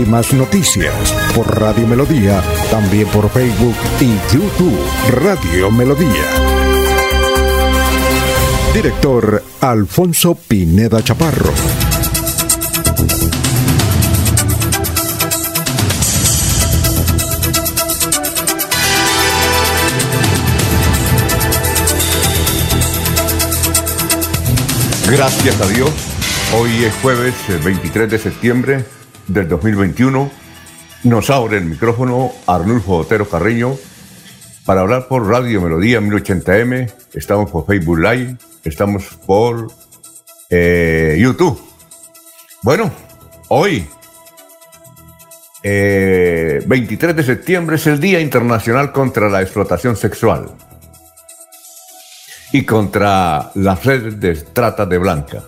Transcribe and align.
Últimas 0.00 0.32
noticias 0.32 0.94
por 1.34 1.60
Radio 1.60 1.86
Melodía, 1.86 2.42
también 2.70 3.06
por 3.08 3.28
Facebook 3.28 3.74
y 4.00 4.16
YouTube 4.34 4.80
Radio 5.10 5.70
Melodía. 5.70 6.24
Director 8.72 9.44
Alfonso 9.60 10.36
Pineda 10.36 11.04
Chaparro. 11.04 11.52
Gracias 25.10 25.60
a 25.60 25.66
Dios. 25.66 25.90
Hoy 26.58 26.84
es 26.84 26.94
jueves 27.02 27.34
23 27.62 28.10
de 28.10 28.18
septiembre 28.18 28.99
del 29.32 29.48
2021. 29.48 30.30
Nos 31.04 31.30
abre 31.30 31.58
el 31.58 31.64
micrófono 31.64 32.32
Arnulfo 32.46 32.96
Otero 32.96 33.28
Carreño 33.28 33.76
para 34.66 34.82
hablar 34.82 35.08
por 35.08 35.26
Radio 35.26 35.60
Melodía 35.60 36.00
1080M. 36.00 36.92
Estamos 37.14 37.50
por 37.50 37.66
Facebook 37.66 37.98
Live, 37.98 38.36
estamos 38.64 39.04
por 39.26 39.68
eh, 40.50 41.16
YouTube. 41.18 41.60
Bueno, 42.62 42.90
hoy, 43.48 43.86
23 45.62 46.62
eh, 46.62 47.14
de 47.14 47.22
septiembre, 47.22 47.76
es 47.76 47.86
el 47.86 48.00
Día 48.00 48.20
Internacional 48.20 48.92
contra 48.92 49.28
la 49.28 49.40
Explotación 49.40 49.96
Sexual 49.96 50.50
y 52.52 52.64
contra 52.64 53.50
las 53.54 53.84
redes 53.84 54.20
de 54.20 54.34
trata 54.34 54.84
de 54.84 54.98
blanca. 54.98 55.42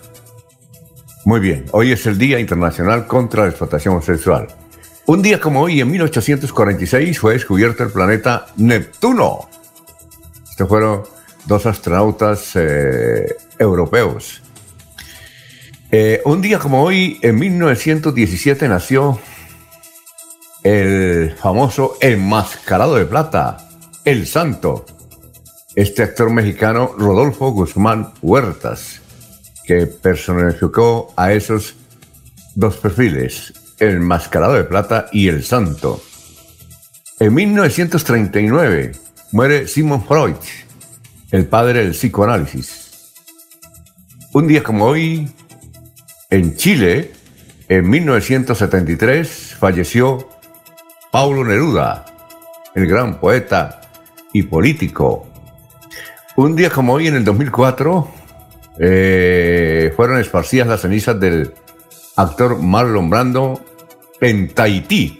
Muy 1.25 1.39
bien, 1.39 1.67
hoy 1.71 1.93
es 1.93 2.05
el 2.07 2.19
Día 2.19 2.41
Internacional 2.41 3.07
contra 3.07 3.43
la 3.45 3.51
Explotación 3.51 4.03
Sexual. 4.03 4.49
Un 5.07 5.23
día 5.23 5.41
como 5.41 5.61
hoy, 5.61 5.81
en 5.81 5.89
1846, 5.89 7.17
fue 7.17 7.35
descubierto 7.35 7.85
el 7.85 7.91
planeta 7.91 8.47
Neptuno. 8.57 9.49
Estos 10.51 10.69
fueron 10.69 11.03
dos 11.47 11.65
astronautas 11.67 12.51
eh, 12.57 13.37
europeos. 13.57 14.43
Eh, 15.93 16.23
un 16.25 16.43
día 16.43 16.59
como 16.59 16.83
hoy, 16.83 17.21
en 17.23 17.39
1917, 17.39 18.67
nació 18.67 19.21
el 20.65 21.37
famoso 21.41 21.99
Enmascarado 22.01 22.97
de 22.97 23.05
Plata, 23.05 23.69
El 24.05 24.27
Santo, 24.27 24.87
este 25.77 26.03
actor 26.03 26.33
mexicano 26.33 26.97
Rodolfo 26.99 27.53
Guzmán 27.53 28.13
Huertas, 28.23 29.02
que 29.65 29.87
personificó 29.87 31.13
a 31.17 31.33
esos 31.33 31.77
dos 32.55 32.77
perfiles, 32.77 33.55
el 33.79 34.01
mascarado 34.01 34.55
de 34.55 34.65
plata 34.65 35.07
y 35.13 35.29
el 35.29 35.45
santo. 35.45 36.03
En 37.19 37.35
1939 37.35 38.93
muere 39.33 39.67
Simon 39.69 40.05
Freud, 40.05 40.37
el 41.31 41.47
padre 41.47 41.85
del 41.85 41.93
psicoanálisis. 41.93 43.13
Un 44.33 44.49
día 44.49 44.63
como 44.63 44.87
hoy, 44.87 45.31
en 46.31 46.57
Chile, 46.57 47.13
en 47.69 47.89
1973, 47.89 49.57
falleció 49.59 50.29
Paulo 51.11 51.45
Neruda, 51.45 52.07
el 52.75 52.87
gran 52.87 53.21
poeta 53.21 53.81
y 54.33 54.43
político 54.43 55.33
un 56.35 56.57
día 56.57 56.71
como 56.71 56.95
hoy, 56.95 57.09
en 57.09 57.17
el 57.17 57.25
2004, 57.27 58.09
eh, 58.85 59.93
fueron 59.95 60.19
esparcidas 60.19 60.67
las 60.67 60.81
cenizas 60.81 61.19
del 61.21 61.55
actor 62.17 62.59
Marlon 62.59 63.09
Brando 63.09 63.61
en 64.21 64.49
Tahití. 64.49 65.19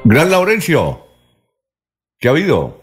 Gran 0.05 0.31
Laurencio, 0.31 1.05
¿qué 2.17 2.29
ha 2.29 2.31
habido? 2.31 2.81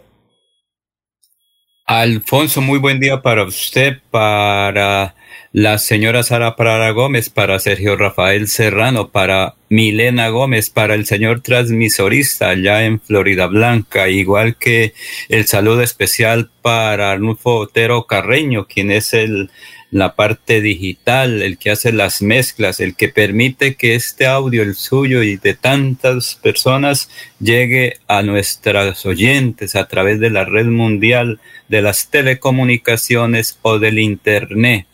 Alfonso, 1.86 2.60
muy 2.60 2.78
buen 2.78 3.00
día 3.00 3.22
para 3.22 3.44
usted, 3.44 4.00
para 4.10 5.15
la 5.56 5.78
señora 5.78 6.22
Sara 6.22 6.54
Prada 6.54 6.90
Gómez, 6.90 7.30
para 7.30 7.58
Sergio 7.58 7.96
Rafael 7.96 8.46
Serrano, 8.46 9.08
para 9.08 9.54
Milena 9.70 10.28
Gómez, 10.28 10.68
para 10.68 10.92
el 10.92 11.06
señor 11.06 11.40
transmisorista 11.40 12.50
allá 12.50 12.84
en 12.84 13.00
Florida 13.00 13.46
Blanca, 13.46 14.10
igual 14.10 14.56
que 14.56 14.92
el 15.30 15.46
saludo 15.46 15.80
especial 15.80 16.50
para 16.60 17.12
Arnulfo 17.12 17.54
Otero 17.54 18.06
Carreño, 18.06 18.66
quien 18.66 18.90
es 18.90 19.14
el 19.14 19.50
la 19.90 20.14
parte 20.14 20.60
digital, 20.60 21.40
el 21.40 21.56
que 21.56 21.70
hace 21.70 21.90
las 21.90 22.20
mezclas, 22.20 22.80
el 22.80 22.94
que 22.94 23.08
permite 23.08 23.76
que 23.76 23.94
este 23.94 24.26
audio, 24.26 24.62
el 24.62 24.74
suyo 24.74 25.22
y 25.22 25.38
de 25.38 25.54
tantas 25.54 26.34
personas, 26.34 27.08
llegue 27.40 27.94
a 28.08 28.22
nuestras 28.22 29.06
oyentes 29.06 29.74
a 29.74 29.88
través 29.88 30.20
de 30.20 30.28
la 30.28 30.44
red 30.44 30.66
mundial 30.66 31.40
de 31.68 31.80
las 31.80 32.10
telecomunicaciones 32.10 33.58
o 33.62 33.78
del 33.78 33.98
Internet. 33.98 34.86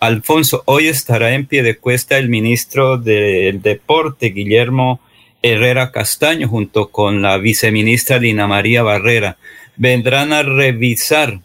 Alfonso, 0.00 0.62
hoy 0.64 0.88
estará 0.88 1.34
en 1.34 1.44
pie 1.44 1.62
de 1.62 1.76
cuesta 1.76 2.16
el 2.16 2.30
ministro 2.30 2.96
del 2.96 3.60
Deporte, 3.60 4.28
Guillermo 4.28 4.98
Herrera 5.42 5.92
Castaño, 5.92 6.48
junto 6.48 6.90
con 6.90 7.20
la 7.20 7.36
viceministra 7.36 8.18
Dina 8.18 8.46
María 8.46 8.82
Barrera. 8.82 9.36
Vendrán 9.76 10.32
a 10.32 10.42
revisar 10.42 11.40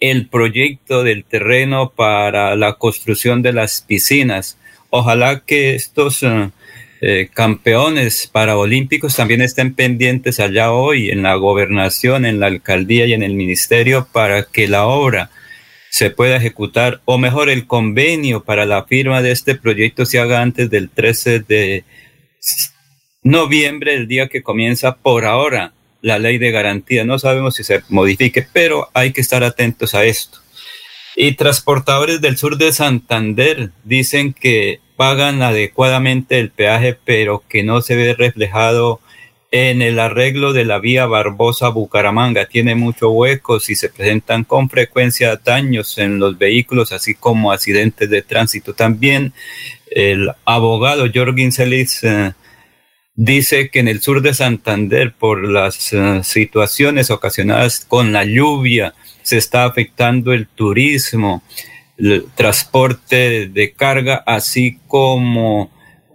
el 0.00 0.28
proyecto 0.28 1.02
del 1.02 1.24
terreno 1.24 1.94
para 1.96 2.54
la 2.56 2.74
construcción 2.74 3.40
de 3.40 3.54
las 3.54 3.80
piscinas. 3.80 4.58
Ojalá 4.90 5.40
que 5.40 5.74
estos 5.74 6.22
eh, 7.00 7.30
campeones 7.32 8.26
paraolímpicos 8.30 9.16
también 9.16 9.40
estén 9.40 9.74
pendientes 9.74 10.40
allá 10.40 10.72
hoy 10.72 11.08
en 11.10 11.22
la 11.22 11.36
gobernación, 11.36 12.26
en 12.26 12.38
la 12.38 12.48
alcaldía 12.48 13.06
y 13.06 13.14
en 13.14 13.22
el 13.22 13.32
ministerio 13.32 14.06
para 14.12 14.42
que 14.42 14.68
la 14.68 14.84
obra 14.84 15.30
se 15.90 16.10
pueda 16.10 16.36
ejecutar, 16.36 17.00
o 17.04 17.18
mejor, 17.18 17.50
el 17.50 17.66
convenio 17.66 18.44
para 18.44 18.64
la 18.64 18.84
firma 18.84 19.22
de 19.22 19.32
este 19.32 19.56
proyecto 19.56 20.06
se 20.06 20.20
haga 20.20 20.40
antes 20.40 20.70
del 20.70 20.88
13 20.88 21.40
de 21.40 21.84
noviembre, 23.22 23.94
el 23.94 24.06
día 24.06 24.28
que 24.28 24.42
comienza 24.42 24.96
por 24.96 25.24
ahora 25.24 25.72
la 26.00 26.18
ley 26.18 26.38
de 26.38 26.52
garantía. 26.52 27.04
No 27.04 27.18
sabemos 27.18 27.56
si 27.56 27.64
se 27.64 27.82
modifique, 27.88 28.46
pero 28.52 28.88
hay 28.94 29.12
que 29.12 29.20
estar 29.20 29.42
atentos 29.42 29.94
a 29.94 30.04
esto. 30.04 30.38
Y 31.16 31.32
transportadores 31.32 32.20
del 32.20 32.38
sur 32.38 32.56
de 32.56 32.72
Santander 32.72 33.70
dicen 33.84 34.32
que 34.32 34.80
pagan 34.96 35.42
adecuadamente 35.42 36.38
el 36.38 36.50
peaje, 36.50 36.96
pero 37.04 37.42
que 37.48 37.62
no 37.64 37.82
se 37.82 37.96
ve 37.96 38.14
reflejado 38.14 39.00
en 39.50 39.82
el 39.82 39.98
arreglo 39.98 40.52
de 40.52 40.64
la 40.64 40.78
vía 40.78 41.06
Barbosa-Bucaramanga. 41.06 42.46
Tiene 42.46 42.74
muchos 42.74 43.10
huecos 43.12 43.68
y 43.68 43.74
se 43.74 43.88
presentan 43.88 44.44
con 44.44 44.70
frecuencia 44.70 45.40
daños 45.42 45.98
en 45.98 46.18
los 46.18 46.38
vehículos, 46.38 46.92
así 46.92 47.14
como 47.14 47.50
accidentes 47.52 48.08
de 48.08 48.22
tránsito. 48.22 48.74
También 48.74 49.32
el 49.90 50.30
abogado 50.44 51.06
Jorgin 51.12 51.50
Celis 51.50 52.04
eh, 52.04 52.32
dice 53.16 53.70
que 53.70 53.80
en 53.80 53.88
el 53.88 54.00
sur 54.00 54.22
de 54.22 54.34
Santander, 54.34 55.14
por 55.14 55.42
las 55.48 55.92
eh, 55.92 56.20
situaciones 56.22 57.10
ocasionadas 57.10 57.80
con 57.80 58.12
la 58.12 58.24
lluvia, 58.24 58.94
se 59.22 59.36
está 59.36 59.64
afectando 59.64 60.32
el 60.32 60.46
turismo, 60.46 61.42
el 61.98 62.26
transporte 62.36 63.48
de 63.48 63.72
carga, 63.72 64.22
así 64.26 64.78
como 64.86 65.70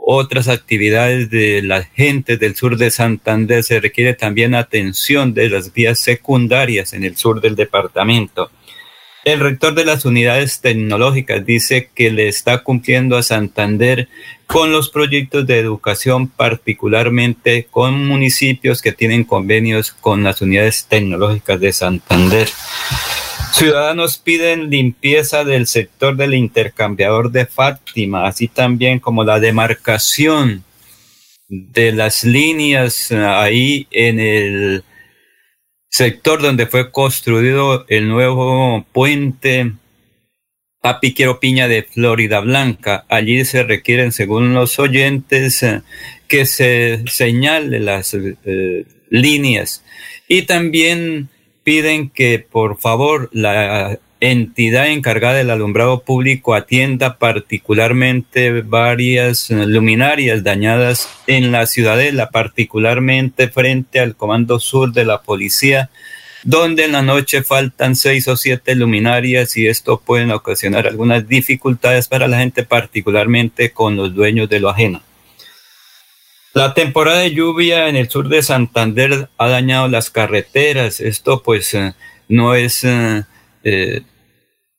otras 0.08 0.48
actividades 0.48 1.32
de 1.32 1.64
la 1.64 1.84
gente 1.84 2.38
del 2.38 2.56
sur 2.56 2.78
de 2.78 2.92
Santander. 2.92 3.64
Se 3.64 3.80
requiere 3.80 4.14
también 4.14 4.54
atención 4.54 5.34
de 5.34 5.50
las 5.50 5.74
vías 5.74 6.00
secundarias 6.00 6.94
en 6.94 7.04
el 7.04 7.18
sur 7.18 7.42
del 7.42 7.56
departamento. 7.56 8.52
El 9.24 9.40
rector 9.40 9.74
de 9.74 9.86
las 9.86 10.06
unidades 10.06 10.62
tecnológicas 10.62 11.44
dice 11.44 11.90
que 11.96 12.12
le 12.12 12.28
está 12.28 12.62
cumpliendo 12.62 13.18
a 13.18 13.24
Santander 13.24 14.08
con 14.46 14.72
los 14.72 14.92
proyectos 14.92 15.48
de 15.48 15.58
educación, 15.58 16.28
particularmente 16.28 17.66
con 17.72 18.06
municipios 18.06 18.84
que 18.84 18.92
tienen 18.92 19.24
convenios 19.24 19.92
con 19.92 20.24
las 20.24 20.44
unidades 20.44 20.86
tecnológicas 20.86 21.60
de 21.60 21.74
Santander. 21.74 22.48
Ciudadanos 23.54 24.18
piden 24.18 24.70
limpieza 24.70 25.44
del 25.44 25.68
sector 25.68 26.16
del 26.16 26.34
intercambiador 26.34 27.32
de 27.32 27.46
Fátima, 27.46 28.28
así 28.28 28.48
también 28.48 29.00
como 29.00 29.24
la 29.24 29.40
demarcación 29.40 30.64
de 31.48 31.92
las 31.92 32.24
líneas 32.24 33.12
eh, 33.12 33.18
ahí 33.18 33.88
en 33.92 34.20
el 34.20 34.84
sector 35.90 36.42
donde 36.42 36.68
fue 36.68 36.92
construido 36.92 37.86
el 37.88 38.10
nuevo 38.10 38.86
puente 38.92 39.74
Papi 40.82 41.14
Quiero 41.14 41.40
Piña 41.40 41.68
de 41.68 41.84
Florida 41.84 42.42
Blanca. 42.42 43.06
Allí 43.10 43.46
se 43.46 43.64
requieren, 43.64 44.12
según 44.12 44.54
los 44.54 44.78
oyentes, 44.78 45.64
eh, 45.64 45.82
que 46.28 46.46
se 46.46 47.04
señale 47.08 47.80
las 47.80 48.14
eh, 48.14 48.86
líneas 49.10 49.84
y 50.28 50.44
también 50.44 51.30
piden 51.66 52.10
que 52.12 52.38
por 52.40 52.78
favor 52.78 53.28
la 53.34 53.98
entidad 54.20 54.88
encargada 54.88 55.34
del 55.34 55.50
alumbrado 55.50 56.04
público 56.04 56.54
atienda 56.54 57.18
particularmente 57.18 58.62
varias 58.62 59.50
luminarias 59.50 60.44
dañadas 60.44 61.10
en 61.26 61.52
la 61.52 61.66
ciudadela, 61.66 62.30
particularmente 62.30 63.50
frente 63.50 64.00
al 64.00 64.16
Comando 64.16 64.60
Sur 64.60 64.94
de 64.94 65.06
la 65.06 65.24
Policía, 65.24 65.90
donde 66.44 66.86
en 66.86 66.92
la 66.92 67.02
noche 67.02 67.42
faltan 67.42 67.96
seis 67.96 68.28
o 68.28 68.38
siete 68.38 68.76
luminarias 68.76 69.58
y 69.58 69.68
esto 69.68 70.00
puede 70.00 70.32
ocasionar 70.32 70.86
algunas 70.86 71.28
dificultades 71.28 72.08
para 72.08 72.28
la 72.28 72.38
gente, 72.38 72.64
particularmente 72.64 73.72
con 73.72 73.96
los 73.96 74.14
dueños 74.14 74.48
de 74.50 74.60
lo 74.60 74.70
ajeno. 74.70 75.02
La 76.56 76.74
temporada 76.74 77.20
de 77.20 77.34
lluvia 77.34 77.90
en 77.90 77.98
el 77.98 78.10
sur 78.10 78.30
de 78.30 78.42
Santander 78.42 79.28
ha 79.38 79.50
dañado 79.50 79.90
las 79.90 80.10
carreteras. 80.10 81.02
Esto 81.02 81.44
pues 81.44 81.74
eh, 81.74 81.96
no 82.30 82.56
es, 82.56 82.86
eh, 82.86 83.24
eh, 83.66 84.04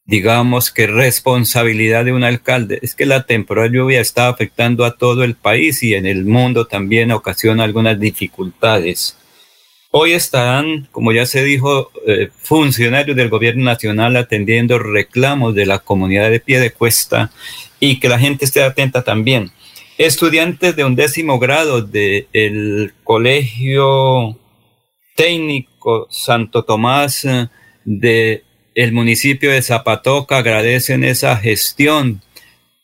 digamos 0.07 0.71
que 0.71 0.87
responsabilidad 0.87 2.07
de 2.07 2.15
un 2.15 2.25
alcalde. 2.25 2.79
Es 2.81 2.95
que 2.95 3.05
la 3.05 3.27
temporada 3.27 3.69
de 3.69 3.77
lluvia 3.77 4.01
está 4.01 4.29
afectando 4.29 4.87
a 4.87 4.97
todo 4.97 5.23
el 5.23 5.35
país 5.35 5.83
y 5.83 5.95
en 5.95 6.07
el 6.07 6.25
mundo 6.25 6.67
también 6.67 7.13
ocasiona 7.13 7.65
algunas 7.65 8.01
dificultades. 8.01 9.19
Hoy 9.91 10.13
estarán, 10.13 10.89
como 10.91 11.13
ya 11.13 11.27
se 11.27 11.45
dijo, 11.45 11.91
funcionarios 12.41 13.19
del 13.19 13.29
gobierno 13.29 13.65
nacional 13.65 14.17
atendiendo 14.17 14.79
reclamos 14.79 15.55
de 15.55 15.67
la 15.67 15.79
comunidad 15.81 16.31
de 16.31 16.41
pie 16.41 16.59
de 16.59 16.73
cuesta 16.73 17.31
y 17.81 18.01
que 18.01 18.09
la 18.09 18.19
gente 18.19 18.47
esté 18.47 18.63
atenta 18.63 19.05
también 19.05 19.53
estudiantes 19.99 20.77
de 20.77 20.85
un 20.85 20.95
décimo 20.95 21.39
grado 21.39 21.83
del 21.83 22.93
Colegio 23.03 24.39
Técnico 25.15 26.07
Santo 26.11 26.65
Tomás 26.65 27.25
eh, 27.25 27.49
de 27.85 28.43
municipio 28.93 29.51
de 29.51 29.63
Zapatoca 29.63 30.39
agradecen 30.39 31.03
esa 31.05 31.37
gestión 31.37 32.21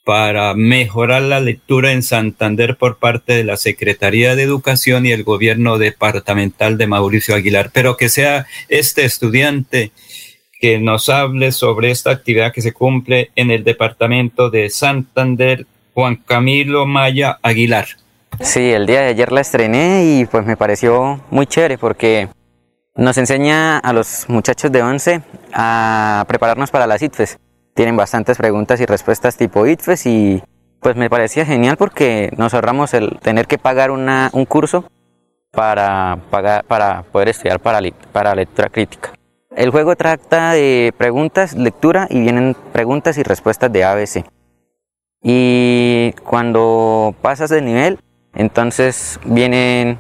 para 0.05 0.55
mejorar 0.55 1.23
la 1.23 1.41
lectura 1.41 1.93
en 1.93 2.03
Santander 2.03 2.77
por 2.77 2.99
parte 2.99 3.35
de 3.35 3.45
la 3.45 3.57
Secretaría 3.57 4.35
de 4.35 4.43
Educación 4.43 5.07
y 5.07 5.13
el 5.13 5.23
gobierno 5.23 5.79
departamental 5.79 6.77
de 6.79 6.87
Mauricio 6.87 7.35
Aguilar, 7.35 7.71
pero 7.73 7.97
que 7.97 8.09
sea 8.09 8.47
este 8.69 9.05
estudiante 9.05 9.93
que 10.61 10.79
nos 10.79 11.09
hable 11.09 11.53
sobre 11.53 11.91
esta 11.91 12.11
actividad 12.11 12.53
que 12.53 12.63
se 12.63 12.73
cumple 12.73 13.31
en 13.37 13.51
el 13.51 13.65
departamento 13.65 14.49
de 14.49 14.71
Santander 14.71 15.67
Juan 15.95 16.17
Camilo 16.17 16.87
Maya 16.87 17.39
Aguilar. 17.43 17.87
Sí, 18.41 18.73
el 18.73 18.87
día 18.87 19.03
de 19.03 19.09
ayer 19.09 19.31
la 19.31 19.41
estrené 19.41 20.05
y 20.05 20.27
pues 20.27 20.45
me 20.47 20.57
pareció 20.57 21.21
muy 21.31 21.47
chévere 21.47 21.79
porque 21.79 22.29
nos 22.95 23.17
enseña 23.19 23.79
a 23.79 23.93
los 23.93 24.29
muchachos 24.29 24.73
de 24.73 24.83
11 24.83 25.23
a 25.53 26.25
prepararnos 26.29 26.71
para 26.71 26.87
las 26.87 27.03
ITFES. 27.03 27.39
Tienen 27.75 27.97
bastantes 27.97 28.39
preguntas 28.39 28.81
y 28.81 28.87
respuestas 28.87 29.37
tipo 29.37 29.67
ITFES 29.67 30.07
y 30.07 30.43
pues 30.81 30.97
me 30.97 31.09
parecía 31.09 31.45
genial 31.45 31.77
porque 31.77 32.31
nos 32.37 32.55
ahorramos 32.55 32.95
el 32.95 33.19
tener 33.21 33.47
que 33.47 33.59
pagar 33.59 33.91
una, 33.91 34.31
un 34.33 34.47
curso 34.47 34.85
para, 35.51 36.19
pagar, 36.31 36.65
para 36.65 37.03
poder 37.03 37.29
estudiar 37.29 37.61
para, 37.61 37.81
para 38.13 38.35
lectura 38.35 38.69
crítica. 38.69 39.13
El 39.55 39.71
juego 39.71 39.95
trata 39.97 40.53
de 40.53 40.95
preguntas, 40.97 41.55
lectura 41.55 42.07
y 42.11 42.21
vienen 42.21 42.57
preguntas 42.73 43.19
y 43.19 43.23
respuestas 43.23 43.71
de 43.71 43.85
ABC. 43.85 44.25
Y 45.23 46.13
cuando 46.25 47.15
pasas 47.23 47.51
de 47.51 47.63
nivel, 47.63 47.99
entonces 48.35 49.21
vienen 49.25 49.99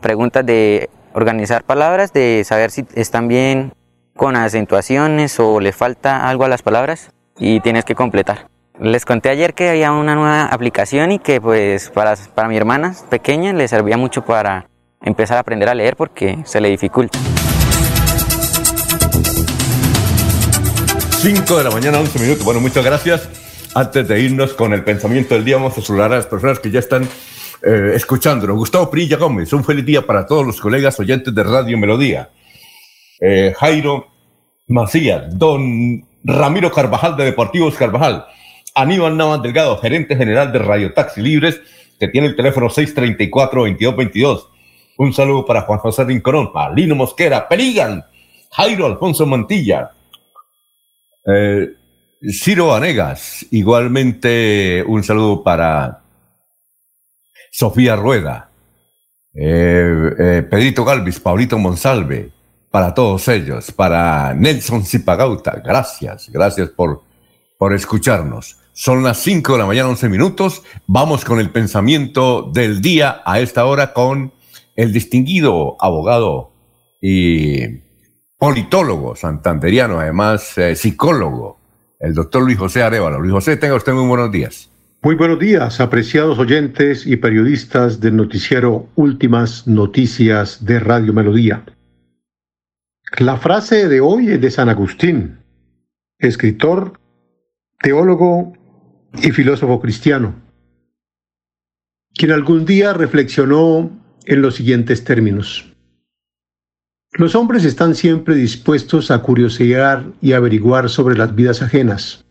preguntas 0.00 0.46
de 0.46 0.88
organizar 1.12 1.64
palabras, 1.64 2.12
de 2.12 2.42
saber 2.44 2.70
si 2.70 2.86
están 2.94 3.28
bien 3.28 3.72
con 4.16 4.34
acentuaciones 4.36 5.38
o 5.40 5.60
le 5.60 5.72
falta 5.72 6.28
algo 6.28 6.44
a 6.44 6.48
las 6.48 6.62
palabras 6.62 7.10
y 7.38 7.60
tienes 7.60 7.84
que 7.84 7.94
completar. 7.94 8.48
Les 8.80 9.04
conté 9.04 9.30
ayer 9.30 9.54
que 9.54 9.70
había 9.70 9.92
una 9.92 10.14
nueva 10.14 10.44
aplicación 10.46 11.12
y 11.12 11.18
que 11.18 11.40
pues 11.40 11.90
para, 11.90 12.14
para 12.34 12.48
mi 12.48 12.56
hermana 12.56 12.94
pequeña 13.10 13.52
le 13.52 13.68
servía 13.68 13.96
mucho 13.96 14.24
para 14.24 14.68
empezar 15.02 15.36
a 15.36 15.40
aprender 15.40 15.68
a 15.68 15.74
leer 15.74 15.96
porque 15.96 16.38
se 16.44 16.60
le 16.60 16.68
dificulta. 16.68 17.18
5 21.18 21.56
de 21.56 21.64
la 21.64 21.70
mañana, 21.70 21.98
11 21.98 22.18
minutos. 22.18 22.44
Bueno, 22.44 22.60
muchas 22.60 22.84
gracias. 22.84 23.28
Antes 23.76 24.08
de 24.08 24.18
irnos 24.18 24.54
con 24.54 24.72
el 24.72 24.82
pensamiento 24.84 25.34
del 25.34 25.44
día, 25.44 25.56
vamos 25.56 25.76
a 25.76 25.82
saludar 25.82 26.10
a 26.10 26.16
las 26.16 26.24
personas 26.24 26.58
que 26.58 26.70
ya 26.70 26.78
están 26.78 27.02
eh, 27.62 27.90
escuchándonos. 27.92 28.56
Gustavo 28.56 28.90
Prilla 28.90 29.18
Gómez, 29.18 29.52
un 29.52 29.64
feliz 29.64 29.84
día 29.84 30.06
para 30.06 30.24
todos 30.24 30.46
los 30.46 30.58
colegas 30.62 30.98
oyentes 30.98 31.34
de 31.34 31.44
Radio 31.44 31.76
Melodía. 31.76 32.30
Eh, 33.20 33.52
Jairo 33.54 34.06
Macías, 34.66 35.38
don 35.38 36.02
Ramiro 36.24 36.72
Carvajal 36.72 37.18
de 37.18 37.26
Deportivos 37.26 37.74
Carvajal, 37.74 38.24
Aníbal 38.74 39.14
Navas 39.14 39.42
Delgado, 39.42 39.76
gerente 39.76 40.16
general 40.16 40.52
de 40.52 40.58
Radio 40.58 40.94
Taxi 40.94 41.20
Libres, 41.20 41.60
que 42.00 42.08
tiene 42.08 42.28
el 42.28 42.34
teléfono 42.34 42.70
634-2222. 42.70 44.48
Un 44.96 45.12
saludo 45.12 45.44
para 45.44 45.60
Juan 45.60 45.80
José 45.80 46.04
Rincorón, 46.04 46.50
Lino 46.74 46.94
Mosquera, 46.94 47.46
Peligan, 47.46 48.06
Jairo 48.52 48.86
Alfonso 48.86 49.26
Mantilla, 49.26 49.90
eh, 51.26 51.74
Ciro 52.22 52.68
Vanegas, 52.68 53.46
igualmente 53.50 54.82
un 54.86 55.04
saludo 55.04 55.42
para 55.42 56.02
Sofía 57.52 57.94
Rueda, 57.96 58.50
eh, 59.34 60.10
eh, 60.18 60.46
Pedrito 60.48 60.84
Galvis, 60.84 61.20
Paulito 61.20 61.58
Monsalve, 61.58 62.32
para 62.70 62.94
todos 62.94 63.28
ellos, 63.28 63.70
para 63.72 64.34
Nelson 64.34 64.84
Zipagauta, 64.84 65.62
gracias, 65.64 66.30
gracias 66.30 66.70
por, 66.70 67.02
por 67.58 67.74
escucharnos. 67.74 68.58
Son 68.72 69.02
las 69.02 69.18
5 69.18 69.52
de 69.52 69.58
la 69.58 69.66
mañana, 69.66 69.88
11 69.88 70.08
minutos. 70.10 70.62
Vamos 70.86 71.24
con 71.24 71.40
el 71.40 71.50
pensamiento 71.50 72.50
del 72.52 72.82
día 72.82 73.22
a 73.24 73.40
esta 73.40 73.64
hora 73.64 73.94
con 73.94 74.34
el 74.74 74.92
distinguido 74.92 75.76
abogado 75.80 76.52
y 77.00 77.86
politólogo 78.38 79.16
santanderiano, 79.16 79.98
además 79.98 80.58
eh, 80.58 80.76
psicólogo, 80.76 81.55
el 82.00 82.14
doctor 82.14 82.42
Luis 82.42 82.58
José 82.58 82.82
Arevalo. 82.82 83.20
Luis 83.20 83.32
José, 83.32 83.56
tenga 83.56 83.74
usted 83.74 83.92
muy 83.92 84.06
buenos 84.06 84.30
días. 84.32 84.70
Muy 85.02 85.14
buenos 85.14 85.38
días, 85.38 85.80
apreciados 85.80 86.38
oyentes 86.38 87.06
y 87.06 87.16
periodistas 87.16 88.00
del 88.00 88.16
noticiero 88.16 88.88
Últimas 88.96 89.66
Noticias 89.66 90.64
de 90.64 90.80
Radio 90.80 91.12
Melodía. 91.12 91.64
La 93.18 93.36
frase 93.36 93.88
de 93.88 94.00
hoy 94.00 94.30
es 94.30 94.40
de 94.40 94.50
San 94.50 94.68
Agustín, 94.68 95.38
escritor, 96.18 96.98
teólogo 97.80 98.52
y 99.22 99.30
filósofo 99.30 99.80
cristiano. 99.80 100.34
quien 102.14 102.32
algún 102.32 102.64
día 102.64 102.94
reflexionó 102.94 103.90
en 104.24 104.42
los 104.42 104.56
siguientes 104.56 105.04
términos. 105.04 105.75
Los 107.16 107.34
hombres 107.34 107.64
están 107.64 107.94
siempre 107.94 108.34
dispuestos 108.34 109.10
a 109.10 109.20
curiosear 109.20 110.04
y 110.20 110.34
averiguar 110.34 110.90
sobre 110.90 111.16
las 111.16 111.34
vidas 111.34 111.62
ajenas, 111.62 112.26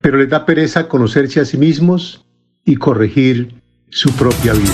pero 0.00 0.18
les 0.18 0.28
da 0.28 0.44
pereza 0.44 0.88
conocerse 0.88 1.38
a 1.38 1.44
sí 1.44 1.56
mismos 1.56 2.26
y 2.64 2.74
corregir 2.74 3.54
su 3.90 4.10
propia 4.16 4.52
vida. 4.52 4.72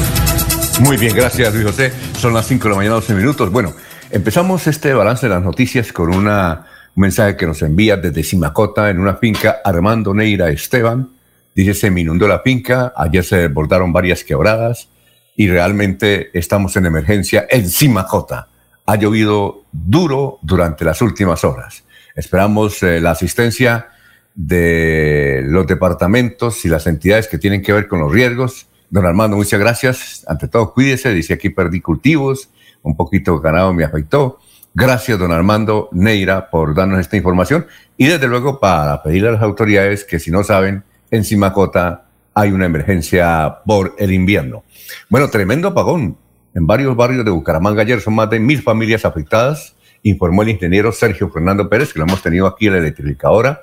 Muy 0.81 0.97
bien, 0.97 1.15
gracias 1.15 1.53
Luis 1.53 1.67
José. 1.67 1.93
Son 2.17 2.33
las 2.33 2.47
5 2.47 2.65
de 2.65 2.71
la 2.71 2.77
mañana, 2.77 2.95
12 2.95 3.15
minutos. 3.15 3.53
Bueno, 3.53 3.75
empezamos 4.11 4.67
este 4.67 4.95
balance 4.95 5.27
de 5.27 5.35
las 5.35 5.43
noticias 5.43 5.93
con 5.93 6.15
una, 6.15 6.65
un 6.97 7.03
mensaje 7.03 7.37
que 7.37 7.47
nos 7.47 7.61
envía 7.61 7.99
desde 7.99 8.23
Simacota 8.23 8.89
en 8.89 9.01
una 9.01 9.17
finca 9.17 9.59
Armando 9.63 10.15
Neira 10.15 10.49
Esteban. 10.49 11.11
Dice, 11.55 11.75
se 11.75 11.91
me 11.91 12.01
inundó 12.01 12.27
la 12.27 12.39
finca, 12.39 12.95
ayer 12.97 13.23
se 13.23 13.37
desbordaron 13.37 13.93
varias 13.93 14.25
quebradas 14.25 14.89
y 15.37 15.49
realmente 15.49 16.31
estamos 16.33 16.75
en 16.77 16.87
emergencia 16.87 17.47
en 17.51 17.69
Simacota. 17.69 18.50
Ha 18.87 18.97
llovido 18.97 19.65
duro 19.73 20.39
durante 20.43 20.85
las 20.85 21.01
últimas 21.03 21.45
horas. 21.45 21.85
Esperamos 22.15 22.83
eh, 22.83 23.01
la 23.01 23.13
asistencia 23.13 23.89
de 24.35 25.43
los 25.47 25.67
departamentos 25.67 26.65
y 26.65 26.69
las 26.69 26.87
entidades 26.87 27.29
que 27.29 27.39
tienen 27.39 27.63
que 27.63 27.73
ver 27.73 27.89
con 27.89 28.01
los 28.01 28.13
riesgos. 28.13 28.67
Don 28.89 29.07
Armando, 29.07 29.37
muchas 29.37 29.61
gracias. 29.61 30.25
Ante 30.27 30.49
todo, 30.49 30.73
cuídese. 30.73 31.13
Dice 31.15 31.35
aquí 31.35 31.51
perdí 31.51 31.81
cultivos, 31.81 32.51
un 32.83 32.97
poquito 32.97 33.39
ganado 33.41 33.73
me 33.73 33.85
afectó. 33.85 34.39
Gracias, 34.73 35.19
don 35.19 35.33
Armando 35.33 35.89
Neira, 35.93 36.49
por 36.49 36.75
darnos 36.75 37.01
esta 37.01 37.17
información. 37.17 37.67
Y 37.97 38.07
desde 38.07 38.29
luego, 38.29 38.61
para 38.61 39.03
pedirle 39.03 39.29
a 39.29 39.33
las 39.33 39.43
autoridades 39.43 40.05
que 40.05 40.21
si 40.21 40.31
no 40.31 40.45
saben, 40.45 40.85
en 41.11 41.25
Simacota 41.25 42.07
hay 42.35 42.53
una 42.53 42.67
emergencia 42.67 43.59
por 43.67 43.95
el 43.99 44.13
invierno. 44.13 44.63
Bueno, 45.09 45.29
tremendo 45.29 45.69
apagón. 45.69 46.17
En 46.55 46.67
varios 46.67 46.97
barrios 46.97 47.25
de 47.25 47.31
Bucaramanga 47.31 47.83
ayer 47.83 48.01
son 48.01 48.15
más 48.15 48.31
de 48.31 48.41
mil 48.41 48.63
familias 48.63 49.05
afectadas, 49.05 49.77
informó 50.03 50.43
el 50.43 50.51
ingeniero 50.51 50.93
Sergio 50.93 51.31
Fernando 51.31 51.69
Pérez, 51.69 51.93
que 51.93 51.99
lo 51.99 52.07
hemos 52.07 52.23
tenido 52.23 52.47
aquí 52.47 52.67
en 52.67 52.73
la 52.73 52.79
electrificadora 52.79 53.63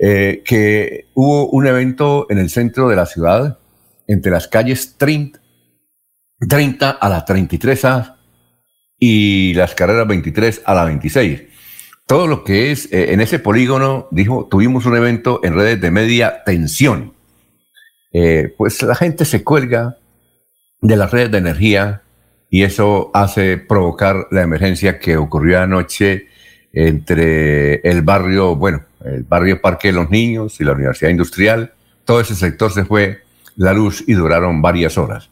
eh, 0.00 0.42
que 0.44 1.08
hubo 1.14 1.48
un 1.48 1.66
evento 1.66 2.26
en 2.28 2.38
el 2.38 2.50
centro 2.50 2.88
de 2.88 2.96
la 2.96 3.06
ciudad, 3.06 3.58
entre 4.06 4.30
las 4.30 4.48
calles 4.48 4.96
30, 4.98 5.40
30 6.48 6.90
a 6.90 7.08
la 7.08 7.24
33 7.24 7.84
A 7.84 8.18
y 8.98 9.54
las 9.54 9.74
carreras 9.74 10.06
23 10.06 10.62
a 10.64 10.74
la 10.74 10.84
26. 10.84 11.42
Todo 12.06 12.26
lo 12.26 12.44
que 12.44 12.70
es 12.70 12.92
eh, 12.92 13.12
en 13.12 13.20
ese 13.20 13.38
polígono, 13.38 14.08
dijo, 14.10 14.46
tuvimos 14.50 14.86
un 14.86 14.96
evento 14.96 15.40
en 15.42 15.54
redes 15.54 15.80
de 15.80 15.90
media 15.90 16.42
tensión. 16.44 17.14
Eh, 18.12 18.54
pues 18.56 18.82
la 18.82 18.94
gente 18.94 19.24
se 19.24 19.42
cuelga 19.42 19.98
de 20.80 20.96
las 20.96 21.10
redes 21.10 21.30
de 21.30 21.38
energía 21.38 22.02
y 22.50 22.62
eso 22.62 23.10
hace 23.14 23.56
provocar 23.58 24.28
la 24.30 24.42
emergencia 24.42 24.98
que 24.98 25.16
ocurrió 25.16 25.60
anoche 25.60 26.28
entre 26.72 27.76
el 27.80 28.02
barrio, 28.02 28.54
bueno, 28.54 28.84
el 29.04 29.24
barrio 29.24 29.60
Parque 29.60 29.88
de 29.88 29.94
los 29.94 30.10
Niños 30.10 30.60
y 30.60 30.64
la 30.64 30.72
Universidad 30.72 31.10
Industrial. 31.10 31.72
Todo 32.04 32.20
ese 32.20 32.34
sector 32.34 32.70
se 32.72 32.84
fue 32.84 33.22
la 33.56 33.72
luz 33.72 34.04
y 34.06 34.12
duraron 34.12 34.62
varias 34.62 34.98
horas. 34.98 35.30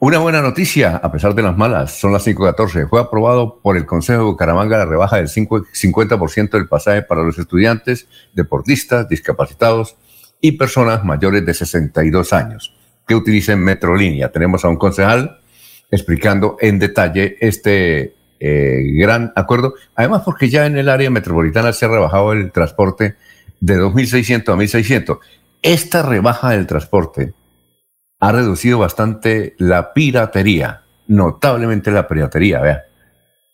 Una 0.00 0.18
buena 0.18 0.42
noticia, 0.42 0.96
a 0.96 1.10
pesar 1.10 1.34
de 1.34 1.42
las 1.42 1.56
malas, 1.56 1.98
son 1.98 2.12
las 2.12 2.24
5.14. 2.26 2.88
Fue 2.88 3.00
aprobado 3.00 3.60
por 3.60 3.76
el 3.76 3.84
Consejo 3.84 4.20
de 4.20 4.24
Bucaramanga 4.26 4.78
la 4.78 4.86
rebaja 4.86 5.16
del 5.16 5.28
50% 5.28 6.50
del 6.50 6.68
pasaje 6.68 7.02
para 7.02 7.24
los 7.24 7.38
estudiantes, 7.38 8.06
deportistas, 8.32 9.08
discapacitados 9.08 9.96
y 10.40 10.52
personas 10.52 11.04
mayores 11.04 11.44
de 11.44 11.54
62 11.54 12.32
años 12.32 12.77
que 13.08 13.16
utilicen 13.16 13.58
Metrolínea. 13.58 14.30
Tenemos 14.30 14.64
a 14.64 14.68
un 14.68 14.76
concejal 14.76 15.40
explicando 15.90 16.56
en 16.60 16.78
detalle 16.78 17.36
este 17.40 18.14
eh, 18.38 18.82
gran 18.92 19.32
acuerdo. 19.34 19.74
Además, 19.96 20.22
porque 20.24 20.48
ya 20.48 20.66
en 20.66 20.76
el 20.76 20.88
área 20.88 21.10
metropolitana 21.10 21.72
se 21.72 21.86
ha 21.86 21.88
rebajado 21.88 22.32
el 22.32 22.52
transporte 22.52 23.16
de 23.60 23.80
2.600 23.80 24.52
a 24.52 24.56
1.600. 24.56 25.18
Esta 25.62 26.02
rebaja 26.02 26.50
del 26.50 26.66
transporte 26.66 27.32
ha 28.20 28.32
reducido 28.32 28.78
bastante 28.78 29.54
la 29.58 29.92
piratería, 29.92 30.82
notablemente 31.06 31.90
la 31.90 32.06
piratería, 32.06 32.60
vea. 32.60 32.84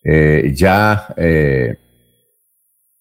Eh, 0.02 0.52
ya 0.54 1.06
eh, 1.16 1.78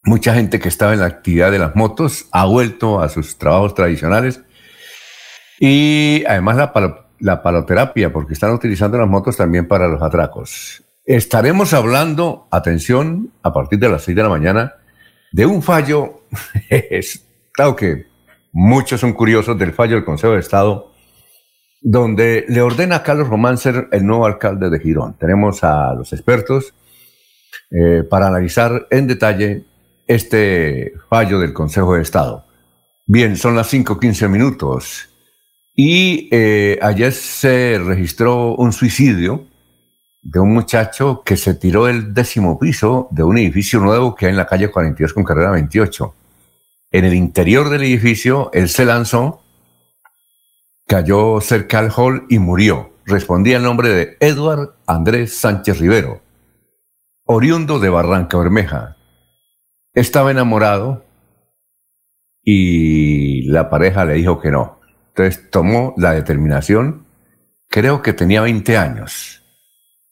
mucha 0.03 0.33
gente 0.33 0.59
que 0.59 0.69
estaba 0.69 0.93
en 0.93 0.99
la 0.99 1.07
actividad 1.07 1.51
de 1.51 1.59
las 1.59 1.75
motos 1.75 2.27
ha 2.31 2.45
vuelto 2.45 3.01
a 3.01 3.09
sus 3.09 3.37
trabajos 3.37 3.73
tradicionales 3.73 4.41
y 5.65 6.25
además 6.25 6.57
la, 6.57 7.05
la 7.19 7.41
paloterapia, 7.41 8.11
porque 8.11 8.33
están 8.33 8.51
utilizando 8.51 8.97
las 8.97 9.07
motos 9.07 9.37
también 9.37 9.65
para 9.65 9.87
los 9.87 10.01
atracos. 10.01 10.83
Estaremos 11.05 11.73
hablando, 11.73 12.49
atención, 12.51 13.31
a 13.41 13.53
partir 13.53 13.79
de 13.79 13.87
las 13.87 14.03
6 14.03 14.13
de 14.13 14.23
la 14.23 14.27
mañana, 14.27 14.73
de 15.31 15.45
un 15.45 15.63
fallo, 15.63 16.23
claro 17.53 17.77
que 17.77 18.07
muchos 18.51 18.99
son 18.99 19.13
curiosos 19.13 19.57
del 19.57 19.71
fallo 19.71 19.95
del 19.95 20.03
Consejo 20.03 20.33
de 20.33 20.41
Estado, 20.41 20.91
donde 21.81 22.43
le 22.49 22.61
ordena 22.61 22.97
a 22.97 23.03
Carlos 23.03 23.29
Román 23.29 23.57
ser 23.57 23.87
el 23.93 24.05
nuevo 24.05 24.25
alcalde 24.25 24.69
de 24.69 24.81
Girón. 24.81 25.17
Tenemos 25.17 25.63
a 25.63 25.93
los 25.93 26.11
expertos 26.11 26.73
eh, 27.71 28.03
para 28.03 28.27
analizar 28.27 28.85
en 28.89 29.07
detalle 29.07 29.63
este 30.07 30.91
fallo 31.09 31.39
del 31.39 31.53
Consejo 31.53 31.95
de 31.95 32.01
Estado. 32.01 32.45
Bien, 33.05 33.37
son 33.37 33.55
las 33.55 33.73
5.15 33.73 34.27
minutos 34.27 35.09
y 35.75 36.29
eh, 36.31 36.77
ayer 36.81 37.11
se 37.11 37.79
registró 37.83 38.55
un 38.55 38.73
suicidio 38.73 39.47
de 40.21 40.39
un 40.39 40.53
muchacho 40.53 41.23
que 41.25 41.35
se 41.35 41.55
tiró 41.55 41.85
del 41.85 42.13
décimo 42.13 42.57
piso 42.59 43.07
de 43.11 43.23
un 43.23 43.37
edificio 43.37 43.79
nuevo 43.79 44.15
que 44.15 44.27
hay 44.27 44.31
en 44.31 44.37
la 44.37 44.45
calle 44.45 44.71
42 44.71 45.13
con 45.13 45.23
carrera 45.23 45.51
28. 45.51 46.15
En 46.91 47.05
el 47.05 47.13
interior 47.13 47.69
del 47.69 47.83
edificio, 47.83 48.51
él 48.53 48.69
se 48.69 48.85
lanzó, 48.85 49.41
cayó 50.87 51.41
cerca 51.41 51.79
al 51.79 51.91
hall 51.95 52.25
y 52.29 52.39
murió. 52.39 52.91
Respondía 53.05 53.57
el 53.57 53.63
nombre 53.63 53.89
de 53.89 54.17
Edward 54.19 54.75
Andrés 54.85 55.37
Sánchez 55.37 55.79
Rivero, 55.79 56.21
oriundo 57.25 57.79
de 57.79 57.89
Barranca 57.89 58.37
Bermeja. 58.37 58.95
Estaba 59.93 60.31
enamorado 60.31 61.03
y 62.43 63.43
la 63.49 63.69
pareja 63.69 64.05
le 64.05 64.13
dijo 64.13 64.39
que 64.39 64.51
no. 64.51 64.82
Entonces 65.15 65.49
tomó 65.49 65.93
la 65.97 66.13
determinación, 66.13 67.05
creo 67.69 68.01
que 68.01 68.13
tenía 68.13 68.41
20 68.41 68.77
años 68.77 69.43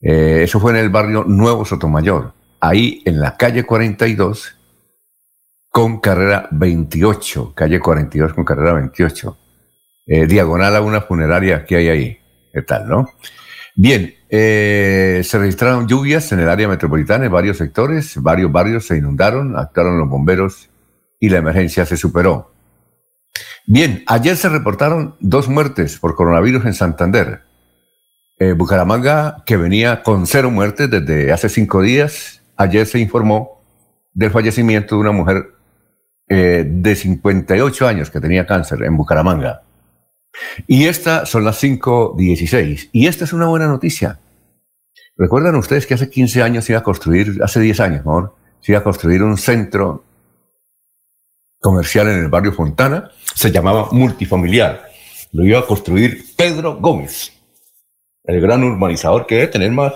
eh, 0.01 0.41
eso 0.43 0.59
fue 0.59 0.71
en 0.71 0.77
el 0.77 0.89
barrio 0.89 1.23
Nuevo 1.23 1.63
Sotomayor, 1.63 2.33
ahí 2.59 3.03
en 3.05 3.19
la 3.19 3.37
calle 3.37 3.63
42 3.63 4.57
con 5.69 5.99
carrera 5.99 6.47
28, 6.51 7.53
calle 7.55 7.79
42 7.79 8.33
con 8.33 8.43
carrera 8.43 8.73
28, 8.73 9.37
eh, 10.07 10.25
diagonal 10.25 10.75
a 10.75 10.81
una 10.81 11.01
funeraria 11.01 11.65
que 11.65 11.75
hay 11.75 11.89
ahí. 11.89 12.17
¿Qué 12.51 12.63
tal, 12.63 12.89
no? 12.89 13.09
Bien, 13.75 14.13
eh, 14.27 15.21
se 15.23 15.37
registraron 15.37 15.87
lluvias 15.87 16.31
en 16.31 16.39
el 16.39 16.49
área 16.49 16.67
metropolitana 16.67 17.25
en 17.25 17.31
varios 17.31 17.57
sectores, 17.57 18.21
varios 18.21 18.51
barrios 18.51 18.87
se 18.87 18.97
inundaron, 18.97 19.55
actuaron 19.55 19.99
los 19.99 20.09
bomberos 20.09 20.69
y 21.19 21.29
la 21.29 21.37
emergencia 21.37 21.85
se 21.85 21.95
superó. 21.95 22.50
Bien, 23.65 24.03
ayer 24.07 24.35
se 24.35 24.49
reportaron 24.49 25.15
dos 25.19 25.47
muertes 25.47 25.97
por 25.97 26.15
coronavirus 26.15 26.65
en 26.65 26.73
Santander. 26.73 27.41
Eh, 28.39 28.53
Bucaramanga, 28.53 29.43
que 29.45 29.55
venía 29.55 30.01
con 30.01 30.25
cero 30.25 30.49
muertes 30.49 30.89
desde 30.89 31.31
hace 31.31 31.47
cinco 31.47 31.81
días, 31.81 32.41
ayer 32.57 32.87
se 32.87 32.99
informó 32.99 33.61
del 34.13 34.31
fallecimiento 34.31 34.95
de 34.95 35.01
una 35.01 35.11
mujer 35.11 35.51
eh, 36.27 36.65
de 36.67 36.95
58 36.95 37.87
años 37.87 38.09
que 38.09 38.19
tenía 38.19 38.45
cáncer 38.47 38.83
en 38.83 38.97
Bucaramanga. 38.97 39.63
Y 40.65 40.85
estas 40.85 41.29
son 41.29 41.43
las 41.43 41.61
5.16. 41.61 42.89
Y 42.91 43.07
esta 43.07 43.25
es 43.25 43.33
una 43.33 43.47
buena 43.47 43.67
noticia. 43.67 44.19
¿Recuerdan 45.17 45.55
ustedes 45.55 45.85
que 45.85 45.93
hace 45.93 46.09
15 46.09 46.41
años 46.41 46.65
se 46.65 46.71
iba 46.71 46.79
a 46.79 46.83
construir, 46.83 47.41
hace 47.43 47.59
10 47.59 47.79
años, 47.81 48.01
amor, 48.01 48.35
se 48.61 48.71
iba 48.71 48.79
a 48.79 48.83
construir 48.83 49.23
un 49.23 49.37
centro 49.37 50.03
comercial 51.61 52.09
en 52.09 52.19
el 52.19 52.27
barrio 52.27 52.51
Fontana? 52.51 53.09
Se 53.33 53.51
llamaba 53.51 53.87
multifamiliar. 53.91 54.89
Lo 55.31 55.45
iba 55.45 55.59
a 55.59 55.65
construir 55.65 56.35
Pedro 56.35 56.75
Gómez 56.75 57.31
el 58.23 58.41
gran 58.41 58.63
urbanizador 58.63 59.25
que 59.25 59.35
debe 59.35 59.47
tener 59.47 59.71
más 59.71 59.93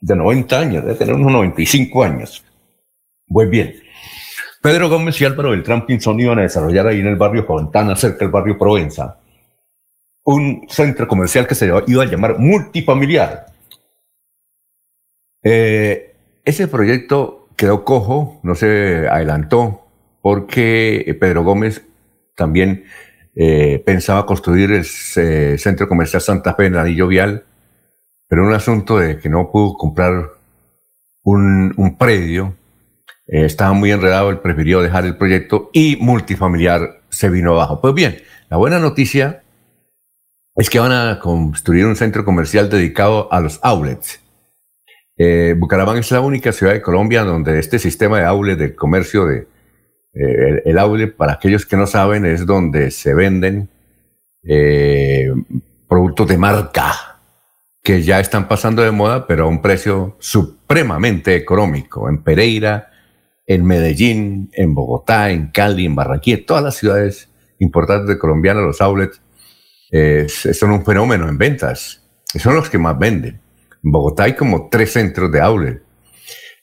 de 0.00 0.16
90 0.16 0.58
años, 0.58 0.84
debe 0.84 0.96
tener 0.96 1.14
unos 1.14 1.32
95 1.32 2.02
años. 2.02 2.44
Muy 3.26 3.46
bien. 3.46 3.74
Pedro 4.62 4.88
Gómez 4.88 5.20
y 5.20 5.24
Álvaro 5.24 5.50
Beltrán 5.50 5.86
Pinzón 5.86 6.20
iban 6.20 6.38
a 6.38 6.42
desarrollar 6.42 6.86
ahí 6.86 7.00
en 7.00 7.06
el 7.06 7.16
barrio 7.16 7.44
Fontana, 7.44 7.96
cerca 7.96 8.18
del 8.18 8.30
barrio 8.30 8.58
Provenza, 8.58 9.18
un 10.24 10.66
centro 10.68 11.08
comercial 11.08 11.46
que 11.46 11.54
se 11.54 11.66
iba 11.86 12.02
a 12.02 12.06
llamar 12.06 12.38
multifamiliar. 12.38 13.46
Eh, 15.42 16.14
ese 16.44 16.68
proyecto 16.68 17.48
quedó 17.56 17.84
cojo, 17.84 18.40
no 18.42 18.54
se 18.54 19.08
adelantó, 19.08 19.86
porque 20.22 21.16
Pedro 21.20 21.44
Gómez 21.44 21.86
también 22.34 22.84
eh, 23.34 23.82
pensaba 23.84 24.26
construir 24.26 24.72
el 24.72 24.86
eh, 25.16 25.56
centro 25.58 25.88
comercial 25.88 26.22
Santa 26.22 26.54
Fe 26.54 26.66
en 26.66 26.76
Anillo 26.76 27.06
Vial, 27.06 27.44
pero 28.28 28.46
un 28.46 28.52
asunto 28.52 28.98
de 28.98 29.18
que 29.18 29.28
no 29.28 29.50
pudo 29.50 29.74
comprar 29.74 30.30
un, 31.22 31.74
un 31.76 31.96
predio, 31.96 32.54
eh, 33.26 33.44
estaba 33.44 33.72
muy 33.72 33.92
enredado, 33.92 34.30
él 34.30 34.40
prefirió 34.40 34.82
dejar 34.82 35.04
el 35.04 35.16
proyecto 35.16 35.70
y 35.72 35.96
multifamiliar 36.00 37.02
se 37.08 37.30
vino 37.30 37.52
abajo. 37.52 37.80
Pues 37.80 37.94
bien, 37.94 38.16
la 38.48 38.56
buena 38.56 38.78
noticia 38.78 39.42
es 40.56 40.68
que 40.68 40.80
van 40.80 40.92
a 40.92 41.18
construir 41.20 41.86
un 41.86 41.96
centro 41.96 42.24
comercial 42.24 42.68
dedicado 42.68 43.32
a 43.32 43.40
los 43.40 43.60
outlets. 43.62 44.20
Eh, 45.16 45.54
Bucaramanga 45.56 46.00
es 46.00 46.10
la 46.10 46.20
única 46.20 46.50
ciudad 46.50 46.72
de 46.72 46.82
Colombia 46.82 47.22
donde 47.22 47.58
este 47.58 47.78
sistema 47.78 48.18
de 48.18 48.24
outlet, 48.24 48.58
de 48.58 48.74
comercio 48.74 49.26
de 49.26 49.46
eh, 50.12 50.62
el, 50.64 50.78
outlet, 50.78 51.14
para 51.16 51.34
aquellos 51.34 51.66
que 51.66 51.76
no 51.76 51.86
saben, 51.86 52.26
es 52.26 52.46
donde 52.46 52.90
se 52.90 53.14
venden 53.14 53.68
eh, 54.42 55.30
productos 55.88 56.28
de 56.28 56.38
marca 56.38 57.18
que 57.82 58.02
ya 58.02 58.20
están 58.20 58.48
pasando 58.48 58.82
de 58.82 58.90
moda, 58.90 59.26
pero 59.26 59.44
a 59.44 59.48
un 59.48 59.62
precio 59.62 60.16
supremamente 60.18 61.34
económico. 61.34 62.08
En 62.08 62.22
Pereira, 62.22 62.90
en 63.46 63.64
Medellín, 63.64 64.50
en 64.52 64.74
Bogotá, 64.74 65.30
en 65.30 65.48
Cali, 65.48 65.86
en 65.86 65.94
Barranquilla, 65.94 66.44
todas 66.46 66.62
las 66.62 66.76
ciudades 66.76 67.30
importantes 67.58 68.08
de 68.08 68.18
Colombia, 68.18 68.54
los 68.54 68.80
outlets 68.80 69.20
son 70.54 70.70
un 70.70 70.84
fenómeno 70.84 71.28
en 71.28 71.36
ventas. 71.36 72.02
Son 72.38 72.54
los 72.54 72.70
que 72.70 72.78
más 72.78 72.98
venden. 72.98 73.40
En 73.82 73.92
Bogotá 73.92 74.24
hay 74.24 74.34
como 74.34 74.68
tres 74.68 74.92
centros 74.92 75.32
de 75.32 75.40
outlet. 75.40 75.82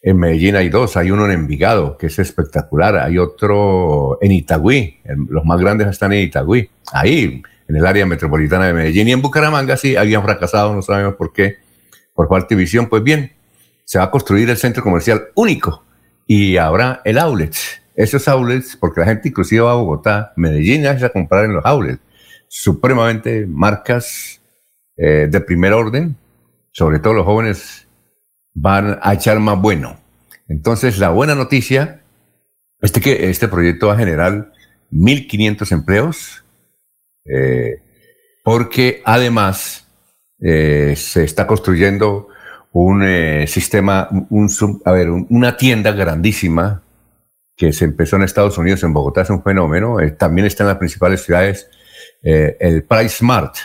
En 0.02 0.18
Medellín 0.18 0.56
hay 0.56 0.70
dos, 0.70 0.96
hay 0.96 1.12
uno 1.12 1.26
en 1.26 1.32
Envigado, 1.32 1.98
que 1.98 2.08
es 2.08 2.20
espectacular, 2.20 2.98
hay 2.98 3.18
otro 3.18 4.20
en 4.22 4.32
Itagüí, 4.32 5.00
los 5.30 5.44
más 5.44 5.60
grandes 5.60 5.88
están 5.88 6.14
en 6.14 6.24
Itagüí, 6.24 6.70
ahí, 6.94 7.42
en 7.68 7.76
el 7.76 7.86
área 7.86 8.06
metropolitana 8.06 8.68
de 8.68 8.74
Medellín. 8.74 9.08
Y 9.08 9.12
en 9.12 9.22
Bucaramanga 9.22 9.76
sí 9.76 9.96
habían 9.96 10.24
fracasado, 10.24 10.74
no 10.74 10.82
sabemos 10.82 11.16
por 11.16 11.34
qué, 11.34 11.58
por 12.14 12.30
falta 12.30 12.48
de 12.50 12.56
visión. 12.56 12.88
Pues 12.88 13.04
bien, 13.04 13.34
se 13.84 13.98
va 13.98 14.06
a 14.06 14.12
construir 14.12 14.50
el 14.50 14.58
centro 14.58 14.84
comercial 14.84 15.28
único 15.36 15.84
y 16.26 16.58
habrá 16.58 17.02
el 17.04 17.18
outlet. 17.18 17.56
Esos 17.96 18.28
outlets, 18.28 18.78
porque 18.78 19.02
la 19.02 19.08
gente 19.08 19.30
inclusive 19.30 19.62
va 19.62 19.72
a 19.72 19.76
Bogotá, 19.76 20.34
Medellín, 20.36 20.86
a 20.86 21.10
comprar 21.10 21.46
en 21.46 21.54
los 21.54 21.66
outlets 21.66 22.02
supremamente 22.48 23.46
marcas 23.46 24.42
eh, 24.96 25.28
de 25.30 25.42
primer 25.42 25.74
orden, 25.74 26.16
sobre 26.72 27.00
todo 27.00 27.14
los 27.14 27.26
jóvenes 27.26 27.87
van 28.60 29.00
a 29.02 29.14
echar 29.14 29.40
más 29.40 29.60
bueno. 29.60 30.00
Entonces, 30.48 30.98
la 30.98 31.10
buena 31.10 31.36
noticia 31.36 32.02
es 32.82 32.92
que 32.92 33.30
este 33.30 33.48
proyecto 33.48 33.88
va 33.88 33.94
a 33.94 33.98
generar 33.98 34.52
1.500 34.92 35.72
empleos, 35.72 36.44
eh, 37.26 37.82
porque 38.44 39.02
además 39.06 39.88
eh, 40.40 40.94
se 40.96 41.24
está 41.24 41.46
construyendo 41.48 42.30
un 42.72 43.04
sistema, 43.48 44.08
un, 44.30 44.50
a 44.86 44.92
ver, 44.92 45.10
una 45.10 45.58
tienda 45.58 45.92
grandísima 45.92 46.84
que 47.56 47.74
se 47.74 47.86
empezó 47.86 48.18
en 48.18 48.24
Estados 48.24 48.58
Unidos, 48.60 48.84
en 48.84 48.94
Bogotá, 48.94 49.22
es 49.22 49.32
un 49.32 49.42
fenómeno, 49.42 49.98
también 50.18 50.46
está 50.46 50.64
en 50.64 50.68
las 50.68 50.78
principales 50.78 51.24
ciudades 51.24 51.68
eh, 52.24 52.58
el 52.60 52.84
Price 52.84 53.18
Smart, 53.18 53.56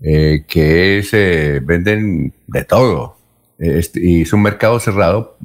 eh, 0.00 0.44
que 0.48 0.98
es, 0.98 1.12
eh, 1.12 1.60
venden 1.62 2.34
de 2.46 2.64
todo. 2.64 3.18
Este, 3.62 4.00
y 4.02 4.22
es 4.22 4.32
un 4.32 4.42
mercado 4.42 4.80
cerrado, 4.80 5.38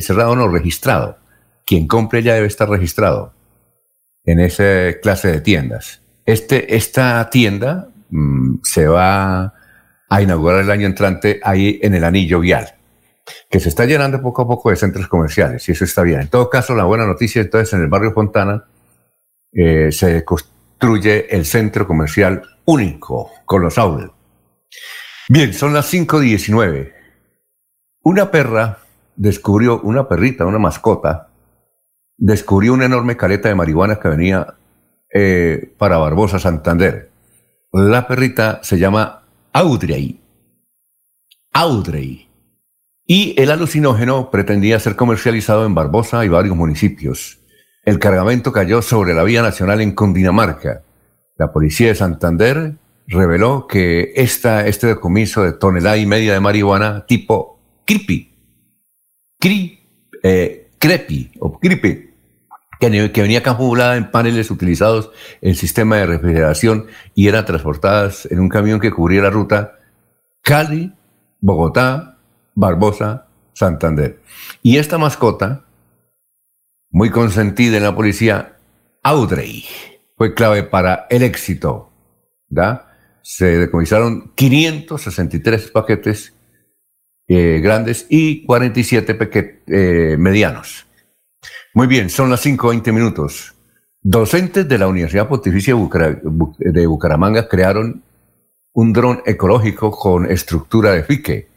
cerrado 0.00 0.36
no 0.36 0.48
registrado. 0.48 1.16
Quien 1.64 1.86
compre 1.86 2.22
ya 2.22 2.34
debe 2.34 2.46
estar 2.46 2.68
registrado 2.68 3.32
en 4.24 4.38
esa 4.38 4.98
clase 5.00 5.32
de 5.32 5.40
tiendas. 5.40 6.02
Este, 6.26 6.76
esta 6.76 7.30
tienda 7.30 7.88
mm, 8.10 8.56
se 8.62 8.86
va 8.86 9.54
a 10.10 10.22
inaugurar 10.22 10.60
el 10.60 10.70
año 10.70 10.86
entrante 10.86 11.40
ahí 11.42 11.78
en 11.82 11.94
el 11.94 12.04
anillo 12.04 12.38
vial, 12.40 12.74
que 13.48 13.60
se 13.60 13.70
está 13.70 13.86
llenando 13.86 14.20
poco 14.20 14.42
a 14.42 14.46
poco 14.46 14.68
de 14.68 14.76
centros 14.76 15.08
comerciales 15.08 15.66
y 15.66 15.72
eso 15.72 15.86
está 15.86 16.02
bien. 16.02 16.20
En 16.20 16.28
todo 16.28 16.50
caso, 16.50 16.74
la 16.74 16.84
buena 16.84 17.06
noticia 17.06 17.40
entonces 17.40 17.72
en 17.72 17.80
el 17.80 17.88
barrio 17.88 18.12
Fontana 18.12 18.64
se, 19.54 20.22
construye 20.22 21.34
el 21.34 21.46
centro 21.46 21.86
comercial 21.86 22.42
único 22.66 23.30
con 23.46 23.62
los 23.62 23.78
outlets. 23.78 24.12
Bien, 25.30 25.54
son 25.54 25.72
las 25.72 25.90
5.19. 25.92 26.93
Una 28.04 28.30
perra 28.30 28.80
descubrió, 29.16 29.80
una 29.80 30.06
perrita, 30.06 30.44
una 30.44 30.58
mascota, 30.58 31.30
descubrió 32.18 32.74
una 32.74 32.84
enorme 32.84 33.16
careta 33.16 33.48
de 33.48 33.54
marihuana 33.54 33.98
que 33.98 34.08
venía 34.08 34.56
eh, 35.12 35.72
para 35.78 35.96
Barbosa, 35.96 36.38
Santander. 36.38 37.10
La 37.72 38.06
perrita 38.06 38.60
se 38.62 38.78
llama 38.78 39.22
Audrey. 39.54 40.20
Audrey. 41.54 42.28
Y 43.06 43.40
el 43.40 43.50
alucinógeno 43.50 44.30
pretendía 44.30 44.78
ser 44.80 44.96
comercializado 44.96 45.64
en 45.64 45.74
Barbosa 45.74 46.26
y 46.26 46.28
varios 46.28 46.56
municipios. 46.56 47.38
El 47.86 47.98
cargamento 47.98 48.52
cayó 48.52 48.82
sobre 48.82 49.14
la 49.14 49.24
vía 49.24 49.40
nacional 49.40 49.80
en 49.80 49.94
Cundinamarca. 49.94 50.82
La 51.38 51.52
policía 51.52 51.88
de 51.88 51.94
Santander 51.94 52.74
reveló 53.06 53.66
que 53.66 54.12
esta, 54.14 54.66
este 54.66 54.88
decomiso 54.88 55.42
de 55.42 55.52
tonelada 55.52 55.96
y 55.96 56.04
media 56.04 56.34
de 56.34 56.40
marihuana 56.40 57.06
tipo 57.06 57.53
creepy, 57.84 58.32
cri, 59.38 59.80
eh, 60.22 60.70
creepy 60.78 61.32
o 61.38 61.58
creepy, 61.58 62.10
que, 62.80 63.22
venía 63.22 63.42
camuflada 63.42 63.96
en 63.96 64.10
paneles 64.10 64.50
utilizados 64.50 65.10
en 65.40 65.54
sistema 65.54 65.96
de 65.96 66.06
refrigeración 66.06 66.86
y 67.14 67.28
eran 67.28 67.44
transportadas 67.44 68.26
en 68.30 68.40
un 68.40 68.48
camión 68.48 68.80
que 68.80 68.90
cubría 68.90 69.22
la 69.22 69.30
ruta 69.30 69.78
Cali, 70.42 70.92
Bogotá, 71.40 72.18
Barbosa, 72.54 73.28
Santander. 73.54 74.20
Y 74.62 74.76
esta 74.76 74.98
mascota 74.98 75.64
muy 76.90 77.10
consentida 77.10 77.76
en 77.78 77.82
la 77.82 77.94
policía, 77.94 78.56
Audrey, 79.02 79.64
fue 80.16 80.34
clave 80.34 80.62
para 80.62 81.06
el 81.10 81.22
éxito. 81.22 81.90
¿da? 82.48 82.92
Se 83.22 83.58
decomisaron 83.58 84.32
563 84.34 85.70
paquetes 85.70 86.33
eh, 87.26 87.60
grandes 87.62 88.06
y 88.08 88.44
47 88.44 89.14
paquetes 89.14 89.62
eh, 89.66 90.16
medianos. 90.18 90.86
Muy 91.72 91.86
bien, 91.86 92.10
son 92.10 92.30
las 92.30 92.44
5.20 92.44 92.92
minutos. 92.92 93.54
Docentes 94.02 94.68
de 94.68 94.78
la 94.78 94.86
Universidad 94.86 95.28
Pontificia 95.28 95.74
de 95.74 96.86
Bucaramanga 96.86 97.48
crearon 97.48 98.02
un 98.74 98.92
dron 98.92 99.22
ecológico 99.24 99.90
con 99.90 100.30
estructura 100.30 100.92
de 100.92 101.04
fique. 101.04 101.48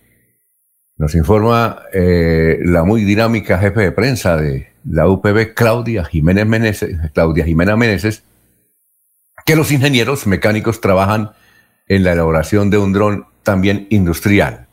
Nos 0.96 1.14
informa 1.14 1.84
eh, 1.94 2.60
la 2.64 2.84
muy 2.84 3.04
dinámica 3.04 3.60
jefe 3.60 3.82
de 3.82 3.92
prensa 3.92 4.38
de 4.38 4.72
la 4.90 5.10
UPB, 5.10 5.54
Claudia 5.54 6.06
Jiménez 6.06 6.48
Meneses, 6.48 6.98
Claudia 7.14 7.44
Jimena 7.44 7.76
Meneses, 7.76 8.24
que 9.46 9.56
los 9.56 9.72
ingenieros 9.72 10.26
mecánicos 10.26 10.82
trabajan 10.82 11.32
en 11.88 12.04
la 12.04 12.14
elaboración 12.14 12.70
de 12.70 12.78
un 12.78 12.94
dron 12.94 13.26
también 13.44 13.88
industrial. 13.90 14.67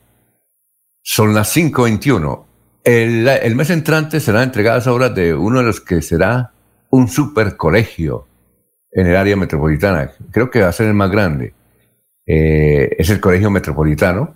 Son 1.05 1.35
las 1.35 1.55
5.21. 1.57 2.45
El, 2.83 3.29
el 3.29 3.55
mes 3.55 3.71
entrante 3.71 4.19
serán 4.19 4.45
entregadas 4.45 4.89
obras 4.89 5.15
de 5.15 5.35
uno 5.35 5.61
de 5.61 5.67
los 5.67 5.81
que 5.81 6.03
será 6.03 6.53
un 6.91 7.07
super 7.09 7.57
colegio 7.57 8.27
en 8.91 9.07
el 9.07 9.17
área 9.17 9.37
metropolitana. 9.37 10.11
Creo 10.33 10.51
que 10.51 10.63
va 10.63 10.69
a 10.69 10.73
ser 10.73 10.89
el 10.89 10.95
más 10.95 11.11
grande. 11.11 11.55
Eh, 12.27 12.97
es 12.99 13.09
el 13.11 13.21
colegio 13.21 13.51
metropolitano. 13.51 14.35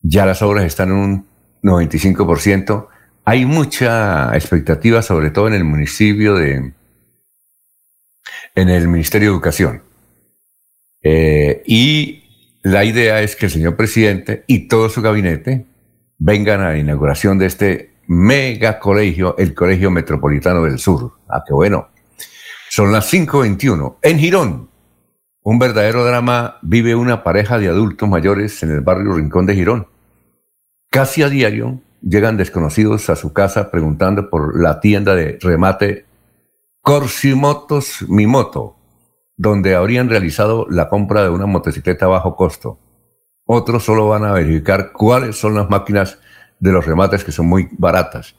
Ya 0.00 0.26
las 0.26 0.42
obras 0.42 0.64
están 0.64 0.88
en 0.88 0.96
un 0.96 1.26
95% 1.62 2.88
hay 3.24 3.44
mucha 3.44 4.34
expectativa, 4.34 5.02
sobre 5.02 5.30
todo 5.30 5.46
en 5.46 5.54
el 5.54 5.62
municipio 5.62 6.34
de, 6.34 6.72
en 8.54 8.68
el 8.68 8.88
Ministerio 8.88 9.28
de 9.28 9.34
Educación. 9.34 9.82
Eh, 11.02 11.62
y 11.66 12.19
la 12.62 12.84
idea 12.84 13.22
es 13.22 13.36
que 13.36 13.46
el 13.46 13.52
señor 13.52 13.76
presidente 13.76 14.44
y 14.46 14.68
todo 14.68 14.88
su 14.88 15.00
gabinete 15.02 15.66
vengan 16.18 16.60
a 16.60 16.70
la 16.70 16.78
inauguración 16.78 17.38
de 17.38 17.46
este 17.46 17.90
mega 18.06 18.78
colegio, 18.78 19.36
el 19.38 19.54
Colegio 19.54 19.90
Metropolitano 19.90 20.64
del 20.64 20.78
Sur. 20.78 21.12
Ah, 21.28 21.42
qué 21.46 21.54
bueno. 21.54 21.88
Son 22.68 22.92
las 22.92 23.12
5.21. 23.12 23.96
En 24.02 24.18
Girón, 24.18 24.68
un 25.42 25.58
verdadero 25.58 26.04
drama 26.04 26.58
vive 26.62 26.94
una 26.94 27.22
pareja 27.22 27.58
de 27.58 27.68
adultos 27.68 28.08
mayores 28.08 28.62
en 28.62 28.72
el 28.72 28.80
barrio 28.80 29.14
Rincón 29.14 29.46
de 29.46 29.54
Girón. 29.54 29.86
Casi 30.90 31.22
a 31.22 31.28
diario 31.28 31.80
llegan 32.02 32.36
desconocidos 32.36 33.08
a 33.10 33.16
su 33.16 33.32
casa 33.32 33.70
preguntando 33.70 34.28
por 34.28 34.60
la 34.60 34.80
tienda 34.80 35.14
de 35.14 35.38
remate 35.40 36.04
Corsimotos 36.82 38.04
Mimoto, 38.08 38.76
donde 39.40 39.74
habrían 39.74 40.10
realizado 40.10 40.66
la 40.68 40.90
compra 40.90 41.22
de 41.22 41.30
una 41.30 41.46
motocicleta 41.46 42.04
a 42.04 42.08
bajo 42.08 42.36
costo. 42.36 42.78
Otros 43.46 43.82
solo 43.82 44.06
van 44.06 44.22
a 44.22 44.32
verificar 44.32 44.92
cuáles 44.92 45.38
son 45.38 45.54
las 45.54 45.70
máquinas 45.70 46.18
de 46.58 46.72
los 46.72 46.84
remates 46.84 47.24
que 47.24 47.32
son 47.32 47.46
muy 47.46 47.66
baratas. 47.72 48.36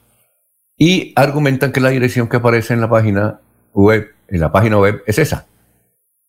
Y 0.77 1.11
argumentan 1.15 1.71
que 1.71 1.79
la 1.79 1.89
dirección 1.89 2.27
que 2.27 2.37
aparece 2.37 2.75
en 2.75 2.81
la 2.81 2.89
página 2.89 3.39
web, 3.73 4.13
en 4.27 4.39
la 4.39 4.51
página 4.51 4.77
web 4.77 5.01
es 5.07 5.17
esa. 5.17 5.47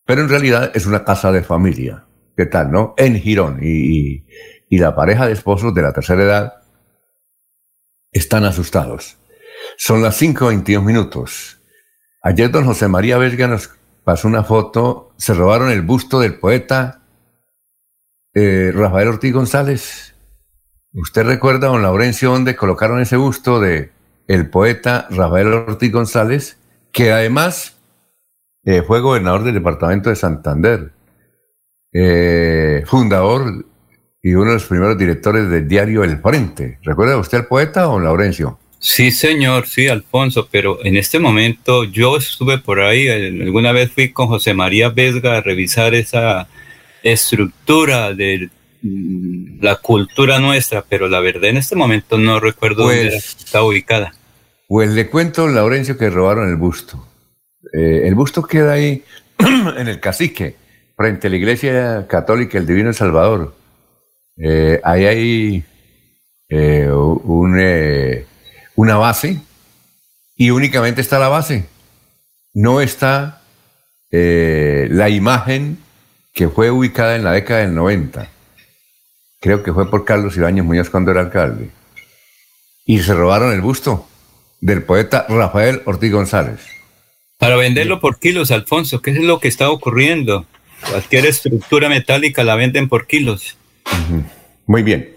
pero 0.07 0.23
en 0.23 0.31
realidad 0.31 0.73
es 0.75 0.87
una 0.87 1.05
casa 1.05 1.31
de 1.33 1.43
familia. 1.43 2.07
¿Qué 2.35 2.47
tal, 2.47 2.73
no? 2.73 2.95
En 2.97 3.21
Girón. 3.21 3.59
Y, 3.63 4.25
la 4.71 4.95
pareja 4.95 5.27
de 5.27 5.35
esposos 5.35 5.75
de 5.75 5.83
la 5.83 5.93
tercera 5.93 6.23
edad 6.23 6.53
están 8.11 8.47
asustados. 8.47 9.19
Son 9.77 10.01
las 10.01 10.21
5.22 10.21 10.83
minutos. 10.83 11.61
Ayer 12.23 12.51
don 12.51 12.65
José 12.65 12.89
María 12.89 13.19
Vesga 13.19 13.49
nos 13.49 13.69
pasó 14.05 14.29
una 14.29 14.45
foto. 14.45 15.13
Se 15.17 15.35
robaron 15.35 15.71
el 15.71 15.83
busto 15.83 16.21
del 16.21 16.39
poeta 16.39 17.03
eh, 18.35 18.73
Rafael 18.75 19.09
Ortiz 19.09 19.33
González. 19.33 20.15
¿Usted 20.95 21.25
recuerda, 21.25 21.69
don 21.69 21.83
Laurencio, 21.83 22.31
dónde 22.31 22.57
colocaron 22.57 23.01
ese 23.01 23.17
busto 23.17 23.61
de 23.61 23.93
el 24.29 24.49
poeta 24.51 25.07
Rafael 25.11 25.49
Ortiz 25.49 25.93
González, 25.93 26.59
que 26.93 27.13
además 27.13 27.79
eh, 28.65 28.83
fue 28.83 29.01
gobernador 29.01 29.43
del 29.43 29.55
departamento 29.55 30.11
de 30.11 30.17
Santander, 30.17 30.93
eh, 31.93 32.85
fundador 32.87 33.67
y 34.23 34.35
uno 34.35 34.47
de 34.47 34.55
los 34.55 34.67
primeros 34.67 34.97
directores 34.97 35.49
del 35.51 35.67
diario 35.67 36.05
El 36.05 36.19
Frente. 36.19 36.79
¿Recuerda 36.83 37.19
usted 37.19 37.39
al 37.39 37.47
poeta 37.47 37.89
o 37.89 37.99
Laurencio? 37.99 38.59
Sí, 38.85 39.13
señor, 39.13 39.69
sí, 39.69 39.87
Alfonso, 39.87 40.49
pero 40.51 40.85
en 40.85 40.97
este 40.97 41.21
momento 41.21 41.85
yo 41.85 42.17
estuve 42.17 42.59
por 42.59 42.81
ahí, 42.81 43.09
alguna 43.09 43.71
vez 43.71 43.93
fui 43.93 44.11
con 44.11 44.27
José 44.27 44.55
María 44.55 44.89
Vesga 44.89 45.37
a 45.37 45.41
revisar 45.41 45.95
esa 45.95 46.49
estructura 47.05 48.13
de 48.13 48.51
mm, 48.83 49.63
la 49.63 49.77
cultura 49.77 50.41
nuestra, 50.41 50.83
pero 50.83 51.09
la 51.09 51.21
verdad 51.21 51.45
en 51.45 51.59
este 51.59 51.77
momento 51.77 52.19
no 52.19 52.41
recuerdo 52.41 52.83
dónde 52.83 53.11
pues 53.11 53.37
está 53.39 53.63
ubicada. 53.63 54.15
Pues 54.67 54.91
le 54.91 55.09
cuento, 55.09 55.47
Laurencio, 55.47 55.97
que 55.97 56.11
robaron 56.11 56.49
el 56.49 56.57
busto. 56.57 57.07
Eh, 57.73 58.09
el 58.09 58.17
busto 58.17 58.43
queda 58.43 58.73
ahí 58.73 59.05
en 59.79 59.87
el 59.87 60.01
cacique, 60.01 60.57
frente 60.97 61.29
a 61.29 61.31
la 61.31 61.37
iglesia 61.37 62.07
católica 62.09 62.59
El 62.59 62.67
Divino 62.67 62.93
Salvador. 62.93 63.55
Eh, 64.37 64.81
ahí 64.83 65.05
hay 65.05 65.65
eh, 66.49 66.89
una 68.75 68.97
base 68.97 69.41
y 70.37 70.51
únicamente 70.51 71.01
está 71.01 71.19
la 71.19 71.29
base. 71.29 71.67
No 72.55 72.81
está 72.81 73.43
la 74.11 75.09
imagen 75.09 75.79
que 76.33 76.49
fue 76.49 76.71
ubicada 76.71 77.17
en 77.17 77.25
la 77.25 77.33
década 77.33 77.61
del 77.61 77.75
90. 77.75 78.29
Creo 79.41 79.63
que 79.63 79.73
fue 79.73 79.91
por 79.91 80.05
Carlos 80.05 80.37
Ibáñez 80.37 80.65
Muñoz 80.65 80.91
cuando 80.91 81.11
era 81.11 81.21
alcalde. 81.21 81.71
Y 82.85 83.01
se 83.01 83.15
robaron 83.15 83.53
el 83.53 83.61
busto 83.61 84.09
del 84.61 84.83
poeta 84.83 85.27
Rafael 85.29 85.83
Ortiz 85.85 86.13
González. 86.13 86.61
Para 87.39 87.57
venderlo 87.57 88.01
por 88.01 88.19
kilos, 88.19 88.51
Alfonso, 88.51 89.03
¿qué 89.03 89.11
es 89.11 89.19
lo 89.19 89.41
que 89.41 89.49
está 89.49 89.71
ocurriendo? 89.71 90.47
Cualquier 90.89 91.27
estructura 91.27 91.89
metálica 91.89 92.45
la 92.45 92.55
venden 92.55 92.89
por 92.89 93.07
kilos. 93.07 93.57
Muy 94.67 94.83
bien. 94.83 95.15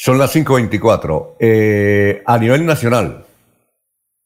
Son 0.00 0.16
las 0.16 0.34
5.24. 0.34 1.34
Eh, 1.40 2.22
a 2.24 2.38
nivel 2.38 2.64
nacional, 2.64 3.26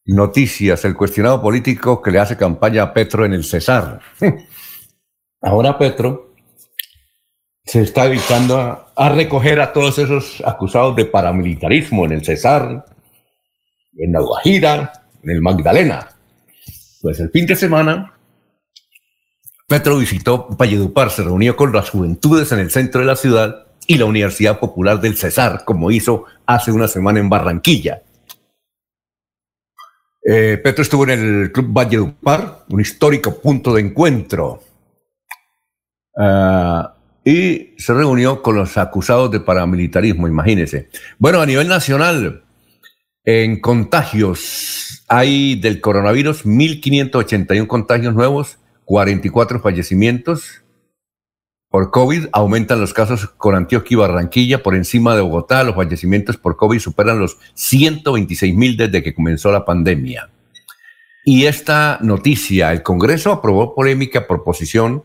noticias, 0.05 0.85
el 0.85 0.95
cuestionado 0.95 1.41
político 1.41 2.03
que 2.03 2.11
le 2.11 2.19
hace 2.19 2.37
campaña 2.37 2.83
a 2.83 2.93
Petro 2.93 3.25
en 3.25 3.33
el 3.33 3.43
Cesar. 3.43 4.01
Ahora 5.41 5.79
Petro 5.79 6.35
se 7.65 7.81
está 7.81 8.07
dedicando 8.07 8.87
a, 8.95 9.09
recoger 9.09 9.61
a 9.61 9.73
todos 9.73 9.99
esos 9.99 10.43
acusados 10.45 10.95
de 10.95 11.07
paramilitarismo 11.07 12.05
en 12.05 12.13
el 12.13 12.25
Cesar, 12.25 12.85
en 13.97 14.13
la 14.13 14.21
Guajira, 14.21 14.93
en 15.23 15.31
el 15.31 15.41
Magdalena. 15.41 16.11
Pues 17.01 17.19
el 17.19 17.31
fin 17.31 17.47
de 17.47 17.57
semana, 17.57 18.13
Petro 19.67 19.97
visitó 19.97 20.49
Valledupar, 20.51 21.11
se 21.11 21.23
reunió 21.23 21.57
con 21.57 21.73
las 21.73 21.89
juventudes 21.89 22.53
en 22.53 22.59
el 22.59 22.71
centro 22.71 23.01
de 23.01 23.07
la 23.07 23.17
ciudad 23.17 23.62
y 23.87 23.99
la 23.99 24.05
Universidad 24.05 24.59
Popular 24.59 25.01
del 25.01 25.17
Cesar, 25.17 25.65
como 25.65 25.91
hizo 25.91 26.25
hace 26.47 26.73
una 26.73 26.89
semana 26.89 27.21
en 27.21 27.29
Barranquilla. 27.29 28.03
Eh, 30.25 30.61
Petro 30.63 30.83
estuvo 30.83 31.05
en 31.05 31.11
el 31.11 31.53
Club 31.53 31.73
Valledupar, 31.73 32.65
un 32.69 32.81
histórico 32.81 33.41
punto 33.41 33.75
de 33.75 33.81
encuentro 33.81 34.63
Ah, 36.17 36.95
y 37.25 37.75
se 37.79 37.95
reunió 37.95 38.43
con 38.43 38.57
los 38.57 38.77
acusados 38.77 39.31
de 39.31 39.41
paramilitarismo, 39.41 40.29
imagínense. 40.29 40.89
Bueno, 41.19 41.41
a 41.41 41.47
nivel 41.47 41.69
nacional, 41.69 42.43
en 43.25 43.61
contagios, 43.61 45.05
hay 45.09 45.55
del 45.57 45.81
coronavirus 45.81 46.45
1.581 46.45 47.67
contagios 47.67 48.15
nuevos, 48.15 48.59
44 48.85 49.61
fallecimientos 49.61 50.62
por 51.73 51.91
COVID, 51.91 52.27
aumentan 52.33 52.83
los 52.83 52.93
casos 52.93 53.27
con 53.39 53.55
Antioquia 53.55 53.95
y 53.95 53.99
Barranquilla 53.99 54.63
por 54.63 54.75
encima 54.75 55.17
de 55.17 55.23
Bogotá, 55.23 55.65
los 55.65 55.75
fallecimientos 55.75 56.37
por 56.37 56.59
COVID 56.59 56.79
superan 56.79 57.19
los 57.19 57.39
126 57.55 58.55
mil 58.55 58.77
desde 58.77 59.03
que 59.03 59.15
comenzó 59.15 59.51
la 59.51 59.65
pandemia. 59.65 60.29
Y 61.25 61.47
esta 61.47 61.99
noticia, 62.03 62.73
el 62.73 62.83
Congreso 62.83 63.33
aprobó 63.33 63.75
polémica 63.75 64.27
proposición 64.27 65.05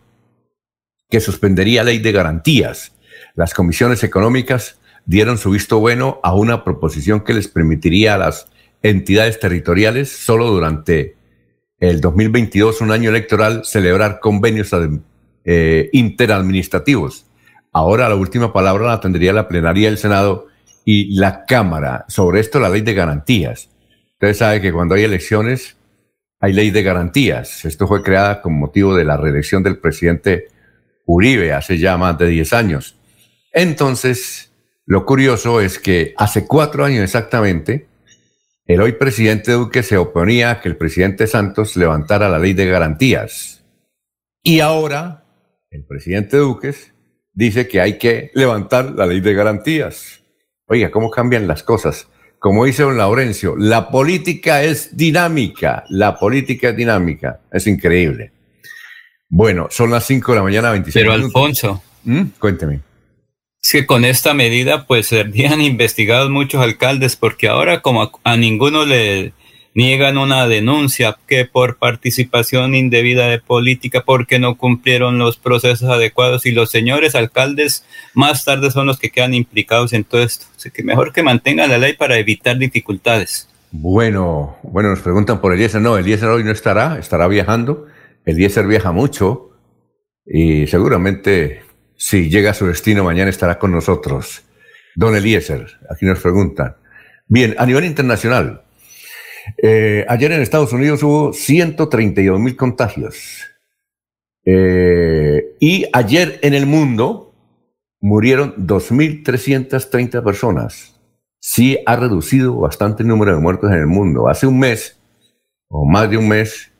que 1.10 1.22
suspendería 1.22 1.86
ley 1.86 2.00
de 2.00 2.12
garantías. 2.12 2.92
Las 3.34 3.54
comisiones 3.54 4.04
económicas 4.04 4.78
dieron 5.06 5.38
su 5.38 5.52
visto 5.52 5.80
bueno 5.80 6.20
a 6.22 6.36
una 6.36 6.66
proposición 6.66 7.22
que 7.22 7.34
les 7.34 7.48
permitiría 7.48 8.16
a 8.16 8.18
las 8.18 8.50
entidades 8.84 9.40
territoriales 9.40 10.12
solo 10.12 10.48
durante 10.48 11.16
el 11.80 12.02
2022, 12.02 12.82
un 12.82 12.92
año 12.92 13.10
electoral, 13.10 13.64
celebrar 13.64 14.20
convenios 14.20 14.74
eh, 15.50 15.90
interadministrativos. 15.94 17.26
Ahora 17.72 18.10
la 18.10 18.16
última 18.16 18.52
palabra 18.52 18.88
la 18.88 19.00
tendría 19.00 19.32
la 19.32 19.48
plenaria 19.48 19.88
del 19.88 19.98
Senado 19.98 20.48
y 20.84 21.16
la 21.16 21.46
Cámara. 21.46 22.04
Sobre 22.10 22.42
esto 22.42 22.60
la 22.60 22.68
ley 22.68 22.82
de 22.82 22.94
garantías. 22.94 23.70
Ustedes 24.12 24.40
saben 24.40 24.62
que 24.62 24.74
cuando 24.74 24.96
hay 24.96 25.06
elecciones 25.06 25.78
hay 26.42 26.52
ley 26.52 26.70
de 26.70 26.84
garantías. 26.84 27.64
Esto 27.64 27.88
fue 27.88 28.04
creada 28.04 28.42
con 28.42 28.60
motivo 28.60 28.94
de 28.94 29.06
la 29.06 29.16
reelección 29.16 29.64
del 29.64 29.80
presidente 29.80 30.50
Uribe 31.06 31.54
hace 31.54 31.78
ya 31.78 31.98
más 31.98 32.18
de 32.18 32.28
10 32.28 32.52
años. 32.52 32.98
Entonces, 33.54 34.52
lo 34.86 35.06
curioso 35.06 35.62
es 35.62 35.80
que 35.80 36.14
hace 36.18 36.46
cuatro 36.46 36.84
años 36.84 37.04
exactamente, 37.04 37.88
el 38.66 38.82
hoy 38.82 38.92
presidente 38.92 39.54
Duque 39.54 39.82
se 39.82 39.96
oponía 39.96 40.52
a 40.52 40.62
que 40.62 40.68
el 40.68 40.76
presidente 40.76 41.26
Santos 41.26 41.78
levantara 41.78 42.28
la 42.28 42.38
ley 42.38 42.52
de 42.52 42.66
garantías. 42.66 43.64
Y 44.44 44.60
ahora, 44.60 45.24
el 45.78 45.86
presidente 45.86 46.38
Duque 46.38 46.74
dice 47.34 47.68
que 47.68 47.82
hay 47.82 47.98
que 48.00 48.32
levantar 48.34 48.94
la 48.96 49.06
ley 49.06 49.20
de 49.20 49.34
garantías. 49.34 50.24
Oiga, 50.66 50.90
¿cómo 50.90 51.12
cambian 51.12 51.48
las 51.48 51.62
cosas? 51.62 52.08
Como 52.40 52.66
dice 52.66 52.84
don 52.84 52.98
Laurencio, 52.98 53.56
la 53.56 53.90
política 53.90 54.64
es 54.64 54.98
dinámica, 54.98 55.84
la 55.90 56.18
política 56.18 56.70
es 56.70 56.76
dinámica, 56.76 57.42
es 57.52 57.68
increíble. 57.68 58.32
Bueno, 59.30 59.68
son 59.70 59.92
las 59.92 60.06
5 60.06 60.32
de 60.32 60.38
la 60.38 60.44
mañana, 60.44 60.72
26 60.72 61.04
Pero 61.04 61.14
Alfonso. 61.14 61.84
¿Mm? 62.04 62.24
Cuénteme. 62.40 62.82
Es 63.62 63.72
que 63.72 63.86
con 63.86 64.04
esta 64.04 64.34
medida, 64.34 64.88
pues 64.88 65.08
serían 65.08 65.62
investigados 65.62 66.32
muchos 66.32 66.62
alcaldes, 66.62 67.16
porque 67.16 67.48
ahora, 67.48 67.82
como 67.82 68.12
a, 68.24 68.38
ninguno 68.38 68.86
le 68.86 69.34
niegan 69.78 70.18
una 70.18 70.48
denuncia 70.48 71.18
que 71.28 71.46
por 71.46 71.78
participación 71.78 72.74
indebida 72.74 73.28
de 73.28 73.40
política, 73.40 74.02
porque 74.04 74.40
no 74.40 74.58
cumplieron 74.58 75.20
los 75.20 75.38
procesos 75.38 75.88
adecuados, 75.88 76.48
y 76.48 76.52
los 76.52 76.72
señores 76.72 77.14
alcaldes 77.14 77.86
más 78.16 78.44
tarde 78.44 78.72
son 78.72 78.88
los 78.88 78.98
que 78.98 79.12
quedan 79.12 79.36
implicados 79.36 79.94
en 79.94 80.04
todo 80.04 80.24
esto. 80.24 80.48
Así 80.58 80.72
que 80.72 80.82
mejor 80.82 81.14
que 81.14 81.22
mantengan 81.22 81.70
la 81.70 81.78
ley 81.78 81.94
para 81.94 82.18
evitar 82.18 82.58
dificultades. 82.58 83.48
Bueno, 83.70 84.58
bueno, 84.64 84.90
nos 84.90 85.02
preguntan 85.02 85.40
por 85.40 85.54
Eliezer. 85.54 85.80
No, 85.80 85.96
Eliezer 85.96 86.30
hoy 86.30 86.44
no 86.44 86.52
estará, 86.52 86.98
estará 86.98 87.28
viajando. 87.28 87.86
Eliezer 88.26 88.66
viaja 88.66 88.92
mucho 88.92 89.52
y 90.26 90.66
seguramente 90.66 91.62
si 91.96 92.30
llega 92.32 92.50
a 92.50 92.56
su 92.56 92.66
destino 92.66 93.04
mañana 93.04 93.30
estará 93.30 93.60
con 93.60 93.72
nosotros. 93.72 94.42
Don 94.96 95.16
Eliezer, 95.16 95.68
aquí 95.88 96.08
nos 96.08 96.20
preguntan. 96.20 96.78
Bien, 97.28 97.54
a 97.60 97.66
nivel 97.68 97.86
internacional, 97.86 98.64
eh, 99.58 100.06
ayer 100.08 100.32
en 100.32 100.42
Estados 100.42 100.74
Unidos 100.74 101.04
hubo 101.04 101.34
132 101.34 102.40
mil 102.40 102.56
contagios. 102.56 103.46
Eh, 104.46 105.56
y 105.60 105.86
ayer 105.94 106.40
en 106.42 106.54
el 106.54 106.66
mundo 106.66 107.34
murieron 108.00 108.56
2.330 108.56 110.24
personas. 110.24 111.00
Sí 111.40 111.80
ha 111.86 111.96
reducido 111.96 112.56
bastante 112.56 113.04
el 113.04 113.10
número 113.10 113.34
de 113.34 113.42
muertos 113.42 113.72
en 113.72 113.78
el 113.78 113.88
mundo. 113.88 114.28
Hace 114.28 114.48
un 114.48 114.60
mes, 114.60 115.00
o 115.70 115.86
más 115.86 116.10
de 116.10 116.18
un 116.18 116.28
mes, 116.28 116.72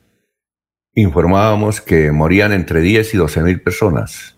informábamos 0.94 1.80
que 1.80 2.10
morían 2.10 2.52
entre 2.52 2.80
10 2.80 3.14
y 3.14 3.16
12 3.16 3.42
mil 3.42 3.62
personas. 3.62 4.36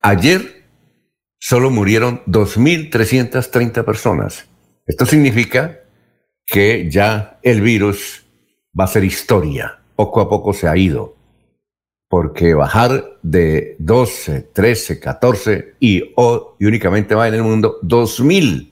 Ayer 0.00 0.64
solo 1.38 1.70
murieron 1.70 2.22
2.330 2.26 3.84
personas. 3.84 4.48
Esto 4.86 5.04
significa 5.06 5.80
que 6.46 6.88
ya 6.90 7.38
el 7.42 7.60
virus 7.60 8.24
va 8.78 8.84
a 8.84 8.88
ser 8.88 9.04
historia. 9.04 9.80
Poco 9.96 10.20
a 10.20 10.28
poco 10.28 10.52
se 10.52 10.68
ha 10.68 10.76
ido. 10.76 11.14
porque 12.08 12.54
bajar 12.54 13.18
de 13.22 13.74
12, 13.80 14.42
13, 14.52 15.00
14 15.00 15.74
y, 15.80 15.98
y 15.98 16.64
únicamente 16.64 17.16
va 17.16 17.26
en 17.26 17.34
el 17.34 17.42
mundo 17.42 17.80
2.000, 17.82 18.70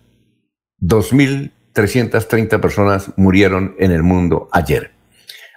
2.330 0.80 2.60
personas 2.60 3.12
murieron 3.16 3.74
en 3.80 3.90
el 3.90 4.04
mundo 4.04 4.48
ayer. 4.52 4.92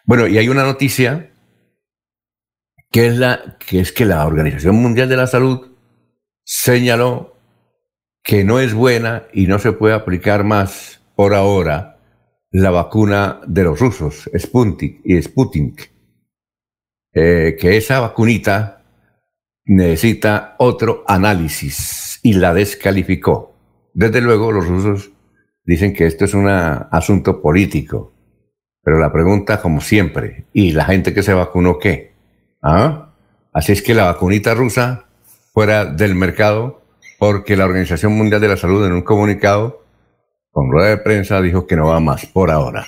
Bueno, 0.06 0.26
y 0.26 0.40
hay 0.40 0.50
una 0.50 0.64
noticia 0.64 1.32
que 2.90 3.06
es, 3.06 3.18
la, 3.18 3.58
que 3.60 3.80
es 3.80 3.92
que 3.92 4.06
la 4.06 4.26
Organización 4.26 4.76
Mundial 4.78 5.08
de 5.08 5.18
la 5.18 5.28
Salud 5.28 5.68
señaló 6.44 7.36
que 8.24 8.44
no 8.44 8.60
es 8.60 8.74
buena 8.74 9.28
y 9.34 9.46
no 9.46 9.60
se 9.60 9.72
puede 9.72 9.94
aplicar 9.94 10.44
más 10.44 11.00
por 11.16 11.36
ahora 11.36 11.97
la 12.52 12.72
vacuna 12.72 13.42
de 13.46 13.64
los 13.64 13.80
rusos, 13.80 14.30
Sputnik 14.38 15.02
y 15.04 15.22
Sputnik, 15.22 15.92
eh, 17.14 17.58
que 17.60 17.78
esa 17.78 18.00
vacunita 18.00 18.84
necesita 19.66 20.56
otro 20.60 21.04
análisis 21.08 22.20
y 22.24 22.34
la 22.34 22.54
descalificó. 22.54 23.54
Desde 23.94 24.22
luego 24.22 24.52
los 24.52 24.68
rusos 24.68 25.12
dicen 25.66 25.94
que 25.94 26.06
esto 26.06 26.26
es 26.26 26.34
un 26.34 26.48
asunto 26.48 27.42
político, 27.42 28.14
pero 28.82 29.00
la 29.00 29.12
pregunta 29.12 29.62
como 29.62 29.82
siempre, 29.82 30.46
¿y 30.54 30.72
la 30.72 30.86
gente 30.86 31.14
que 31.14 31.24
se 31.24 31.34
vacunó 31.34 31.78
qué? 31.78 32.14
¿Ah? 32.62 33.14
Así 33.52 33.72
es 33.74 33.82
que 33.82 33.94
la 33.94 34.06
vacunita 34.06 34.54
rusa 34.54 35.08
fuera 35.54 35.86
del 35.86 36.16
mercado 36.16 36.84
porque 37.18 37.58
la 37.58 37.66
Organización 37.66 38.14
Mundial 38.14 38.40
de 38.40 38.48
la 38.48 38.58
Salud 38.58 38.86
en 38.86 38.94
un 38.94 39.02
comunicado 39.02 39.84
con 40.58 40.72
rueda 40.72 40.90
de 40.90 40.98
prensa 40.98 41.40
dijo 41.40 41.68
que 41.68 41.76
no 41.76 41.86
va 41.86 42.00
más 42.00 42.26
por 42.26 42.50
ahora. 42.50 42.88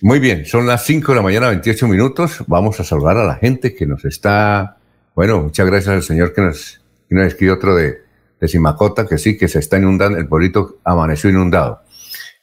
Muy 0.00 0.18
bien, 0.18 0.44
son 0.44 0.66
las 0.66 0.84
5 0.86 1.12
de 1.12 1.16
la 1.16 1.22
mañana, 1.22 1.46
28 1.46 1.86
minutos. 1.86 2.42
Vamos 2.48 2.80
a 2.80 2.82
saludar 2.82 3.16
a 3.16 3.24
la 3.24 3.36
gente 3.36 3.76
que 3.76 3.86
nos 3.86 4.04
está. 4.04 4.76
Bueno, 5.14 5.40
muchas 5.40 5.68
gracias 5.68 5.94
al 5.94 6.02
señor 6.02 6.34
que 6.34 6.40
nos, 6.40 6.80
que 7.08 7.14
nos 7.14 7.28
escribió 7.28 7.54
otro 7.54 7.76
de, 7.76 7.98
de 8.40 8.48
Simacota, 8.48 9.06
que 9.06 9.18
sí, 9.18 9.38
que 9.38 9.46
se 9.46 9.60
está 9.60 9.78
inundando, 9.78 10.18
el 10.18 10.26
pueblito 10.26 10.80
amaneció 10.82 11.30
inundado. 11.30 11.80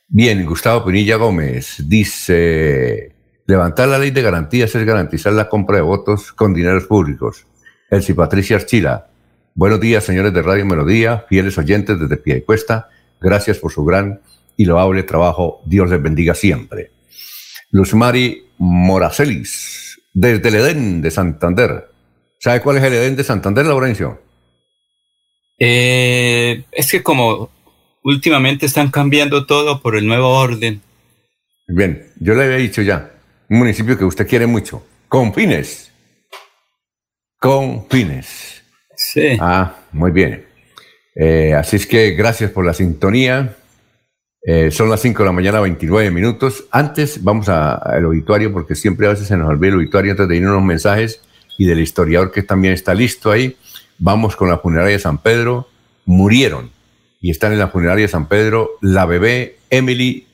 Bien, 0.08 0.46
Gustavo 0.46 0.86
Pinilla 0.86 1.18
Gómez 1.18 1.84
dice: 1.86 3.12
Levantar 3.48 3.90
la 3.90 4.00
ley 4.00 4.12
de 4.12 4.22
garantías 4.22 4.74
es 4.74 4.86
garantizar 4.86 5.34
la 5.34 5.50
compra 5.50 5.76
de 5.76 5.84
votos 5.84 6.32
con 6.32 6.54
dineros 6.54 6.86
públicos. 6.86 7.46
Elsie 7.90 8.16
Patricia 8.16 8.56
Archila. 8.56 9.08
Buenos 9.56 9.82
días, 9.82 10.06
señores 10.06 10.34
de 10.34 10.42
Radio 10.42 10.66
Melodía, 10.66 11.26
fieles 11.28 11.58
oyentes 11.58 12.00
desde 12.00 12.16
Pie 12.16 12.38
y 12.38 12.42
Cuesta. 12.44 12.88
Gracias 13.20 13.58
por 13.58 13.74
su 13.74 13.84
gran 13.84 14.22
y 14.58 14.66
loable 14.66 15.04
trabajo. 15.04 15.62
Dios 15.66 15.90
les 15.90 16.02
bendiga 16.02 16.34
siempre. 16.34 16.92
Luzmari 17.72 18.44
Moracelis, 18.58 20.02
desde 20.14 20.50
el 20.50 20.56
Edén 20.56 21.02
de 21.02 21.12
Santander. 21.12 21.90
¿Sabe 22.40 22.62
cuál 22.62 22.78
es 22.78 22.84
el 22.84 22.94
Edén 22.94 23.16
de 23.16 23.24
Santander, 23.24 23.66
Laurencio? 23.66 24.22
Eh, 25.60 26.64
es 26.72 26.92
que 26.92 27.04
como 27.04 27.50
últimamente 28.04 28.66
están 28.66 28.90
cambiando 28.90 29.46
todo 29.46 29.82
por 29.82 29.96
el 29.96 30.08
nuevo 30.08 30.30
orden. 30.30 30.82
Bien, 31.68 32.12
yo 32.20 32.34
le 32.36 32.46
había 32.46 32.58
dicho 32.58 32.82
ya, 32.82 33.12
un 33.50 33.60
municipio 33.60 33.98
que 33.98 34.06
usted 34.06 34.28
quiere 34.28 34.48
mucho, 34.48 34.86
con 35.08 35.34
fines. 35.34 35.92
Con 37.40 37.88
fines. 37.90 38.64
Sí. 38.96 39.38
Ah, 39.40 39.76
muy 39.92 40.12
bien. 40.12 40.46
Eh, 41.16 41.54
así 41.54 41.76
es 41.76 41.86
que 41.86 42.12
gracias 42.12 42.52
por 42.52 42.66
la 42.66 42.74
sintonía. 42.74 43.58
Eh, 44.50 44.72
son 44.72 44.90
las 44.90 45.02
5 45.02 45.24
de 45.24 45.26
la 45.28 45.34
mañana, 45.34 45.60
29 45.60 46.10
minutos. 46.10 46.64
Antes 46.72 47.22
vamos 47.22 47.50
al 47.50 48.06
obituario, 48.06 48.54
porque 48.54 48.76
siempre 48.76 49.06
a 49.06 49.10
veces 49.10 49.28
se 49.28 49.36
nos 49.36 49.50
olvida 49.50 49.72
el 49.72 49.80
obituario 49.80 50.12
antes 50.12 50.26
de 50.26 50.38
ir 50.38 50.46
a 50.46 50.52
unos 50.52 50.64
mensajes 50.64 51.22
y 51.58 51.66
del 51.66 51.82
historiador 51.82 52.32
que 52.32 52.44
también 52.44 52.74
está 52.74 52.94
listo 52.94 53.30
ahí. 53.30 53.58
Vamos 54.00 54.38
con 54.38 54.48
la 54.48 54.60
funeraria 54.60 54.94
de 54.94 55.00
San 55.00 55.18
Pedro. 55.18 55.68
Murieron 56.06 56.72
y 57.20 57.32
están 57.32 57.52
en 57.52 57.60
la 57.60 57.68
funeraria 57.68 58.06
de 58.06 58.10
San 58.10 58.30
Pedro 58.30 58.72
la 58.82 59.06
bebé 59.06 59.58
Emily 59.70 60.28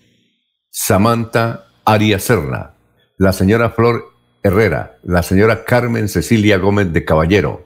Samantha 0.69 1.65
Arias 1.83 2.23
Serna, 2.23 2.73
la 3.17 3.33
señora 3.33 3.71
Flor 3.71 4.13
Herrera, 4.43 4.97
la 5.01 5.23
señora 5.23 5.65
Carmen 5.65 6.07
Cecilia 6.07 6.59
Gómez 6.59 6.93
de 6.93 7.03
Caballero, 7.03 7.65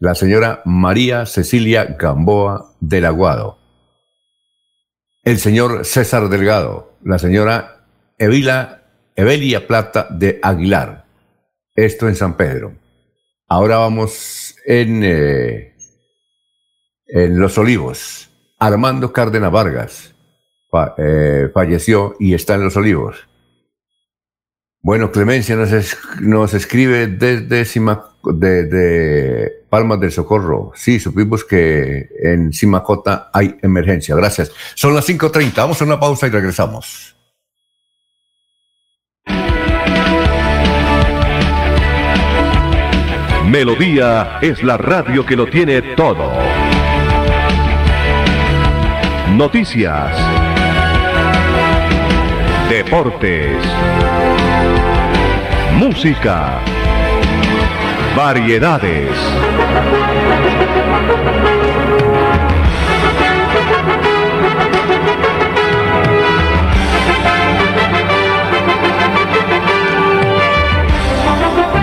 la 0.00 0.16
señora 0.16 0.60
María 0.64 1.24
Cecilia 1.26 1.96
Gamboa 1.98 2.72
del 2.80 3.04
Aguado, 3.04 3.57
el 5.28 5.38
señor 5.38 5.84
César 5.84 6.30
Delgado, 6.30 6.94
la 7.04 7.18
señora 7.18 7.84
Evila, 8.16 8.84
Evelia 9.14 9.66
Plata 9.66 10.06
de 10.08 10.38
Aguilar. 10.42 11.04
Esto 11.76 12.08
en 12.08 12.16
San 12.16 12.34
Pedro. 12.34 12.72
Ahora 13.46 13.76
vamos 13.76 14.56
en, 14.64 15.02
eh, 15.04 15.76
en 17.08 17.38
Los 17.38 17.58
Olivos. 17.58 18.30
Armando 18.58 19.12
Cárdenas 19.12 19.52
Vargas 19.52 20.14
eh, 20.96 21.50
falleció 21.52 22.16
y 22.18 22.32
está 22.32 22.54
en 22.54 22.64
Los 22.64 22.76
Olivos. 22.78 23.27
Bueno, 24.80 25.10
Clemencia 25.10 25.56
nos, 26.20 26.54
escribe 26.54 27.08
desde 27.08 27.64
de, 28.24 29.52
Palmas 29.68 30.00
del 30.00 30.12
Socorro. 30.12 30.72
Sí, 30.74 31.00
supimos 31.00 31.44
que 31.44 32.08
en 32.22 32.52
Simacota 32.52 33.28
hay 33.32 33.56
emergencia. 33.62 34.14
Gracias. 34.14 34.52
Son 34.74 34.94
las 34.94 35.08
5.30. 35.08 35.52
Vamos 35.56 35.82
a 35.82 35.84
una 35.84 35.98
pausa 35.98 36.28
y 36.28 36.30
regresamos. 36.30 37.16
Melodía 43.46 44.38
es 44.42 44.62
la 44.62 44.76
radio 44.76 45.26
que 45.26 45.34
lo 45.34 45.46
tiene 45.46 45.82
todo. 45.96 46.32
Noticias. 49.34 50.16
Deportes 52.68 53.56
música, 55.78 56.58
variedades. 58.16 59.16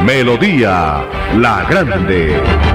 Melodía 0.03 1.05
La 1.37 1.63
Grande. 1.63 2.74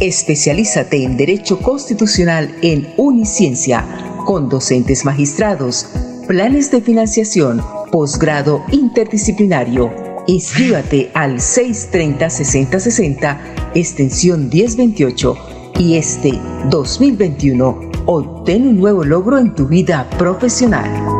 Especialízate 0.00 1.02
en 1.02 1.16
Derecho 1.16 1.58
Constitucional 1.58 2.54
en 2.62 2.94
Uniciencia, 2.96 3.84
con 4.24 4.48
docentes 4.48 5.04
magistrados, 5.04 5.88
planes 6.28 6.70
de 6.70 6.80
financiación, 6.80 7.60
posgrado 7.90 8.62
interdisciplinario. 8.70 9.92
Inscríbate 10.28 11.10
al 11.14 11.38
630-6060, 11.38 13.38
extensión 13.74 14.48
1028, 14.48 15.36
y 15.80 15.96
este 15.96 16.38
2021 16.70 17.90
obtén 18.06 18.68
un 18.68 18.78
nuevo 18.78 19.02
logro 19.02 19.36
en 19.38 19.52
tu 19.52 19.66
vida 19.66 20.08
profesional 20.16 21.18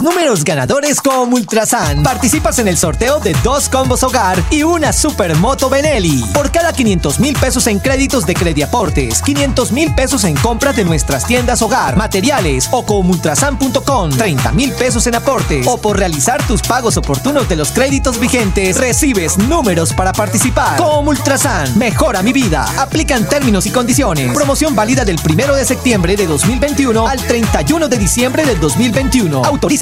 números 0.00 0.44
ganadores 0.44 1.00
con 1.00 1.32
Ultrasan. 1.32 2.02
Participas 2.02 2.58
en 2.58 2.68
el 2.68 2.78
sorteo 2.78 3.20
de 3.20 3.36
dos 3.42 3.68
combos 3.68 4.02
hogar 4.02 4.42
y 4.50 4.62
una 4.62 4.92
supermoto 4.92 5.68
Benelli. 5.68 6.24
Por 6.32 6.50
cada 6.50 6.72
500 6.72 7.20
mil 7.20 7.36
pesos 7.36 7.66
en 7.66 7.80
créditos 7.80 8.24
de 8.24 8.34
Crediaportes, 8.34 9.20
500 9.20 9.72
mil 9.72 9.94
pesos 9.94 10.24
en 10.24 10.36
compras 10.36 10.76
de 10.76 10.84
nuestras 10.84 11.26
tiendas 11.26 11.60
hogar, 11.62 11.96
materiales 11.96 12.68
o 12.70 12.86
con 12.86 13.10
ultrasan.com, 13.10 14.10
30 14.10 14.52
mil 14.52 14.72
pesos 14.72 15.06
en 15.06 15.16
aportes 15.16 15.66
o 15.66 15.78
por 15.78 15.98
realizar 15.98 16.46
tus 16.46 16.62
pagos 16.62 16.96
oportunos 16.96 17.48
de 17.48 17.56
los 17.56 17.72
créditos 17.72 18.18
vigentes, 18.18 18.78
recibes 18.78 19.36
números 19.36 19.92
para 19.92 20.12
participar. 20.12 20.76
Con 20.76 21.08
Ultrasan, 21.08 21.76
mejora 21.76 22.22
mi 22.22 22.32
vida. 22.32 22.64
Aplican 22.78 23.28
términos 23.28 23.66
y 23.66 23.70
condiciones. 23.70 24.32
Promoción 24.32 24.74
válida 24.74 25.04
del 25.04 25.18
1 25.18 25.54
de 25.54 25.64
septiembre 25.64 26.16
de 26.16 26.26
2021 26.26 27.06
al 27.06 27.18
31 27.18 27.88
de 27.88 27.98
diciembre 27.98 28.44
del 28.44 28.60
2021. 28.60 29.44
Autoriza 29.44 29.81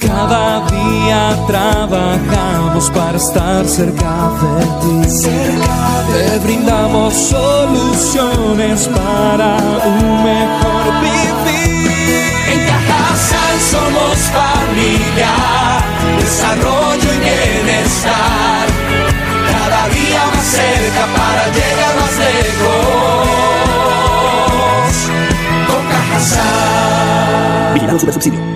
Cada 0.00 0.60
día 0.66 1.36
trabajamos 1.46 2.90
para 2.90 3.16
estar 3.16 3.66
cerca 3.66 4.30
de 4.40 4.64
ti. 4.82 5.00
Te 6.12 6.38
brindamos 6.40 7.14
soluciones 7.14 8.88
para 8.88 9.56
un 9.86 10.22
mejor 10.22 11.00
vivir. 11.00 11.90
En 12.52 12.60
Cajasal 12.66 13.60
somos 13.70 14.18
familia, 14.36 15.32
desarrollo 16.18 17.08
y 17.14 17.18
bienestar. 17.18 18.66
Cada 19.50 19.88
día 19.88 20.22
más 20.34 20.46
cerca 20.46 21.06
para 21.16 21.44
llegar 21.56 21.94
más 22.00 22.14
lejos. 22.18 23.26
Con 25.68 25.82
Cajasal. 25.88 27.72
Vigilamos 27.74 28.00
super 28.02 28.14
subsidio 28.14 28.55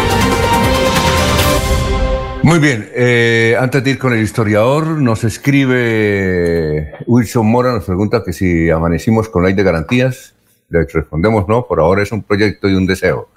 Muy 2.43 2.57
bien, 2.57 2.89
eh, 2.95 3.55
antes 3.59 3.83
de 3.83 3.91
ir 3.91 3.99
con 3.99 4.13
el 4.13 4.21
historiador, 4.21 4.87
nos 4.99 5.23
escribe 5.23 6.91
Wilson 7.05 7.45
Mora, 7.45 7.71
nos 7.71 7.85
pregunta 7.85 8.23
que 8.25 8.33
si 8.33 8.69
amanecimos 8.71 9.29
con 9.29 9.43
ley 9.43 9.53
de 9.53 9.61
garantías, 9.61 10.33
le 10.69 10.85
respondemos 10.85 11.47
no, 11.47 11.67
por 11.67 11.79
ahora 11.79 12.01
es 12.01 12.11
un 12.11 12.23
proyecto 12.23 12.67
y 12.67 12.73
un 12.73 12.87
deseo. 12.87 13.29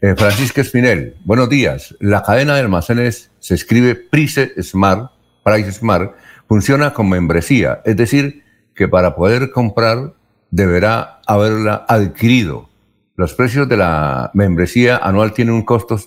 Eh, 0.00 0.14
Francisca 0.16 0.62
Espinel, 0.62 1.16
buenos 1.24 1.50
días. 1.50 1.94
La 2.00 2.22
cadena 2.22 2.54
de 2.54 2.60
almacenes 2.60 3.30
se 3.40 3.54
escribe 3.54 3.94
Price 3.94 4.54
Smart, 4.62 5.10
Price 5.44 5.72
Smart, 5.72 6.14
funciona 6.48 6.94
con 6.94 7.10
membresía, 7.10 7.82
es 7.84 7.96
decir, 7.96 8.42
que 8.74 8.88
para 8.88 9.14
poder 9.16 9.50
comprar 9.50 10.14
deberá 10.50 11.20
haberla 11.26 11.84
adquirido. 11.86 12.70
Los 13.16 13.34
precios 13.34 13.68
de 13.68 13.76
la 13.76 14.30
membresía 14.32 14.96
anual 14.96 15.34
tienen 15.34 15.54
un 15.54 15.62
costo 15.62 16.00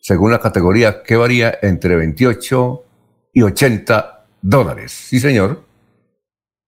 según 0.00 0.30
la 0.30 0.40
categoría 0.40 1.02
que 1.02 1.16
varía 1.16 1.58
entre 1.62 1.96
28 1.96 2.84
y 3.32 3.42
80 3.42 4.26
dólares. 4.42 4.92
Sí, 4.92 5.20
señor. 5.20 5.64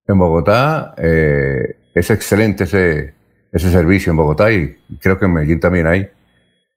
En 0.07 0.19
Bogotá 0.19 0.95
eh, 0.99 1.77
es 1.95 2.11
excelente 2.11 2.65
ese, 2.65 3.15
ese 3.53 3.71
servicio 3.71 4.11
en 4.11 4.17
Bogotá 4.17 4.51
y 4.53 4.77
creo 5.01 5.19
que 5.19 5.27
en 5.27 5.33
Medellín 5.33 5.61
también 5.61 5.87
hay. 5.87 6.09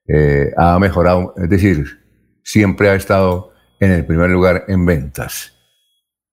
Eh, 0.06 0.52
ha 0.56 0.78
mejorado, 0.78 1.34
es 1.36 1.48
decir, 1.48 2.00
siempre 2.42 2.90
ha 2.90 2.94
estado 2.94 3.52
en 3.80 3.90
el 3.90 4.04
primer 4.04 4.30
lugar 4.30 4.64
en 4.68 4.84
ventas. 4.84 5.52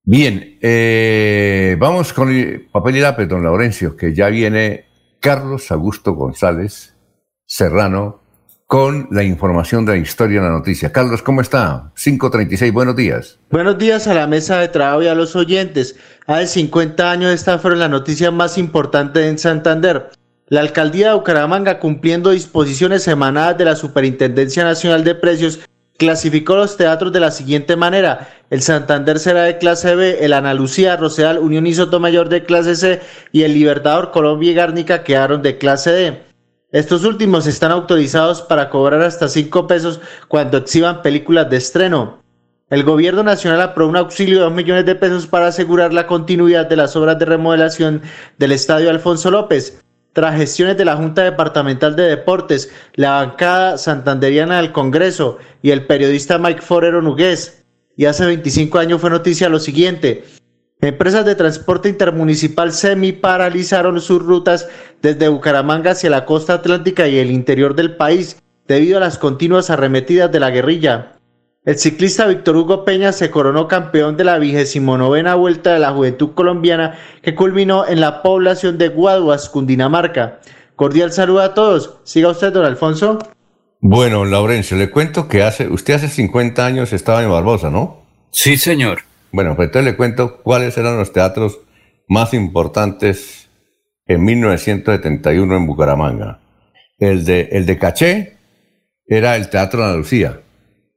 Bien, 0.04 0.58
eh, 0.62 1.76
vamos 1.80 2.12
con 2.12 2.30
el 2.30 2.68
papel 2.72 2.98
y 2.98 3.00
lápiz, 3.02 3.28
don 3.28 3.44
Laurencio, 3.44 3.96
que 3.96 4.14
ya 4.14 4.30
viene 4.30 4.86
Carlos 5.20 5.72
Augusto 5.72 6.14
González 6.14 6.96
Serrano 7.46 8.21
con 8.72 9.10
la 9.12 9.22
información 9.22 9.86
de 9.86 9.92
la 9.92 9.98
historia 9.98 10.38
en 10.38 10.46
la 10.46 10.52
noticia. 10.52 10.94
Carlos, 10.94 11.22
¿cómo 11.22 11.42
está? 11.42 11.92
536, 12.02 12.72
buenos 12.72 12.96
días. 12.96 13.38
Buenos 13.50 13.78
días 13.78 14.08
a 14.08 14.14
la 14.14 14.28
mesa 14.28 14.60
de 14.60 14.70
trabajo 14.70 15.04
y 15.04 15.08
a 15.08 15.14
los 15.14 15.36
oyentes. 15.36 15.98
Hace 16.26 16.48
50 16.48 17.12
años 17.12 17.34
esta 17.34 17.60
fue 17.60 17.76
la 17.76 17.90
noticia 17.90 18.32
más 18.32 18.58
importante 18.58 19.28
en 19.28 19.38
Santander. 19.38 20.12
La 20.48 20.62
alcaldía 20.62 21.10
de 21.10 21.16
Bucaramanga, 21.16 21.80
cumpliendo 21.80 22.30
disposiciones 22.30 23.06
emanadas 23.10 23.58
de 23.58 23.66
la 23.66 23.76
Superintendencia 23.76 24.64
Nacional 24.64 25.04
de 25.04 25.16
Precios, 25.16 25.60
clasificó 25.98 26.56
los 26.56 26.78
teatros 26.78 27.12
de 27.12 27.20
la 27.20 27.32
siguiente 27.32 27.76
manera. 27.76 28.30
El 28.52 28.62
Santander 28.62 29.20
será 29.20 29.43
de 29.43 29.58
clase 29.58 29.95
B, 29.95 30.24
el 30.24 30.32
Ana 30.32 30.54
Lucía, 30.54 30.95
Rosedal, 30.95 31.39
Unión 31.39 31.68
y 31.68 31.74
Sotomayor 31.74 32.30
de 32.30 32.45
clase 32.45 32.78
C 32.78 33.02
y 33.34 33.43
el 33.43 33.54
Libertador, 33.54 34.12
Colombia 34.12 34.52
y 34.52 34.54
Gárnica 34.54 35.04
quedaron 35.04 35.41
de 35.41 35.58
clase 35.58 35.91
D. 35.91 36.31
Estos 36.72 37.03
últimos 37.03 37.47
están 37.47 37.72
autorizados 37.72 38.41
para 38.41 38.69
cobrar 38.69 39.01
hasta 39.01 39.28
5 39.28 39.67
pesos 39.67 39.99
cuando 40.30 40.57
exhiban 40.57 41.01
películas 41.01 41.49
de 41.49 41.57
estreno. 41.57 42.22
El 42.69 42.86
gobierno 42.86 43.24
nacional 43.24 43.59
aprobó 43.59 43.89
un 43.89 43.97
auxilio 43.97 44.38
de 44.38 44.45
2 44.45 44.53
millones 44.53 44.86
de 44.86 44.95
pesos 44.95 45.28
para 45.28 45.47
asegurar 45.47 45.91
la 45.91 46.07
continuidad 46.07 46.67
de 46.67 46.78
las 46.78 46.95
obras 46.95 47.19
de 47.19 47.26
remodelación 47.26 48.01
del 48.38 48.53
estadio 48.53 48.89
Alfonso 48.89 49.30
López. 49.30 49.82
tras 50.13 50.36
gestiones 50.36 50.78
de 50.78 50.84
la 50.84 50.97
Junta 50.97 51.24
Departamental 51.24 51.95
de 51.95 52.03
Deportes, 52.03 52.69
la 52.95 53.11
bancada 53.11 53.78
santanderiana 53.78 54.57
del 54.57 54.74
Congreso 54.74 55.38
y 55.61 55.72
el 55.72 55.86
periodista 55.88 56.38
Mike 56.38 56.61
Forero 56.61 57.01
Nugués. 57.01 57.63
Y 57.95 58.05
hace 58.05 58.26
25 58.26 58.78
años 58.78 58.99
fue 58.99 59.09
noticia 59.09 59.47
lo 59.47 59.59
siguiente. 59.59 60.26
Empresas 60.82 61.26
de 61.26 61.36
transporte 61.36 61.90
intermunicipal 61.90 62.72
semi 62.72 63.12
paralizaron 63.12 64.02
sus 64.02 64.20
rutas 64.20 64.68
desde 65.04 65.30
Bucaramanga 65.30 65.92
hacia 65.92 66.10
la 66.10 66.26
costa 66.26 66.56
atlántica 66.56 67.08
y 67.08 67.20
el 67.20 67.30
interior 67.30 67.76
del 67.76 67.96
país 67.96 68.42
debido 68.68 68.98
a 68.98 69.00
las 69.00 69.20
continuas 69.20 69.70
arremetidas 69.70 70.32
de 70.32 70.40
la 70.40 70.50
guerrilla. 70.50 71.14
El 71.66 71.78
ciclista 71.78 72.26
Víctor 72.26 72.56
Hugo 72.56 72.84
Peña 72.84 73.12
se 73.12 73.30
coronó 73.30 73.68
campeón 73.68 74.18
de 74.18 74.24
la 74.24 74.40
vigésimo 74.40 74.98
novena 74.98 75.36
Vuelta 75.36 75.72
de 75.74 75.80
la 75.80 75.92
Juventud 75.92 76.32
Colombiana 76.34 76.98
que 77.22 77.36
culminó 77.36 77.88
en 77.88 78.02
la 78.02 78.24
población 78.24 78.80
de 78.80 78.90
Guaduas, 78.90 79.50
Cundinamarca. 79.50 80.40
Cordial 80.76 81.12
saludo 81.12 81.42
a 81.42 81.54
todos. 81.54 82.00
Siga 82.06 82.30
usted, 82.30 82.52
don 82.52 82.66
Alfonso. 82.66 83.20
Bueno, 83.82 84.26
Laurencio, 84.26 84.76
le 84.76 84.90
cuento 84.90 85.28
que 85.28 85.44
hace, 85.44 85.68
usted 85.68 85.94
hace 85.94 86.08
50 86.08 86.66
años 86.66 86.92
estaba 86.92 87.22
en 87.22 87.30
Barbosa, 87.30 87.70
¿no? 87.70 88.02
Sí, 88.32 88.58
señor. 88.58 89.11
Bueno, 89.32 89.56
pues 89.56 89.68
entonces 89.68 89.92
le 89.92 89.98
cuento 89.98 90.38
cuáles 90.42 90.78
eran 90.78 90.98
los 90.98 91.14
teatros 91.14 91.60
más 92.08 92.34
importantes 92.34 93.50
en 94.06 94.24
1971 94.24 95.56
en 95.56 95.66
Bucaramanga. 95.66 96.40
El 96.98 97.24
de, 97.26 97.50
el 97.52 97.66
de 97.66 97.78
Caché 97.78 98.38
era 99.08 99.36
el 99.36 99.50
Teatro 99.50 99.84
Andalucía. 99.84 100.42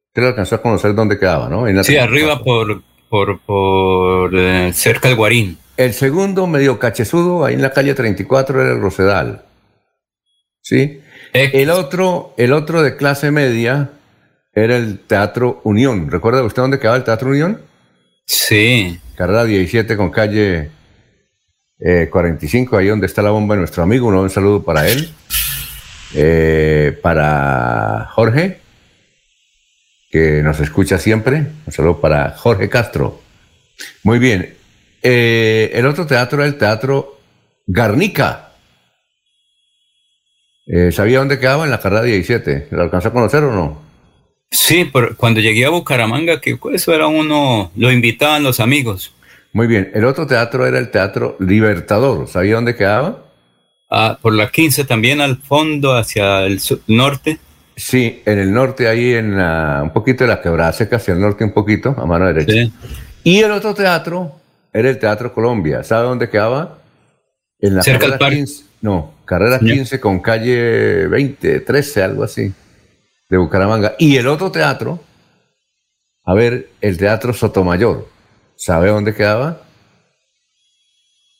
Usted 0.08 0.28
alcanzó 0.28 0.56
a 0.56 0.62
conocer 0.62 0.94
dónde 0.94 1.18
quedaba, 1.18 1.48
¿no? 1.48 1.66
sí, 1.82 1.96
arriba 1.96 2.42
por, 2.42 2.82
por, 3.08 3.40
por 3.40 4.30
eh, 4.34 4.72
cerca 4.72 5.08
del 5.08 5.16
Guarín. 5.16 5.58
El 5.76 5.92
segundo, 5.92 6.46
medio 6.46 6.78
cachezudo, 6.78 7.44
ahí 7.44 7.54
en 7.54 7.62
la 7.62 7.72
calle 7.72 7.94
34, 7.94 8.62
era 8.62 8.72
el 8.72 8.80
Rosedal. 8.80 9.44
¿Sí? 10.62 11.00
El 11.32 11.70
otro, 11.70 12.32
el 12.36 12.52
otro 12.52 12.82
de 12.82 12.96
clase 12.96 13.32
media 13.32 13.90
era 14.52 14.76
el 14.76 15.00
Teatro 15.00 15.60
Unión. 15.64 16.10
¿Recuerda 16.10 16.44
usted 16.44 16.62
dónde 16.62 16.78
quedaba 16.78 16.96
el 16.96 17.04
Teatro 17.04 17.30
Unión? 17.30 17.60
Sí. 18.26 19.00
Carrera 19.16 19.44
17 19.44 19.96
con 19.96 20.10
calle 20.10 20.70
45, 22.10 22.76
eh, 22.76 22.82
ahí 22.82 22.88
donde 22.88 23.06
está 23.06 23.22
la 23.22 23.30
bomba 23.30 23.54
de 23.54 23.60
nuestro 23.60 23.82
amigo. 23.82 24.08
Un 24.08 24.30
saludo 24.30 24.64
para 24.64 24.88
él. 24.88 25.12
Eh, 26.14 26.98
para 27.02 28.08
Jorge, 28.12 28.60
que 30.10 30.42
nos 30.42 30.60
escucha 30.60 30.98
siempre. 30.98 31.46
Un 31.66 31.72
saludo 31.72 32.00
para 32.00 32.30
Jorge 32.30 32.68
Castro. 32.68 33.20
Muy 34.02 34.18
bien. 34.18 34.54
Eh, 35.02 35.70
el 35.74 35.86
otro 35.86 36.06
teatro 36.06 36.38
era 36.38 36.46
el 36.46 36.56
Teatro 36.56 37.18
Garnica. 37.66 38.52
¿Sabía 40.92 41.18
dónde 41.18 41.38
quedaba? 41.38 41.64
En 41.64 41.70
la 41.70 41.80
carrera 41.80 42.02
17. 42.02 42.68
¿Lo 42.70 42.82
alcanzó 42.82 43.08
a 43.08 43.12
conocer 43.12 43.44
o 43.44 43.52
no? 43.52 43.83
Sí, 44.54 44.88
pero 44.90 45.16
cuando 45.16 45.40
llegué 45.40 45.66
a 45.66 45.70
Bucaramanga, 45.70 46.40
que 46.40 46.56
eso 46.72 46.94
era 46.94 47.08
uno, 47.08 47.72
lo 47.74 47.90
invitaban 47.90 48.44
los 48.44 48.60
amigos. 48.60 49.12
Muy 49.52 49.66
bien, 49.66 49.90
el 49.94 50.04
otro 50.04 50.28
teatro 50.28 50.64
era 50.64 50.78
el 50.78 50.92
Teatro 50.92 51.36
Libertador, 51.40 52.28
¿sabía 52.28 52.54
dónde 52.54 52.76
quedaba? 52.76 53.24
Ah, 53.90 54.16
por 54.22 54.32
la 54.32 54.50
15 54.50 54.84
también 54.84 55.20
al 55.20 55.38
fondo, 55.38 55.96
hacia 55.96 56.44
el 56.44 56.60
norte. 56.86 57.40
Sí, 57.74 58.22
en 58.24 58.38
el 58.38 58.52
norte, 58.52 58.86
ahí 58.86 59.14
en 59.14 59.34
un 59.34 59.92
poquito 59.92 60.22
de 60.22 60.28
la 60.28 60.40
quebrada 60.40 60.72
seca, 60.72 60.96
hacia 60.96 61.14
el 61.14 61.20
norte 61.20 61.42
un 61.42 61.52
poquito, 61.52 61.92
a 61.98 62.06
mano 62.06 62.32
derecha. 62.32 62.72
Y 63.24 63.40
el 63.40 63.50
otro 63.50 63.74
teatro 63.74 64.40
era 64.72 64.88
el 64.88 65.00
Teatro 65.00 65.34
Colombia, 65.34 65.82
¿sabe 65.82 66.06
dónde 66.06 66.30
quedaba? 66.30 66.78
En 67.58 67.74
la 67.74 67.82
Cerca 67.82 68.06
carrera 68.18 68.30
15, 68.30 68.64
no, 68.82 69.14
carrera 69.24 69.58
15 69.58 69.98
con 69.98 70.20
calle 70.20 71.08
20, 71.08 71.60
13, 71.60 72.02
algo 72.02 72.22
así 72.22 72.52
de 73.34 73.38
Bucaramanga. 73.38 73.94
Y 73.98 74.16
el 74.16 74.28
otro 74.28 74.50
teatro, 74.50 75.00
a 76.24 76.34
ver, 76.34 76.70
el 76.80 76.96
Teatro 76.96 77.32
Sotomayor. 77.34 78.08
¿Sabe 78.56 78.88
dónde 78.88 79.14
quedaba? 79.14 79.60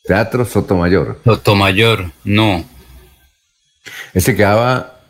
Teatro 0.03 0.45
Sotomayor. 0.45 1.21
Sotomayor, 1.25 2.11
no. 2.25 2.65
Ese 4.13 4.35
quedaba 4.35 5.01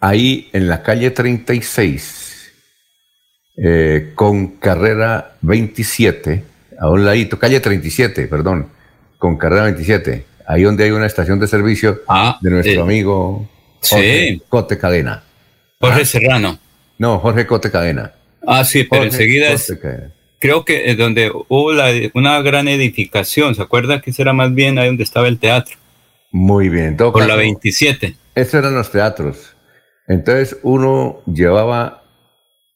ahí 0.00 0.48
en 0.52 0.68
la 0.68 0.82
calle 0.82 1.10
36, 1.10 2.52
eh, 3.58 4.12
con 4.14 4.56
carrera 4.56 5.36
27, 5.42 6.44
a 6.80 6.88
un 6.88 7.04
ladito, 7.04 7.38
calle 7.38 7.60
37, 7.60 8.26
perdón, 8.26 8.68
con 9.18 9.36
carrera 9.36 9.64
27, 9.64 10.24
ahí 10.46 10.62
donde 10.62 10.84
hay 10.84 10.90
una 10.90 11.06
estación 11.06 11.38
de 11.38 11.46
servicio 11.46 12.00
ah, 12.08 12.38
de 12.40 12.50
nuestro 12.50 12.80
eh, 12.80 12.80
amigo 12.80 13.48
Cote 14.48 14.78
Cadena. 14.78 15.22
Jorge 15.82 16.04
Serrano. 16.04 16.58
No, 16.98 17.18
Jorge 17.18 17.46
Cote 17.46 17.70
Cadena. 17.70 18.12
Ah, 18.46 18.64
sí, 18.64 18.84
pero 18.84 19.04
enseguida 19.04 19.50
es, 19.50 19.76
creo 20.38 20.64
que 20.64 20.90
es 20.90 20.96
donde 20.96 21.30
hubo 21.30 21.72
una 22.14 22.40
gran 22.42 22.68
edificación, 22.68 23.54
¿se 23.54 23.62
acuerda 23.62 24.00
que 24.00 24.10
ese 24.10 24.22
era 24.22 24.32
más 24.32 24.54
bien 24.54 24.78
ahí 24.78 24.86
donde 24.86 25.02
estaba 25.02 25.28
el 25.28 25.38
teatro? 25.38 25.76
Muy 26.30 26.68
bien. 26.68 26.96
Por 26.96 27.26
la 27.26 27.36
27. 27.36 28.16
Esos 28.34 28.54
eran 28.54 28.74
los 28.74 28.90
teatros. 28.90 29.54
Entonces 30.06 30.58
uno 30.62 31.20
llevaba, 31.26 32.04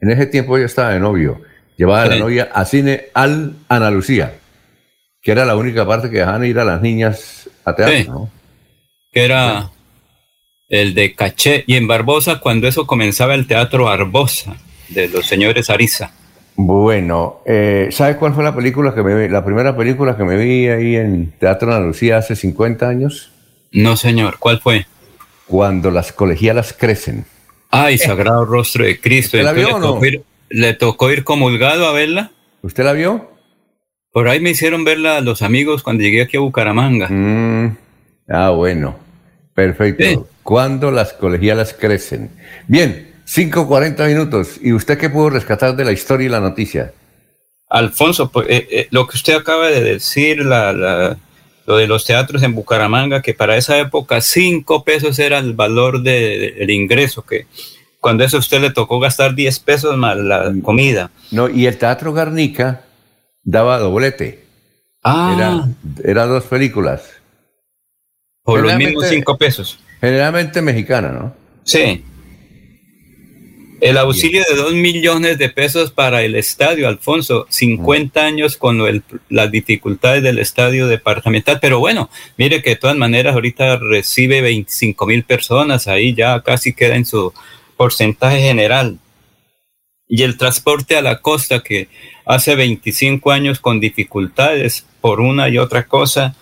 en 0.00 0.10
ese 0.10 0.26
tiempo 0.26 0.58
yo 0.58 0.64
estaba 0.64 0.90
de 0.90 1.00
novio, 1.00 1.42
llevaba 1.76 2.02
a 2.02 2.06
la 2.06 2.16
novia 2.16 2.50
a 2.52 2.64
cine 2.64 3.06
al 3.14 3.54
Ana 3.68 3.90
Lucía, 3.90 4.34
que 5.22 5.32
era 5.32 5.44
la 5.44 5.56
única 5.56 5.86
parte 5.86 6.10
que 6.10 6.18
dejaban 6.18 6.44
ir 6.44 6.58
a 6.58 6.64
las 6.64 6.80
niñas 6.80 7.48
a 7.64 7.74
teatro, 7.74 8.12
¿no? 8.12 8.30
Que 9.12 9.24
era 9.24 9.70
el 10.68 10.94
de 10.94 11.14
Caché, 11.14 11.64
y 11.66 11.76
en 11.76 11.86
Barbosa 11.86 12.40
cuando 12.40 12.68
eso 12.68 12.86
comenzaba 12.86 13.34
el 13.34 13.46
Teatro 13.46 13.84
Barbosa 13.84 14.56
de 14.88 15.08
los 15.08 15.26
señores 15.26 15.70
Ariza. 15.70 16.12
Bueno, 16.56 17.42
eh, 17.44 17.88
¿sabes 17.90 18.16
cuál 18.16 18.32
fue 18.32 18.42
la 18.42 18.54
película 18.54 18.94
que 18.94 19.02
me 19.02 19.14
vi, 19.14 19.28
la 19.28 19.44
primera 19.44 19.76
película 19.76 20.16
que 20.16 20.24
me 20.24 20.36
vi 20.36 20.68
ahí 20.68 20.96
en 20.96 21.32
Teatro 21.38 21.72
Andalucía 21.72 22.16
hace 22.16 22.34
50 22.34 22.88
años? 22.88 23.30
No, 23.72 23.96
señor, 23.96 24.38
¿cuál 24.38 24.60
fue? 24.60 24.86
Cuando 25.46 25.90
las 25.90 26.12
colegialas 26.12 26.72
crecen. 26.72 27.26
Ay, 27.70 27.98
Sagrado 27.98 28.44
Rostro 28.46 28.84
de 28.84 28.98
Cristo. 28.98 29.36
la 29.36 29.52
vio 29.52 29.76
o 29.76 29.78
no? 29.78 30.00
¿Le 30.48 30.74
tocó 30.74 31.10
ir 31.10 31.24
comulgado 31.24 31.86
a 31.86 31.92
verla? 31.92 32.30
¿Usted 32.62 32.84
la 32.84 32.92
vio? 32.92 33.30
Por 34.12 34.28
ahí 34.28 34.40
me 34.40 34.50
hicieron 34.50 34.84
verla 34.84 35.20
los 35.20 35.42
amigos 35.42 35.82
cuando 35.82 36.02
llegué 36.02 36.22
aquí 36.22 36.38
a 36.38 36.40
Bucaramanga. 36.40 37.08
Mm, 37.10 37.76
ah, 38.28 38.50
bueno. 38.50 38.96
Perfecto. 39.52 40.26
Cuando 40.46 40.92
las 40.92 41.12
colegialas 41.12 41.74
crecen. 41.74 42.30
Bien, 42.68 43.16
5.40 43.26 44.06
minutos. 44.06 44.60
¿Y 44.62 44.72
usted 44.72 44.96
qué 44.96 45.10
pudo 45.10 45.30
rescatar 45.30 45.74
de 45.74 45.84
la 45.84 45.90
historia 45.90 46.26
y 46.26 46.28
la 46.28 46.38
noticia? 46.38 46.92
Alfonso, 47.68 48.30
pues, 48.30 48.46
eh, 48.48 48.68
eh, 48.70 48.88
lo 48.92 49.08
que 49.08 49.16
usted 49.16 49.34
acaba 49.34 49.66
de 49.66 49.82
decir, 49.82 50.46
la, 50.46 51.18
lo 51.66 51.76
de 51.76 51.88
los 51.88 52.04
teatros 52.04 52.44
en 52.44 52.54
Bucaramanga, 52.54 53.22
que 53.22 53.34
para 53.34 53.56
esa 53.56 53.76
época 53.76 54.20
cinco 54.20 54.84
pesos 54.84 55.18
era 55.18 55.38
el 55.38 55.54
valor 55.54 56.02
del 56.02 56.70
ingreso, 56.70 57.22
que 57.22 57.48
cuando 57.98 58.22
eso 58.22 58.36
a 58.36 58.40
usted 58.40 58.60
le 58.60 58.70
tocó 58.70 59.00
gastar 59.00 59.34
10 59.34 59.58
pesos 59.58 59.96
más 59.96 60.16
la 60.16 60.50
mm. 60.50 60.60
comida. 60.60 61.10
No, 61.32 61.48
y 61.48 61.66
el 61.66 61.76
Teatro 61.76 62.12
Garnica 62.12 62.82
daba 63.42 63.80
doblete. 63.80 64.44
Ah. 65.02 65.34
Era, 65.34 66.08
era 66.08 66.26
dos 66.26 66.44
películas. 66.44 67.02
Por 68.44 68.60
los 68.60 68.76
mismos 68.76 69.06
cinco 69.08 69.36
pesos. 69.36 69.80
Generalmente 70.00 70.62
mexicana, 70.62 71.10
¿no? 71.10 71.34
Sí. 71.64 72.02
El 73.80 73.98
auxilio 73.98 74.42
de 74.48 74.56
dos 74.56 74.72
millones 74.72 75.36
de 75.36 75.50
pesos 75.50 75.90
para 75.90 76.22
el 76.22 76.34
estadio, 76.34 76.88
Alfonso, 76.88 77.46
50 77.50 78.24
años 78.24 78.56
con 78.56 78.80
las 79.28 79.50
dificultades 79.50 80.22
del 80.22 80.38
estadio 80.38 80.86
departamental, 80.86 81.58
pero 81.60 81.78
bueno, 81.78 82.08
mire 82.38 82.62
que 82.62 82.70
de 82.70 82.76
todas 82.76 82.96
maneras 82.96 83.34
ahorita 83.34 83.76
recibe 83.76 84.40
25 84.40 85.06
mil 85.06 85.24
personas, 85.24 85.88
ahí 85.88 86.14
ya 86.14 86.40
casi 86.40 86.72
queda 86.72 86.96
en 86.96 87.04
su 87.04 87.34
porcentaje 87.76 88.40
general. 88.40 88.98
Y 90.08 90.22
el 90.22 90.38
transporte 90.38 90.96
a 90.96 91.02
la 91.02 91.20
costa, 91.20 91.62
que 91.62 91.88
hace 92.24 92.54
25 92.54 93.30
años 93.30 93.60
con 93.60 93.78
dificultades 93.78 94.86
por 95.02 95.20
una 95.20 95.50
y 95.50 95.58
otra 95.58 95.86
cosa, 95.86 96.34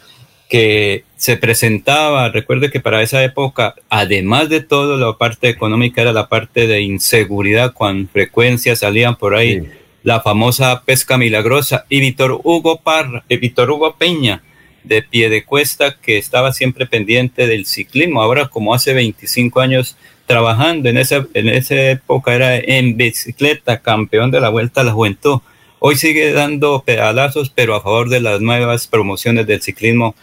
que 0.48 1.02
se 1.25 1.39
presentaba, 1.39 2.29
recuerde 2.29 2.70
que 2.70 2.81
para 2.81 3.01
esa 3.01 3.25
época, 3.25 3.75
además 3.89 4.51
de 4.51 4.61
todo, 4.61 4.99
la 4.99 5.16
parte 5.16 5.49
económica 5.49 6.03
era 6.03 6.12
la 6.12 6.29
parte 6.29 6.66
de 6.66 6.83
inseguridad, 6.83 7.72
con 7.72 8.09
frecuencia 8.09 8.77
salían 8.77 9.16
por 9.16 9.35
ahí. 9.35 9.62
La 10.03 10.20
famosa 10.20 10.83
pesca 10.85 11.16
milagrosa, 11.16 11.87
y 11.89 12.01
Víctor 12.01 12.39
Hugo 12.45 12.83
Parra, 12.83 13.25
eh, 13.31 13.39
Víctor 13.39 13.70
Hugo 13.70 13.97
Peña, 13.97 14.43
de 14.83 15.01
pie 15.01 15.31
de 15.31 15.47
cuesta, 15.47 15.97
que 15.99 16.18
estaba 16.18 16.53
siempre 16.53 16.85
pendiente 16.85 17.47
del 17.47 17.64
ciclismo, 17.64 18.20
ahora 18.20 18.49
como 18.49 18.75
hace 18.75 18.93
25 18.93 19.62
años 19.62 19.97
trabajando 20.27 20.91
en 20.91 20.99
esa, 20.99 21.27
en 21.33 21.49
esa 21.49 21.91
época 21.93 22.35
era 22.35 22.59
en 22.59 22.99
bicicleta, 22.99 23.81
campeón 23.81 24.31
de 24.31 24.43
la 24.43 24.51
Vuelta 24.51 24.83
a 24.83 24.85
la 24.85 24.93
Juventud. 24.93 25.41
Hoy 25.79 25.97
sigue 25.97 26.35
dando 26.35 26.83
pedalazos, 26.85 27.49
pero 27.49 27.75
a 27.75 27.81
favor 27.81 28.11
de 28.11 28.20
las 28.20 28.43
nuevas 28.43 28.87
promociones 28.87 29.47
del 29.47 29.62
ciclismo 29.62 30.14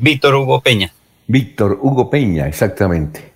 Víctor 0.00 0.34
Hugo 0.34 0.60
Peña. 0.62 0.92
Víctor 1.26 1.78
Hugo 1.80 2.08
Peña, 2.08 2.48
exactamente. 2.48 3.32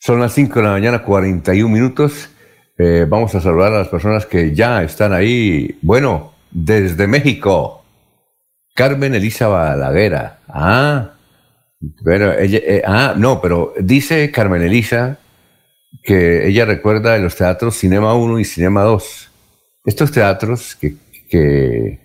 Son 0.00 0.20
las 0.20 0.32
5 0.32 0.58
de 0.58 0.64
la 0.64 0.72
mañana, 0.72 1.02
41 1.02 1.68
minutos. 1.68 2.30
Eh, 2.78 3.04
vamos 3.08 3.34
a 3.34 3.40
saludar 3.40 3.72
a 3.72 3.78
las 3.78 3.88
personas 3.88 4.24
que 4.24 4.54
ya 4.54 4.82
están 4.82 5.12
ahí. 5.12 5.78
Bueno, 5.82 6.32
desde 6.50 7.06
México, 7.06 7.84
Carmen 8.74 9.14
Elisa 9.14 9.48
Balaguera. 9.48 10.38
Ah, 10.48 11.12
pero 12.04 12.38
ella, 12.38 12.58
eh, 12.58 12.82
ah, 12.86 13.14
no, 13.16 13.40
pero 13.40 13.74
dice 13.78 14.30
Carmen 14.30 14.62
Elisa 14.62 15.18
que 16.02 16.46
ella 16.48 16.64
recuerda 16.64 17.14
de 17.14 17.20
los 17.20 17.36
teatros 17.36 17.76
Cinema 17.76 18.14
1 18.14 18.38
y 18.38 18.44
Cinema 18.44 18.82
2. 18.82 19.30
Estos 19.84 20.10
teatros 20.10 20.74
que, 20.76 20.94
que 21.28 21.98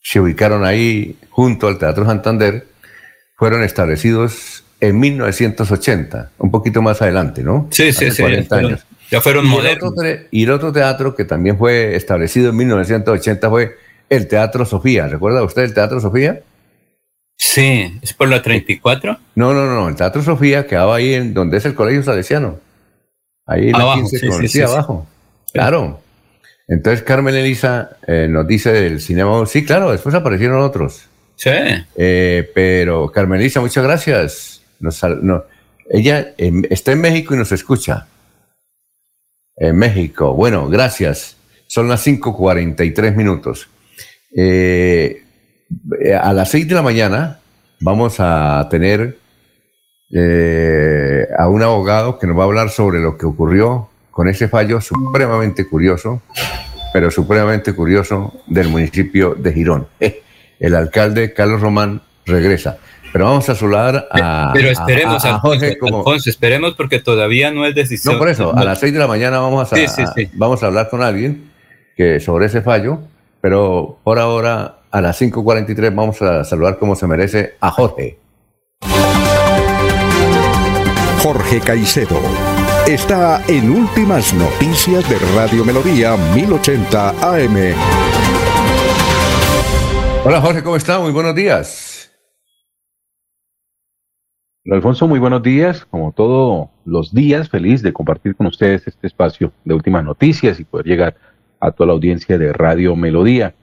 se 0.00 0.20
ubicaron 0.20 0.64
ahí 0.64 1.18
junto 1.30 1.68
al 1.68 1.78
Teatro 1.78 2.04
Santander 2.06 2.66
fueron 3.38 3.62
establecidos 3.62 4.64
en 4.80 4.98
1980, 4.98 6.32
un 6.38 6.50
poquito 6.50 6.82
más 6.82 7.00
adelante, 7.00 7.42
¿no? 7.42 7.68
Sí, 7.70 7.92
sí, 7.92 8.10
sí. 8.10 8.22
años. 8.22 8.84
Ya 9.10 9.20
fueron 9.20 9.46
y 9.46 9.48
modernos. 9.48 9.82
El 9.82 9.88
otro, 9.88 10.26
y 10.30 10.42
el 10.42 10.50
otro 10.50 10.72
teatro 10.72 11.14
que 11.14 11.24
también 11.24 11.56
fue 11.56 11.94
establecido 11.94 12.50
en 12.50 12.56
1980 12.56 13.48
fue 13.48 13.76
el 14.10 14.26
Teatro 14.26 14.66
Sofía. 14.66 15.06
¿Recuerda 15.06 15.42
usted 15.42 15.62
el 15.62 15.72
Teatro 15.72 16.00
Sofía? 16.00 16.42
Sí, 17.36 17.98
¿es 18.02 18.12
por 18.12 18.28
la 18.28 18.42
34? 18.42 19.18
No, 19.36 19.54
no, 19.54 19.66
no, 19.66 19.88
el 19.88 19.94
Teatro 19.94 20.22
Sofía 20.22 20.66
quedaba 20.66 20.96
ahí 20.96 21.14
en 21.14 21.32
donde 21.32 21.58
es 21.58 21.64
el 21.64 21.74
Colegio 21.74 22.02
Salesiano. 22.02 22.58
Ahí 23.46 23.68
en 23.68 23.72
la 23.72 23.78
Abajo, 23.78 24.00
15 24.00 24.18
sí, 24.18 24.32
sí, 24.32 24.48
sí, 24.48 24.60
abajo. 24.60 25.06
Claro. 25.52 26.00
Entonces 26.66 27.02
Carmen 27.02 27.34
Elisa 27.34 27.96
eh, 28.06 28.26
nos 28.28 28.46
dice 28.46 28.72
del 28.72 29.00
cinema. 29.00 29.46
Sí, 29.46 29.64
claro, 29.64 29.92
después 29.92 30.14
aparecieron 30.14 30.60
otros. 30.60 31.08
Sí. 31.38 31.50
Eh, 31.96 32.50
pero 32.52 33.10
Carmen 33.12 33.40
Elisa, 33.40 33.60
muchas 33.60 33.84
gracias. 33.84 34.62
Nos 34.80 35.00
no- 35.22 35.44
ella 35.88 36.34
em, 36.36 36.64
está 36.68 36.92
en 36.92 37.00
México 37.00 37.34
y 37.34 37.38
nos 37.38 37.52
escucha. 37.52 38.08
En 39.56 39.76
México. 39.76 40.34
Bueno, 40.34 40.68
gracias. 40.68 41.36
Son 41.68 41.88
las 41.88 42.02
5:43 42.04 43.14
minutos. 43.14 43.68
Eh, 44.36 45.22
a 46.20 46.32
las 46.32 46.50
6 46.50 46.66
de 46.68 46.74
la 46.74 46.82
mañana 46.82 47.38
vamos 47.80 48.16
a 48.18 48.66
tener 48.70 49.16
eh, 50.12 51.26
a 51.38 51.48
un 51.48 51.62
abogado 51.62 52.18
que 52.18 52.26
nos 52.26 52.36
va 52.36 52.42
a 52.42 52.46
hablar 52.46 52.70
sobre 52.70 53.00
lo 53.00 53.16
que 53.16 53.26
ocurrió 53.26 53.88
con 54.10 54.28
ese 54.28 54.48
fallo 54.48 54.80
supremamente 54.80 55.66
curioso, 55.68 56.22
pero 56.92 57.10
supremamente 57.10 57.72
curioso 57.74 58.42
del 58.46 58.68
municipio 58.68 59.34
de 59.34 59.52
Girón. 59.52 59.86
Eh, 60.00 60.22
el 60.60 60.74
alcalde 60.74 61.32
Carlos 61.32 61.60
Román 61.60 62.00
regresa. 62.26 62.78
Pero 63.12 63.24
vamos 63.24 63.48
a 63.48 63.54
saludar 63.54 64.06
a, 64.12 64.50
Pero 64.52 64.68
esperemos, 64.68 65.24
a- 65.24 65.36
a 65.36 65.38
Jorge 65.40 65.78
como, 65.78 65.98
Alfonso, 65.98 66.28
esperemos 66.28 66.74
porque 66.74 66.98
todavía 67.00 67.50
no 67.50 67.64
es 67.64 67.74
decisión. 67.74 68.14
no, 68.14 68.18
por 68.18 68.28
eso, 68.28 68.54
a 68.54 68.64
las 68.64 68.80
6 68.80 68.92
de 68.92 68.98
la 68.98 69.06
mañana 69.06 69.38
vamos 69.40 69.72
a, 69.72 69.76
Sí, 69.76 69.86
sí, 69.88 70.02
sí. 70.14 70.28
vamos 70.34 70.62
a 70.62 70.66
hablar 70.66 70.90
con 70.90 71.02
alguien 71.02 71.50
que 71.96 72.20
sobre 72.20 72.46
ese 72.46 72.60
fallo, 72.60 72.98
pero 73.40 73.98
por 74.04 74.18
ahora 74.18 74.80
a 74.90 75.00
las 75.00 75.20
5.43 75.20 75.94
vamos 75.94 76.20
a 76.22 76.44
saludar 76.44 76.78
como 76.78 76.94
se 76.94 77.06
merece 77.06 77.54
a 77.60 77.70
Jorge. 77.70 78.18
Jorge 81.22 81.60
Caicedo 81.60 82.20
está 82.86 83.42
en 83.48 83.70
Últimas 83.70 84.32
Noticias 84.34 85.08
de 85.08 85.18
Radio 85.34 85.64
Melodía 85.64 86.16
1080 86.34 87.08
AM. 87.20 87.74
Hola 90.28 90.40
Jorge, 90.42 90.62
¿cómo 90.62 90.76
está? 90.76 91.00
Muy 91.00 91.10
buenos 91.10 91.34
días. 91.34 92.12
Alfonso, 94.70 95.08
muy 95.08 95.18
buenos 95.18 95.42
días. 95.42 95.86
Como 95.86 96.12
todos 96.12 96.68
los 96.84 97.14
días, 97.14 97.48
feliz 97.48 97.80
de 97.80 97.94
compartir 97.94 98.36
con 98.36 98.46
ustedes 98.46 98.86
este 98.86 99.06
espacio 99.06 99.54
de 99.64 99.72
últimas 99.72 100.04
noticias 100.04 100.60
y 100.60 100.64
poder 100.64 100.84
llegar 100.84 101.16
a 101.60 101.70
toda 101.70 101.86
la 101.86 101.94
audiencia 101.94 102.36
de 102.36 102.52
Radio 102.52 102.94
Melodía. 102.94 103.54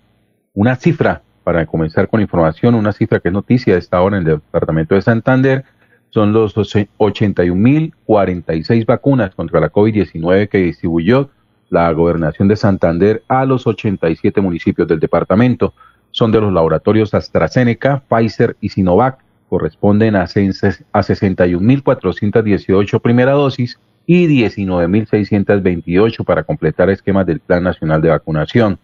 Una 0.56 0.76
cifra 0.76 1.22
para 1.44 1.68
comenzar 1.68 2.10
con 2.10 2.20
información, 2.20 2.74
una 2.74 2.94
cifra 2.94 3.20
que 3.20 3.28
es 3.28 3.34
noticia 3.36 3.74
de 3.74 3.80
esta 3.80 4.02
hora 4.02 4.18
en 4.18 4.28
el 4.28 4.38
departamento 4.38 4.96
de 4.96 5.04
Santander, 5.04 5.66
son 6.10 6.34
los 6.34 6.56
81.046 6.56 8.86
vacunas 8.88 9.36
contra 9.36 9.60
la 9.60 9.72
COVID-19 9.72 10.50
que 10.50 10.58
distribuyó 10.58 11.30
la 11.70 11.92
gobernación 11.92 12.48
de 12.48 12.56
Santander 12.56 13.22
a 13.28 13.46
los 13.46 13.68
87 13.68 14.42
municipios 14.42 14.88
del 14.88 15.00
departamento. 15.00 15.76
Son 16.16 16.32
de 16.32 16.40
los 16.40 16.54
laboratorios 16.54 17.14
AstraZeneca, 17.14 18.02
Pfizer 18.08 18.56
y 18.62 18.70
Sinovac 18.70 19.18
corresponden 19.50 20.16
a, 20.16 20.24
cens- 20.28 20.86
a 20.94 21.02
61.418 21.02 23.02
primera 23.02 23.34
dosis 23.34 23.78
y 24.06 24.26
19.628 24.28 26.24
para 26.24 26.44
completar 26.44 26.90
esquemas 26.90 27.26
del 27.26 27.42
Plan 27.42 27.66
Nacional 27.66 28.02
de 28.02 28.12
Vacunación. 28.12 28.80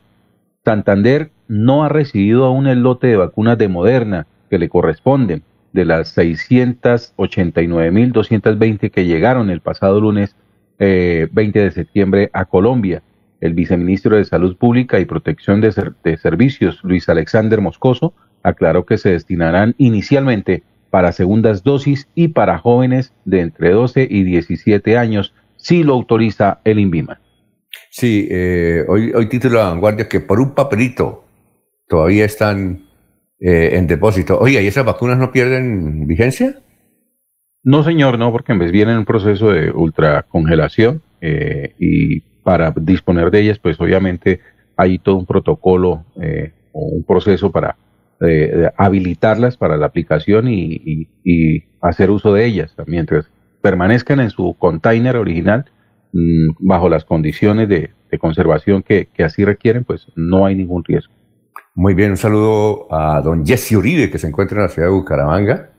Santander 0.65 1.31
no 1.47 1.85
ha 1.85 1.89
recibido 1.89 2.43
aún 2.43 2.67
el 2.67 2.83
lote 2.83 3.07
de 3.07 3.15
vacunas 3.15 3.57
de 3.57 3.69
Moderna 3.69 4.27
que 4.49 4.59
le 4.59 4.67
corresponden 4.67 5.41
de 5.71 5.85
las 5.85 6.17
689.220 6.17 8.91
que 8.91 9.05
llegaron 9.05 9.49
el 9.49 9.61
pasado 9.61 10.01
lunes 10.01 10.35
eh, 10.79 11.29
20 11.31 11.59
de 11.59 11.71
septiembre 11.71 12.29
a 12.33 12.43
Colombia. 12.43 13.03
El 13.41 13.53
viceministro 13.53 14.15
de 14.15 14.23
Salud 14.25 14.55
Pública 14.55 14.99
y 14.99 15.05
Protección 15.05 15.59
de, 15.61 15.71
Ser- 15.71 15.93
de 16.03 16.17
Servicios, 16.17 16.79
Luis 16.83 17.09
Alexander 17.09 17.59
Moscoso, 17.59 18.13
aclaró 18.43 18.85
que 18.85 18.97
se 18.97 19.11
destinarán 19.11 19.75
inicialmente 19.77 20.63
para 20.89 21.11
segundas 21.11 21.63
dosis 21.63 22.07
y 22.15 22.29
para 22.29 22.57
jóvenes 22.57 23.13
de 23.25 23.41
entre 23.41 23.71
12 23.71 24.07
y 24.09 24.23
17 24.23 24.97
años, 24.97 25.33
si 25.57 25.83
lo 25.83 25.93
autoriza 25.93 26.59
el 26.63 26.79
INVIMA. 26.79 27.19
Sí, 27.89 28.27
eh, 28.29 28.83
hoy, 28.87 29.11
hoy 29.13 29.27
título 29.27 29.59
de 29.59 29.65
vanguardia 29.65 30.07
que 30.07 30.19
por 30.19 30.39
un 30.39 30.53
papelito 30.53 31.25
todavía 31.87 32.25
están 32.25 32.85
eh, 33.39 33.71
en 33.73 33.87
depósito. 33.87 34.37
Oye, 34.39 34.61
¿y 34.61 34.67
esas 34.67 34.85
vacunas 34.85 35.17
no 35.17 35.31
pierden 35.31 36.07
vigencia? 36.07 36.55
No, 37.63 37.83
señor, 37.83 38.17
no, 38.17 38.31
porque 38.31 38.53
en 38.53 38.59
vez 38.59 38.71
viene 38.71 38.91
en 38.91 38.99
un 38.99 39.05
proceso 39.05 39.51
de 39.51 39.71
ultracongelación 39.71 41.01
eh, 41.21 41.75
y 41.79 42.23
para 42.43 42.73
disponer 42.75 43.31
de 43.31 43.41
ellas, 43.41 43.59
pues 43.59 43.79
obviamente 43.79 44.39
hay 44.77 44.99
todo 44.99 45.17
un 45.17 45.25
protocolo 45.25 46.05
eh, 46.21 46.53
o 46.71 46.87
un 46.87 47.03
proceso 47.03 47.51
para 47.51 47.77
eh, 48.21 48.69
habilitarlas 48.77 49.57
para 49.57 49.77
la 49.77 49.87
aplicación 49.87 50.47
y, 50.47 51.07
hacer 51.81 52.11
uso 52.11 52.31
de 52.33 52.45
ellas. 52.45 52.75
Mientras 52.85 53.29
permanezcan 53.61 54.19
en 54.19 54.29
su 54.29 54.55
container 54.59 55.17
original, 55.17 55.65
mm, 56.13 56.67
bajo 56.67 56.89
las 56.89 57.05
condiciones 57.05 57.67
de, 57.67 57.89
de 58.11 58.19
conservación 58.19 58.83
que, 58.83 59.07
que 59.07 59.23
así 59.23 59.43
requieren, 59.43 59.83
pues 59.83 60.07
no 60.15 60.45
hay 60.45 60.55
ningún 60.55 60.83
riesgo. 60.83 61.13
Muy 61.73 61.93
bien, 61.93 62.11
un 62.11 62.17
saludo 62.17 62.87
a 62.93 63.21
don 63.21 63.45
Jesse 63.45 63.71
Uribe, 63.71 64.11
que 64.11 64.19
se 64.19 64.27
encuentra 64.27 64.57
en 64.57 64.63
la 64.63 64.69
ciudad 64.69 64.89
de 64.89 64.93
Bucaramanga. 64.93 65.71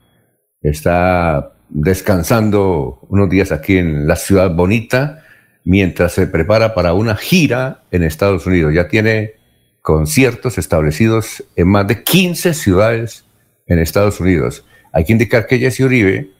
Está 0.61 1.53
descansando 1.69 2.99
unos 3.09 3.29
días 3.29 3.51
aquí 3.51 3.77
en 3.77 4.07
la 4.07 4.15
ciudad 4.15 4.53
bonita, 4.53 5.22
mientras 5.65 6.13
se 6.13 6.27
prepara 6.27 6.73
para 6.73 6.93
una 6.93 7.15
gira 7.15 7.83
en 7.91 8.03
Estados 8.03 8.45
Unidos. 8.45 8.73
Ya 8.73 8.87
tiene 8.87 9.33
conciertos 9.81 10.57
establecidos 10.57 11.43
en 11.55 11.67
más 11.67 11.87
de 11.87 12.03
15 12.03 12.53
ciudades 12.53 13.25
en 13.67 13.79
Estados 13.79 14.19
Unidos. 14.19 14.65
Hay 14.91 15.05
que 15.05 15.13
indicar 15.13 15.47
que 15.47 15.59
Jesse 15.59 15.81
Uribe 15.81 16.31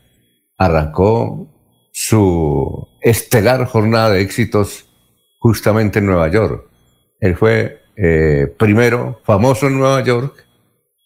arrancó 0.57 1.47
su 1.91 2.87
estelar 3.01 3.65
jornada 3.65 4.11
de 4.11 4.21
éxitos 4.21 4.87
justamente 5.39 5.99
en 5.99 6.05
Nueva 6.05 6.29
York. 6.29 6.69
Él 7.19 7.35
fue 7.35 7.81
eh, 7.95 8.47
primero 8.57 9.21
famoso 9.23 9.67
en 9.67 9.77
Nueva 9.77 10.03
York 10.03 10.45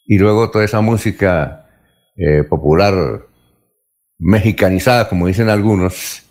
y 0.06 0.18
luego 0.18 0.50
toda 0.52 0.64
esa 0.64 0.82
música 0.82 1.68
eh, 2.16 2.44
popular 2.44 3.28
mexicanizada, 4.20 5.10
como 5.10 5.28
dicen 5.28 5.50
algunos, 5.50 6.24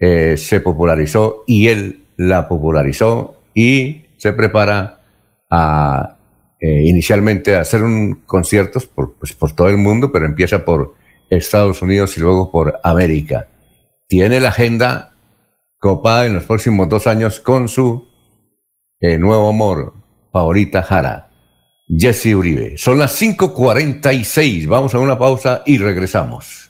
eh, 0.00 0.36
se 0.36 0.60
popularizó 0.60 1.44
y 1.46 1.68
él 1.68 2.06
la 2.16 2.48
popularizó 2.48 3.36
y 3.54 4.06
se 4.16 4.32
prepara 4.32 5.00
a 5.50 6.16
eh, 6.60 6.82
inicialmente 6.84 7.56
a 7.56 7.60
hacer 7.60 7.82
un 7.82 8.22
conciertos 8.26 8.86
por, 8.86 9.14
pues, 9.14 9.32
por 9.32 9.52
todo 9.54 9.68
el 9.68 9.78
mundo, 9.78 10.12
pero 10.12 10.26
empieza 10.26 10.64
por 10.64 10.94
Estados 11.30 11.80
Unidos 11.80 12.16
y 12.16 12.20
luego 12.20 12.50
por 12.50 12.80
América. 12.82 13.48
Tiene 14.08 14.40
la 14.40 14.48
agenda 14.48 15.14
copada 15.78 16.26
en 16.26 16.34
los 16.34 16.44
próximos 16.44 16.88
dos 16.88 17.06
años 17.06 17.40
con 17.40 17.68
su 17.68 18.08
eh, 19.00 19.16
nuevo 19.16 19.48
amor, 19.48 19.94
favorita 20.32 20.82
Jara, 20.82 21.30
Jesse 21.88 22.34
Uribe. 22.34 22.76
Son 22.76 22.98
las 22.98 23.20
5:46. 23.20 24.66
Vamos 24.66 24.94
a 24.94 24.98
una 24.98 25.18
pausa 25.18 25.62
y 25.64 25.78
regresamos. 25.78 26.69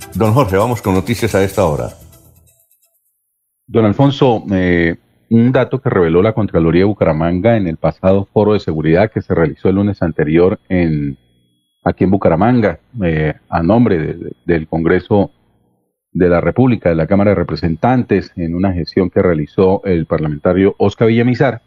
Don 0.15 0.33
Jorge, 0.33 0.57
vamos 0.57 0.81
con 0.81 0.93
noticias 0.93 1.33
a 1.35 1.43
esta 1.43 1.65
hora. 1.65 1.89
Don 3.65 3.85
Alfonso, 3.85 4.43
eh, 4.51 4.97
un 5.29 5.51
dato 5.53 5.81
que 5.81 5.89
reveló 5.89 6.21
la 6.21 6.33
Contraloría 6.33 6.81
de 6.81 6.85
Bucaramanga 6.85 7.55
en 7.55 7.67
el 7.67 7.77
pasado 7.77 8.27
foro 8.33 8.53
de 8.53 8.59
seguridad 8.59 9.09
que 9.09 9.21
se 9.21 9.33
realizó 9.33 9.69
el 9.69 9.75
lunes 9.75 10.01
anterior 10.01 10.59
en, 10.67 11.17
aquí 11.83 12.03
en 12.03 12.11
Bucaramanga, 12.11 12.79
eh, 13.03 13.35
a 13.47 13.63
nombre 13.63 14.17
del 14.45 14.67
Congreso 14.67 15.31
de 16.11 16.27
la 16.27 16.41
República, 16.41 16.89
de 16.89 16.95
la 16.95 17.07
Cámara 17.07 17.31
de 17.31 17.35
Representantes, 17.35 18.33
en 18.35 18.53
una 18.53 18.73
gestión 18.73 19.09
que 19.09 19.21
realizó 19.21 19.81
el 19.85 20.05
parlamentario 20.05 20.75
Oscar 20.77 21.07
Villamizar, 21.07 21.61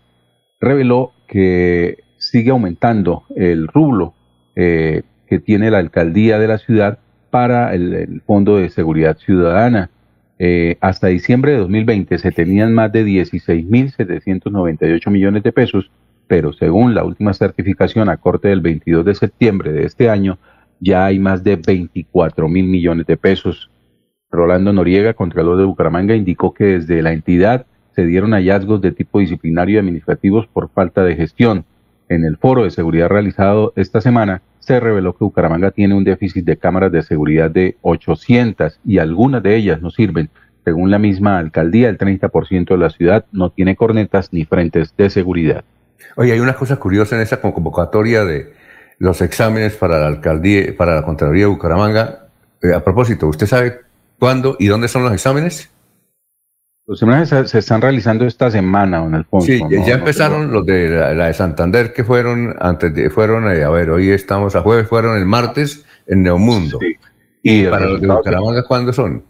reveló 0.61 1.13
que 1.27 2.05
sigue 2.19 2.51
aumentando 2.51 3.25
el 3.35 3.69
rublo 3.69 4.13
eh, 4.55 5.03
que 5.27 5.39
tiene 5.39 5.71
la 5.71 5.79
alcaldía 5.79 6.39
de 6.39 6.49
la 6.49 6.59
ciudad 6.59 6.99
para 7.35 7.75
el, 7.75 8.23
Fondo 8.25 8.59
de 8.59 8.71
Seguridad 8.71 9.19
Ciudadana. 9.19 9.91
Eh, 10.39 10.77
hasta 10.81 11.09
diciembre 11.09 11.51
de 11.51 11.59
2020 11.59 12.17
se 12.19 12.31
tenían 12.31 12.73
más 12.73 12.93
de 12.93 13.05
16.798 13.05 15.11
millones 15.11 15.43
de 15.43 15.51
pesos, 15.51 15.91
pero 16.29 16.53
según 16.53 16.95
la 16.95 17.03
última 17.03 17.35
certificación 17.35 18.09
a 18.09 18.19
corte 18.19 18.47
del 18.47 18.61
22 18.61 19.05
de 19.05 19.17
septiembre 19.17 19.73
de 19.73 19.85
este 19.85 20.09
año, 20.09 20.39
ya 20.79 21.07
hay 21.07 21.19
más 21.19 21.43
de 21.43 21.57
24 21.57 22.49
mil 22.49 22.69
millones 22.69 23.05
de 23.05 23.17
pesos. 23.17 23.69
Rolando 24.31 24.73
Noriega, 24.73 25.15
Contralor 25.15 25.59
de 25.59 25.65
Bucaramanga, 25.65 26.15
indicó 26.15 26.55
que 26.55 26.67
desde 26.67 27.03
la 27.03 27.13
entidad 27.13 27.67
se 27.97 28.07
dieron 28.07 28.31
hallazgos 28.31 28.81
de 28.81 28.93
tipo 28.93 29.19
disciplinario 29.19 29.75
y 29.75 29.79
administrativos 29.79 30.47
por 30.47 30.71
falta 30.71 31.03
de 31.03 31.17
gestión. 31.17 31.65
En 32.09 32.25
el 32.25 32.37
foro 32.37 32.63
de 32.63 32.71
seguridad 32.71 33.09
realizado 33.09 33.73
esta 33.75 34.01
semana, 34.01 34.43
se 34.65 34.81
reveló 34.81 35.13
que 35.13 35.25
Bucaramanga 35.25 35.71
tiene 35.71 35.95
un 35.95 36.05
déficit 36.05 36.45
de 36.45 36.57
cámaras 36.57 36.91
de 36.91 37.03
seguridad 37.03 37.51
de 37.51 37.77
800 37.83 38.81
y 38.85 38.99
algunas 38.99 39.43
de 39.43 39.57
ellas 39.57 39.83
no 39.83 39.91
sirven. 39.91 40.31
Según 40.65 40.91
la 40.91 40.99
misma 40.99 41.39
alcaldía, 41.39 41.91
el 41.91 41.99
30% 41.99 42.69
de 42.69 42.79
la 42.79 42.89
ciudad 42.89 43.27
no 43.31 43.51
tiene 43.51 43.77
cornetas 43.77 44.33
ni 44.33 44.47
frentes 44.47 44.95
de 44.97 45.11
seguridad. 45.11 45.65
Oye, 46.17 46.33
hay 46.33 46.41
una 46.41 46.55
cosa 46.55 46.77
curiosa 46.77 47.17
en 47.17 47.23
esa 47.23 47.41
convocatoria 47.41 48.25
de 48.25 48.55
los 48.99 49.21
exámenes 49.21 49.75
para 49.77 49.99
la 49.99 50.07
alcaldía, 50.07 50.75
para 50.77 50.95
la 50.95 51.03
Contraloría 51.03 51.45
de 51.45 51.51
Bucaramanga. 51.51 52.29
Eh, 52.63 52.73
a 52.73 52.83
propósito, 52.83 53.29
¿usted 53.29 53.47
sabe 53.47 53.81
cuándo 54.19 54.57
y 54.59 54.69
dónde 54.69 54.89
son 54.89 55.03
los 55.03 55.13
exámenes? 55.13 55.71
Los 56.87 57.01
exámenes 57.01 57.51
se, 57.51 57.59
están 57.59 57.81
realizando 57.81 58.27
esta 58.27 58.51
semana, 58.51 58.99
don 58.99 59.15
Alfonso. 59.15 59.47
Sí, 59.47 59.61
ya 59.87 59.95
empezaron 59.95 60.53
los 60.53 60.67
de 60.67 60.91
la, 60.91 61.27
de 61.27 61.33
Santander 61.33 61.95
que 61.95 62.05
fueron 62.05 62.55
antes 62.61 62.95
de, 62.95 63.09
fueron, 63.09 63.51
eh, 63.51 63.65
a 63.65 63.71
ver, 63.71 63.89
hoy 63.89 64.11
estamos 64.11 64.55
a 64.55 64.61
jueves, 64.61 64.87
fueron 64.87 65.17
el 65.17 65.25
martes 65.25 65.87
en 66.07 66.23
Neomundo. 66.23 66.79
Sí. 66.79 66.97
¿Y 67.43 67.67
para 67.67 67.87
los 67.87 68.01
de 68.03 68.09
Bucaramanga 68.09 68.65
cuándo 68.65 68.93
son? 68.93 69.25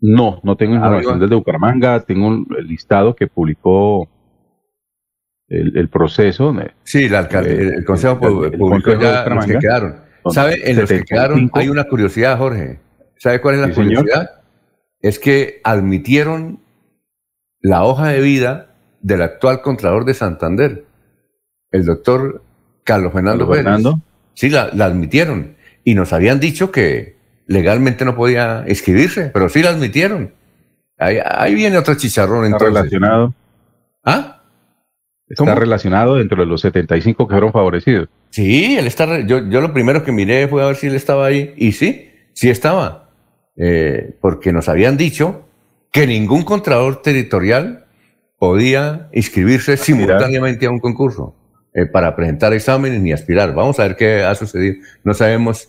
No, 0.00 0.40
no 0.42 0.56
tengo 0.56 0.74
información 0.74 1.20
del 1.20 1.30
de 1.30 1.36
Bucaramanga, 1.36 2.00
tengo 2.00 2.44
el 2.58 2.66
listado 2.66 3.14
que 3.14 3.28
publicó 3.28 4.08
el, 5.48 5.88
proceso. 5.88 6.52
Sí, 6.82 7.04
el, 7.04 7.14
alcalde, 7.14 7.76
el, 7.76 7.84
Consejo 7.84 8.18
publicó 8.18 8.98
ya 8.98 9.24
los 9.26 9.46
que 9.46 9.58
quedaron. 9.58 9.96
¿Sabe? 10.30 10.68
En 10.68 10.78
los 10.78 10.90
que 10.90 11.04
quedaron 11.04 11.48
hay 11.52 11.68
una 11.68 11.84
curiosidad, 11.84 12.36
Jorge. 12.38 12.80
¿Sabe 13.18 13.40
cuál 13.40 13.54
es 13.56 13.60
la 13.60 13.72
curiosidad? 13.72 14.41
Es 15.02 15.18
que 15.18 15.60
admitieron 15.64 16.60
la 17.60 17.84
hoja 17.84 18.08
de 18.08 18.20
vida 18.20 18.74
del 19.00 19.22
actual 19.22 19.60
Contralor 19.62 20.04
de 20.04 20.14
Santander, 20.14 20.84
el 21.70 21.84
doctor 21.84 22.42
Carlos 22.84 23.12
Fernando 23.12 23.40
Carlos 23.44 23.56
Pérez. 23.56 23.64
Fernando. 23.64 24.00
Sí, 24.34 24.48
la, 24.48 24.70
la 24.72 24.86
admitieron. 24.86 25.56
Y 25.84 25.94
nos 25.94 26.12
habían 26.12 26.40
dicho 26.40 26.70
que 26.70 27.16
legalmente 27.46 28.04
no 28.04 28.14
podía 28.14 28.64
inscribirse, 28.68 29.30
pero 29.34 29.48
sí 29.48 29.62
la 29.62 29.70
admitieron. 29.70 30.32
Ahí, 30.98 31.18
ahí 31.24 31.54
viene 31.54 31.76
otro 31.78 31.94
chicharrón 31.96 32.44
Está 32.44 32.56
entonces. 32.56 32.74
relacionado. 32.74 33.34
¿Ah? 34.04 34.42
Está 35.28 35.44
¿Cómo? 35.44 35.54
relacionado 35.56 36.16
dentro 36.16 36.38
de 36.40 36.46
los 36.46 36.60
75 36.60 37.26
que 37.26 37.32
fueron 37.34 37.52
favorecidos. 37.52 38.08
Sí, 38.30 38.76
él 38.76 38.86
está. 38.86 39.20
Yo, 39.20 39.48
yo 39.48 39.60
lo 39.60 39.72
primero 39.72 40.04
que 40.04 40.12
miré 40.12 40.46
fue 40.48 40.62
a 40.62 40.66
ver 40.66 40.76
si 40.76 40.86
él 40.86 40.94
estaba 40.94 41.26
ahí. 41.26 41.54
Y 41.56 41.72
sí, 41.72 42.10
sí 42.34 42.50
estaba. 42.50 43.01
Eh, 43.56 44.14
porque 44.20 44.52
nos 44.52 44.68
habían 44.68 44.96
dicho 44.96 45.46
que 45.90 46.06
ningún 46.06 46.42
contralor 46.42 47.02
territorial 47.02 47.84
podía 48.38 49.08
inscribirse 49.12 49.76
simultáneamente 49.76 50.66
a 50.66 50.70
un 50.70 50.80
concurso 50.80 51.34
eh, 51.74 51.86
para 51.86 52.16
presentar 52.16 52.52
exámenes 52.54 53.00
ni 53.00 53.12
aspirar. 53.12 53.54
Vamos 53.54 53.78
a 53.78 53.84
ver 53.88 53.96
qué 53.96 54.22
ha 54.22 54.34
sucedido. 54.34 54.76
No 55.04 55.12
sabemos 55.14 55.68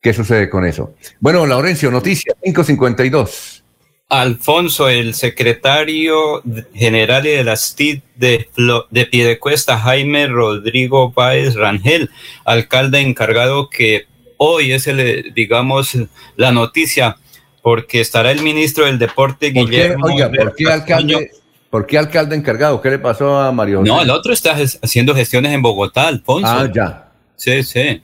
qué 0.00 0.12
sucede 0.12 0.50
con 0.50 0.66
eso. 0.66 0.94
Bueno, 1.20 1.46
Laurencio, 1.46 1.90
noticia 1.90 2.34
552. 2.42 3.64
Alfonso, 4.08 4.90
el 4.90 5.14
secretario 5.14 6.42
general 6.74 7.22
de 7.22 7.42
las 7.44 7.74
TID 7.74 8.00
de, 8.16 8.46
Flo- 8.54 8.86
de 8.90 9.06
Piedecuesta, 9.06 9.78
Jaime 9.78 10.26
Rodrigo 10.26 11.12
Páez 11.14 11.54
Rangel, 11.54 12.10
alcalde 12.44 13.00
encargado 13.00 13.70
que 13.70 14.02
hoy 14.36 14.72
es 14.72 14.86
el, 14.86 15.00
eh, 15.00 15.24
digamos, 15.34 15.96
la 16.36 16.52
noticia, 16.52 17.16
porque 17.62 18.00
estará 18.00 18.32
el 18.32 18.42
ministro 18.42 18.86
del 18.86 18.98
Deporte, 18.98 19.52
¿Por 19.52 19.70
qué, 19.70 19.76
Guillermo. 19.76 20.06
oiga, 20.06 20.30
¿por 20.30 20.54
qué 20.54 20.66
alcalde, 20.66 21.30
¿por 21.70 21.86
qué 21.86 21.98
alcalde 21.98 22.36
encargado? 22.36 22.80
¿Qué 22.80 22.90
le 22.90 22.98
pasó 22.98 23.38
a 23.38 23.52
Mario 23.52 23.80
José? 23.80 23.88
No, 23.88 24.02
el 24.02 24.10
otro 24.10 24.32
está 24.32 24.56
haciendo 24.82 25.14
gestiones 25.14 25.52
en 25.52 25.62
Bogotá, 25.62 26.08
Alfonso. 26.08 26.48
Ah, 26.48 26.68
ya. 26.72 27.12
Sí, 27.36 27.62
sí. 27.62 28.02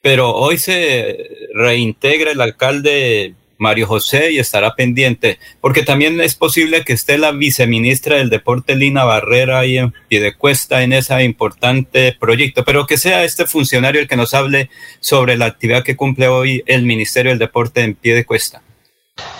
Pero 0.00 0.34
hoy 0.34 0.56
se 0.56 1.18
reintegra 1.52 2.30
el 2.30 2.40
alcalde 2.40 3.34
Mario 3.58 3.86
José 3.86 4.32
y 4.32 4.38
estará 4.38 4.74
pendiente, 4.74 5.38
porque 5.60 5.82
también 5.82 6.20
es 6.20 6.34
posible 6.34 6.84
que 6.84 6.92
esté 6.92 7.18
la 7.18 7.32
viceministra 7.32 8.16
del 8.16 8.30
Deporte, 8.30 8.76
Lina 8.76 9.04
Barrera, 9.04 9.60
ahí 9.60 9.78
en 9.78 9.94
Piedecuesta 10.08 10.82
en 10.82 10.92
ese 10.92 11.24
importante 11.24 12.16
proyecto, 12.18 12.64
pero 12.64 12.86
que 12.86 12.98
sea 12.98 13.24
este 13.24 13.46
funcionario 13.46 14.00
el 14.00 14.08
que 14.08 14.16
nos 14.16 14.34
hable 14.34 14.70
sobre 15.00 15.36
la 15.36 15.46
actividad 15.46 15.82
que 15.82 15.96
cumple 15.96 16.28
hoy 16.28 16.62
el 16.66 16.82
Ministerio 16.82 17.30
del 17.30 17.38
Deporte 17.38 17.82
en 17.82 17.94
Piedecuesta. 17.94 18.62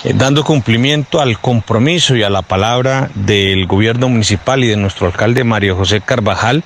Eh, 0.07 0.13
dando 0.15 0.45
cumplimiento 0.45 1.21
al 1.21 1.41
compromiso 1.41 2.15
y 2.15 2.23
a 2.23 2.31
la 2.31 2.43
palabra 2.43 3.11
del 3.15 3.67
gobierno 3.67 4.09
municipal 4.09 4.63
y 4.63 4.69
de 4.69 4.77
nuestro 4.77 5.09
alcalde 5.09 5.43
Mario 5.43 5.75
José 5.75 6.01
Carvajal, 6.01 6.63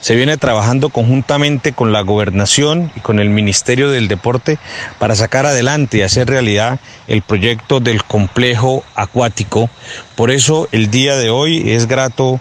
se 0.00 0.14
viene 0.14 0.36
trabajando 0.36 0.90
conjuntamente 0.90 1.72
con 1.72 1.92
la 1.92 2.02
gobernación 2.02 2.92
y 2.94 3.00
con 3.00 3.18
el 3.18 3.30
Ministerio 3.30 3.90
del 3.90 4.08
Deporte 4.08 4.58
para 4.98 5.14
sacar 5.14 5.46
adelante 5.46 5.98
y 5.98 6.02
hacer 6.02 6.28
realidad 6.28 6.80
el 7.08 7.22
proyecto 7.22 7.80
del 7.80 8.04
complejo 8.04 8.84
acuático. 8.94 9.70
Por 10.14 10.30
eso 10.30 10.68
el 10.70 10.90
día 10.90 11.16
de 11.16 11.30
hoy 11.30 11.70
es 11.70 11.88
grato 11.88 12.40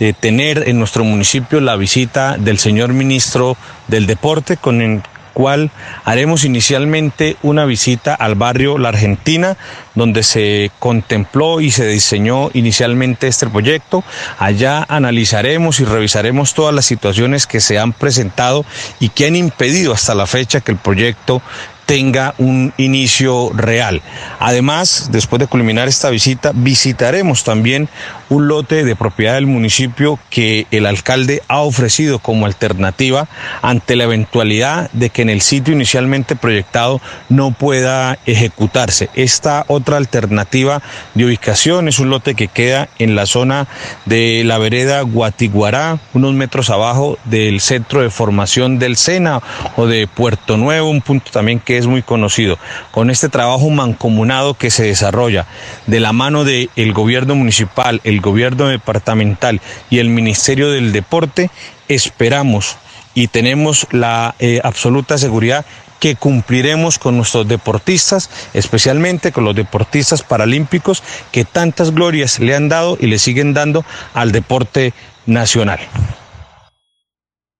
eh, 0.00 0.14
tener 0.18 0.68
en 0.68 0.80
nuestro 0.80 1.04
municipio 1.04 1.60
la 1.60 1.76
visita 1.76 2.36
del 2.36 2.58
señor 2.58 2.92
ministro 2.92 3.56
del 3.86 4.06
Deporte 4.06 4.56
con 4.56 4.82
el 4.82 5.00
cual 5.32 5.70
haremos 6.04 6.44
inicialmente 6.44 7.36
una 7.42 7.64
visita 7.64 8.14
al 8.14 8.34
barrio 8.34 8.78
La 8.78 8.90
Argentina, 8.90 9.56
donde 9.94 10.22
se 10.22 10.70
contempló 10.78 11.60
y 11.60 11.70
se 11.70 11.86
diseñó 11.86 12.50
inicialmente 12.54 13.26
este 13.26 13.46
proyecto. 13.48 14.04
Allá 14.38 14.84
analizaremos 14.88 15.80
y 15.80 15.84
revisaremos 15.84 16.54
todas 16.54 16.74
las 16.74 16.86
situaciones 16.86 17.46
que 17.46 17.60
se 17.60 17.78
han 17.78 17.92
presentado 17.92 18.64
y 19.00 19.08
que 19.10 19.26
han 19.26 19.36
impedido 19.36 19.92
hasta 19.92 20.14
la 20.14 20.26
fecha 20.26 20.60
que 20.60 20.72
el 20.72 20.78
proyecto 20.78 21.42
tenga 21.86 22.34
un 22.38 22.72
inicio 22.76 23.50
real. 23.54 24.02
Además, 24.38 25.08
después 25.10 25.40
de 25.40 25.46
culminar 25.46 25.88
esta 25.88 26.10
visita, 26.10 26.52
visitaremos 26.54 27.44
también 27.44 27.88
un 28.32 28.48
lote 28.48 28.84
de 28.84 28.96
propiedad 28.96 29.34
del 29.34 29.46
municipio 29.46 30.18
que 30.30 30.66
el 30.70 30.86
alcalde 30.86 31.42
ha 31.48 31.60
ofrecido 31.60 32.18
como 32.18 32.46
alternativa 32.46 33.28
ante 33.60 33.94
la 33.94 34.04
eventualidad 34.04 34.90
de 34.92 35.10
que 35.10 35.20
en 35.20 35.28
el 35.28 35.42
sitio 35.42 35.74
inicialmente 35.74 36.34
proyectado 36.34 37.02
no 37.28 37.50
pueda 37.50 38.18
ejecutarse. 38.24 39.10
Esta 39.14 39.66
otra 39.68 39.98
alternativa 39.98 40.80
de 41.14 41.26
ubicación 41.26 41.88
es 41.88 41.98
un 41.98 42.08
lote 42.08 42.34
que 42.34 42.48
queda 42.48 42.88
en 42.98 43.16
la 43.16 43.26
zona 43.26 43.68
de 44.06 44.44
la 44.44 44.56
vereda 44.56 45.02
Guatiguará, 45.02 45.98
unos 46.14 46.32
metros 46.32 46.70
abajo 46.70 47.18
del 47.26 47.60
centro 47.60 48.00
de 48.00 48.08
formación 48.08 48.78
del 48.78 48.96
Sena 48.96 49.42
o 49.76 49.86
de 49.86 50.06
Puerto 50.06 50.56
Nuevo, 50.56 50.88
un 50.88 51.02
punto 51.02 51.30
también 51.32 51.60
que 51.60 51.76
es 51.76 51.86
muy 51.86 52.00
conocido. 52.00 52.58
Con 52.92 53.10
este 53.10 53.28
trabajo 53.28 53.68
mancomunado 53.68 54.54
que 54.54 54.70
se 54.70 54.84
desarrolla 54.84 55.46
de 55.86 56.00
la 56.00 56.14
mano 56.14 56.44
del 56.44 56.92
gobierno 56.94 57.34
municipal, 57.34 58.00
el 58.04 58.21
gobierno 58.22 58.68
departamental 58.68 59.60
y 59.90 59.98
el 59.98 60.08
Ministerio 60.08 60.70
del 60.70 60.92
Deporte, 60.92 61.50
esperamos 61.88 62.78
y 63.14 63.28
tenemos 63.28 63.86
la 63.90 64.34
eh, 64.38 64.60
absoluta 64.64 65.18
seguridad 65.18 65.66
que 66.00 66.16
cumpliremos 66.16 66.98
con 66.98 67.16
nuestros 67.16 67.46
deportistas, 67.46 68.28
especialmente 68.54 69.30
con 69.30 69.44
los 69.44 69.54
deportistas 69.54 70.22
paralímpicos 70.22 71.02
que 71.30 71.44
tantas 71.44 71.94
glorias 71.94 72.40
le 72.40 72.56
han 72.56 72.68
dado 72.68 72.96
y 72.98 73.06
le 73.06 73.20
siguen 73.20 73.54
dando 73.54 73.84
al 74.12 74.32
deporte 74.32 74.94
nacional. 75.26 75.78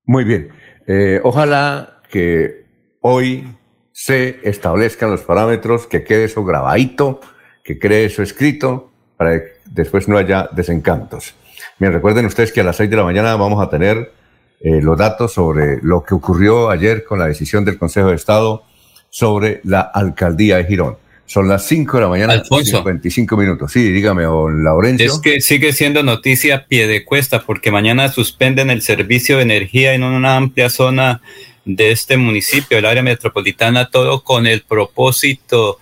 Muy 0.04 0.24
bien. 0.24 0.48
Eh, 0.88 1.20
ojalá 1.22 2.00
que 2.10 2.66
hoy 3.00 3.46
se 3.92 4.40
establezcan 4.42 5.12
los 5.12 5.22
parámetros, 5.22 5.86
que 5.86 6.02
quede 6.02 6.24
eso 6.24 6.44
grabadito, 6.44 7.20
que 7.62 7.78
quede 7.78 8.06
eso 8.06 8.24
escrito, 8.24 8.90
para 9.16 9.40
después 9.66 10.08
no 10.08 10.16
haya 10.16 10.48
desencantos. 10.52 11.34
Bien, 11.78 11.92
recuerden 11.92 12.26
ustedes 12.26 12.52
que 12.52 12.60
a 12.60 12.64
las 12.64 12.76
6 12.76 12.90
de 12.90 12.96
la 12.96 13.04
mañana 13.04 13.34
vamos 13.36 13.64
a 13.64 13.68
tener 13.68 14.12
eh, 14.60 14.80
los 14.80 14.96
datos 14.96 15.32
sobre 15.32 15.78
lo 15.82 16.02
que 16.02 16.14
ocurrió 16.14 16.70
ayer 16.70 17.04
con 17.04 17.18
la 17.18 17.26
decisión 17.26 17.64
del 17.64 17.78
Consejo 17.78 18.08
de 18.08 18.16
Estado 18.16 18.64
sobre 19.10 19.60
la 19.64 19.80
alcaldía 19.80 20.58
de 20.58 20.64
Girón. 20.64 20.96
Son 21.26 21.48
las 21.48 21.66
5 21.66 21.96
de 21.96 22.02
la 22.02 22.08
mañana, 22.08 22.32
Alfonso. 22.34 22.78
55 22.78 23.36
minutos. 23.36 23.72
Sí, 23.72 23.90
dígame, 23.90 24.24
don 24.24 24.62
Laurencio. 24.62 25.06
Es 25.06 25.18
que 25.18 25.40
sigue 25.40 25.72
siendo 25.72 26.02
noticia 26.02 26.56
a 26.56 26.66
pie 26.66 26.86
de 26.86 27.04
cuesta 27.04 27.42
porque 27.42 27.70
mañana 27.70 28.08
suspenden 28.10 28.70
el 28.70 28.82
servicio 28.82 29.38
de 29.38 29.42
energía 29.44 29.94
en 29.94 30.02
una 30.02 30.36
amplia 30.36 30.68
zona 30.68 31.22
de 31.64 31.90
este 31.90 32.16
municipio, 32.16 32.78
el 32.78 32.86
área 32.86 33.02
metropolitana, 33.02 33.88
todo 33.88 34.22
con 34.22 34.46
el 34.46 34.62
propósito 34.62 35.78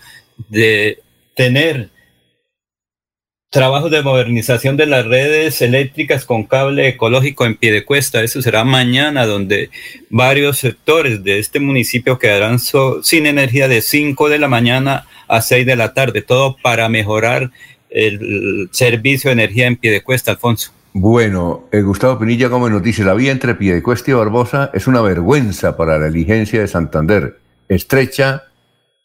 de 0.48 1.00
tener 1.34 1.90
trabajos 3.51 3.90
de 3.90 4.03
modernización 4.03 4.76
de 4.76 4.86
las 4.86 5.05
redes 5.05 5.61
eléctricas 5.61 6.24
con 6.24 6.44
cable 6.44 6.86
ecológico 6.86 7.44
en 7.44 7.57
pie 7.57 7.72
de 7.72 7.84
cuesta. 7.84 8.22
Eso 8.22 8.40
será 8.40 8.62
mañana, 8.64 9.26
donde 9.26 9.70
varios 10.09 10.59
sectores 10.59 11.24
de 11.24 11.40
este 11.40 11.59
municipio 11.59 12.18
quedarán 12.18 12.61
sin 12.61 13.26
energía 13.26 13.66
de 13.66 13.82
5 13.82 14.28
de 14.28 14.38
la 14.38 14.46
mañana 14.46 15.07
a 15.26 15.42
6 15.42 15.66
de 15.66 15.74
la 15.74 15.92
tarde, 15.94 16.22
todo 16.22 16.57
para 16.62 16.88
mejorar 16.88 17.51
el 17.90 18.68
servicio 18.70 19.30
de 19.30 19.32
energía 19.32 19.66
en 19.66 19.76
pie 19.76 19.90
de 19.90 20.03
cuesta, 20.03 20.30
Alfonso. 20.30 20.72
Bueno, 20.92 21.68
eh, 21.72 21.82
Gustavo 21.82 22.20
Pinilla 22.20 22.46
Gómez 22.46 22.70
nos 22.70 22.82
dice, 22.84 23.05
la 23.05 23.14
vía 23.14 23.32
entre 23.32 23.57
Piedecuesta 23.57 24.12
y 24.12 24.14
Barbosa 24.14 24.70
es 24.74 24.86
una 24.86 25.01
vergüenza 25.01 25.76
para 25.76 25.98
la 25.98 26.07
diligencia 26.07 26.61
de 26.61 26.68
Santander, 26.68 27.40
estrecha, 27.68 28.44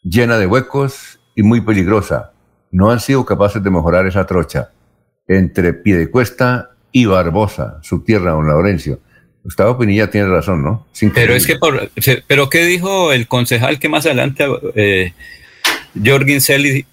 llena 0.04 0.38
de 0.38 0.46
huecos 0.46 1.18
y 1.34 1.42
muy 1.42 1.60
peligrosa. 1.60 2.32
No 2.76 2.90
han 2.90 3.00
sido 3.00 3.24
capaces 3.24 3.62
de 3.62 3.70
mejorar 3.70 4.06
esa 4.06 4.26
trocha 4.26 4.70
entre 5.26 5.72
Piedecuesta 5.72 6.72
y 6.92 7.06
Barbosa, 7.06 7.78
su 7.82 8.04
tierra, 8.04 8.32
don 8.32 8.46
Laurencio. 8.46 9.00
Gustavo 9.42 9.78
Pinilla 9.78 10.10
tiene 10.10 10.28
razón, 10.28 10.62
¿no? 10.62 10.86
Pero 11.14 11.34
es 11.34 11.46
que, 11.46 11.56
por, 11.56 11.90
pero 12.26 12.50
¿qué 12.50 12.66
dijo 12.66 13.14
el 13.14 13.28
concejal 13.28 13.78
que 13.78 13.88
más 13.88 14.04
adelante, 14.04 14.44
eh, 14.74 15.14
Jorgin 16.04 16.42
Selly, 16.42 16.84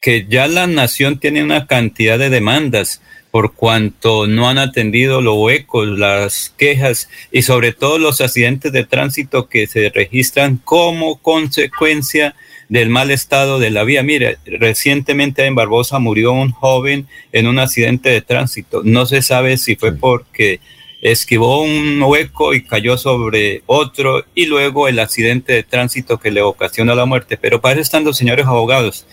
que 0.00 0.26
ya 0.28 0.46
la 0.46 0.68
nación 0.68 1.18
tiene 1.18 1.42
una 1.42 1.66
cantidad 1.66 2.20
de 2.20 2.30
demandas 2.30 3.02
por 3.32 3.54
cuanto 3.54 4.28
no 4.28 4.48
han 4.48 4.58
atendido 4.58 5.20
los 5.20 5.36
huecos, 5.38 5.88
las 5.88 6.54
quejas 6.56 7.08
y 7.32 7.42
sobre 7.42 7.72
todo 7.72 7.98
los 7.98 8.20
accidentes 8.20 8.70
de 8.70 8.84
tránsito 8.84 9.48
que 9.48 9.66
se 9.66 9.90
registran 9.90 10.58
como 10.58 11.16
consecuencia 11.20 12.36
del 12.68 12.90
mal 12.90 13.10
estado 13.10 13.58
de 13.58 13.70
la 13.70 13.84
vía. 13.84 14.02
Mire, 14.02 14.38
recientemente 14.46 15.44
en 15.44 15.54
Barbosa 15.54 15.98
murió 15.98 16.32
un 16.32 16.50
joven 16.50 17.06
en 17.32 17.46
un 17.46 17.58
accidente 17.58 18.10
de 18.10 18.22
tránsito. 18.22 18.82
No 18.84 19.06
se 19.06 19.22
sabe 19.22 19.56
si 19.56 19.76
fue 19.76 19.92
porque 19.92 20.60
esquivó 21.02 21.62
un 21.62 22.02
hueco 22.02 22.54
y 22.54 22.64
cayó 22.64 22.96
sobre 22.96 23.62
otro 23.66 24.24
y 24.34 24.46
luego 24.46 24.88
el 24.88 24.98
accidente 24.98 25.52
de 25.52 25.62
tránsito 25.62 26.18
que 26.18 26.30
le 26.30 26.42
ocasionó 26.42 26.94
la 26.94 27.04
muerte. 27.04 27.36
Pero 27.36 27.60
para 27.60 27.74
eso 27.74 27.82
están 27.82 28.04
los 28.04 28.16
señores 28.16 28.46
abogados. 28.46 29.06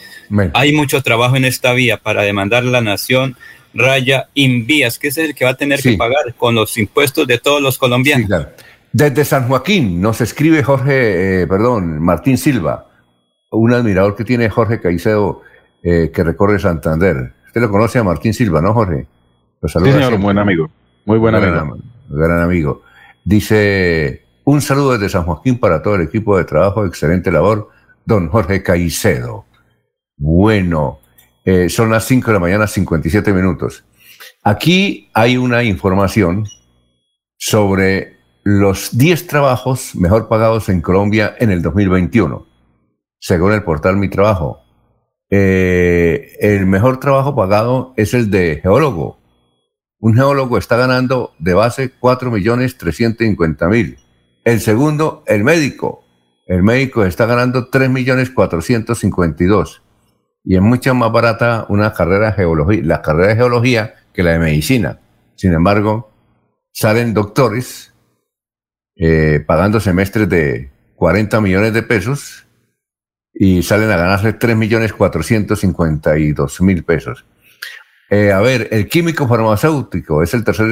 Hay 0.54 0.74
mucho 0.74 1.02
trabajo 1.02 1.36
en 1.36 1.46
esta 1.46 1.74
vía 1.74 1.98
para 1.98 2.24
demandar 2.24 2.64
a 2.64 2.68
la 2.68 2.82
nación 2.82 3.36
Raya 3.74 4.30
Invías, 4.34 5.00
que 5.00 5.08
es 5.08 5.18
el 5.18 5.36
que 5.36 5.46
va 5.46 5.52
a 5.52 5.58
tener 5.58 5.82
que 5.82 5.98
pagar 5.98 6.34
con 6.38 6.56
los 6.56 6.78
impuestos 6.78 7.28
de 7.28 7.38
todos 7.38 7.62
los 7.62 7.78
colombianos. 7.78 8.48
Desde 8.92 9.26
San 9.26 9.48
Joaquín 9.48 10.00
nos 10.00 10.22
escribe 10.22 10.62
Jorge, 10.62 11.42
eh, 11.42 11.48
perdón, 11.48 12.00
Martín 12.00 12.38
Silva, 12.38 12.93
un 13.54 13.74
admirador 13.74 14.16
que 14.16 14.24
tiene 14.24 14.50
Jorge 14.50 14.80
Caicedo 14.80 15.42
eh, 15.82 16.12
que 16.14 16.24
recorre 16.24 16.60
Santander. 16.60 17.34
Usted 17.48 17.62
lo 17.62 17.70
conoce 17.70 18.00
a 18.00 18.04
Martín 18.04 18.34
Silva, 18.34 18.62
¿no, 18.62 18.74
Jorge? 18.74 19.08
Lo 19.62 19.70
sí, 19.70 19.80
señor, 19.80 20.18
buen 20.20 20.38
amigo. 20.38 20.70
Muy 21.06 21.18
buen 21.18 21.36
amigo. 21.36 21.78
Gran 22.10 22.42
amigo. 22.42 22.82
Dice, 23.24 24.26
un 24.44 24.62
saludo 24.62 24.94
desde 24.94 25.10
San 25.10 25.24
Joaquín 25.24 25.60
para 25.60 25.82
todo 25.82 25.96
el 25.96 26.02
equipo 26.02 26.38
de 26.38 26.46
trabajo, 26.46 26.86
excelente 26.86 27.32
labor, 27.32 27.70
don 28.06 28.28
Jorge 28.30 28.62
Caicedo. 28.64 29.46
Bueno, 30.18 31.00
eh, 31.46 31.70
son 31.70 31.92
las 31.92 32.06
5 32.06 32.28
de 32.28 32.34
la 32.34 32.40
mañana, 32.40 32.68
57 32.68 33.34
minutos. 33.34 33.84
Aquí 34.44 35.10
hay 35.14 35.38
una 35.38 35.64
información 35.64 36.46
sobre 37.38 38.18
los 38.44 38.98
10 38.98 39.28
trabajos 39.28 39.96
mejor 39.96 40.28
pagados 40.28 40.70
en 40.70 40.82
Colombia 40.82 41.36
en 41.40 41.52
el 41.52 41.62
2021, 41.62 42.46
según 43.24 43.54
el 43.54 43.64
portal 43.64 43.96
Mi 43.96 44.10
Trabajo. 44.10 44.62
Eh, 45.30 46.36
el 46.42 46.66
mejor 46.66 47.00
trabajo 47.00 47.34
pagado 47.34 47.94
es 47.96 48.14
el 48.14 48.30
de 48.30 48.60
geólogo. 48.62 49.18
Un 50.00 50.16
geólogo 50.16 50.58
está 50.58 50.76
ganando 50.76 51.32
de 51.40 51.54
base 51.54 51.94
4.350.000. 51.98 53.98
El 54.44 54.60
segundo, 54.60 55.24
el 55.26 55.46
médico. 55.46 56.04
El 56.48 56.64
médico 56.64 57.06
está 57.06 57.26
ganando 57.26 57.72
3.452 57.72 59.80
y 60.44 60.58
es 60.58 60.62
mucho 60.62 60.94
más 60.94 61.10
barata 61.10 61.66
una 61.70 61.94
carrera 61.94 62.32
de 62.32 62.34
geología, 62.34 62.82
la 62.84 63.02
carrera 63.02 63.30
de 63.30 63.38
geología 63.38 63.94
que 64.14 64.24
la 64.24 64.32
de 64.32 64.40
medicina. 64.40 65.00
Sin 65.36 65.54
embargo, 65.54 66.12
salen 66.74 67.14
doctores 67.14 67.94
eh, 68.98 69.42
pagando 69.48 69.80
semestres 69.80 70.28
de 70.28 70.74
40 70.98 71.40
millones 71.40 71.74
de 71.74 71.84
pesos 71.84 72.43
y 73.34 73.64
salen 73.64 73.90
a 73.92 73.98
ganarse 73.98 74.34
3 74.34 74.56
millones 74.56 74.94
452 74.94 76.62
mil 76.62 76.84
pesos. 76.84 77.26
Eh, 78.10 78.32
a 78.32 78.40
ver, 78.42 78.68
el 78.72 78.88
químico 78.88 79.28
farmacéutico 79.28 80.22
es 80.22 80.34
el 80.34 80.44
tercer 80.44 80.68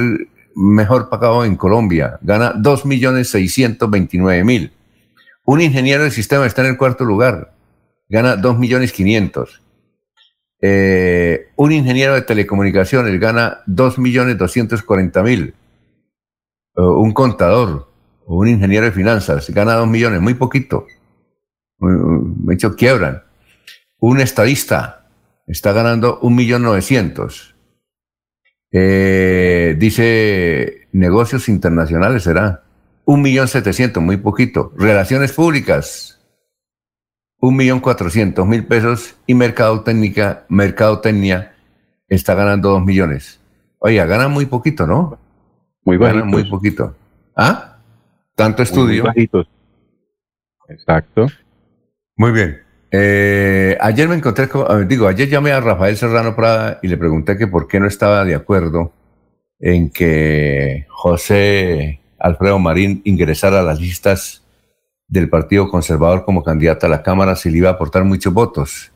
mejor 0.54 1.08
pagado 1.08 1.44
en 1.44 1.56
Colombia, 1.56 2.18
gana 2.22 2.52
2 2.52 2.86
millones 2.86 3.30
629 3.30 4.44
mil. 4.44 4.72
Un 5.44 5.60
ingeniero 5.60 6.04
del 6.04 6.12
sistema 6.12 6.46
está 6.46 6.62
en 6.62 6.68
el 6.68 6.76
cuarto 6.76 7.04
lugar, 7.04 7.52
gana 8.08 8.36
2 8.36 8.58
millones 8.58 8.92
500. 8.92 9.60
Eh, 10.64 11.48
un 11.56 11.72
ingeniero 11.72 12.14
de 12.14 12.22
telecomunicaciones 12.22 13.18
gana 13.18 13.62
2 13.66 13.98
millones 13.98 14.38
240 14.38 15.22
mil. 15.24 15.54
un 16.74 17.12
contador 17.12 17.90
o 18.24 18.36
un 18.36 18.48
ingeniero 18.48 18.86
de 18.86 18.92
finanzas 18.92 19.50
gana 19.50 19.74
2 19.74 19.88
millones, 19.88 20.20
muy 20.20 20.34
poquito. 20.34 20.86
De 21.82 22.54
hecho, 22.54 22.76
quiebran. 22.76 23.22
Un 23.98 24.20
estadista 24.20 25.06
está 25.46 25.72
ganando 25.72 26.18
1 26.22 26.34
millón 26.34 26.62
900. 26.62 27.54
Eh, 28.72 29.76
dice 29.78 30.88
negocios 30.92 31.48
internacionales 31.48 32.22
será 32.22 32.62
1 33.04 33.22
millón 33.22 33.48
700, 33.48 34.02
muy 34.02 34.16
poquito. 34.16 34.72
Relaciones 34.76 35.32
públicas 35.32 36.12
un 37.42 37.56
millón 37.56 37.80
cuatrocientos 37.80 38.46
mil 38.46 38.64
pesos 38.64 39.16
y 39.26 39.34
Mercadotecnia, 39.34 40.44
Mercadotecnia 40.48 41.52
está 42.08 42.34
ganando 42.34 42.70
dos 42.70 42.84
millones. 42.84 43.40
Oiga, 43.78 44.06
gana 44.06 44.28
muy 44.28 44.46
poquito, 44.46 44.86
¿no? 44.86 45.18
Muy 45.84 45.96
bajito. 45.96 46.24
muy 46.24 46.48
poquito. 46.48 46.94
¿Ah? 47.36 47.78
Tanto 48.36 48.62
estudio. 48.62 49.12
Muy 49.12 49.28
Exacto. 50.68 51.26
Muy 52.16 52.32
bien. 52.32 52.62
Eh, 52.90 53.76
ayer 53.80 54.06
me 54.08 54.16
encontré, 54.16 54.48
con, 54.48 54.86
digo, 54.86 55.08
ayer 55.08 55.28
llamé 55.28 55.52
a 55.52 55.60
Rafael 55.60 55.96
Serrano 55.96 56.36
Prada 56.36 56.78
y 56.82 56.88
le 56.88 56.98
pregunté 56.98 57.38
que 57.38 57.46
por 57.46 57.66
qué 57.66 57.80
no 57.80 57.86
estaba 57.86 58.24
de 58.24 58.34
acuerdo 58.34 58.92
en 59.58 59.90
que 59.90 60.86
José 60.90 62.00
Alfredo 62.18 62.58
Marín 62.58 63.00
ingresara 63.04 63.60
a 63.60 63.62
las 63.62 63.80
listas 63.80 64.42
del 65.08 65.30
Partido 65.30 65.68
Conservador 65.70 66.24
como 66.24 66.44
candidata 66.44 66.86
a 66.86 66.90
la 66.90 67.02
Cámara 67.02 67.36
si 67.36 67.50
le 67.50 67.58
iba 67.58 67.70
a 67.70 67.72
aportar 67.72 68.04
muchos 68.04 68.32
votos. 68.32 68.92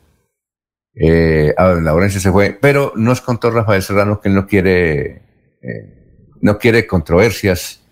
Eh, 0.93 1.53
a 1.57 2.09
se 2.09 2.31
fue, 2.31 2.57
pero 2.59 2.91
nos 2.95 3.21
contó 3.21 3.51
Rafael 3.51 3.83
Serrano 3.83 4.19
que 4.19 4.29
él 4.29 4.35
no 4.35 4.47
quiere, 4.47 5.21
eh, 5.61 6.29
no 6.41 6.57
quiere 6.57 6.87
controversias, 6.87 7.83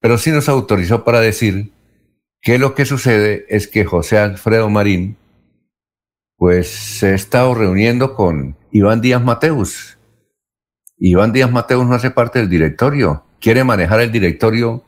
pero 0.00 0.18
sí 0.18 0.30
nos 0.30 0.48
autorizó 0.48 1.04
para 1.04 1.20
decir 1.20 1.73
que 2.44 2.58
lo 2.58 2.74
que 2.74 2.84
sucede 2.84 3.46
es 3.48 3.66
que 3.66 3.84
José 3.84 4.18
Alfredo 4.18 4.70
Marín, 4.70 5.16
pues 6.36 6.68
se 6.68 7.08
ha 7.08 7.14
estado 7.14 7.54
reuniendo 7.54 8.14
con 8.14 8.56
Iván 8.70 9.00
Díaz 9.00 9.22
Mateus. 9.22 9.98
Iván 10.98 11.32
Díaz 11.32 11.50
Mateus 11.50 11.86
no 11.86 11.94
hace 11.94 12.10
parte 12.10 12.38
del 12.38 12.50
directorio, 12.50 13.24
quiere 13.40 13.64
manejar 13.64 14.00
el 14.00 14.12
directorio 14.12 14.84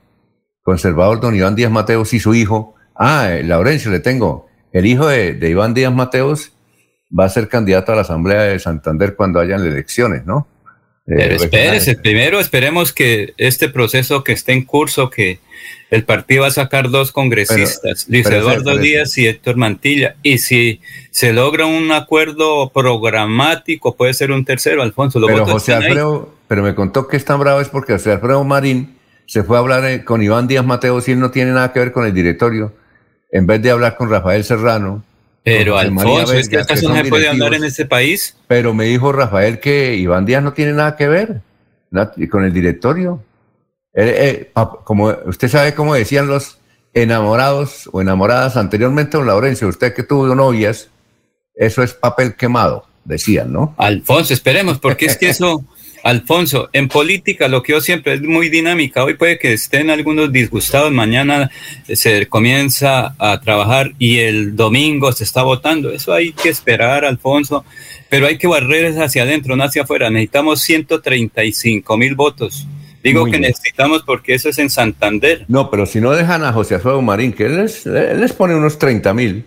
conservador 0.63 1.21
don 1.21 1.35
Iván 1.35 1.57
Díaz 1.57 1.73
Mateus 1.73 2.13
y 2.13 2.21
su 2.21 2.35
hijo, 2.35 2.77
Ah, 2.99 3.31
eh, 3.33 3.43
Laurencio, 3.43 3.91
le 3.91 4.01
tengo. 4.01 4.49
El 4.73 4.87
hijo 4.87 5.07
de, 5.07 5.39
Iván 5.49 5.75
Díaz 5.75 5.93
Mateos 5.93 6.53
va 7.17 7.27
a 7.27 7.29
ser 7.29 7.49
candidato 7.49 7.93
a 7.93 7.95
la 7.95 8.01
Asamblea 8.03 8.43
de 8.43 8.59
Santander 8.59 9.15
cuando 9.15 9.39
hayan 9.39 9.65
elecciones, 9.65 10.25
¿no? 10.25 10.49
Eh, 11.07 11.15
Pero 11.17 11.37
espérese, 11.37 11.95
primero 11.97 12.41
esperemos 12.41 12.93
que 12.93 13.35
este 13.37 13.69
proceso 13.69 14.25
que 14.25 14.33
esté 14.33 14.53
en 14.53 14.65
curso, 14.65 15.09
que 15.09 15.39
el 15.91 16.05
partido 16.05 16.43
va 16.43 16.49
a 16.49 16.53
sacar 16.53 16.91
dos 16.91 17.13
congresistas, 17.13 18.07
Luis 18.09 18.27
Eduardo 18.27 18.77
Díaz 18.77 19.17
y 19.19 19.27
Héctor 19.27 19.57
Mantilla, 19.57 20.17
y 20.23 20.39
si 20.39 20.81
se 21.11 21.33
logra 21.33 21.67
un 21.67 21.93
acuerdo 21.93 22.71
programático, 22.71 23.97
puede 23.97 24.15
ser 24.15 24.33
un 24.33 24.45
tercero, 24.45 24.83
Alfonso. 24.83 25.21
pero 25.25 25.47
José 25.47 25.75
Alfredo, 25.75 26.35
pero 26.49 26.63
me 26.63 26.75
contó 26.75 27.09
que 27.09 27.17
es 27.17 27.25
tan 27.25 27.41
bravo 27.41 27.61
es 27.61 27.69
porque 27.69 27.93
José 27.93 28.13
Alfredo 28.13 28.43
Marín 28.45 28.97
se 29.27 29.43
fue 29.43 29.57
a 29.57 29.61
hablar 29.61 29.85
eh, 29.85 30.05
con 30.05 30.23
Iván 30.23 30.47
Díaz 30.47 30.65
Mateos 30.65 31.09
y 31.09 31.13
él 31.13 31.21
no 31.21 31.31
tiene 31.31 31.53
nada 31.53 31.73
que 31.73 31.81
ver 31.81 31.93
con 31.93 32.07
el 32.07 32.15
directorio 32.15 32.73
en 33.33 33.47
vez 33.47 33.61
de 33.61 33.71
hablar 33.71 33.97
con 33.97 34.11
Rafael 34.11 34.45
Serrano. 34.45 35.05
Pero 35.43 35.79
Alfonso, 35.79 36.33
¿es 36.33 36.49
que 36.49 36.59
acaso 36.59 36.89
no 36.89 36.97
se 36.97 37.05
puede 37.05 37.29
hablar 37.29 37.55
en 37.55 37.65
este 37.65 37.87
país? 37.87 38.37
Pero 38.49 38.75
me 38.75 38.87
dijo 38.87 39.13
Rafael 39.13 39.61
que 39.61 39.95
Iván 39.95 40.27
Díaz 40.27 40.43
no 40.43 40.53
tiene 40.53 40.73
nada 40.73 40.97
que 40.97 41.07
ver 41.07 41.41
con 42.31 42.45
el 42.45 42.53
directorio. 42.53 43.23
Eh, 43.97 44.53
como 44.85 45.15
usted 45.25 45.49
sabe 45.49 45.75
cómo 45.75 45.95
decían 45.95 46.27
los 46.27 46.59
enamorados 46.93 47.89
o 47.93 48.01
enamoradas 48.01 48.57
anteriormente, 48.57 49.17
don 49.17 49.27
Laurencio, 49.27 49.69
usted 49.69 49.95
que 49.95 50.03
tuvo 50.03 50.35
novias, 50.35 50.91
eso 51.55 51.83
es 51.83 51.95
papel 51.95 52.37
quemado, 52.37 52.87
decían, 53.05 53.53
¿no? 53.53 53.75
Alfonso, 53.79 54.35
esperemos, 54.35 54.79
porque 54.79 55.07
es 55.07 55.17
que 55.17 55.31
eso 55.31 55.65
Alfonso, 56.07 56.69
en 56.73 56.87
política 56.87 57.49
lo 57.49 57.65
que 57.65 57.73
yo 57.73 57.81
siempre 57.81 58.15
es 58.15 58.23
muy 58.23 58.49
dinámica. 58.49 59.03
Hoy 59.03 59.15
puede 59.15 59.41
que 59.41 59.55
estén 59.55 59.91
algunos 59.91 60.31
disgustados, 60.31 60.93
mañana 60.93 61.51
se 61.93 62.29
comienza 62.29 63.17
a 63.19 63.41
trabajar 63.41 63.91
y 63.99 64.19
el 64.19 64.55
domingo 64.55 65.11
se 65.11 65.25
está 65.25 65.43
votando. 65.43 65.91
Eso 65.91 66.13
hay 66.13 66.33
que 66.33 66.49
esperar, 66.49 67.05
Alfonso, 67.05 67.65
pero 68.09 68.29
hay 68.29 68.39
que 68.39 68.47
barrer 68.47 68.97
hacia 69.03 69.25
adentro, 69.25 69.57
no 69.57 69.65
hacia 69.65 69.83
afuera. 69.83 70.09
Necesitamos 70.09 70.61
135 70.61 71.97
mil 71.97 72.15
votos. 72.15 72.69
Digo 73.07 73.27
que 73.27 73.39
necesitamos 73.39 74.03
porque 74.03 74.35
eso 74.35 74.49
es 74.49 74.59
en 74.59 74.69
Santander. 74.69 75.45
No, 75.49 75.71
pero 75.71 75.87
si 75.87 76.01
no 76.01 76.13
dejan 76.13 76.43
a 76.45 76.53
José 76.53 76.75
Alfredo 76.75 77.01
Marín, 77.03 77.33
que 77.33 77.47
él 77.47 77.57
les, 77.57 77.87
él 77.87 78.21
les 78.21 78.33
pone 78.33 78.55
unos 78.55 78.79
30 78.79 79.15
mil. 79.15 79.45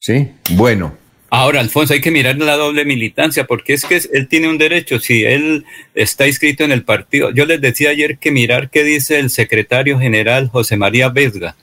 Sí, 0.00 0.30
bueno. 0.52 0.96
Ahora, 1.28 1.60
Alfonso, 1.60 1.92
hay 1.92 2.00
que 2.00 2.10
mirar 2.10 2.38
la 2.38 2.56
doble 2.56 2.84
militancia, 2.84 3.44
porque 3.44 3.74
es 3.74 3.84
que 3.84 4.00
él 4.12 4.28
tiene 4.28 4.48
un 4.48 4.58
derecho, 4.58 5.00
si 5.00 5.24
él 5.24 5.64
está 5.94 6.26
inscrito 6.26 6.64
en 6.64 6.72
el 6.72 6.84
partido. 6.84 7.30
Yo 7.32 7.44
les 7.44 7.60
decía 7.60 7.90
ayer 7.90 8.16
que 8.18 8.30
mirar 8.30 8.70
qué 8.70 8.84
dice 8.84 9.18
el 9.18 9.28
secretario 9.30 9.98
general 9.98 10.48
José 10.48 10.76
María 10.76 11.08
Vesga, 11.08 11.56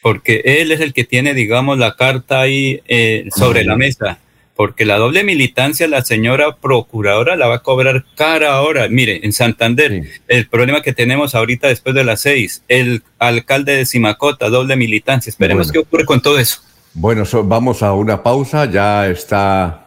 porque 0.00 0.42
él 0.44 0.72
es 0.72 0.80
el 0.80 0.94
que 0.94 1.04
tiene, 1.04 1.34
digamos, 1.34 1.78
la 1.78 1.94
carta 1.94 2.40
ahí 2.40 2.80
eh, 2.88 3.28
sobre 3.36 3.64
la 3.64 3.76
mesa, 3.76 4.18
porque 4.56 4.84
la 4.84 4.96
doble 4.96 5.24
militancia 5.24 5.88
la 5.88 6.02
señora 6.02 6.56
procuradora 6.56 7.36
la 7.36 7.48
va 7.48 7.56
a 7.56 7.62
cobrar 7.62 8.04
cara 8.16 8.54
ahora. 8.54 8.88
Mire, 8.88 9.20
en 9.24 9.32
Santander, 9.32 10.04
el 10.28 10.48
problema 10.48 10.82
que 10.82 10.92
tenemos 10.92 11.34
ahorita 11.34 11.68
después 11.68 11.94
de 11.94 12.04
las 12.04 12.20
seis, 12.20 12.62
el 12.68 13.02
alcalde 13.18 13.76
de 13.76 13.86
Simacota, 13.86 14.48
doble 14.50 14.76
militancia, 14.76 15.30
esperemos 15.30 15.72
qué 15.72 15.78
ocurre 15.78 16.04
con 16.04 16.20
todo 16.20 16.38
eso. 16.38 16.60
Bueno, 16.94 17.24
vamos 17.44 17.82
a 17.82 17.94
una 17.94 18.22
pausa. 18.22 18.66
Ya 18.66 19.08
está 19.08 19.82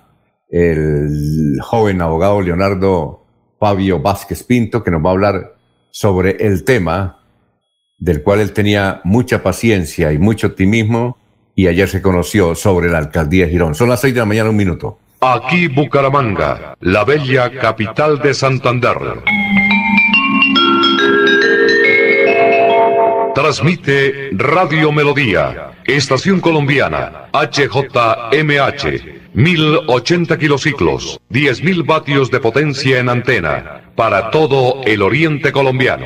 el 0.49 1.59
joven 1.61 2.01
abogado 2.01 2.41
Leonardo 2.41 3.26
Fabio 3.59 3.99
Vázquez 3.99 4.43
Pinto 4.43 4.84
que 4.84 4.91
nos 4.91 5.03
va 5.03 5.09
a 5.09 5.13
hablar 5.13 5.55
sobre 5.91 6.38
el 6.45 6.63
tema 6.63 7.20
del 7.97 8.24
cual 8.24 8.41
él 8.41 8.51
tenía 8.53 9.01
mucha 9.03 9.41
paciencia 9.41 10.11
y 10.11 10.18
mucho 10.18 10.47
optimismo 10.47 11.18
y 11.56 11.68
ayer 11.68 11.88
se 11.88 12.01
conoció 12.01 12.53
sobre 12.53 12.89
la 12.89 12.97
alcaldía 12.97 13.47
Girón. 13.47 13.76
Son 13.76 13.89
las 13.89 14.01
seis 14.01 14.14
de 14.14 14.20
la 14.20 14.26
mañana, 14.26 14.49
un 14.49 14.58
minuto. 14.58 14.99
Aquí 15.22 15.68
Bucaramanga, 15.68 16.76
la 16.82 17.06
bella 17.06 17.49
capital 17.49 18.20
de 18.20 18.34
Santander. 18.34 18.97
Transmite 23.34 24.30
Radio 24.34 24.91
Melodía, 24.91 25.72
Estación 25.86 26.39
Colombiana, 26.39 27.30
HJMH, 27.34 29.34
1080 29.34 30.38
kilociclos, 30.38 31.20
10.000 31.32 31.86
vatios 31.86 32.32
de 32.32 32.39
potencia 32.39 32.99
en 32.99 33.10
antena, 33.10 33.91
para 33.95 34.32
todo 34.32 34.82
el 34.86 35.01
oriente 35.01 35.51
colombiano. 35.51 36.06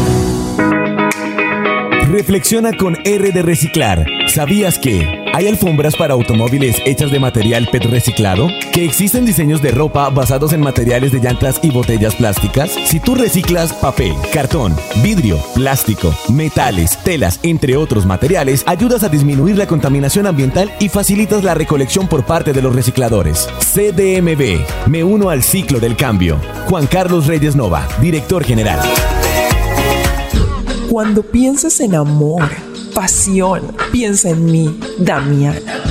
Reflexiona 2.11 2.75
con 2.75 2.97
R 3.05 3.31
de 3.31 3.41
Reciclar. 3.41 4.05
¿Sabías 4.27 4.77
que 4.77 5.23
hay 5.33 5.47
alfombras 5.47 5.95
para 5.95 6.13
automóviles 6.13 6.75
hechas 6.85 7.09
de 7.09 7.21
material 7.21 7.69
PET 7.71 7.85
reciclado? 7.85 8.49
¿Que 8.73 8.83
existen 8.83 9.25
diseños 9.25 9.61
de 9.61 9.71
ropa 9.71 10.09
basados 10.09 10.51
en 10.51 10.59
materiales 10.59 11.13
de 11.13 11.21
llantas 11.21 11.61
y 11.63 11.71
botellas 11.71 12.15
plásticas? 12.15 12.71
Si 12.85 12.99
tú 12.99 13.15
reciclas 13.15 13.71
papel, 13.71 14.13
cartón, 14.33 14.75
vidrio, 15.01 15.37
plástico, 15.55 16.13
metales, 16.27 17.01
telas, 17.01 17.39
entre 17.43 17.77
otros 17.77 18.05
materiales, 18.05 18.65
ayudas 18.67 19.03
a 19.03 19.09
disminuir 19.09 19.57
la 19.57 19.67
contaminación 19.67 20.27
ambiental 20.27 20.69
y 20.81 20.89
facilitas 20.89 21.45
la 21.45 21.53
recolección 21.53 22.09
por 22.09 22.25
parte 22.25 22.51
de 22.51 22.61
los 22.61 22.75
recicladores. 22.75 23.47
CDMB. 23.73 24.89
Me 24.89 25.05
uno 25.05 25.29
al 25.29 25.43
ciclo 25.43 25.79
del 25.79 25.95
cambio. 25.95 26.41
Juan 26.65 26.87
Carlos 26.87 27.27
Reyes 27.27 27.55
Nova, 27.55 27.87
director 28.01 28.43
general. 28.43 28.81
Cuando 30.91 31.23
pienses 31.23 31.79
en 31.79 31.95
amor, 31.95 32.43
pasión, 32.93 33.61
piensa 33.93 34.31
en 34.31 34.43
mí, 34.43 34.77
Damiana. 34.99 35.90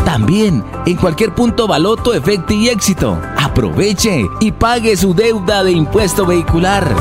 También 0.11 0.61
en 0.85 0.97
cualquier 0.97 1.33
punto 1.33 1.67
Baloto, 1.67 2.13
Efecto 2.13 2.53
y 2.53 2.67
Éxito. 2.67 3.17
Aproveche 3.37 4.25
y 4.41 4.51
pague 4.51 4.97
su 4.97 5.13
deuda 5.13 5.63
de 5.63 5.71
impuesto 5.71 6.25
vehicular. 6.25 6.93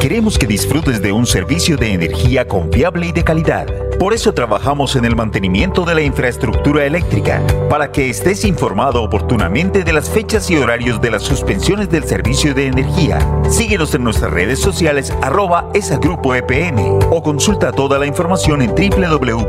Queremos 0.00 0.36
que 0.36 0.48
disfrutes 0.48 1.00
de 1.00 1.12
un 1.12 1.26
servicio 1.26 1.76
de 1.76 1.92
energía 1.92 2.48
confiable 2.48 3.06
y 3.06 3.12
de 3.12 3.22
calidad. 3.22 3.89
Por 4.00 4.14
eso 4.14 4.32
trabajamos 4.32 4.96
en 4.96 5.04
el 5.04 5.14
mantenimiento 5.14 5.84
de 5.84 5.94
la 5.94 6.00
infraestructura 6.00 6.86
eléctrica, 6.86 7.42
para 7.68 7.92
que 7.92 8.08
estés 8.08 8.46
informado 8.46 9.02
oportunamente 9.02 9.84
de 9.84 9.92
las 9.92 10.08
fechas 10.08 10.50
y 10.50 10.56
horarios 10.56 11.02
de 11.02 11.10
las 11.10 11.22
suspensiones 11.22 11.90
del 11.90 12.04
servicio 12.04 12.54
de 12.54 12.68
energía. 12.68 13.18
Síguenos 13.50 13.94
en 13.94 14.02
nuestras 14.02 14.30
redes 14.30 14.58
sociales 14.58 15.12
arroba 15.20 15.68
esa 15.74 15.98
grupo 15.98 16.34
EPN 16.34 16.98
o 17.10 17.22
consulta 17.22 17.72
toda 17.72 17.98
la 17.98 18.06
información 18.06 18.62
en 18.62 18.70
www.esa.com.co. 18.70 19.46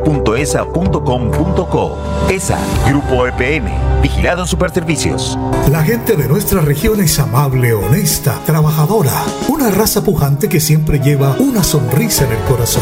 ESA, 2.30 2.60
Grupo 2.90 3.28
EPN, 3.28 4.02
Vigilado 4.02 4.46
Superservicios. 4.46 5.40
La 5.72 5.82
gente 5.82 6.18
de 6.18 6.28
nuestra 6.28 6.60
región 6.60 7.00
es 7.00 7.18
amable, 7.20 7.74
honesta, 7.74 8.38
trabajadora, 8.46 9.14
una 9.48 9.72
raza 9.72 10.04
pujante 10.04 10.50
que 10.50 10.60
siempre 10.60 11.00
lleva 11.00 11.38
una 11.40 11.64
sonrisa 11.64 12.26
en 12.26 12.34
el 12.34 12.40
corazón. 12.40 12.82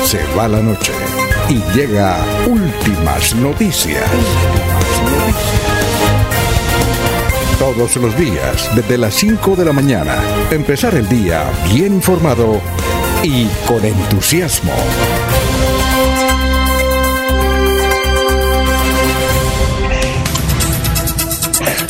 Se 0.03 0.19
va 0.35 0.47
la 0.47 0.61
noche 0.61 0.91
y 1.49 1.61
llega 1.75 2.17
últimas 2.47 3.35
noticias. 3.35 4.09
Todos 7.59 7.97
los 7.97 8.17
días, 8.17 8.73
desde 8.73 8.97
las 8.97 9.13
5 9.15 9.57
de 9.57 9.65
la 9.65 9.73
mañana, 9.73 10.15
empezar 10.49 10.95
el 10.95 11.09
día 11.09 11.43
bien 11.69 11.95
informado 11.95 12.61
y 13.21 13.47
con 13.67 13.83
entusiasmo. 13.83 14.71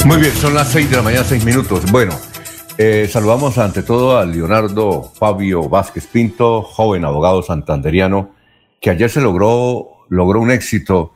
Muy 0.06 0.18
bien, 0.18 0.34
son 0.34 0.56
las 0.56 0.70
6 0.70 0.90
de 0.90 0.96
la 0.98 1.04
mañana, 1.04 1.24
6 1.24 1.46
minutos. 1.46 1.92
Bueno, 1.92 2.16
eh, 2.80 3.08
saludamos 3.08 3.60
ante 3.60 3.84
todo 3.84 4.18
a 4.18 4.26
Leonardo 4.26 5.12
Fabio 5.14 5.70
Vázquez 5.70 6.08
Pinto, 6.08 6.64
joven 6.64 7.06
abogado 7.06 7.44
santanderiano, 7.44 8.32
que 8.82 8.90
ayer 8.90 9.12
se 9.12 9.22
logró, 9.22 10.08
logró 10.10 10.42
un 10.42 10.50
éxito 10.50 11.14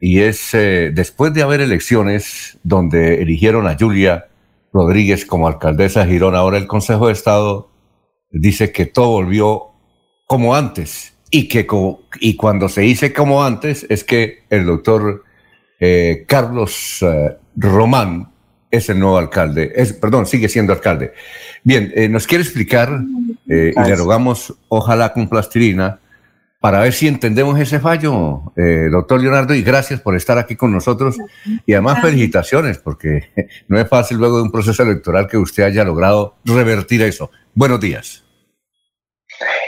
y 0.00 0.20
es 0.20 0.54
eh, 0.54 0.90
después 0.92 1.32
de 1.34 1.42
haber 1.42 1.60
elecciones 1.60 2.58
donde 2.62 3.22
eligieron 3.22 3.66
a 3.66 3.76
Julia 3.78 4.26
Rodríguez 4.72 5.24
como 5.24 5.48
alcaldesa 5.48 6.04
de 6.04 6.12
Girón. 6.12 6.34
Ahora 6.34 6.58
el 6.58 6.66
Consejo 6.66 7.06
de 7.06 7.14
Estado 7.14 7.70
dice 8.30 8.72
que 8.72 8.86
todo 8.86 9.10
volvió 9.10 9.70
como 10.26 10.54
antes 10.54 11.14
y 11.30 11.48
que 11.48 11.66
y 12.20 12.36
cuando 12.36 12.68
se 12.68 12.82
dice 12.82 13.12
como 13.12 13.44
antes 13.44 13.86
es 13.88 14.04
que 14.04 14.44
el 14.50 14.66
doctor 14.66 15.24
eh, 15.78 16.24
Carlos 16.26 16.98
eh, 17.02 17.36
Román 17.56 18.32
es 18.70 18.88
el 18.88 18.98
nuevo 18.98 19.16
alcalde, 19.16 19.72
es, 19.74 19.92
perdón, 19.92 20.26
sigue 20.26 20.48
siendo 20.48 20.72
alcalde. 20.72 21.12
Bien, 21.62 21.92
eh, 21.94 22.08
nos 22.08 22.26
quiere 22.26 22.42
explicar 22.42 23.00
y 23.46 23.52
le 23.52 23.96
rogamos, 23.96 24.54
ojalá 24.68 25.12
con 25.12 25.28
plastilina, 25.28 26.00
para 26.66 26.80
ver 26.80 26.92
si 26.92 27.06
entendemos 27.06 27.60
ese 27.60 27.78
fallo, 27.78 28.42
doctor 28.90 29.20
Leonardo, 29.20 29.54
y 29.54 29.62
gracias 29.62 30.00
por 30.00 30.16
estar 30.16 30.36
aquí 30.36 30.56
con 30.56 30.72
nosotros. 30.72 31.16
Y 31.64 31.74
además 31.74 32.02
felicitaciones, 32.02 32.78
porque 32.78 33.30
no 33.68 33.78
es 33.78 33.88
fácil 33.88 34.16
luego 34.16 34.38
de 34.38 34.42
un 34.42 34.50
proceso 34.50 34.82
electoral 34.82 35.28
que 35.28 35.36
usted 35.36 35.62
haya 35.62 35.84
logrado 35.84 36.34
revertir 36.44 37.02
eso. 37.02 37.30
Buenos 37.54 37.78
días. 37.78 38.24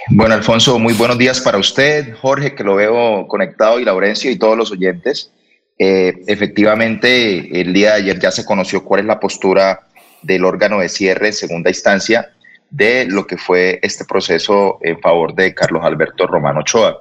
Bueno, 0.09 0.35
Alfonso, 0.35 0.77
muy 0.81 0.93
buenos 0.93 1.19
días 1.19 1.41
para 1.41 1.59
usted, 1.59 2.17
Jorge, 2.17 2.57
que 2.57 2.65
lo 2.65 2.75
veo 2.75 3.29
conectado, 3.29 3.79
y 3.79 3.85
Laurencio 3.85 4.29
y 4.29 4.37
todos 4.37 4.59
los 4.59 4.73
oyentes. 4.73 5.31
Eh, 5.79 6.25
efectivamente, 6.27 7.61
el 7.61 7.73
día 7.73 7.91
de 7.91 8.03
ayer 8.03 8.19
ya 8.19 8.33
se 8.33 8.45
conoció 8.45 8.83
cuál 8.83 9.03
es 9.03 9.07
la 9.07 9.21
postura 9.21 9.87
del 10.23 10.45
órgano 10.45 10.81
de 10.81 10.89
cierre 10.89 11.29
en 11.29 11.33
segunda 11.33 11.71
instancia 11.71 12.33
de 12.71 13.07
lo 13.07 13.27
que 13.27 13.37
fue 13.37 13.79
este 13.83 14.05
proceso 14.05 14.79
en 14.83 15.01
favor 15.01 15.35
de 15.35 15.55
Carlos 15.55 15.85
Alberto 15.85 16.27
Romano 16.27 16.61
Ochoa. 16.61 17.01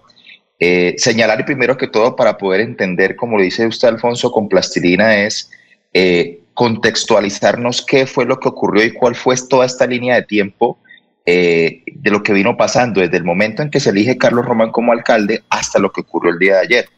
Eh, 0.60 0.96
señalar 0.98 1.46
primero 1.46 1.78
que 1.78 1.88
todo 1.88 2.16
para 2.16 2.38
poder 2.38 2.62
entender, 2.62 3.16
como 3.16 3.38
lo 3.38 3.44
dice 3.44 3.68
usted, 3.68 3.88
Alfonso, 3.88 4.32
con 4.32 4.50
plastilina, 4.50 5.24
es 5.24 5.50
eh, 5.94 6.40
contextualizarnos 6.54 7.86
qué 7.86 8.08
fue 8.08 8.26
lo 8.26 8.40
que 8.40 8.50
ocurrió 8.50 8.84
y 8.86 8.94
cuál 8.94 9.16
fue 9.16 9.36
toda 9.50 9.66
esta 9.66 9.86
línea 9.86 10.16
de 10.16 10.24
tiempo 10.24 10.80
de 11.26 12.10
lo 12.10 12.24
que 12.24 12.32
vino 12.32 12.56
pasando 12.56 13.02
desde 13.02 13.18
el 13.18 13.26
momento 13.26 13.62
en 13.62 13.70
que 13.70 13.82
se 13.82 13.90
elige 13.90 14.18
Carlos 14.18 14.46
Román 14.46 14.72
como 14.72 14.94
alcalde 14.94 15.44
hasta 15.50 15.78
lo 15.78 15.92
que 15.92 16.00
ocurrió 16.00 16.32
el 16.32 16.40
día 16.40 16.54
de 16.54 16.62
ayer. 16.62 16.90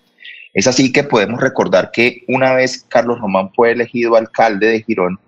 Es 0.53 0.67
así 0.67 0.91
que 0.91 1.03
podemos 1.03 1.39
recordar 1.41 1.91
que 1.91 2.23
una 2.27 2.53
vez 2.53 2.85
Carlos 2.89 3.19
Román 3.19 3.51
fue 3.53 3.71
elegido 3.71 4.15
alcalde 4.15 4.67
de 4.67 4.83
Girón, 4.83 5.19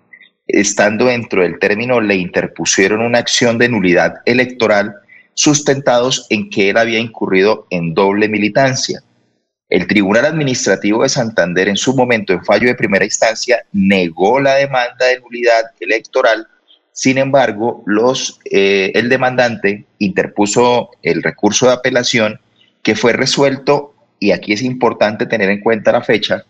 estando 0.52 1.06
dentro 1.06 1.42
del 1.42 1.58
término, 1.58 2.00
le 2.00 2.16
interpusieron 2.16 3.00
una 3.00 3.18
acción 3.18 3.58
de 3.58 3.68
nulidad 3.68 4.16
electoral 4.26 4.94
sustentados 5.34 6.26
en 6.30 6.50
que 6.50 6.70
él 6.70 6.76
había 6.76 6.98
incurrido 6.98 7.66
en 7.70 7.94
doble 7.94 8.28
militancia. 8.28 9.02
El 9.68 9.86
Tribunal 9.86 10.26
Administrativo 10.26 11.02
de 11.02 11.08
Santander 11.08 11.68
en 11.68 11.76
su 11.76 11.96
momento, 11.96 12.32
en 12.34 12.44
fallo 12.44 12.68
de 12.68 12.74
primera 12.74 13.04
instancia, 13.04 13.64
negó 13.72 14.38
la 14.38 14.56
demanda 14.56 15.06
de 15.06 15.20
nulidad 15.20 15.62
electoral. 15.80 16.46
Sin 16.92 17.16
embargo, 17.16 17.82
los, 17.86 18.38
eh, 18.50 18.92
el 18.94 19.08
demandante 19.08 19.86
interpuso 19.98 20.90
el 21.02 21.22
recurso 21.22 21.66
de 21.66 21.72
apelación 21.72 22.38
que 22.82 22.94
fue 22.94 23.14
resuelto 23.14 23.94
y 24.22 24.30
aquí 24.30 24.52
es 24.52 24.62
importante 24.62 25.26
tener 25.26 25.50
en 25.50 25.60
cuenta 25.60 25.90
la 25.90 26.02
fecha, 26.02 26.44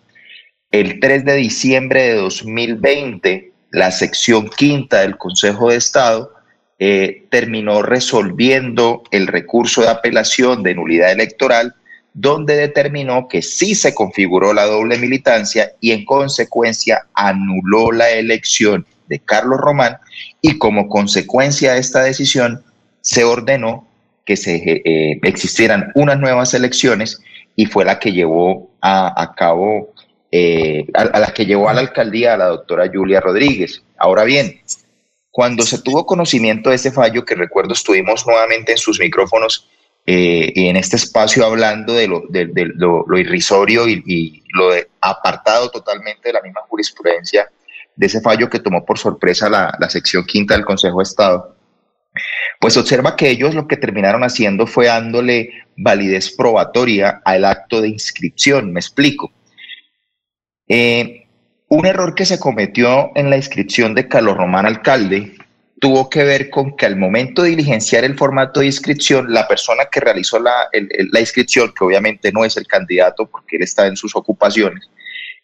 el 0.70 1.00
3 1.00 1.24
de 1.24 1.36
diciembre 1.36 2.02
de 2.02 2.14
2020, 2.16 3.51
la 3.72 3.90
sección 3.90 4.48
quinta 4.48 5.00
del 5.00 5.18
Consejo 5.18 5.70
de 5.70 5.76
Estado 5.76 6.32
eh, 6.78 7.26
terminó 7.30 7.82
resolviendo 7.82 9.02
el 9.10 9.26
recurso 9.26 9.82
de 9.82 9.88
apelación 9.88 10.62
de 10.62 10.74
nulidad 10.74 11.10
electoral, 11.10 11.74
donde 12.14 12.56
determinó 12.56 13.28
que 13.28 13.42
sí 13.42 13.74
se 13.74 13.94
configuró 13.94 14.52
la 14.52 14.66
doble 14.66 14.98
militancia 14.98 15.72
y 15.80 15.92
en 15.92 16.04
consecuencia 16.04 17.06
anuló 17.14 17.92
la 17.92 18.10
elección 18.10 18.86
de 19.08 19.18
Carlos 19.18 19.58
Román 19.58 19.96
y 20.40 20.58
como 20.58 20.88
consecuencia 20.88 21.72
de 21.72 21.80
esta 21.80 22.02
decisión 22.02 22.62
se 23.00 23.24
ordenó 23.24 23.88
que 24.24 24.36
se 24.36 24.56
eh, 24.84 25.18
existieran 25.22 25.90
unas 25.94 26.18
nuevas 26.18 26.54
elecciones 26.54 27.20
y 27.56 27.66
fue 27.66 27.84
la 27.84 27.98
que 27.98 28.12
llevó 28.12 28.70
a, 28.80 29.34
cabo, 29.36 29.92
eh, 30.32 30.86
a, 30.94 31.18
la 31.18 31.32
que 31.32 31.46
llevó 31.46 31.68
a 31.68 31.74
la 31.74 31.80
alcaldía 31.80 32.34
a 32.34 32.36
la 32.36 32.46
doctora 32.46 32.90
Julia 32.92 33.20
Rodríguez. 33.20 33.82
Ahora 33.98 34.24
bien, 34.24 34.60
cuando 35.30 35.62
se 35.62 35.80
tuvo 35.80 36.06
conocimiento 36.06 36.70
de 36.70 36.76
este 36.76 36.90
fallo, 36.90 37.24
que 37.24 37.34
recuerdo 37.34 37.74
estuvimos 37.74 38.26
nuevamente 38.26 38.72
en 38.72 38.78
sus 38.78 38.98
micrófonos 38.98 39.68
eh, 40.06 40.52
y 40.54 40.68
en 40.68 40.76
este 40.76 40.96
espacio 40.96 41.46
hablando 41.46 41.92
de 41.92 42.08
lo, 42.08 42.24
de, 42.28 42.50
lo, 42.74 43.04
irrisorio 43.16 43.86
y, 43.86 44.42
lo 44.54 44.70
apartado 45.00 45.70
totalmente 45.70 46.28
de 46.28 46.32
la 46.32 46.42
misma 46.42 46.62
jurisprudencia 46.62 47.48
de 47.94 48.06
ese 48.06 48.20
fallo 48.20 48.50
que 48.50 48.58
tomó 48.58 48.84
por 48.84 48.98
sorpresa 48.98 49.48
la, 49.48 49.72
la 49.78 49.88
sección 49.88 50.24
quinta 50.24 50.54
del 50.54 50.64
Consejo 50.64 50.98
de 50.98 51.04
Estado 51.04 51.56
pues 52.60 52.76
observa 52.76 53.16
que 53.16 53.30
ellos 53.30 53.54
lo 53.54 53.66
que 53.66 53.76
terminaron 53.76 54.22
haciendo 54.22 54.66
fue 54.66 54.86
dándole 54.86 55.50
validez 55.76 56.30
probatoria 56.30 57.20
al 57.24 57.44
acto 57.44 57.80
de 57.80 57.88
inscripción. 57.88 58.72
Me 58.72 58.80
explico. 58.80 59.32
Eh, 60.68 61.26
un 61.68 61.86
error 61.86 62.14
que 62.14 62.26
se 62.26 62.38
cometió 62.38 63.12
en 63.14 63.30
la 63.30 63.36
inscripción 63.36 63.94
de 63.94 64.08
Carlos 64.08 64.36
Román 64.36 64.66
Alcalde 64.66 65.34
tuvo 65.80 66.08
que 66.08 66.22
ver 66.22 66.48
con 66.48 66.76
que 66.76 66.86
al 66.86 66.96
momento 66.96 67.42
de 67.42 67.50
diligenciar 67.50 68.04
el 68.04 68.16
formato 68.16 68.60
de 68.60 68.66
inscripción, 68.66 69.32
la 69.32 69.48
persona 69.48 69.86
que 69.90 69.98
realizó 69.98 70.38
la, 70.38 70.68
inscripción, 71.18 71.72
que 71.76 71.84
obviamente 71.84 72.30
no 72.30 72.44
es 72.44 72.56
el 72.56 72.66
candidato 72.68 73.26
porque 73.26 73.56
él 73.56 73.62
está 73.62 73.86
en 73.88 73.96
sus 73.96 74.14
ocupaciones, 74.14 74.88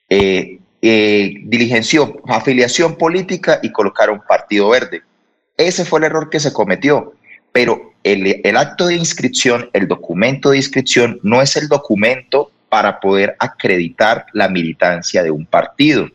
eh, 0.08 0.58
eh, 0.80 1.34
diligenció 1.42 2.20
afiliación 2.28 2.96
política 2.96 3.58
y 3.62 3.72
colocaron 3.72 4.22
Partido 4.28 4.68
Verde. 4.68 5.02
Ese 5.56 5.84
fue 5.84 5.98
el 5.98 6.04
error 6.04 6.30
que 6.30 6.38
se 6.38 6.52
cometió. 6.52 7.14
Pero 7.50 7.94
el, 8.04 8.40
el 8.44 8.56
acto 8.56 8.86
de 8.86 8.94
inscripción, 8.94 9.70
el 9.72 9.88
documento 9.88 10.50
de 10.50 10.58
inscripción, 10.58 11.18
no 11.24 11.42
es 11.42 11.56
el 11.56 11.66
documento 11.66 12.52
para 12.68 13.00
poder 13.00 13.36
acreditar 13.38 14.26
la 14.32 14.48
militancia 14.48 15.22
de 15.22 15.30
un 15.30 15.46
partido. 15.46 16.08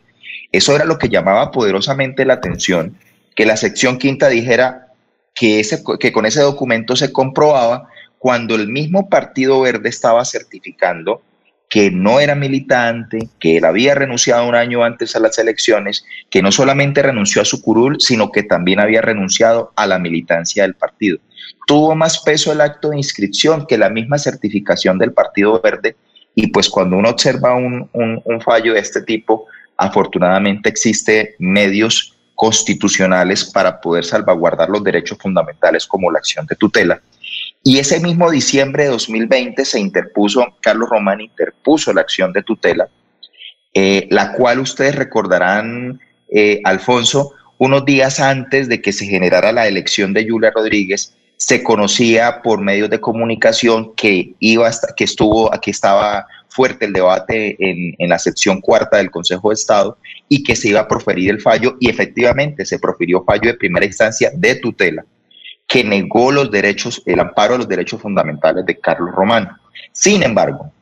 Eso 0.52 0.74
era 0.74 0.84
lo 0.84 0.98
que 0.98 1.08
llamaba 1.08 1.50
poderosamente 1.50 2.24
la 2.24 2.34
atención, 2.34 2.96
que 3.34 3.46
la 3.46 3.56
sección 3.56 3.98
quinta 3.98 4.28
dijera 4.28 4.88
que, 5.34 5.60
ese, 5.60 5.82
que 5.98 6.12
con 6.12 6.26
ese 6.26 6.40
documento 6.40 6.96
se 6.96 7.12
comprobaba 7.12 7.88
cuando 8.18 8.54
el 8.54 8.68
mismo 8.68 9.08
Partido 9.08 9.60
Verde 9.60 9.88
estaba 9.88 10.24
certificando 10.24 11.22
que 11.68 11.90
no 11.90 12.20
era 12.20 12.36
militante, 12.36 13.28
que 13.40 13.56
él 13.56 13.64
había 13.64 13.96
renunciado 13.96 14.46
un 14.48 14.54
año 14.54 14.84
antes 14.84 15.16
a 15.16 15.18
las 15.18 15.38
elecciones, 15.38 16.04
que 16.30 16.40
no 16.40 16.52
solamente 16.52 17.02
renunció 17.02 17.42
a 17.42 17.44
su 17.44 17.60
curul, 17.60 18.00
sino 18.00 18.30
que 18.30 18.44
también 18.44 18.78
había 18.78 19.02
renunciado 19.02 19.72
a 19.74 19.88
la 19.88 19.98
militancia 19.98 20.62
del 20.62 20.74
partido. 20.74 21.18
Tuvo 21.66 21.96
más 21.96 22.20
peso 22.20 22.52
el 22.52 22.60
acto 22.60 22.90
de 22.90 22.98
inscripción 22.98 23.66
que 23.66 23.76
la 23.76 23.90
misma 23.90 24.18
certificación 24.18 24.98
del 24.98 25.12
Partido 25.12 25.60
Verde 25.60 25.96
y 26.34 26.48
pues 26.48 26.68
cuando 26.68 26.96
uno 26.96 27.10
observa 27.10 27.54
un, 27.54 27.88
un 27.92 28.40
fallo 28.40 28.74
de 28.74 28.80
este 28.80 29.02
tipo, 29.02 29.46
afortunadamente 29.76 30.68
existe 30.68 31.34
medios 31.38 32.14
constitucionales 32.34 33.44
para 33.44 33.80
poder 33.80 34.04
salvaguardar 34.04 34.68
los 34.68 34.82
derechos 34.82 35.18
fundamentales 35.18 35.86
como 35.86 36.10
la 36.10 36.18
acción 36.18 36.46
de 36.46 36.56
tutela. 36.56 37.00
Y 37.62 37.78
ese 37.78 38.00
mismo 38.00 38.30
diciembre 38.30 38.84
de 38.84 38.90
2020 38.90 39.64
se 39.64 39.80
interpuso, 39.80 40.44
Carlos 40.60 40.90
Román 40.90 41.20
interpuso 41.20 41.92
la 41.92 42.02
acción 42.02 42.32
de 42.32 42.42
tutela, 42.42 42.88
eh, 43.72 44.06
la 44.10 44.32
cual 44.32 44.60
ustedes 44.60 44.94
recordarán, 44.94 45.98
eh, 46.30 46.60
Alfonso, 46.64 47.32
unos 47.58 47.84
días 47.84 48.20
antes 48.20 48.68
de 48.68 48.82
que 48.82 48.92
se 48.92 49.06
generara 49.06 49.52
la 49.52 49.66
elección 49.66 50.12
de 50.12 50.28
Julia 50.28 50.50
Rodríguez, 50.50 51.14
se 51.36 51.62
conocía 51.62 52.42
por 52.42 52.60
medios 52.60 52.90
de 52.90 53.00
comunicación 53.00 53.94
que 53.94 54.34
iba 54.38 54.68
hasta, 54.68 54.94
que 54.94 55.04
estuvo, 55.04 55.52
aquí 55.52 55.70
estaba 55.70 56.26
fuerte 56.48 56.84
el 56.84 56.92
debate 56.92 57.56
en, 57.58 57.94
en, 57.98 58.08
la 58.08 58.18
sección 58.18 58.60
cuarta 58.60 58.98
del 58.98 59.10
Consejo 59.10 59.48
de 59.48 59.54
Estado 59.54 59.98
y 60.28 60.44
que 60.44 60.54
se 60.54 60.68
iba 60.68 60.80
a 60.80 60.88
proferir 60.88 61.30
el 61.30 61.40
fallo 61.40 61.76
y 61.80 61.90
efectivamente 61.90 62.64
se 62.64 62.78
profirió 62.78 63.24
fallo 63.24 63.50
de 63.50 63.54
primera 63.54 63.84
instancia 63.84 64.30
de 64.34 64.54
tutela 64.56 65.04
que 65.66 65.84
negó 65.84 66.30
los 66.30 66.50
derechos, 66.50 67.02
el 67.06 67.20
amparo 67.20 67.54
a 67.54 67.58
los 67.58 67.68
derechos 67.68 68.00
fundamentales 68.00 68.64
de 68.66 68.78
Carlos 68.78 69.10
Román. 69.14 69.48
Sin 69.92 70.22
embargo, 70.22 70.72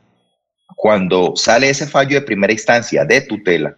cuando 0.75 1.35
sale 1.35 1.69
ese 1.69 1.87
fallo 1.87 2.19
de 2.19 2.25
primera 2.25 2.53
instancia 2.53 3.05
de 3.05 3.21
tutela, 3.21 3.75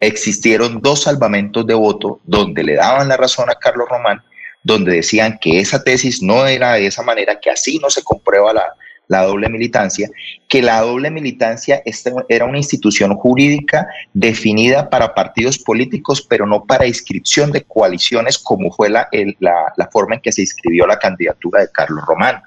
existieron 0.00 0.80
dos 0.80 1.02
salvamentos 1.02 1.66
de 1.66 1.74
voto 1.74 2.20
donde 2.24 2.62
le 2.62 2.74
daban 2.74 3.08
la 3.08 3.16
razón 3.16 3.50
a 3.50 3.54
Carlos 3.54 3.88
Román, 3.88 4.22
donde 4.64 4.96
decían 4.96 5.38
que 5.40 5.60
esa 5.60 5.84
tesis 5.84 6.22
no 6.22 6.46
era 6.46 6.72
de 6.74 6.86
esa 6.86 7.02
manera, 7.02 7.38
que 7.38 7.50
así 7.50 7.78
no 7.78 7.90
se 7.90 8.02
comprueba 8.02 8.52
la, 8.52 8.64
la 9.08 9.22
doble 9.22 9.48
militancia, 9.48 10.10
que 10.48 10.62
la 10.62 10.80
doble 10.80 11.10
militancia 11.10 11.82
este 11.84 12.12
era 12.28 12.44
una 12.44 12.58
institución 12.58 13.14
jurídica 13.14 13.86
definida 14.12 14.88
para 14.88 15.14
partidos 15.14 15.58
políticos, 15.58 16.26
pero 16.28 16.46
no 16.46 16.64
para 16.64 16.86
inscripción 16.86 17.52
de 17.52 17.62
coaliciones, 17.62 18.38
como 18.38 18.72
fue 18.72 18.88
la, 18.88 19.08
la, 19.40 19.88
forma 19.92 20.16
en 20.16 20.20
que 20.20 20.32
se 20.32 20.42
inscribió 20.42 20.86
la 20.86 20.98
candidatura 20.98 21.60
de 21.60 21.70
Carlos 21.70 22.04
Román. 22.06 22.42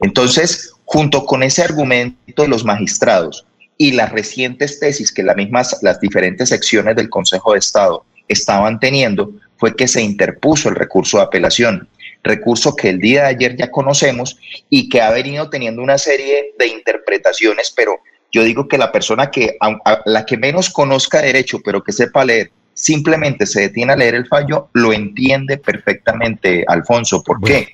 Entonces, 0.00 0.72
junto 0.84 1.24
con 1.24 1.42
ese 1.42 1.62
argumento 1.62 2.42
de 2.42 2.48
los 2.48 2.64
magistrados 2.64 3.46
y 3.78 3.92
las 3.92 4.12
recientes 4.12 4.78
tesis 4.78 5.12
que 5.12 5.22
las 5.22 5.36
mismas, 5.36 5.78
las 5.82 6.00
diferentes 6.00 6.50
secciones 6.50 6.96
del 6.96 7.10
Consejo 7.10 7.52
de 7.52 7.58
Estado 7.58 8.04
estaban 8.28 8.78
teniendo, 8.78 9.32
fue 9.56 9.74
que 9.74 9.88
se 9.88 10.02
interpuso 10.02 10.68
el 10.68 10.74
recurso 10.74 11.18
de 11.18 11.24
apelación, 11.24 11.88
recurso 12.22 12.74
que 12.74 12.90
el 12.90 13.00
día 13.00 13.22
de 13.22 13.28
ayer 13.28 13.56
ya 13.56 13.70
conocemos 13.70 14.38
y 14.68 14.88
que 14.88 15.00
ha 15.00 15.10
venido 15.10 15.48
teniendo 15.48 15.82
una 15.82 15.98
serie 15.98 16.54
de 16.58 16.66
interpretaciones, 16.66 17.72
pero 17.74 18.00
yo 18.32 18.42
digo 18.42 18.68
que 18.68 18.78
la 18.78 18.92
persona 18.92 19.30
que, 19.30 19.56
a, 19.60 20.02
la 20.04 20.26
que 20.26 20.36
menos 20.36 20.70
conozca 20.70 21.22
derecho, 21.22 21.60
pero 21.64 21.82
que 21.82 21.92
sepa 21.92 22.24
leer, 22.24 22.50
simplemente 22.74 23.46
se 23.46 23.62
detiene 23.62 23.92
a 23.92 23.96
leer 23.96 24.14
el 24.14 24.26
fallo, 24.26 24.68
lo 24.74 24.92
entiende 24.92 25.56
perfectamente, 25.56 26.64
Alfonso. 26.68 27.22
¿Por 27.22 27.40
qué? 27.40 27.68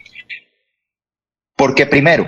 Porque 1.56 1.86
primero, 1.86 2.26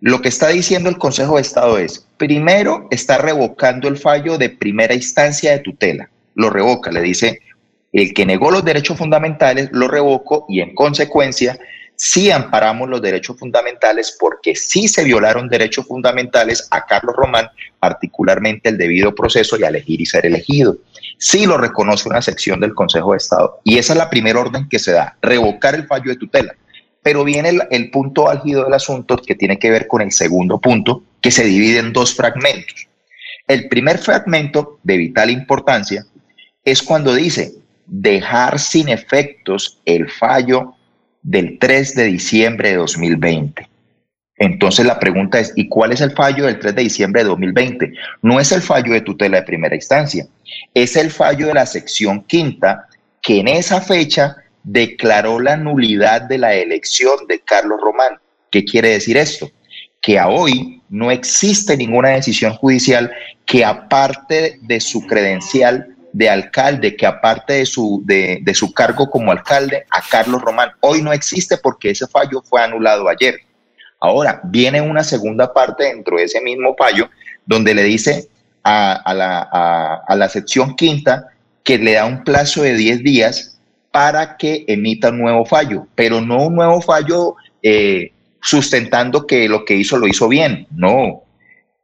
lo 0.00 0.20
que 0.20 0.28
está 0.28 0.48
diciendo 0.48 0.88
el 0.88 0.98
Consejo 0.98 1.36
de 1.36 1.42
Estado 1.42 1.78
es, 1.78 2.08
primero 2.16 2.88
está 2.90 3.18
revocando 3.18 3.88
el 3.88 3.98
fallo 3.98 4.38
de 4.38 4.50
primera 4.50 4.94
instancia 4.94 5.52
de 5.52 5.58
tutela, 5.58 6.10
lo 6.34 6.50
revoca, 6.50 6.90
le 6.90 7.02
dice, 7.02 7.40
el 8.00 8.12
que 8.12 8.26
negó 8.26 8.50
los 8.50 8.64
derechos 8.64 8.98
fundamentales 8.98 9.70
lo 9.72 9.86
revoco 9.86 10.46
y 10.48 10.60
en 10.60 10.74
consecuencia 10.74 11.58
sí 11.94 12.30
amparamos 12.30 12.88
los 12.88 13.00
derechos 13.00 13.38
fundamentales 13.38 14.16
porque 14.18 14.56
sí 14.56 14.88
se 14.88 15.04
violaron 15.04 15.48
derechos 15.48 15.86
fundamentales 15.86 16.66
a 16.72 16.84
Carlos 16.86 17.14
Román, 17.16 17.48
particularmente 17.78 18.68
el 18.68 18.78
debido 18.78 19.14
proceso 19.14 19.56
y 19.56 19.62
a 19.62 19.68
elegir 19.68 20.00
y 20.00 20.06
ser 20.06 20.26
elegido. 20.26 20.76
Sí 21.18 21.46
lo 21.46 21.56
reconoce 21.56 22.08
una 22.08 22.20
sección 22.20 22.58
del 22.58 22.74
Consejo 22.74 23.12
de 23.12 23.18
Estado 23.18 23.60
y 23.62 23.78
esa 23.78 23.92
es 23.92 23.98
la 23.98 24.10
primera 24.10 24.40
orden 24.40 24.68
que 24.68 24.80
se 24.80 24.90
da, 24.90 25.16
revocar 25.22 25.76
el 25.76 25.86
fallo 25.86 26.10
de 26.10 26.16
tutela. 26.16 26.52
Pero 27.00 27.22
viene 27.22 27.50
el, 27.50 27.62
el 27.70 27.90
punto 27.90 28.28
álgido 28.28 28.64
del 28.64 28.74
asunto 28.74 29.18
que 29.18 29.36
tiene 29.36 29.58
que 29.58 29.70
ver 29.70 29.86
con 29.86 30.02
el 30.02 30.10
segundo 30.10 30.60
punto, 30.60 31.04
que 31.20 31.30
se 31.30 31.44
divide 31.44 31.78
en 31.78 31.92
dos 31.92 32.14
fragmentos. 32.14 32.88
El 33.46 33.68
primer 33.68 33.98
fragmento, 33.98 34.80
de 34.82 34.96
vital 34.96 35.30
importancia, 35.30 36.04
es 36.64 36.82
cuando 36.82 37.14
dice 37.14 37.52
dejar 37.86 38.58
sin 38.58 38.88
efectos 38.88 39.80
el 39.84 40.10
fallo 40.10 40.74
del 41.22 41.58
3 41.58 41.94
de 41.94 42.04
diciembre 42.04 42.70
de 42.70 42.76
2020. 42.76 43.68
Entonces 44.36 44.84
la 44.84 44.98
pregunta 44.98 45.38
es, 45.38 45.52
¿y 45.54 45.68
cuál 45.68 45.92
es 45.92 46.00
el 46.00 46.10
fallo 46.12 46.46
del 46.46 46.58
3 46.58 46.74
de 46.74 46.82
diciembre 46.82 47.22
de 47.22 47.28
2020? 47.28 47.92
No 48.22 48.40
es 48.40 48.52
el 48.52 48.62
fallo 48.62 48.92
de 48.92 49.00
tutela 49.00 49.38
de 49.38 49.46
primera 49.46 49.76
instancia, 49.76 50.26
es 50.74 50.96
el 50.96 51.10
fallo 51.10 51.46
de 51.46 51.54
la 51.54 51.66
sección 51.66 52.22
quinta 52.24 52.88
que 53.22 53.40
en 53.40 53.48
esa 53.48 53.80
fecha 53.80 54.36
declaró 54.64 55.38
la 55.40 55.56
nulidad 55.56 56.22
de 56.22 56.38
la 56.38 56.54
elección 56.54 57.26
de 57.28 57.40
Carlos 57.40 57.80
Román. 57.80 58.18
¿Qué 58.50 58.64
quiere 58.64 58.90
decir 58.90 59.16
esto? 59.16 59.50
Que 60.00 60.18
a 60.18 60.28
hoy 60.28 60.82
no 60.88 61.10
existe 61.10 61.76
ninguna 61.76 62.10
decisión 62.10 62.54
judicial 62.54 63.10
que 63.46 63.64
aparte 63.64 64.58
de 64.62 64.80
su 64.80 65.06
credencial 65.06 65.93
de 66.14 66.30
alcalde 66.30 66.94
que 66.94 67.06
aparte 67.06 67.54
de 67.54 67.66
su, 67.66 68.00
de, 68.04 68.40
su 68.54 68.72
cargo 68.72 69.10
como 69.10 69.32
alcalde 69.32 69.84
a 69.90 70.00
Carlos 70.00 70.40
Román. 70.42 70.70
Hoy 70.78 71.02
no 71.02 71.12
existe 71.12 71.58
porque 71.58 71.90
ese 71.90 72.06
fallo 72.06 72.40
fue 72.40 72.62
anulado 72.62 73.08
ayer. 73.08 73.34
Ahora 73.98 74.40
viene 74.44 74.80
una 74.80 75.02
segunda 75.02 75.52
parte 75.52 75.86
dentro 75.86 76.16
de 76.16 76.24
ese 76.24 76.40
mismo 76.40 76.76
fallo 76.78 77.10
donde 77.44 77.74
le 77.74 77.82
dice 77.82 78.28
a, 78.62 79.12
la, 79.12 80.02
a, 80.06 80.16
la, 80.16 80.28
sección 80.28 80.76
quinta 80.76 81.30
que 81.64 81.78
le 81.78 81.94
da 81.94 82.04
un 82.04 82.22
plazo 82.22 82.62
de 82.62 82.74
10 82.74 83.02
días 83.02 83.58
para 83.90 84.36
que 84.36 84.64
emita 84.68 85.10
un 85.10 85.18
nuevo 85.18 85.44
fallo, 85.44 85.88
pero 85.96 86.20
no 86.20 86.46
un 86.46 86.54
nuevo 86.54 86.80
fallo 86.80 87.34
eh, 87.60 88.12
sustentando 88.40 89.26
que 89.26 89.48
lo 89.48 89.64
que 89.64 89.74
hizo 89.74 89.98
lo 89.98 90.06
hizo 90.06 90.28
bien. 90.28 90.68
No, 90.70 91.24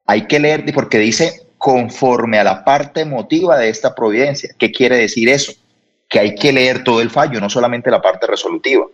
hay 0.07 0.29
que 0.29 0.39
leer 0.39 0.65
porque 0.73 0.99
dice 0.99 1.50
conforme 1.61 2.39
a 2.39 2.45
la 2.45 2.65
parte 2.65 3.03
emotiva 3.03 3.59
de 3.59 3.69
esta 3.69 3.95
providencia. 3.95 4.49
¿Qué 4.59 4.73
quiere 4.73 4.97
decir 4.97 5.29
eso? 5.29 5.53
Que 6.09 6.19
hay 6.19 6.35
que 6.35 6.55
leer 6.55 6.83
todo 6.85 7.03
el 7.03 7.11
fallo, 7.11 7.39
no 7.39 7.51
solamente 7.51 7.91
la 7.91 8.01
parte 8.01 8.27
resolutiva. 8.27 8.87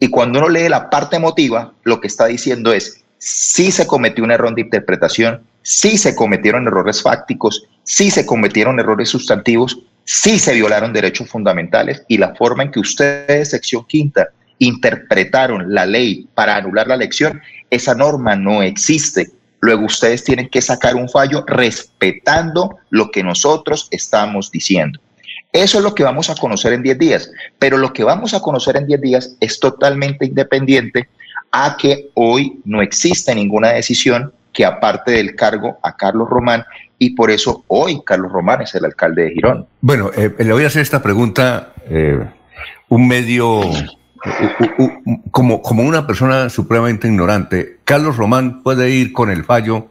Y 0.00 0.08
cuando 0.08 0.38
uno 0.38 0.48
lee 0.48 0.70
la 0.70 0.88
parte 0.88 1.16
emotiva, 1.16 1.74
lo 1.82 2.00
que 2.00 2.06
está 2.06 2.24
diciendo 2.24 2.72
es, 2.72 3.04
si 3.18 3.70
se 3.70 3.86
cometió 3.86 4.24
un 4.24 4.30
error 4.30 4.54
de 4.54 4.62
interpretación, 4.62 5.42
si 5.60 5.98
se 5.98 6.16
cometieron 6.16 6.66
errores 6.66 7.02
fácticos, 7.02 7.68
si 7.82 8.10
se 8.10 8.24
cometieron 8.24 8.80
errores 8.80 9.10
sustantivos, 9.10 9.78
si 10.04 10.38
se 10.38 10.54
violaron 10.54 10.94
derechos 10.94 11.28
fundamentales 11.28 12.04
y 12.08 12.16
la 12.16 12.34
forma 12.34 12.62
en 12.62 12.70
que 12.70 12.80
ustedes, 12.80 13.50
sección 13.50 13.84
quinta, 13.86 14.30
interpretaron 14.60 15.74
la 15.74 15.84
ley 15.84 16.26
para 16.34 16.56
anular 16.56 16.88
la 16.88 16.94
elección, 16.94 17.42
esa 17.68 17.94
norma 17.94 18.34
no 18.34 18.62
existe 18.62 19.30
Luego 19.64 19.86
ustedes 19.86 20.22
tienen 20.22 20.50
que 20.50 20.60
sacar 20.60 20.94
un 20.94 21.08
fallo 21.08 21.42
respetando 21.46 22.76
lo 22.90 23.10
que 23.10 23.22
nosotros 23.22 23.88
estamos 23.90 24.50
diciendo. 24.50 25.00
Eso 25.54 25.78
es 25.78 25.84
lo 25.84 25.94
que 25.94 26.04
vamos 26.04 26.28
a 26.28 26.34
conocer 26.34 26.74
en 26.74 26.82
10 26.82 26.98
días, 26.98 27.30
pero 27.58 27.78
lo 27.78 27.94
que 27.94 28.04
vamos 28.04 28.34
a 28.34 28.40
conocer 28.40 28.76
en 28.76 28.86
10 28.86 29.00
días 29.00 29.36
es 29.40 29.58
totalmente 29.58 30.26
independiente 30.26 31.08
a 31.50 31.78
que 31.78 32.10
hoy 32.12 32.60
no 32.66 32.82
existe 32.82 33.34
ninguna 33.34 33.70
decisión 33.70 34.34
que 34.52 34.66
aparte 34.66 35.12
del 35.12 35.34
cargo 35.34 35.78
a 35.82 35.96
Carlos 35.96 36.28
Román 36.28 36.66
y 36.98 37.14
por 37.14 37.30
eso 37.30 37.64
hoy 37.68 38.02
Carlos 38.04 38.32
Román 38.32 38.60
es 38.60 38.74
el 38.74 38.84
alcalde 38.84 39.22
de 39.22 39.30
Girón. 39.30 39.66
Bueno, 39.80 40.10
eh, 40.14 40.30
le 40.40 40.52
voy 40.52 40.64
a 40.64 40.66
hacer 40.66 40.82
esta 40.82 41.02
pregunta, 41.02 41.72
eh, 41.88 42.22
un 42.90 43.08
medio 43.08 43.62
como, 45.30 45.62
como 45.62 45.82
una 45.82 46.06
persona 46.06 46.48
supremamente 46.50 47.08
ignorante, 47.08 47.78
Carlos 47.84 48.16
Román 48.16 48.62
puede 48.62 48.90
ir 48.90 49.12
con 49.12 49.30
el 49.30 49.44
fallo 49.44 49.88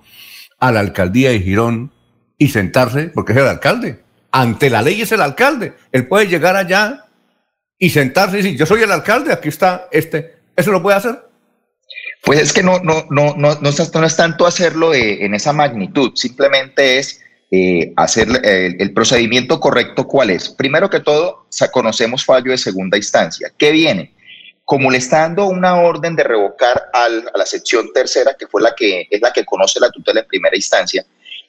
a 0.60 0.72
la 0.72 0.80
alcaldía 0.80 1.32
de 1.32 1.40
Girón 1.40 1.91
y 2.38 2.49
sentarse, 2.49 3.10
porque 3.10 3.34
es 3.34 3.40
el 3.40 3.48
alcalde. 3.48 3.99
Ante 4.32 4.70
la 4.70 4.82
ley 4.82 5.02
es 5.02 5.11
el 5.11 5.22
alcalde. 5.22 5.74
Él 5.91 6.07
puede 6.07 6.28
llegar 6.28 6.56
allá 6.56 7.06
y 7.78 7.90
sentarse 7.90 8.40
y 8.40 8.41
decir, 8.41 8.57
yo 8.57 8.65
soy 8.65 8.82
el 8.82 8.91
alcalde, 8.91 9.34
aquí 9.34 9.49
está 9.49 9.88
este. 9.91 10.36
¿Eso 10.56 10.72
lo 10.72 10.82
puede 10.82 10.98
hacer? 10.98 11.20
Pues 12.24 12.40
es 12.40 12.53
que 12.53 12.64
no, 12.64 12.80
no, 12.80 13.06
no, 13.10 13.36
no, 13.36 13.60
no, 13.60 13.70
es 13.70 14.15
tanto 14.15 14.45
hacerlo 14.48 14.94
en 14.94 15.34
esa 15.34 15.52
magnitud, 15.52 16.14
simplemente 16.15 16.98
es 16.98 17.22
eh, 17.52 17.91
hacer 17.98 18.30
el, 18.44 18.82
el, 18.82 18.94
procedimiento 18.94 19.60
correcto. 19.60 20.07
¿Cuál 20.07 20.30
es? 20.30 20.49
Primero 20.49 20.90
que 20.90 21.02
todo, 21.02 21.48
conocemos 21.72 22.24
fallo 22.24 22.52
de 22.52 22.57
segunda 22.57 22.98
instancia. 22.98 23.52
¿Qué 23.57 23.72
viene? 23.72 24.14
Como 24.65 24.90
le 24.90 24.98
está 24.98 25.19
dando 25.19 25.48
una 25.48 25.81
orden 25.81 26.15
de 26.15 26.23
revocar 26.23 26.90
a 26.94 27.10
la 27.10 27.45
sección 27.45 27.91
tercera, 27.94 28.35
que 28.38 28.48
fue 28.48 28.61
la 28.61 28.73
que 28.76 29.07
es 29.10 29.22
la 29.22 29.34
que 29.34 29.45
conoce 29.45 29.80
la 29.80 29.90
tutela 29.90 30.22
en 30.22 30.27
primera 30.27 30.56
instancia, 30.56 31.06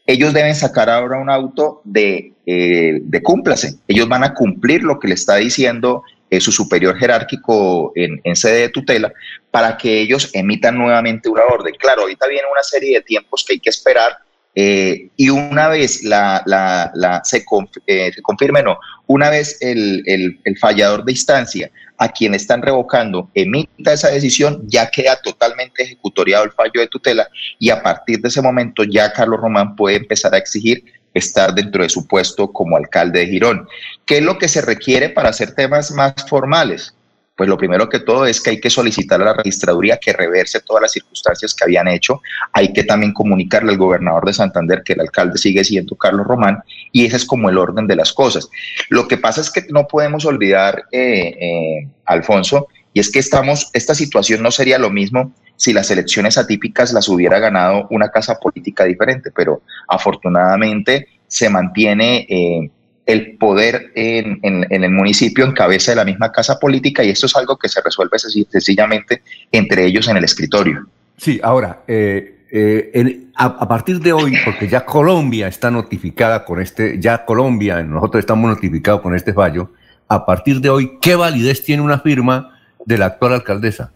ellos 0.07 0.35
deben 0.35 0.55
sacar 0.55 0.91
ahora 0.91 1.19
un 1.19 1.31
auto 1.31 1.81
de, 1.85 2.35
eh, 2.45 2.99
de 3.01 3.23
cúmplase. 3.23 3.77
Ellos 3.89 4.09
van 4.09 4.25
a 4.25 4.35
cumplir 4.35 4.83
lo 4.83 4.99
que 4.99 5.09
le 5.09 5.15
está 5.15 5.37
diciendo 5.37 6.03
eh, 6.35 6.41
su 6.41 6.51
superior 6.51 6.97
jerárquico 6.97 7.93
en, 7.95 8.35
sede 8.35 8.63
de 8.63 8.69
tutela 8.71 9.13
para 9.51 9.77
que 9.77 10.01
ellos 10.01 10.31
emitan 10.33 10.77
nuevamente 10.77 11.29
una 11.29 11.45
orden. 11.45 11.75
Claro, 11.79 12.03
ahorita 12.03 12.27
viene 12.27 12.49
una 12.51 12.63
serie 12.63 12.99
de 12.99 13.05
tiempos 13.05 13.45
que 13.47 13.55
hay 13.55 13.61
que 13.61 13.71
esperar 13.71 14.19
eh, 14.55 15.09
y 15.17 15.31
una 15.31 15.69
vez 15.69 16.05
la, 16.05 16.43
la, 16.47 17.23
se, 17.25 17.45
confirme, 17.45 18.63
no, 18.63 18.79
una 19.07 19.31
vez 19.31 19.59
el, 19.61 20.03
el, 20.07 20.41
el 20.45 20.59
fallador 20.59 21.05
de 21.05 21.13
instancia 21.13 21.71
a 21.99 22.09
quien 22.09 22.35
están 22.35 22.63
revocando 22.63 23.31
emita 23.35 23.93
esa 23.93 24.11
decisión, 24.11 24.63
ya 24.67 24.91
queda 24.91 25.17
totalmente 25.23 25.83
ejecutoriado 25.83 26.45
el 26.45 26.53
fallo 26.53 26.81
de 26.81 26.89
tutela 26.89 27.29
y 27.59 27.71
a 27.71 27.83
partir 27.83 28.21
de 28.21 28.29
ese 28.29 28.43
momento 28.43 28.85
ya 28.85 29.13
Carlos 29.13 29.41
Román 29.41 29.77
puede 29.77 29.97
empezar 29.97 30.35
a 30.35 30.39
exigir 30.39 30.85
estar 31.15 31.55
dentro 31.55 31.83
de 31.83 31.89
su 31.89 32.07
puesto 32.07 32.53
como 32.53 32.77
alcalde 32.77 33.21
de 33.21 33.27
Girón. 33.27 33.69
¿Qué 34.05 34.19
es 34.19 34.25
lo 34.25 34.39
que 34.39 34.49
se 34.49 34.61
requiere 34.61 35.09
para 35.09 35.31
hacer 35.31 35.55
temas 35.55 35.93
más 35.93 36.15
formales? 36.29 36.95
Pues 37.37 37.49
lo 37.49 37.57
primero 37.57 37.89
que 37.89 37.99
todo 37.99 38.27
es 38.27 38.41
que 38.41 38.51
hay 38.51 38.61
que 38.61 38.71
solicitar 38.71 39.21
a 39.21 39.25
la 39.25 39.35
registraduría 39.35 39.99
que 39.99 40.13
reverse 40.13 40.61
todas 40.61 40.83
las 40.83 40.93
circunstancias 40.93 41.53
que 41.53 41.65
habían 41.65 41.89
hecho. 41.89 42.21
Hay 42.53 42.73
que 42.73 42.85
también 42.85 43.13
comunicarle 43.13 43.73
al 43.73 43.79
gobernador 43.79 44.25
de 44.27 44.33
Santander 44.33 44.83
que 44.85 44.93
el 44.93 45.01
alcalde 45.01 45.37
sigue 45.37 45.65
siendo 45.65 45.97
Carlos 45.97 46.27
Román 46.27 46.63
y 46.93 47.07
ese 47.07 47.17
es 47.17 47.25
como 47.25 47.51
el 47.51 47.59
orden 47.59 47.89
de 47.89 47.97
las 47.97 48.13
cosas. 48.13 48.49
Lo 48.89 49.09
que 49.09 49.17
pasa 49.17 49.41
es 49.41 49.51
que 49.51 49.67
no 49.71 49.89
podemos 49.89 50.25
olvidar, 50.25 50.85
eh, 50.93 51.35
eh, 51.41 51.89
Alfonso, 52.05 52.69
y 52.93 53.01
es 53.01 53.11
que 53.11 53.19
estamos, 53.19 53.69
esta 53.73 53.97
situación 53.97 54.41
no 54.41 54.53
sería 54.53 54.79
lo 54.79 54.91
mismo 54.91 55.33
si 55.57 55.73
las 55.73 55.91
elecciones 55.91 56.39
atípicas 56.39 56.93
las 56.93 57.09
hubiera 57.09 57.41
ganado 57.41 57.89
una 57.91 58.11
casa 58.11 58.39
política 58.39 58.85
diferente, 58.85 59.33
pero 59.35 59.63
afortunadamente 59.89 61.09
se 61.27 61.49
mantiene 61.49 62.27
eh, 62.29 62.71
el 63.07 63.37
poder 63.37 63.93
en, 63.95 64.41
el 64.43 64.91
municipio 64.91 65.45
en 65.45 65.53
cabeza 65.53 65.93
de 65.93 65.97
la 65.97 66.05
misma 66.05 66.33
casa 66.33 66.59
política 66.59 67.05
y 67.05 67.11
esto 67.11 67.27
es 67.27 67.37
algo 67.37 67.57
que 67.57 67.69
se 67.69 67.81
resuelve 67.83 68.19
sencillamente 68.19 69.23
entre 69.53 69.85
ellos 69.85 70.09
en 70.09 70.17
el 70.17 70.25
escritorio. 70.25 70.87
Sí, 71.17 71.39
ahora, 71.43 71.83
eh, 71.87 72.35
eh, 72.51 73.21
a, 73.37 73.69
partir 73.69 74.01
de 74.01 74.13
hoy, 74.13 74.35
porque 74.45 74.69
ya 74.69 74.85
Colombia 74.85 75.49
está 75.49 75.71
notificada 75.71 76.45
con 76.45 76.61
este, 76.61 76.99
ya 77.01 77.25
Colombia, 77.25 77.83
nosotros 77.83 78.21
estamos 78.21 78.49
notificados 78.49 79.01
con 79.01 79.15
este 79.15 79.33
fallo, 79.33 79.71
a 80.09 80.25
partir 80.25 80.61
de 80.61 80.71
hoy, 80.71 80.99
¿qué 81.01 81.15
validez 81.15 81.65
tiene 81.65 81.83
una 81.83 81.99
firma 81.99 82.59
de 82.85 82.99
la 82.99 83.07
actual 83.07 83.35
alcaldesa? 83.35 83.93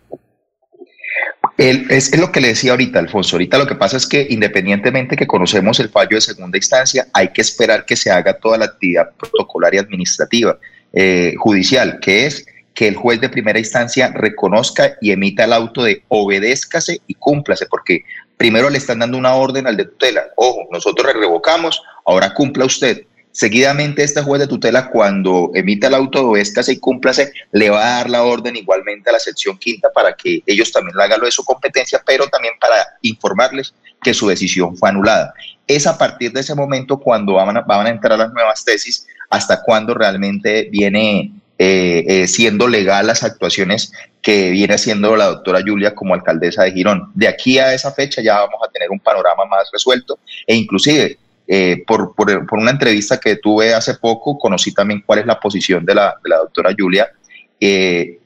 Es, 1.59 2.17
lo 2.17 2.31
que 2.31 2.41
le 2.41 2.49
decía 2.49 2.71
ahorita, 2.71 3.01
Alfonso. 3.01 3.37
Ahorita 3.37 3.59
lo 3.59 3.67
que 3.67 3.75
pasa 3.75 3.97
es 3.97 4.07
que 4.07 4.27
independientemente 4.31 5.17
que 5.17 5.27
conocemos 5.27 5.81
el 5.81 5.89
fallo 5.89 6.17
de 6.17 6.21
segunda 6.21 6.57
instancia, 6.57 7.09
hay 7.13 7.29
que 7.29 7.41
esperar 7.41 7.85
que 7.85 7.97
se 7.97 8.11
haga 8.11 8.35
toda 8.35 8.59
la 8.59 8.67
actividad 8.67 9.11
protocolar 9.17 9.75
y 9.75 9.79
administrativa. 9.79 10.59
eh, 10.95 11.35
judicial, 11.37 11.99
que 12.01 12.25
es 12.25 12.47
que 12.73 12.89
el 12.89 12.97
juez 12.97 13.21
de 13.21 13.29
primera 13.29 13.59
instancia 13.59 14.11
reconozca 14.15 14.97
y 15.01 15.11
emita 15.11 15.45
el 15.45 15.53
auto 15.53 15.83
de 15.83 16.03
obedézcase 16.09 17.01
y 17.07 17.15
cúmplase, 17.15 17.67
porque 17.67 18.05
primero 18.37 18.71
le 18.71 18.79
están 18.79 19.01
dando 19.01 19.19
una 19.19 19.35
orden 19.35 19.67
al 19.67 19.77
de 19.77 19.85
tutela. 19.85 20.23
Ojo, 20.37 20.69
nosotros 20.71 21.07
le 21.09 21.21
revocamos, 21.21 21.83
ahora 22.07 22.33
cumpla 22.33 22.65
usted. 22.65 23.03
Seguidamente, 23.39 24.03
este 24.03 24.21
juez 24.21 24.41
de 24.41 24.49
tutela, 24.49 24.91
cuando 24.91 25.53
emita 25.55 25.87
el 25.87 25.95
auto 25.95 26.19
de 26.19 26.25
obedézcase 26.25 26.73
y 26.73 26.81
cúmplase, 26.81 27.33
le 27.53 27.71
va 27.71 27.87
a 27.87 27.91
dar 27.99 28.11
la 28.11 28.25
orden 28.25 28.57
igualmente 28.57 29.11
a 29.11 29.13
la 29.13 29.21
sección 29.21 29.57
quinta 29.57 29.91
para 29.95 30.13
que 30.15 30.43
ellos 30.45 30.73
también 30.73 30.97
lo 30.97 31.05
hagan 31.05 31.21
lo 31.21 31.27
de 31.27 31.31
su 31.31 31.45
competencia, 31.45 32.03
pero 32.05 32.27
también 32.27 32.55
para 32.61 32.75
informarles 33.03 33.73
que 34.03 34.13
su 34.13 34.27
decisión 34.27 34.77
fue 34.77 34.89
anulada. 34.89 35.33
Es 35.69 35.87
a 35.87 35.97
partir 35.97 36.33
de 36.33 36.41
ese 36.41 36.57
momento 36.57 36.99
cuando 36.99 37.35
van 37.35 37.59
a, 37.59 37.61
van 37.61 37.87
a 37.87 37.91
entrar 37.91 38.19
las 38.19 38.33
nuevas 38.33 38.65
tesis, 38.65 39.07
hasta 39.31 39.63
cuando 39.63 39.95
realmente 39.95 40.69
viene 40.73 41.31
eh, 41.59 42.05
eh, 42.09 42.27
siendo 42.27 42.67
legal 42.67 43.07
las 43.07 43.23
actuaciones 43.23 43.93
que 44.21 44.51
viene 44.51 44.75
haciendo 44.75 45.15
la 45.15 45.27
doctora 45.27 45.63
Julia 45.65 45.95
como 45.95 46.13
alcaldesa 46.13 46.65
de 46.65 46.73
Girón. 46.73 47.13
De 47.15 47.29
aquí 47.29 47.61
a 47.61 47.73
esa 47.73 47.93
fecha 47.93 48.21
ya 48.21 48.41
vamos 48.41 48.61
a 48.67 48.73
tener 48.73 48.91
un 48.91 48.99
panorama 48.99 49.45
más 49.45 49.71
resuelto 49.73 50.19
e 50.45 50.57
inclusive 50.57 51.19
eh, 51.49 51.83
por, 51.87 52.15
por, 52.15 52.31
una 52.53 52.71
entrevista 52.71 53.19
que 53.19 53.37
tuve 53.37 53.75
hace 53.75 53.95
poco 53.95 54.39
conocí 54.39 54.73
también 54.73 55.03
cuál 55.05 55.21
es 55.21 55.27
la 55.27 55.41
posición 55.41 55.85
de 55.85 55.95
la, 55.95 56.15
de 56.23 56.29
la 56.29 56.37
doctora 56.37 56.75
Julia 56.79 57.09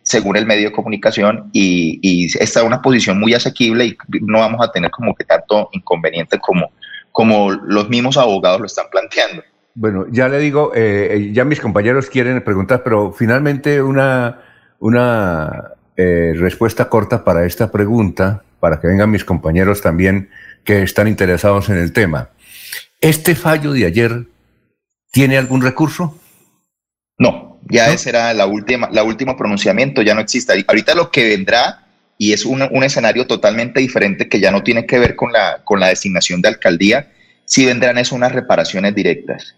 según 0.02 0.36
el 0.36 0.46
medio 0.46 0.68
de 0.68 0.74
comunicación 0.74 1.48
y, 1.52 1.98
y 2.02 2.26
esta 2.26 2.60
es 2.60 2.66
una 2.66 2.82
posición 2.82 3.18
muy 3.18 3.34
asequible 3.34 3.86
y 3.86 3.96
no 4.20 4.40
vamos 4.40 4.60
a 4.66 4.70
tener 4.70 4.90
como 4.90 5.14
que 5.14 5.24
tanto 5.24 5.68
inconveniente 5.72 6.38
como, 6.38 6.72
como 7.12 7.50
los 7.50 7.88
mismos 7.88 8.16
abogados 8.16 8.60
lo 8.60 8.66
están 8.66 8.86
planteando. 8.90 9.42
Bueno, 9.74 10.06
ya 10.10 10.28
le 10.28 10.38
digo, 10.38 10.72
eh, 10.74 11.30
ya 11.32 11.44
mis 11.44 11.60
compañeros 11.60 12.10
quieren 12.10 12.42
preguntar, 12.42 12.82
pero 12.82 13.12
finalmente 13.12 13.80
una, 13.80 14.40
una 14.80 15.70
eh, 15.96 16.34
respuesta 16.36 16.88
corta 16.88 17.24
para 17.24 17.46
esta 17.46 17.70
pregunta, 17.70 18.42
para 18.60 18.80
que 18.80 18.88
vengan 18.88 19.10
mis 19.10 19.24
compañeros 19.24 19.80
también 19.80 20.28
que 20.64 20.82
están 20.82 21.08
interesados 21.08 21.70
en 21.70 21.78
el 21.78 21.92
tema. 21.92 22.28
¿Este 23.02 23.34
fallo 23.34 23.72
de 23.72 23.84
ayer 23.84 24.26
tiene 25.10 25.36
algún 25.36 25.60
recurso? 25.60 26.16
No, 27.18 27.58
ya 27.68 27.92
ese 27.92 28.10
era 28.10 28.32
la 28.32 28.46
última, 28.46 28.88
la 28.92 29.02
último 29.02 29.36
pronunciamiento, 29.36 30.02
ya 30.02 30.14
no 30.14 30.20
existe. 30.20 30.64
Ahorita 30.68 30.94
lo 30.94 31.10
que 31.10 31.28
vendrá, 31.28 31.84
y 32.16 32.32
es 32.32 32.44
un, 32.44 32.62
un 32.62 32.84
escenario 32.84 33.26
totalmente 33.26 33.80
diferente 33.80 34.28
que 34.28 34.38
ya 34.38 34.52
no 34.52 34.62
tiene 34.62 34.86
que 34.86 35.00
ver 35.00 35.16
con 35.16 35.32
la, 35.32 35.62
con 35.64 35.80
la 35.80 35.88
designación 35.88 36.40
de 36.42 36.50
alcaldía, 36.50 37.10
sí 37.44 37.66
vendrán 37.66 37.98
es 37.98 38.12
unas 38.12 38.30
reparaciones 38.30 38.94
directas. 38.94 39.56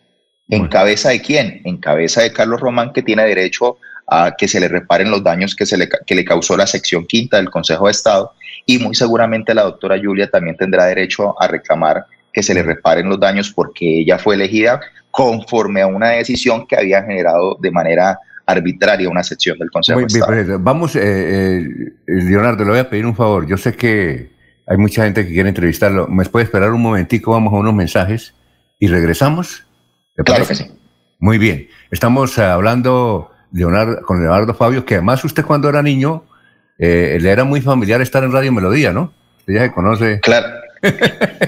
¿En 0.49 0.67
cabeza 0.69 1.11
de 1.11 1.21
quién? 1.21 1.61
En 1.67 1.77
cabeza 1.77 2.23
de 2.23 2.33
Carlos 2.33 2.61
Román, 2.61 2.95
que 2.95 3.03
tiene 3.03 3.25
derecho 3.25 3.77
a 4.07 4.35
que 4.37 4.49
se 4.49 4.59
le 4.59 4.69
reparen 4.69 5.11
los 5.11 5.23
daños 5.23 5.55
que, 5.55 5.67
se 5.67 5.77
le, 5.77 5.87
que 6.07 6.15
le 6.15 6.25
causó 6.25 6.57
la 6.57 6.67
sección 6.67 7.07
quinta 7.07 7.37
del 7.37 7.51
Consejo 7.51 7.87
de 7.87 7.93
Estado. 7.93 8.33
Y 8.65 8.79
muy 8.79 8.95
seguramente 8.95 9.53
la 9.53 9.65
doctora 9.65 10.01
Julia 10.03 10.31
también 10.31 10.57
tendrá 10.57 10.87
derecho 10.87 11.41
a 11.41 11.47
reclamar 11.47 12.07
que 12.35 12.43
se 12.43 12.53
le 12.53 12.63
reparen 12.63 13.09
los 13.09 13.19
daños 13.19 13.51
porque 13.51 14.01
ella 14.01 14.19
fue 14.19 14.35
elegida 14.35 14.81
conforme 15.11 15.81
a 15.81 15.87
una 15.87 16.11
decisión 16.11 16.67
que 16.67 16.77
había 16.77 17.03
generado 17.03 17.57
de 17.61 17.71
manera 17.71 18.19
arbitraria 18.45 19.09
una 19.09 19.23
sección 19.23 19.59
del 19.59 19.71
Consejo 19.71 20.01
de 20.01 20.07
Estado. 20.07 20.59
Vamos, 20.59 20.97
eh, 20.97 21.01
eh, 21.01 21.67
Leonardo, 22.07 22.65
le 22.65 22.71
voy 22.71 22.81
a 22.81 22.91
pedir 22.91 23.07
un 23.07 23.15
favor. 23.15 23.47
Yo 23.47 23.57
sé 23.57 23.75
que 23.75 24.31
hay 24.67 24.77
mucha 24.77 25.05
gente 25.05 25.27
que 25.27 25.33
quiere 25.33 25.49
entrevistarlo. 25.49 26.09
¿Me 26.09 26.25
puede 26.27 26.45
esperar 26.45 26.73
un 26.73 26.83
momentico? 26.83 27.31
Vamos 27.31 27.55
a 27.55 27.57
unos 27.57 27.75
mensajes 27.75 28.35
y 28.79 28.89
regresamos. 28.89 29.65
Claro 30.17 30.47
que 30.47 30.55
sí. 30.55 30.67
Muy 31.19 31.39
bien. 31.39 31.69
Estamos 31.91 32.37
eh, 32.37 32.43
hablando 32.43 33.31
Leonardo, 33.53 34.03
con 34.03 34.21
Leonardo 34.21 34.53
Fabio, 34.55 34.85
que 34.85 34.95
además 34.95 35.25
usted 35.25 35.45
cuando 35.45 35.69
era 35.69 35.83
niño 35.83 36.25
eh, 36.79 37.19
le 37.21 37.31
era 37.31 37.45
muy 37.45 37.61
familiar 37.61 38.01
estar 38.01 38.25
en 38.25 38.33
Radio 38.33 38.53
Melodía, 38.53 38.93
¿no? 38.93 39.13
Usted 39.39 39.55
ya 39.55 39.63
se 39.63 39.73
conoce. 39.73 40.21
Claro. 40.21 40.49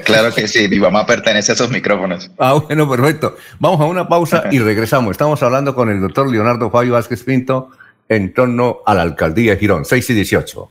Claro 0.04 0.34
que 0.34 0.48
sí, 0.48 0.68
mi 0.68 0.78
mamá 0.78 1.06
pertenece 1.06 1.52
a 1.52 1.54
esos 1.54 1.70
micrófonos. 1.70 2.30
Ah, 2.38 2.54
bueno, 2.54 2.88
perfecto. 2.88 3.36
Vamos 3.58 3.80
a 3.80 3.84
una 3.84 4.08
pausa 4.08 4.44
y 4.50 4.58
regresamos. 4.60 5.12
Estamos 5.12 5.42
hablando 5.42 5.74
con 5.74 5.90
el 5.90 6.00
doctor 6.00 6.30
Leonardo 6.30 6.70
Fabio 6.70 6.94
Vázquez 6.94 7.22
Pinto 7.22 7.70
en 8.08 8.32
torno 8.32 8.78
a 8.86 8.94
la 8.94 9.02
alcaldía 9.02 9.52
de 9.52 9.58
Girón, 9.58 9.84
6 9.84 10.10
y 10.10 10.14
18. 10.14 10.70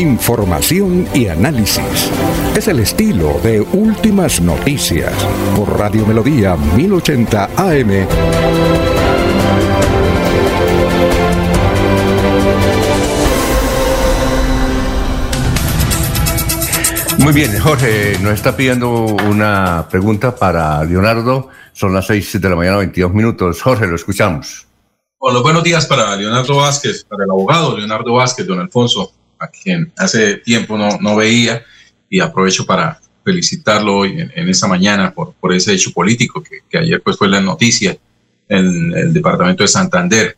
Información 0.00 1.06
y 1.12 1.26
análisis. 1.26 2.10
Es 2.56 2.68
el 2.68 2.80
estilo 2.80 3.38
de 3.42 3.60
Últimas 3.60 4.40
Noticias 4.40 5.12
por 5.54 5.78
Radio 5.78 6.06
Melodía 6.06 6.56
1080 6.56 7.50
AM. 7.54 8.08
Muy 17.18 17.34
bien, 17.34 17.60
Jorge, 17.60 18.16
nos 18.22 18.32
está 18.32 18.56
pidiendo 18.56 19.04
una 19.04 19.86
pregunta 19.90 20.34
para 20.34 20.82
Leonardo. 20.82 21.50
Son 21.74 21.92
las 21.92 22.06
6 22.06 22.40
de 22.40 22.48
la 22.48 22.56
mañana, 22.56 22.78
22 22.78 23.12
minutos. 23.12 23.60
Jorge, 23.60 23.86
lo 23.86 23.96
escuchamos. 23.96 24.66
Hola, 25.18 25.40
buenos 25.40 25.62
días 25.62 25.84
para 25.84 26.16
Leonardo 26.16 26.56
Vázquez, 26.56 27.04
para 27.04 27.24
el 27.24 27.30
abogado 27.30 27.76
Leonardo 27.76 28.14
Vázquez, 28.14 28.46
don 28.46 28.60
Alfonso, 28.60 29.12
a 29.40 29.48
quien 29.48 29.92
hace 29.96 30.36
tiempo 30.36 30.76
no, 30.76 30.98
no 31.00 31.16
veía 31.16 31.64
y 32.08 32.20
aprovecho 32.20 32.66
para 32.66 33.00
felicitarlo 33.24 33.98
hoy 33.98 34.20
en, 34.20 34.32
en 34.34 34.48
esta 34.48 34.66
mañana 34.66 35.12
por, 35.12 35.32
por 35.34 35.52
ese 35.52 35.72
hecho 35.72 35.92
político 35.92 36.42
que, 36.42 36.60
que 36.68 36.78
ayer 36.78 37.00
pues 37.02 37.16
fue 37.16 37.28
la 37.28 37.40
noticia 37.40 37.96
en 38.48 38.92
el 38.94 39.12
departamento 39.12 39.62
de 39.62 39.68
Santander. 39.68 40.36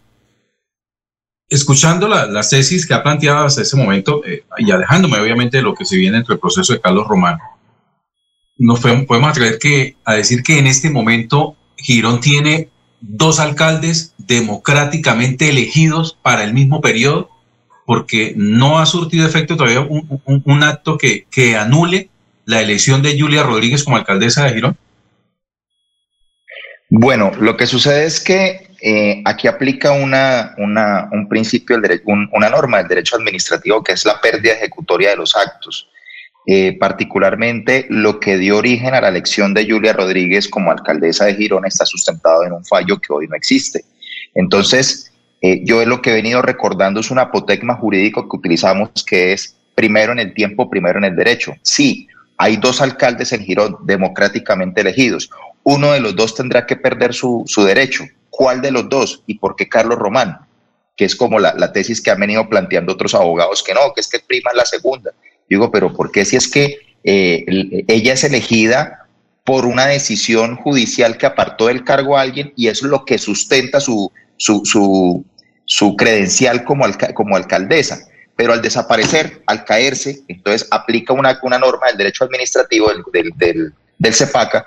Escuchando 1.48 2.08
la, 2.08 2.26
las 2.26 2.50
tesis 2.50 2.86
que 2.86 2.94
ha 2.94 3.02
planteado 3.02 3.44
hasta 3.44 3.62
ese 3.62 3.76
momento 3.76 4.22
eh, 4.24 4.44
y 4.58 4.70
alejándome 4.70 5.18
obviamente 5.18 5.58
de 5.58 5.62
lo 5.62 5.74
que 5.74 5.84
se 5.84 5.96
viene 5.96 6.16
dentro 6.16 6.34
del 6.34 6.40
proceso 6.40 6.72
de 6.72 6.80
Carlos 6.80 7.06
Román, 7.08 7.38
nos 8.56 8.80
podemos 8.80 9.30
atrever 9.30 9.58
que, 9.58 9.96
a 10.04 10.14
decir 10.14 10.42
que 10.42 10.58
en 10.58 10.66
este 10.66 10.88
momento 10.88 11.56
Girón 11.76 12.20
tiene 12.20 12.68
dos 13.00 13.40
alcaldes 13.40 14.14
democráticamente 14.18 15.48
elegidos 15.48 16.16
para 16.22 16.44
el 16.44 16.54
mismo 16.54 16.80
periodo, 16.80 17.28
porque 17.86 18.34
no 18.36 18.78
ha 18.78 18.86
surtido 18.86 19.26
efecto 19.26 19.56
todavía 19.56 19.80
un, 19.80 20.62
acto 20.62 20.96
que, 20.96 21.26
que 21.30 21.56
anule 21.56 22.08
la 22.44 22.60
elección 22.60 23.02
de 23.02 23.18
Julia 23.18 23.42
Rodríguez 23.42 23.84
como 23.84 23.96
alcaldesa 23.96 24.44
de 24.44 24.54
Girón. 24.54 24.76
Bueno, 26.88 27.32
lo 27.40 27.56
que 27.56 27.66
sucede 27.66 28.04
es 28.04 28.20
que 28.20 28.68
eh, 28.82 29.22
aquí 29.24 29.48
aplica 29.48 29.92
una, 29.92 30.54
una, 30.58 31.08
un 31.12 31.28
principio, 31.28 31.80
un, 32.04 32.28
una 32.32 32.50
norma 32.50 32.78
del 32.78 32.88
derecho 32.88 33.16
administrativo 33.16 33.82
que 33.82 33.92
es 33.92 34.04
la 34.04 34.20
pérdida 34.20 34.54
ejecutoria 34.54 35.10
de 35.10 35.16
los 35.16 35.36
actos. 35.36 35.88
Eh, 36.44 36.76
particularmente 36.76 37.86
lo 37.88 38.18
que 38.18 38.36
dio 38.36 38.58
origen 38.58 38.94
a 38.94 39.00
la 39.00 39.10
elección 39.10 39.54
de 39.54 39.64
Julia 39.64 39.92
Rodríguez 39.92 40.48
como 40.48 40.72
alcaldesa 40.72 41.26
de 41.26 41.36
Girón 41.36 41.64
está 41.64 41.86
sustentado 41.86 42.44
en 42.44 42.50
un 42.50 42.64
fallo 42.64 42.98
que 42.98 43.12
hoy 43.12 43.28
no 43.28 43.36
existe. 43.36 43.84
Entonces, 44.34 45.11
eh, 45.42 45.60
yo 45.64 45.84
lo 45.84 46.00
que 46.00 46.10
he 46.10 46.14
venido 46.14 46.40
recordando 46.40 47.00
es 47.00 47.10
un 47.10 47.18
apotegma 47.18 47.74
jurídico 47.74 48.28
que 48.28 48.36
utilizamos 48.36 48.90
que 49.04 49.32
es 49.32 49.56
primero 49.74 50.12
en 50.12 50.20
el 50.20 50.34
tiempo, 50.34 50.70
primero 50.70 50.98
en 50.98 51.04
el 51.04 51.16
derecho. 51.16 51.54
Sí, 51.62 52.06
hay 52.38 52.56
dos 52.56 52.80
alcaldes 52.80 53.32
en 53.32 53.44
Girón 53.44 53.76
democráticamente 53.84 54.80
elegidos. 54.80 55.30
Uno 55.64 55.92
de 55.92 56.00
los 56.00 56.16
dos 56.16 56.34
tendrá 56.34 56.66
que 56.66 56.76
perder 56.76 57.12
su, 57.12 57.42
su 57.46 57.64
derecho. 57.64 58.04
¿Cuál 58.30 58.62
de 58.62 58.70
los 58.70 58.88
dos? 58.88 59.22
¿Y 59.26 59.38
por 59.38 59.56
qué 59.56 59.68
Carlos 59.68 59.98
Román? 59.98 60.38
Que 60.96 61.04
es 61.04 61.16
como 61.16 61.38
la, 61.38 61.54
la, 61.54 61.72
tesis 61.72 62.00
que 62.00 62.10
han 62.10 62.20
venido 62.20 62.48
planteando 62.48 62.92
otros 62.92 63.14
abogados, 63.14 63.62
que 63.62 63.74
no, 63.74 63.92
que 63.94 64.00
es 64.00 64.08
que 64.08 64.20
prima 64.20 64.52
la 64.54 64.64
segunda. 64.64 65.12
Digo, 65.48 65.70
pero 65.70 65.92
¿por 65.92 66.10
qué 66.10 66.24
si 66.24 66.36
es 66.36 66.48
que 66.48 66.78
eh, 67.04 67.44
ella 67.88 68.12
es 68.12 68.24
elegida 68.24 69.06
por 69.44 69.66
una 69.66 69.86
decisión 69.86 70.56
judicial 70.56 71.18
que 71.18 71.26
apartó 71.26 71.66
del 71.66 71.84
cargo 71.84 72.16
a 72.16 72.22
alguien 72.22 72.52
y 72.56 72.68
es 72.68 72.82
lo 72.82 73.04
que 73.04 73.18
sustenta 73.18 73.80
su, 73.80 74.12
su, 74.36 74.62
su, 74.64 75.24
su 75.64 75.96
credencial 75.96 76.64
como, 76.64 76.84
alca 76.84 77.12
como 77.14 77.36
alcaldesa? 77.36 78.06
Pero 78.36 78.52
al 78.52 78.62
desaparecer, 78.62 79.42
al 79.46 79.64
caerse, 79.64 80.22
entonces 80.28 80.66
aplica 80.70 81.12
una, 81.12 81.38
una 81.42 81.58
norma 81.58 81.88
del 81.88 81.98
derecho 81.98 82.24
administrativo 82.24 82.88
del, 83.12 83.32
del, 83.36 83.72
del, 83.98 84.14
CEPACA 84.14 84.64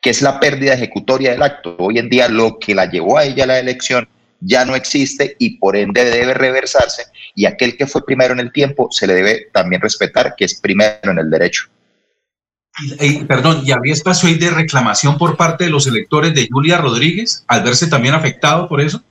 que 0.00 0.10
es 0.10 0.22
la 0.22 0.38
pérdida 0.38 0.74
ejecutoria 0.74 1.32
del 1.32 1.42
acto. 1.42 1.74
Hoy 1.78 1.98
en 1.98 2.08
día 2.08 2.28
lo 2.28 2.58
que 2.58 2.74
la 2.74 2.86
llevó 2.86 3.18
a 3.18 3.24
ella 3.24 3.44
a 3.44 3.48
la 3.48 3.58
elección 3.58 4.08
ya 4.40 4.64
no 4.64 4.76
existe 4.76 5.36
y 5.38 5.58
por 5.58 5.76
ende 5.76 6.04
debe 6.04 6.34
reversarse 6.34 7.06
y 7.34 7.46
aquel 7.46 7.76
que 7.76 7.86
fue 7.86 8.04
primero 8.04 8.32
en 8.32 8.40
el 8.40 8.52
tiempo 8.52 8.88
se 8.90 9.06
le 9.06 9.14
debe 9.14 9.48
también 9.52 9.82
respetar 9.82 10.34
que 10.36 10.44
es 10.44 10.60
primero 10.60 11.10
en 11.10 11.18
el 11.18 11.30
derecho. 11.30 11.64
Y, 13.00 13.24
perdón, 13.24 13.62
¿y 13.64 13.72
había 13.72 13.92
espacio 13.92 14.28
ahí 14.28 14.36
de 14.36 14.50
reclamación 14.50 15.18
por 15.18 15.36
parte 15.36 15.64
de 15.64 15.70
los 15.70 15.88
electores 15.88 16.32
de 16.32 16.48
Julia 16.48 16.78
Rodríguez 16.78 17.44
al 17.48 17.64
verse 17.64 17.88
también 17.88 18.14
afectado 18.14 18.68
por 18.68 18.80
eso? 18.80 19.02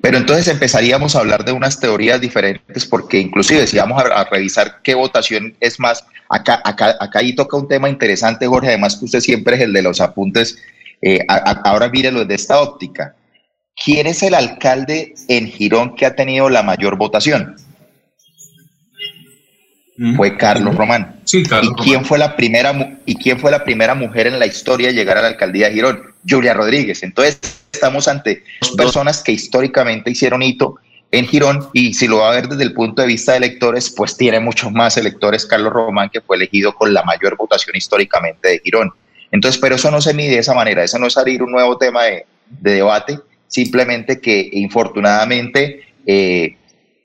Pero 0.00 0.18
entonces 0.18 0.48
empezaríamos 0.48 1.16
a 1.16 1.20
hablar 1.20 1.44
de 1.44 1.52
unas 1.52 1.80
teorías 1.80 2.20
diferentes 2.20 2.84
porque 2.84 3.18
inclusive 3.18 3.66
si 3.66 3.78
vamos 3.78 4.02
a, 4.02 4.24
revisar 4.24 4.80
qué 4.82 4.94
votación 4.94 5.56
es 5.60 5.80
más, 5.80 6.04
acá, 6.28 6.60
acá, 6.64 6.96
acá 7.00 7.18
ahí 7.20 7.34
toca 7.34 7.56
un 7.56 7.68
tema 7.68 7.88
interesante, 7.88 8.46
Jorge, 8.46 8.68
además 8.68 8.96
que 8.96 9.06
usted 9.06 9.20
siempre 9.20 9.56
es 9.56 9.62
el 9.62 9.72
de 9.72 9.82
los 9.82 10.00
apuntes, 10.00 10.58
eh, 11.00 11.24
a, 11.28 11.36
a, 11.36 11.52
ahora 11.70 11.88
mírelo 11.88 12.20
desde 12.20 12.34
esta 12.34 12.60
óptica. 12.60 13.14
¿Quién 13.82 14.06
es 14.06 14.22
el 14.22 14.34
alcalde 14.34 15.14
en 15.28 15.46
Girón 15.46 15.94
que 15.94 16.04
ha 16.04 16.14
tenido 16.14 16.50
la 16.50 16.62
mayor 16.62 16.96
votación? 16.96 17.56
Mm. 19.98 20.14
Fue 20.14 20.36
Carlos. 20.36 20.76
Román. 20.76 21.20
Sí, 21.24 21.42
Carlos 21.42 21.74
¿Y 21.76 21.82
quién 21.82 22.04
fue 22.04 22.18
la 22.18 22.36
primera 22.36 22.98
y 23.04 23.16
quién 23.16 23.38
fue 23.38 23.50
la 23.50 23.64
primera 23.64 23.94
mujer 23.94 24.28
en 24.28 24.38
la 24.38 24.46
historia 24.46 24.90
a 24.90 24.92
llegar 24.92 25.18
a 25.18 25.22
la 25.22 25.28
alcaldía 25.28 25.68
de 25.68 25.74
Girón? 25.74 26.02
Julia 26.26 26.54
Rodríguez. 26.54 27.02
Entonces, 27.02 27.40
estamos 27.72 28.06
ante 28.06 28.44
dos 28.60 28.70
personas 28.72 29.22
que 29.22 29.32
históricamente 29.32 30.12
hicieron 30.12 30.42
hito 30.42 30.76
en 31.10 31.26
Girón 31.26 31.68
y 31.72 31.94
si 31.94 32.06
lo 32.06 32.18
va 32.18 32.30
a 32.30 32.34
ver 32.34 32.48
desde 32.48 32.62
el 32.62 32.74
punto 32.74 33.02
de 33.02 33.08
vista 33.08 33.32
de 33.32 33.38
electores, 33.38 33.90
pues 33.90 34.16
tiene 34.16 34.38
muchos 34.38 34.70
más 34.70 34.96
electores 34.96 35.46
Carlos 35.46 35.72
Román 35.72 36.10
que 36.10 36.20
fue 36.20 36.36
elegido 36.36 36.74
con 36.74 36.94
la 36.94 37.02
mayor 37.02 37.36
votación 37.36 37.74
históricamente 37.74 38.48
de 38.48 38.60
Girón. 38.62 38.92
Entonces, 39.32 39.60
pero 39.60 39.74
eso 39.74 39.90
no 39.90 40.00
se 40.00 40.14
mide 40.14 40.30
de 40.30 40.38
esa 40.38 40.54
manera, 40.54 40.84
eso 40.84 40.98
no 40.98 41.06
es 41.06 41.16
abrir 41.16 41.42
un 41.42 41.50
nuevo 41.50 41.76
tema 41.76 42.04
de, 42.04 42.26
de 42.48 42.74
debate, 42.74 43.18
simplemente 43.46 44.20
que 44.20 44.48
infortunadamente 44.52 45.82
eh, 46.06 46.56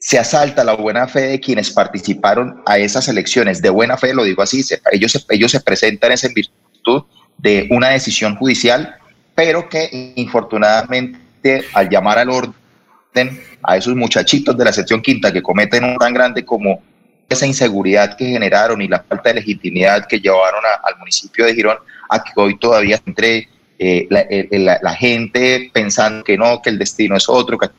se 0.06 0.20
asalta 0.20 0.66
la 0.66 0.74
buena 0.74 1.08
fe 1.08 1.22
de 1.22 1.40
quienes 1.40 1.72
participaron 1.72 2.62
a 2.66 2.78
esas 2.78 3.08
elecciones, 3.08 3.62
de 3.62 3.70
buena 3.70 3.98
fe, 3.98 4.14
lo 4.14 4.26
digo 4.26 4.44
así, 4.44 4.62
se, 4.62 4.82
ellos, 4.92 5.26
ellos 5.30 5.50
se 5.50 5.62
presentan 5.62 6.12
en 6.12 6.34
virtud 6.34 7.04
de 7.38 7.68
una 7.72 7.90
decisión 7.90 8.36
judicial 8.36 8.98
pero 9.34 9.70
que 9.70 10.14
infortunadamente 10.16 11.64
al 11.74 11.90
llamar 11.90 12.20
al 12.20 12.30
orden 12.30 13.42
a 13.64 13.78
esos 13.78 13.96
muchachitos 13.96 14.58
de 14.58 14.66
la 14.66 14.74
sección 14.74 15.02
quinta 15.02 15.32
que 15.32 15.42
cometen 15.42 15.86
un 15.86 15.98
tan 15.98 16.14
grande 16.14 16.44
como 16.44 16.84
esa 17.30 17.48
inseguridad 17.48 18.18
que 18.18 18.26
generaron 18.26 18.82
y 18.82 18.90
la 18.90 19.02
falta 19.02 19.30
de 19.30 19.36
legitimidad 19.36 20.06
que 20.06 20.20
llevaron 20.20 20.64
a, 20.66 20.86
al 20.88 21.00
municipio 21.00 21.46
de 21.46 21.56
Girón 21.56 21.78
a 22.10 22.22
que 22.22 22.32
hoy 22.36 22.60
todavía 22.60 23.00
entre 23.06 23.48
eh, 23.80 24.06
la, 24.10 24.26
la, 24.52 24.80
la, 24.82 24.94
gente 24.94 25.72
pensando 25.74 26.24
que 26.24 26.38
no, 26.38 26.62
que 26.62 26.70
el 26.70 26.78
destino 26.78 27.16
es 27.16 27.28
otro, 27.28 27.58
que 27.58 27.70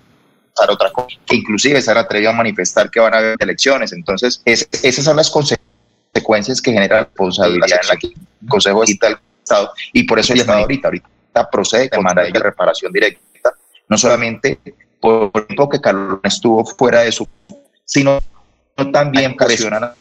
otra 0.68 0.90
cosa, 0.92 1.16
inclusive 1.30 1.82
se 1.82 1.90
han 1.90 1.98
atrevido 1.98 2.30
a 2.30 2.34
manifestar 2.34 2.90
que 2.90 3.00
van 3.00 3.14
a 3.14 3.18
haber 3.18 3.36
elecciones. 3.40 3.92
Entonces, 3.92 4.40
es, 4.44 4.68
esas 4.82 5.04
son 5.04 5.16
las 5.16 5.30
consecuencias 5.30 6.62
que 6.62 6.72
genera 6.72 6.96
la 6.96 7.04
responsabilidad 7.04 7.80
en 7.82 7.88
la 7.88 7.96
que 7.96 8.06
el 8.06 8.48
Consejo 8.48 8.84
de 8.84 8.92
Estado 8.92 9.72
y 9.92 10.04
por 10.04 10.18
eso 10.18 10.32
el 10.32 10.40
Estado 10.40 10.60
ahorita, 10.60 10.88
ahorita 10.88 11.50
procede 11.50 11.90
con 11.90 12.02
manera 12.02 12.28
de 12.30 12.38
reparación 12.38 12.92
directa, 12.92 13.52
no 13.88 13.98
solamente 13.98 14.58
por 15.00 15.30
el 15.34 15.46
tiempo 15.46 15.68
que 15.68 15.80
Carlos 15.80 16.20
estuvo 16.22 16.64
fuera 16.64 17.00
de 17.00 17.12
su, 17.12 17.28
sino 17.84 18.20
también 18.92 19.36
presionan 19.36 19.92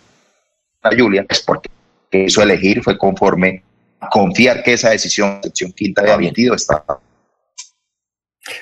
Julia, 0.98 1.26
es 1.30 1.42
porque 1.42 1.70
hizo 2.12 2.42
elegir 2.42 2.84
fue 2.84 2.98
conforme 2.98 3.64
a 4.00 4.10
confiar 4.10 4.64
que 4.64 4.74
esa 4.74 4.90
decisión, 4.90 5.40
sección 5.42 5.72
quinta 5.72 6.02
había 6.02 6.16
emitido, 6.16 6.56
estaba 6.56 7.00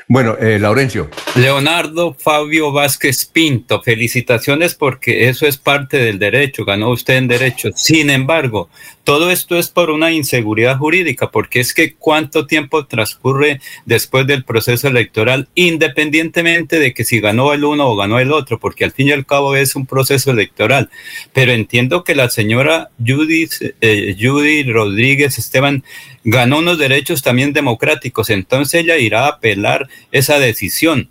bueno, 0.07 0.37
eh, 0.39 0.59
Laurencio. 0.59 1.09
Leonardo 1.35 2.13
Fabio 2.13 2.71
Vázquez 2.71 3.25
Pinto, 3.25 3.81
felicitaciones 3.81 4.75
porque 4.75 5.29
eso 5.29 5.47
es 5.47 5.57
parte 5.57 5.97
del 5.97 6.19
derecho, 6.19 6.65
ganó 6.65 6.89
usted 6.89 7.15
en 7.15 7.27
derecho. 7.27 7.69
Sin 7.75 8.09
embargo, 8.09 8.69
todo 9.03 9.31
esto 9.31 9.57
es 9.57 9.69
por 9.69 9.89
una 9.89 10.11
inseguridad 10.11 10.77
jurídica, 10.77 11.31
porque 11.31 11.59
es 11.59 11.73
que 11.73 11.95
cuánto 11.95 12.45
tiempo 12.45 12.85
transcurre 12.85 13.59
después 13.85 14.27
del 14.27 14.43
proceso 14.43 14.87
electoral, 14.87 15.47
independientemente 15.55 16.79
de 16.79 16.93
que 16.93 17.03
si 17.03 17.19
ganó 17.19 17.53
el 17.53 17.63
uno 17.63 17.87
o 17.87 17.95
ganó 17.95 18.19
el 18.19 18.31
otro, 18.31 18.59
porque 18.59 18.83
al 18.85 18.91
fin 18.91 19.07
y 19.07 19.11
al 19.11 19.25
cabo 19.25 19.55
es 19.55 19.75
un 19.75 19.85
proceso 19.85 20.31
electoral. 20.31 20.89
Pero 21.33 21.51
entiendo 21.51 22.03
que 22.03 22.15
la 22.15 22.29
señora 22.29 22.89
Judy, 22.99 23.49
eh, 23.81 24.15
Judy 24.19 24.63
Rodríguez 24.63 25.37
Esteban 25.39 25.83
ganó 26.23 26.59
unos 26.59 26.77
derechos 26.77 27.21
también 27.23 27.53
democráticos, 27.53 28.29
entonces 28.29 28.81
ella 28.81 28.97
irá 28.97 29.25
a 29.25 29.29
apelar 29.29 29.89
esa 30.11 30.39
decisión. 30.39 31.09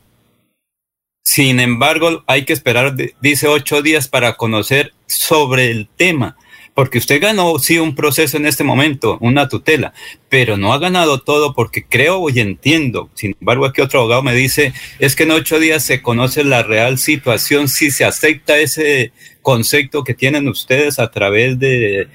Sin 1.22 1.60
embargo, 1.60 2.24
hay 2.26 2.44
que 2.44 2.52
esperar, 2.52 2.94
dice, 3.20 3.46
ocho 3.46 3.82
días 3.82 4.08
para 4.08 4.36
conocer 4.36 4.94
sobre 5.06 5.70
el 5.70 5.88
tema, 5.96 6.36
porque 6.74 6.98
usted 6.98 7.20
ganó, 7.20 7.58
sí, 7.58 7.78
un 7.78 7.94
proceso 7.94 8.36
en 8.36 8.46
este 8.46 8.64
momento, 8.64 9.18
una 9.20 9.48
tutela, 9.48 9.92
pero 10.28 10.56
no 10.56 10.72
ha 10.72 10.78
ganado 10.78 11.20
todo 11.20 11.54
porque 11.54 11.84
creo 11.84 12.28
y 12.30 12.40
entiendo. 12.40 13.10
Sin 13.14 13.36
embargo, 13.40 13.66
aquí 13.66 13.80
otro 13.80 14.00
abogado 14.00 14.22
me 14.22 14.34
dice, 14.34 14.72
es 14.98 15.16
que 15.16 15.24
en 15.24 15.32
ocho 15.32 15.58
días 15.58 15.84
se 15.84 16.02
conoce 16.02 16.44
la 16.44 16.62
real 16.62 16.98
situación, 16.98 17.68
si 17.68 17.90
se 17.90 18.04
acepta 18.04 18.58
ese 18.58 19.12
concepto 19.42 20.04
que 20.04 20.14
tienen 20.14 20.48
ustedes 20.48 20.98
a 20.98 21.10
través 21.10 21.58
de 21.58 22.08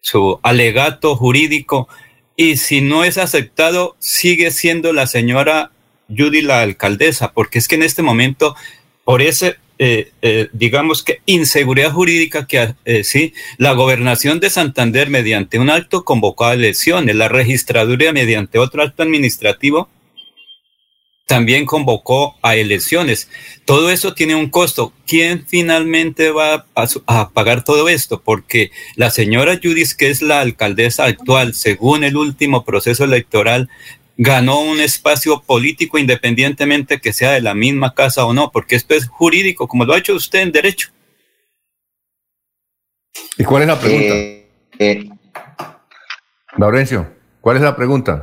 su 0.00 0.40
alegato 0.42 1.16
jurídico 1.16 1.88
y 2.36 2.56
si 2.56 2.80
no 2.80 3.04
es 3.04 3.18
aceptado, 3.18 3.96
sigue 3.98 4.50
siendo 4.50 4.92
la 4.92 5.06
señora 5.06 5.70
Judy 6.08 6.42
la 6.42 6.60
alcaldesa, 6.60 7.32
porque 7.32 7.58
es 7.58 7.68
que 7.68 7.76
en 7.76 7.82
este 7.82 8.02
momento, 8.02 8.56
por 9.04 9.22
ese, 9.22 9.56
eh, 9.84 10.12
eh, 10.22 10.48
digamos 10.52 11.02
que 11.02 11.22
inseguridad 11.26 11.90
jurídica 11.90 12.46
que 12.46 12.72
eh, 12.84 13.02
sí, 13.02 13.34
la 13.58 13.72
gobernación 13.72 14.38
de 14.38 14.48
Santander 14.48 15.10
mediante 15.10 15.58
un 15.58 15.70
acto 15.70 16.04
convocó 16.04 16.44
a 16.44 16.54
elecciones, 16.54 17.16
la 17.16 17.26
registraduría 17.26 18.12
mediante 18.12 18.60
otro 18.60 18.84
acto 18.84 19.02
administrativo 19.02 19.88
también 21.26 21.66
convocó 21.66 22.36
a 22.42 22.54
elecciones. 22.54 23.28
Todo 23.64 23.90
eso 23.90 24.14
tiene 24.14 24.36
un 24.36 24.50
costo. 24.50 24.92
¿Quién 25.06 25.46
finalmente 25.48 26.30
va 26.30 26.66
a, 27.06 27.30
pagar 27.30 27.64
todo 27.64 27.88
esto? 27.88 28.20
Porque 28.20 28.70
la 28.96 29.10
señora 29.10 29.58
Judith, 29.60 29.92
que 29.96 30.10
es 30.10 30.22
la 30.22 30.42
alcaldesa 30.42 31.06
actual, 31.06 31.54
según 31.54 32.04
el 32.04 32.16
último 32.16 32.64
proceso 32.64 33.04
electoral, 33.04 33.68
ganó 34.16 34.60
un 34.60 34.80
espacio 34.80 35.42
político 35.42 35.98
independientemente 35.98 37.00
que 37.00 37.12
sea 37.12 37.32
de 37.32 37.40
la 37.40 37.54
misma 37.54 37.94
casa 37.94 38.24
o 38.24 38.32
no, 38.32 38.50
porque 38.50 38.76
esto 38.76 38.94
es 38.94 39.08
jurídico, 39.08 39.68
como 39.68 39.84
lo 39.84 39.94
ha 39.94 39.98
hecho 39.98 40.14
usted 40.14 40.40
en 40.40 40.52
derecho. 40.52 40.90
¿Y 43.38 43.44
cuál 43.44 43.62
es 43.62 43.68
la 43.68 43.80
pregunta? 43.80 44.14
Eh, 44.14 44.48
eh. 44.78 45.10
Laurencio, 46.56 47.10
¿cuál 47.40 47.56
es 47.56 47.62
la 47.62 47.74
pregunta? 47.74 48.22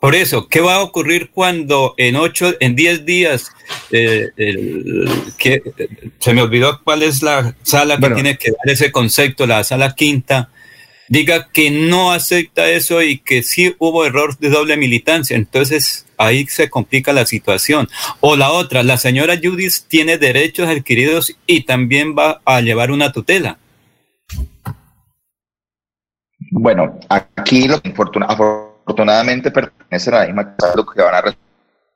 Por 0.00 0.14
eso, 0.14 0.48
¿qué 0.48 0.60
va 0.60 0.76
a 0.76 0.82
ocurrir 0.82 1.30
cuando 1.30 1.94
en 1.96 2.16
ocho, 2.16 2.54
en 2.60 2.76
diez 2.76 3.04
días, 3.04 3.50
eh, 3.90 4.28
que, 5.38 5.62
se 6.18 6.34
me 6.34 6.42
olvidó 6.42 6.80
cuál 6.82 7.02
es 7.02 7.22
la 7.22 7.54
sala 7.62 7.98
que 7.98 8.10
tiene 8.10 8.38
que 8.38 8.50
dar 8.50 8.72
ese 8.72 8.92
concepto, 8.92 9.46
la 9.46 9.64
sala 9.64 9.94
quinta, 9.94 10.50
diga 11.08 11.48
que 11.52 11.70
no 11.70 12.12
acepta 12.12 12.68
eso 12.68 13.02
y 13.02 13.18
que 13.18 13.42
sí 13.42 13.74
hubo 13.78 14.04
error 14.04 14.38
de 14.38 14.50
doble 14.50 14.76
militancia? 14.76 15.36
Entonces 15.36 16.06
ahí 16.18 16.46
se 16.46 16.70
complica 16.70 17.12
la 17.12 17.26
situación. 17.26 17.88
O 18.20 18.36
la 18.36 18.50
otra, 18.50 18.82
la 18.82 18.96
señora 18.96 19.36
Judith 19.42 19.74
tiene 19.88 20.18
derechos 20.18 20.68
adquiridos 20.68 21.36
y 21.46 21.62
también 21.62 22.16
va 22.16 22.40
a 22.44 22.60
llevar 22.60 22.90
una 22.90 23.12
tutela. 23.12 23.58
Bueno, 26.50 27.00
aquí 27.08 27.68
lo 27.68 27.80
que 27.80 27.90
afortunadamente 27.90 29.50
pertenece 29.50 30.10
a 30.10 30.20
la 30.20 30.26
misma 30.26 30.54
lo 30.74 30.86
que 30.86 31.02
van 31.02 31.14
a 31.14 31.34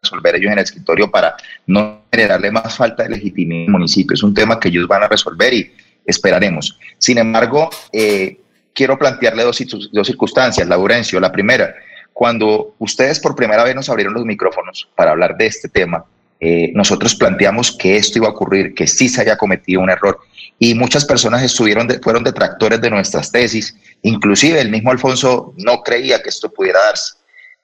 resolver 0.03 0.37
ellos 0.37 0.53
en 0.53 0.59
el 0.59 0.65
escritorio 0.65 1.11
para 1.11 1.37
no 1.67 2.03
generarle 2.13 2.51
más 2.51 2.77
falta 2.77 3.05
de 3.05 3.11
legitimidad 3.11 3.67
al 3.67 3.73
municipio. 3.73 4.15
Es 4.15 4.23
un 4.23 4.35
tema 4.35 4.59
que 4.59 4.69
ellos 4.69 4.89
van 4.89 5.03
a 5.03 5.09
resolver 5.09 5.53
y 5.55 5.73
esperaremos. 6.05 6.79
Sin 6.99 7.19
embargo, 7.19 7.71
eh, 7.93 8.41
quiero 8.75 8.99
plantearle 8.99 9.43
dos, 9.43 9.63
dos 9.93 10.07
circunstancias, 10.07 10.67
Laurencio. 10.67 11.21
La 11.21 11.33
primera, 11.33 11.75
cuando 12.13 12.75
ustedes 12.79 13.21
por 13.21 13.35
primera 13.35 13.65
vez 13.65 13.75
nos 13.75 13.89
abrieron 13.89 14.15
los 14.15 14.25
micrófonos 14.25 14.89
para 14.95 15.13
hablar 15.13 15.37
de 15.37 15.47
este 15.47 15.69
tema, 15.69 16.05
eh, 16.41 16.73
nosotros 16.75 17.15
planteamos 17.15 17.77
que 17.77 17.97
esto 17.97 18.19
iba 18.19 18.29
a 18.29 18.31
ocurrir, 18.31 18.75
que 18.75 18.87
sí 18.87 19.09
se 19.09 19.21
haya 19.21 19.37
cometido 19.37 19.83
un 19.83 19.91
error 19.91 20.19
y 20.59 20.75
muchas 20.75 21.05
personas 21.05 21.43
estuvieron 21.43 21.89
fueron 22.03 22.25
detractores 22.25 22.81
de 22.81 22.91
nuestras 22.91 23.33
tesis, 23.33 23.77
inclusive 24.03 24.61
el 24.61 24.71
mismo 24.71 24.91
Alfonso 24.91 25.55
no 25.57 25.83
creía 25.83 26.23
que 26.23 26.29
esto 26.29 26.51
pudiera 26.53 26.81
darse. 26.81 27.15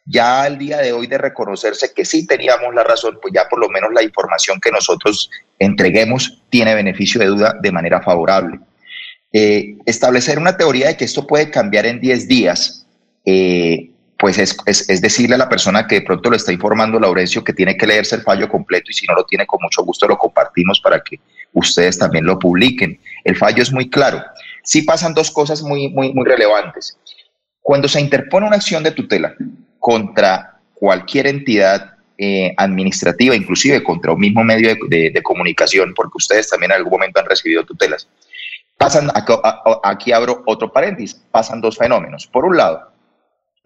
Ya 0.05 0.43
al 0.43 0.57
día 0.57 0.79
de 0.79 0.93
hoy 0.93 1.07
de 1.07 1.19
reconocerse 1.19 1.93
que 1.93 2.05
sí 2.05 2.27
teníamos 2.27 2.75
la 2.75 2.85
razón, 2.85 3.19
pues 3.21 3.35
ya 3.35 3.49
por 3.49 3.59
lo 3.59 3.69
menos 3.69 3.93
la 3.93 4.03
información 4.03 4.61
que 4.61 4.71
nosotros 4.71 5.31
entreguemos 5.59 6.43
tiene 6.49 6.75
beneficio 6.75 7.21
de 7.21 7.27
duda 7.27 7.57
de 7.61 7.73
manera 7.73 8.01
favorable. 8.01 8.61
Eh, 9.39 9.77
establecer 9.85 10.39
una 10.39 10.57
teoría 10.57 10.87
de 10.87 10.97
que 10.97 11.05
esto 11.05 11.27
puede 11.27 11.51
cambiar 11.51 11.85
en 11.85 12.01
10 12.01 12.27
días, 12.27 12.87
eh, 13.27 13.91
pues 14.19 14.39
es, 14.39 15.03
decirle 15.03 15.35
a 15.35 15.39
la 15.39 15.51
persona 15.51 15.87
que 15.87 15.97
de 15.97 16.07
pronto 16.07 16.31
lo 16.31 16.37
está 16.37 16.55
informando 16.55 16.99
Laurencio 16.99 17.45
que 17.45 17.53
tiene 17.53 17.77
que 17.77 17.87
leerse 17.87 18.17
el 18.17 18.23
fallo 18.23 18.49
completo 18.49 18.91
y 18.91 18.95
si 18.95 19.05
no 19.05 19.15
lo 19.15 19.27
tiene 19.27 19.45
con 19.45 19.59
mucho 19.61 19.85
gusto 19.85 20.09
lo 20.09 20.17
compartimos 20.17 20.81
para 20.81 21.03
que 21.03 21.21
ustedes 21.53 21.99
también 21.99 22.25
lo 22.25 22.39
publiquen. 22.39 22.99
El 23.25 23.37
fallo 23.37 23.63
es 23.63 23.71
muy 23.71 23.91
claro. 23.91 24.25
Sí 24.65 24.81
pasan 24.81 25.13
dos 25.13 25.31
cosas 25.31 25.61
muy, 25.61 25.91
muy, 25.91 26.15
muy 26.15 26.25
relevantes. 26.25 26.99
Cuando 27.61 27.89
se 27.89 28.01
interpone 28.01 28.47
una 28.47 28.57
acción 28.57 28.83
de 28.83 28.93
tutela 28.93 29.35
contra 29.79 30.61
cualquier 30.73 31.27
entidad 31.27 31.97
eh, 32.17 32.55
administrativa, 32.57 33.37
inclusive 33.37 33.85
contra 33.85 34.13
un 34.13 34.21
mismo 34.21 34.43
medio 34.43 34.75
de, 34.89 35.11
de, 35.11 35.23
comunicación, 35.23 35.93
porque 35.95 36.17
ustedes 36.17 36.49
también 36.49 36.73
en 36.73 36.79
algún 36.79 36.93
momento 36.93 37.21
han 37.21 37.27
recibido 37.27 37.67
tutelas, 37.67 38.09
pasan, 38.79 39.11
aquí 39.83 40.13
abro 40.13 40.43
otro 40.47 40.73
paréntesis, 40.73 41.21
pasan 41.31 41.61
dos 41.61 41.77
fenómenos. 41.77 42.27
Por 42.27 42.45
un 42.45 42.57
lado, 42.57 42.93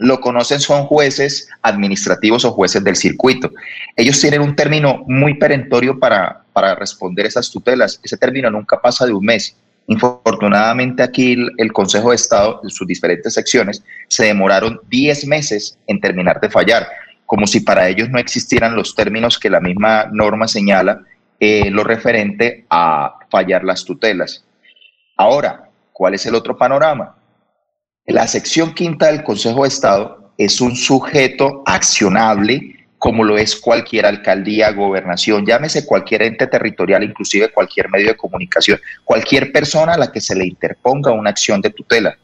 lo 0.01 0.19
conocen 0.21 0.61
son 0.61 0.85
jueces 0.87 1.49
administrativos 1.61 2.47
o 2.47 2.53
jueces 2.53 2.83
del 2.83 2.97
circuito. 2.97 3.51
Ellos 3.97 4.19
tienen 4.19 4.41
un 4.41 4.57
término 4.57 5.05
muy 5.07 5.35
perentorio 5.35 5.99
para, 5.99 6.45
para 6.55 6.75
responder 6.75 7.27
esas 7.27 7.51
tutelas. 7.51 8.01
Ese 8.03 8.17
término 8.17 8.51
nunca 8.51 8.81
pasa 8.81 9.05
de 9.05 9.13
un 9.13 9.25
mes. 9.25 9.57
Infortunadamente 9.89 11.03
aquí 11.03 11.37
el, 11.59 11.73
Consejo 11.73 12.11
de 12.11 12.17
Estado, 12.17 12.61
en 12.63 12.71
sus 12.71 12.87
diferentes 12.87 13.35
secciones, 13.35 13.83
se 14.09 14.25
demoraron 14.25 14.81
10 14.89 15.27
meses 15.27 15.77
en 15.87 16.01
terminar 16.01 16.41
de 16.41 16.49
fallar, 16.49 16.87
como 17.27 17.47
si 17.47 17.61
para 17.61 17.89
ellos 17.89 18.09
no 18.09 18.19
existieran 18.19 18.77
los 18.77 18.95
términos 18.95 19.39
que 19.39 19.51
la 19.51 19.61
misma 19.61 20.07
norma 20.13 20.49
señala, 20.49 21.03
eh, 21.41 21.71
lo 21.71 21.85
referente 21.85 22.65
a 22.71 23.17
fallar 23.31 23.65
las 23.65 23.85
tutelas. 23.85 24.45
Ahora, 25.21 25.69
¿cuál 25.93 26.15
es 26.15 26.25
el 26.25 26.35
otro 26.35 26.57
panorama? 26.57 27.15
La 28.07 28.27
sección 28.27 28.73
quinta 28.73 29.09
del 29.09 29.23
Consejo 29.23 29.65
de 29.65 29.69
Estado 29.69 30.33
es 30.39 30.63
un 30.63 30.75
sujeto 30.75 31.63
accionable 31.67 32.87
como 32.97 33.23
lo 33.23 33.37
es 33.37 33.55
cualquier 33.55 34.07
alcaldía, 34.07 34.73
gobernación, 34.73 35.45
llámese 35.45 35.85
cualquier 35.85 36.23
ente 36.23 36.47
territorial, 36.47 37.05
inclusive 37.05 37.53
cualquier 37.53 37.91
medio 37.91 38.09
de 38.09 38.17
comunicación, 38.17 38.81
cualquier 39.05 39.53
persona 39.53 39.93
a 39.93 39.99
la 39.99 40.11
que 40.11 40.23
se 40.23 40.35
le 40.35 40.47
interponga 40.47 41.13
una 41.13 41.29
acción 41.29 41.61
de 41.61 41.69
tutela. 41.69 42.17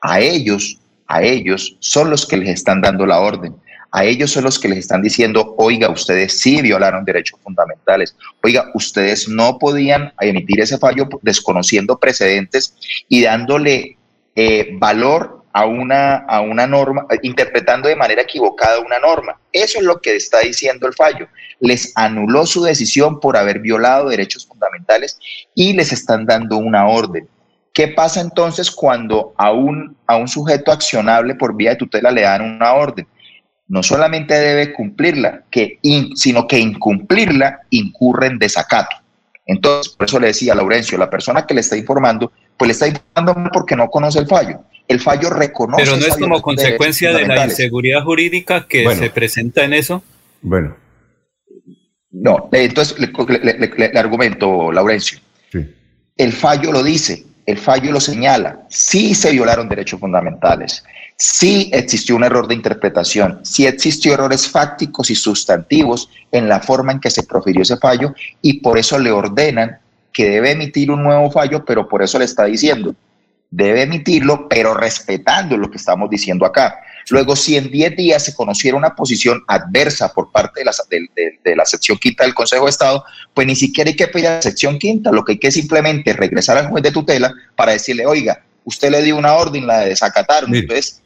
A 0.00 0.18
ellos, 0.18 0.80
a 1.06 1.22
ellos 1.22 1.76
son 1.78 2.10
los 2.10 2.26
que 2.26 2.36
les 2.36 2.48
están 2.48 2.80
dando 2.80 3.06
la 3.06 3.20
orden. 3.20 3.54
A 3.92 4.04
ellos 4.04 4.30
son 4.30 4.44
los 4.44 4.58
que 4.58 4.68
les 4.68 4.78
están 4.78 5.02
diciendo, 5.02 5.54
oiga, 5.58 5.90
ustedes 5.90 6.40
sí 6.40 6.62
violaron 6.62 7.04
derechos 7.04 7.40
fundamentales. 7.42 8.16
Oiga, 8.42 8.70
ustedes 8.74 9.28
no 9.28 9.58
podían 9.58 10.12
emitir 10.20 10.60
ese 10.60 10.78
fallo 10.78 11.08
desconociendo 11.22 11.98
precedentes 11.98 12.76
y 13.08 13.22
dándole 13.22 13.96
eh, 14.36 14.70
valor 14.78 15.40
a 15.52 15.66
una, 15.66 16.16
a 16.16 16.40
una 16.40 16.66
norma, 16.66 17.06
interpretando 17.22 17.88
de 17.88 17.96
manera 17.96 18.22
equivocada 18.22 18.78
una 18.78 18.98
norma. 19.00 19.38
Eso 19.52 19.78
es 19.78 19.84
lo 19.84 20.00
que 20.00 20.14
está 20.14 20.40
diciendo 20.40 20.86
el 20.86 20.94
fallo. 20.94 21.26
Les 21.58 21.92
anuló 21.96 22.46
su 22.46 22.62
decisión 22.62 23.18
por 23.18 23.36
haber 23.36 23.58
violado 23.58 24.08
derechos 24.08 24.46
fundamentales 24.46 25.18
y 25.54 25.72
les 25.72 25.92
están 25.92 26.26
dando 26.26 26.56
una 26.56 26.86
orden. 26.86 27.28
¿Qué 27.72 27.88
pasa 27.88 28.20
entonces 28.20 28.70
cuando 28.70 29.32
a 29.36 29.52
un, 29.52 29.96
a 30.06 30.16
un 30.16 30.28
sujeto 30.28 30.72
accionable 30.72 31.34
por 31.34 31.56
vía 31.56 31.70
de 31.70 31.76
tutela 31.76 32.10
le 32.10 32.22
dan 32.22 32.42
una 32.42 32.72
orden? 32.74 33.06
No 33.70 33.82
solamente 33.82 34.34
debe 34.34 34.72
cumplirla, 34.72 35.44
que 35.50 35.78
sino 36.14 36.46
que 36.46 36.58
incumplirla 36.58 37.60
incurre 37.70 38.26
en 38.26 38.38
desacato. 38.38 38.96
Entonces, 39.46 39.94
por 39.94 40.06
eso 40.06 40.20
le 40.20 40.26
decía 40.26 40.52
a 40.52 40.56
Laurencio, 40.56 40.98
la 40.98 41.08
persona 41.08 41.46
que 41.46 41.54
le 41.54 41.60
está 41.60 41.76
informando 41.76 42.30
pues 42.56 42.66
le 42.68 42.72
está 42.72 42.88
informando 42.88 43.50
porque 43.54 43.74
no 43.74 43.88
conoce 43.88 44.18
el 44.18 44.26
fallo. 44.26 44.60
El 44.86 45.00
fallo 45.00 45.30
reconoce. 45.30 45.82
Pero 45.84 45.96
no 45.96 46.04
es 46.06 46.16
como 46.18 46.42
consecuencia 46.42 47.10
de 47.10 47.26
la 47.26 47.46
inseguridad 47.46 48.02
jurídica 48.04 48.66
que 48.68 48.82
Bueno. 48.84 49.00
se 49.00 49.08
presenta 49.08 49.64
en 49.64 49.72
eso. 49.72 50.02
Bueno. 50.42 50.76
No, 52.10 52.48
entonces 52.52 52.98
le, 52.98 53.06
le- 53.38 53.54
le- 53.54 53.68
le- 53.68 53.92
le 53.92 53.98
argumento, 53.98 54.70
Laurencio. 54.72 55.20
El 56.16 56.32
fallo 56.32 56.70
lo 56.72 56.82
dice, 56.82 57.24
el 57.50 57.58
fallo 57.58 57.92
lo 57.92 58.00
señala. 58.00 58.60
Sí 58.68 59.14
se 59.14 59.32
violaron 59.32 59.68
derechos 59.68 60.00
fundamentales, 60.00 60.84
sí 61.16 61.70
existió 61.72 62.16
un 62.16 62.24
error 62.24 62.48
de 62.48 62.54
interpretación, 62.54 63.40
sí 63.42 63.66
existió 63.66 64.14
errores 64.14 64.48
fácticos 64.48 65.10
y 65.10 65.14
sustantivos 65.14 66.08
en 66.32 66.48
la 66.48 66.60
forma 66.60 66.92
en 66.92 67.00
que 67.00 67.10
se 67.10 67.24
profirió 67.24 67.62
ese 67.62 67.76
fallo 67.76 68.14
y 68.40 68.60
por 68.60 68.78
eso 68.78 68.98
le 68.98 69.10
ordenan 69.10 69.78
que 70.12 70.30
debe 70.30 70.52
emitir 70.52 70.90
un 70.90 71.02
nuevo 71.02 71.30
fallo, 71.30 71.64
pero 71.64 71.88
por 71.88 72.02
eso 72.02 72.18
le 72.18 72.24
está 72.24 72.44
diciendo, 72.44 72.94
debe 73.50 73.82
emitirlo, 73.82 74.48
pero 74.48 74.74
respetando 74.74 75.56
lo 75.56 75.70
que 75.70 75.76
estamos 75.76 76.08
diciendo 76.08 76.46
acá. 76.46 76.80
Luego, 77.08 77.34
si 77.34 77.56
en 77.56 77.70
10 77.70 77.96
días 77.96 78.24
se 78.24 78.34
conociera 78.34 78.76
una 78.76 78.94
posición 78.94 79.42
adversa 79.48 80.12
por 80.12 80.30
parte 80.30 80.60
de 80.60 80.64
la, 80.66 80.72
de, 80.90 81.00
de- 81.16 81.38
de 81.42 81.56
la 81.56 81.64
sección 81.64 81.96
quinta 81.98 82.24
del 82.24 82.34
Consejo 82.34 82.64
de 82.64 82.70
Estado, 82.70 83.04
pues 83.34 83.46
ni 83.46 83.56
siquiera 83.56 83.88
hay 83.90 83.96
que 83.96 84.06
pedir 84.08 84.26
a 84.28 84.36
la 84.36 84.42
sección 84.42 84.78
quinta, 84.78 85.10
lo 85.10 85.24
que 85.24 85.32
hay 85.32 85.38
que 85.38 85.50
simplemente 85.50 86.12
regresar 86.12 86.56
al 86.58 86.68
juez 86.68 86.82
de 86.82 86.92
tutela 86.92 87.32
para 87.56 87.72
decirle, 87.72 88.06
oiga, 88.06 88.42
usted 88.64 88.90
le 88.90 89.02
dio 89.02 89.16
una 89.16 89.32
orden, 89.34 89.66
la 89.66 89.80
de 89.80 89.88
desacataron. 89.90 90.52
Entonces, 90.54 91.02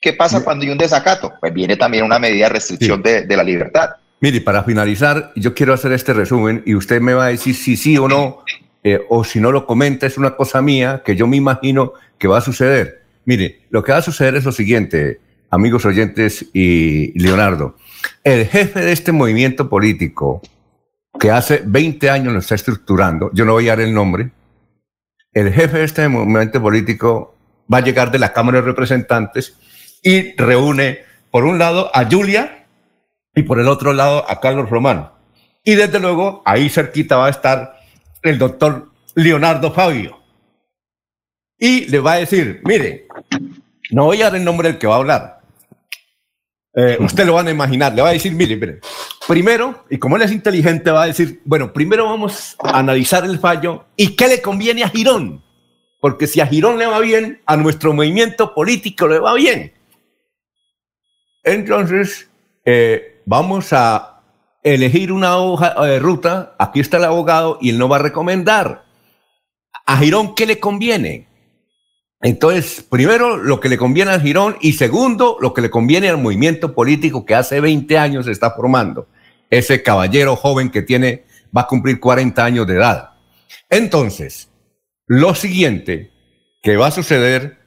¿qué 0.00 0.12
pasa 0.12 0.42
cuando 0.44 0.64
hay 0.64 0.70
un 0.70 0.78
desacato? 0.78 1.32
Pues 1.40 1.52
viene 1.54 1.76
también 1.76 2.04
una 2.04 2.18
medida 2.18 2.46
de 2.46 2.54
restricción 2.54 3.02
de, 3.02 3.22
de 3.26 3.36
la 3.36 3.44
libertad. 3.44 3.90
Mire, 4.20 4.40
para 4.40 4.64
finalizar, 4.64 5.32
yo 5.36 5.54
quiero 5.54 5.72
hacer 5.72 5.92
este 5.92 6.12
resumen 6.12 6.62
y 6.66 6.74
usted 6.74 7.00
me 7.00 7.14
va 7.14 7.26
a 7.26 7.28
decir 7.28 7.54
si 7.54 7.76
sí 7.76 7.96
o 7.96 8.08
no, 8.08 8.42
eh, 8.82 8.98
o 9.08 9.22
si 9.24 9.38
no 9.40 9.52
lo 9.52 9.64
comenta, 9.64 10.06
es 10.06 10.18
una 10.18 10.34
cosa 10.36 10.60
mía 10.60 11.02
que 11.04 11.14
yo 11.14 11.26
me 11.28 11.36
imagino 11.36 11.92
que 12.18 12.26
va 12.26 12.38
a 12.38 12.40
suceder. 12.40 13.02
Mire, 13.24 13.60
lo 13.70 13.82
que 13.84 13.92
va 13.92 13.98
a 13.98 14.02
suceder 14.02 14.34
es 14.34 14.44
lo 14.44 14.50
siguiente, 14.52 15.20
amigos 15.50 15.84
oyentes 15.84 16.46
y 16.52 17.18
Leonardo. 17.18 17.76
El 18.24 18.46
jefe 18.46 18.80
de 18.80 18.92
este 18.92 19.12
movimiento 19.12 19.68
político, 19.68 20.42
que 21.18 21.30
hace 21.30 21.62
20 21.64 22.10
años 22.10 22.32
lo 22.32 22.38
está 22.38 22.54
estructurando, 22.54 23.30
yo 23.32 23.44
no 23.44 23.52
voy 23.52 23.68
a 23.68 23.76
dar 23.76 23.80
el 23.80 23.94
nombre, 23.94 24.30
el 25.32 25.52
jefe 25.52 25.78
de 25.78 25.84
este 25.84 26.08
movimiento 26.08 26.60
político 26.60 27.34
va 27.72 27.78
a 27.78 27.82
llegar 27.82 28.10
de 28.10 28.18
la 28.18 28.32
Cámara 28.32 28.60
de 28.60 28.66
Representantes 28.66 29.56
y 30.02 30.34
reúne, 30.36 31.00
por 31.30 31.44
un 31.44 31.58
lado, 31.58 31.90
a 31.94 32.06
Julia, 32.10 32.66
y 33.34 33.42
por 33.42 33.60
el 33.60 33.68
otro 33.68 33.92
lado 33.92 34.24
a 34.28 34.40
Carlos 34.40 34.68
Román. 34.68 35.10
Y 35.64 35.74
desde 35.74 36.00
luego 36.00 36.42
ahí 36.44 36.68
cerquita 36.68 37.16
va 37.16 37.26
a 37.26 37.30
estar 37.30 37.78
el 38.22 38.38
doctor 38.38 38.90
Leonardo 39.14 39.72
Fabio. 39.72 40.18
Y 41.58 41.86
le 41.86 42.00
va 42.00 42.12
a 42.12 42.18
decir, 42.18 42.62
mire, 42.64 43.06
no 43.90 44.04
voy 44.04 44.22
a 44.22 44.26
dar 44.26 44.36
el 44.36 44.44
nombre 44.44 44.68
del 44.68 44.78
que 44.78 44.86
va 44.86 44.94
a 44.94 44.98
hablar. 44.98 45.37
Eh, 46.74 46.96
usted 47.00 47.26
lo 47.26 47.34
van 47.34 47.48
a 47.48 47.50
imaginar, 47.50 47.94
le 47.94 48.02
va 48.02 48.10
a 48.10 48.12
decir, 48.12 48.32
mire, 48.32 48.56
mire, 48.56 48.80
primero, 49.26 49.84
y 49.90 49.98
como 49.98 50.16
él 50.16 50.22
es 50.22 50.32
inteligente, 50.32 50.90
va 50.90 51.04
a 51.04 51.06
decir, 51.06 51.40
bueno, 51.44 51.72
primero 51.72 52.04
vamos 52.04 52.56
a 52.62 52.78
analizar 52.78 53.24
el 53.24 53.38
fallo 53.38 53.86
y 53.96 54.14
qué 54.16 54.28
le 54.28 54.42
conviene 54.42 54.84
a 54.84 54.88
Girón. 54.88 55.42
Porque 56.00 56.26
si 56.26 56.40
a 56.40 56.46
Girón 56.46 56.78
le 56.78 56.86
va 56.86 57.00
bien, 57.00 57.40
a 57.46 57.56
nuestro 57.56 57.92
movimiento 57.92 58.54
político 58.54 59.08
le 59.08 59.18
va 59.18 59.34
bien. 59.34 59.72
Entonces, 61.42 62.30
eh, 62.64 63.22
vamos 63.24 63.72
a 63.72 64.20
elegir 64.62 65.12
una 65.12 65.38
hoja 65.38 65.74
de 65.84 65.98
ruta. 65.98 66.54
Aquí 66.58 66.80
está 66.80 66.98
el 66.98 67.04
abogado 67.04 67.58
y 67.60 67.70
él 67.70 67.78
nos 67.78 67.90
va 67.90 67.96
a 67.96 68.00
recomendar. 68.00 68.84
¿A 69.86 69.96
Girón 69.96 70.34
qué 70.34 70.46
le 70.46 70.60
conviene? 70.60 71.27
Entonces, 72.20 72.84
primero, 72.88 73.36
lo 73.36 73.60
que 73.60 73.68
le 73.68 73.78
conviene 73.78 74.10
a 74.10 74.20
Girón 74.20 74.56
y 74.60 74.72
segundo, 74.72 75.36
lo 75.40 75.54
que 75.54 75.60
le 75.62 75.70
conviene 75.70 76.08
al 76.08 76.18
movimiento 76.18 76.74
político 76.74 77.24
que 77.24 77.34
hace 77.34 77.60
20 77.60 77.96
años 77.96 78.26
se 78.26 78.32
está 78.32 78.50
formando. 78.50 79.06
Ese 79.50 79.82
caballero 79.82 80.34
joven 80.34 80.70
que 80.70 80.82
tiene, 80.82 81.24
va 81.56 81.62
a 81.62 81.66
cumplir 81.66 82.00
40 82.00 82.44
años 82.44 82.66
de 82.66 82.74
edad. 82.74 83.10
Entonces, 83.70 84.50
lo 85.06 85.34
siguiente 85.34 86.10
que 86.62 86.76
va 86.76 86.88
a 86.88 86.90
suceder 86.90 87.58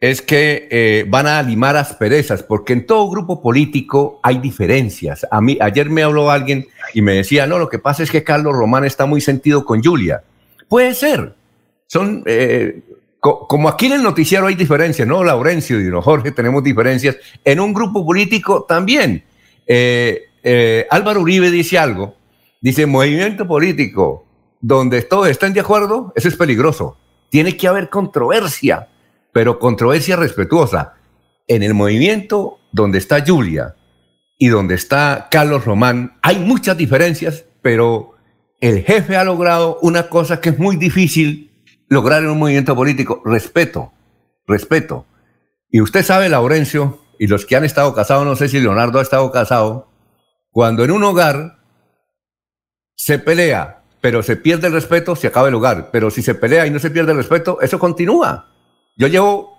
es 0.00 0.20
que 0.20 0.68
eh, 0.70 1.06
van 1.08 1.26
a 1.26 1.42
limar 1.42 1.76
asperezas, 1.76 2.42
porque 2.42 2.74
en 2.74 2.84
todo 2.84 3.08
grupo 3.08 3.40
político 3.40 4.20
hay 4.22 4.38
diferencias. 4.38 5.26
A 5.30 5.40
mí, 5.40 5.56
ayer 5.62 5.88
me 5.88 6.02
habló 6.02 6.30
alguien 6.30 6.66
y 6.92 7.00
me 7.00 7.14
decía, 7.14 7.46
no, 7.46 7.58
lo 7.58 7.70
que 7.70 7.78
pasa 7.78 8.02
es 8.02 8.10
que 8.10 8.22
Carlos 8.22 8.54
Román 8.54 8.84
está 8.84 9.06
muy 9.06 9.22
sentido 9.22 9.64
con 9.64 9.82
Julia. 9.82 10.22
Puede 10.68 10.94
ser. 10.94 11.34
Son, 11.86 12.22
eh, 12.26 12.82
como 13.24 13.68
aquí 13.68 13.86
en 13.86 13.92
el 13.92 14.02
noticiero 14.02 14.46
hay 14.46 14.54
diferencias, 14.54 15.08
¿no? 15.08 15.24
Laurencio 15.24 15.80
y 15.80 15.90
Jorge 16.02 16.32
tenemos 16.32 16.62
diferencias. 16.62 17.16
En 17.44 17.58
un 17.58 17.72
grupo 17.72 18.04
político 18.04 18.64
también. 18.64 19.24
Eh, 19.66 20.24
eh, 20.42 20.86
Álvaro 20.90 21.22
Uribe 21.22 21.50
dice 21.50 21.78
algo. 21.78 22.16
Dice, 22.60 22.86
movimiento 22.86 23.46
político 23.46 24.26
donde 24.60 25.02
todos 25.02 25.28
estén 25.28 25.52
de 25.52 25.60
acuerdo, 25.60 26.12
eso 26.16 26.28
es 26.28 26.36
peligroso. 26.36 26.98
Tiene 27.30 27.56
que 27.56 27.66
haber 27.66 27.88
controversia 27.88 28.88
pero 29.34 29.58
controversia 29.58 30.16
respetuosa. 30.16 30.94
En 31.46 31.62
el 31.62 31.74
movimiento 31.74 32.60
donde 32.72 32.98
está 32.98 33.22
Julia 33.26 33.74
y 34.38 34.46
donde 34.46 34.76
está 34.76 35.28
Carlos 35.30 35.66
Román, 35.66 36.16
hay 36.22 36.38
muchas 36.38 36.78
diferencias, 36.78 37.44
pero 37.60 38.14
el 38.60 38.82
jefe 38.82 39.16
ha 39.16 39.24
logrado 39.24 39.78
una 39.82 40.08
cosa 40.08 40.40
que 40.40 40.50
es 40.50 40.58
muy 40.58 40.76
difícil 40.76 41.50
lograr 41.88 42.22
en 42.22 42.30
un 42.30 42.38
movimiento 42.38 42.74
político, 42.74 43.22
respeto, 43.24 43.92
respeto. 44.46 45.06
Y 45.70 45.80
usted 45.80 46.04
sabe, 46.04 46.28
Laurencio, 46.28 47.00
y 47.18 47.26
los 47.26 47.46
que 47.46 47.56
han 47.56 47.64
estado 47.64 47.94
casados, 47.94 48.24
no 48.24 48.36
sé 48.36 48.48
si 48.48 48.60
Leonardo 48.60 48.98
ha 48.98 49.02
estado 49.02 49.30
casado, 49.30 49.88
cuando 50.50 50.84
en 50.84 50.90
un 50.90 51.02
hogar 51.04 51.58
se 52.94 53.18
pelea, 53.18 53.82
pero 54.00 54.22
se 54.22 54.36
pierde 54.36 54.68
el 54.68 54.72
respeto, 54.72 55.16
se 55.16 55.26
acaba 55.26 55.48
el 55.48 55.54
hogar. 55.54 55.90
Pero 55.90 56.10
si 56.10 56.22
se 56.22 56.34
pelea 56.34 56.66
y 56.66 56.70
no 56.70 56.78
se 56.78 56.90
pierde 56.90 57.12
el 57.12 57.18
respeto, 57.18 57.60
eso 57.60 57.78
continúa. 57.78 58.52
Yo 58.96 59.08
llevo 59.08 59.58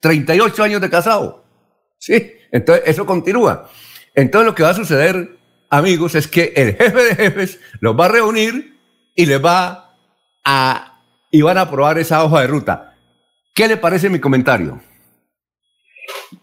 38 0.00 0.62
años 0.62 0.80
de 0.80 0.90
casado. 0.90 1.44
Sí, 1.98 2.32
entonces 2.52 2.84
eso 2.86 3.06
continúa. 3.06 3.68
Entonces 4.14 4.46
lo 4.46 4.54
que 4.54 4.62
va 4.62 4.70
a 4.70 4.74
suceder, 4.74 5.38
amigos, 5.70 6.14
es 6.14 6.28
que 6.28 6.52
el 6.56 6.74
jefe 6.74 7.02
de 7.04 7.14
jefes 7.14 7.60
los 7.80 7.98
va 7.98 8.06
a 8.06 8.08
reunir 8.08 8.78
y 9.14 9.26
les 9.26 9.44
va 9.44 9.94
a 10.44 10.95
y 11.30 11.42
van 11.42 11.58
a 11.58 11.62
aprobar 11.62 11.98
esa 11.98 12.24
hoja 12.24 12.40
de 12.40 12.46
ruta. 12.46 12.94
¿Qué 13.54 13.68
le 13.68 13.76
parece 13.76 14.08
mi 14.08 14.20
comentario? 14.20 14.80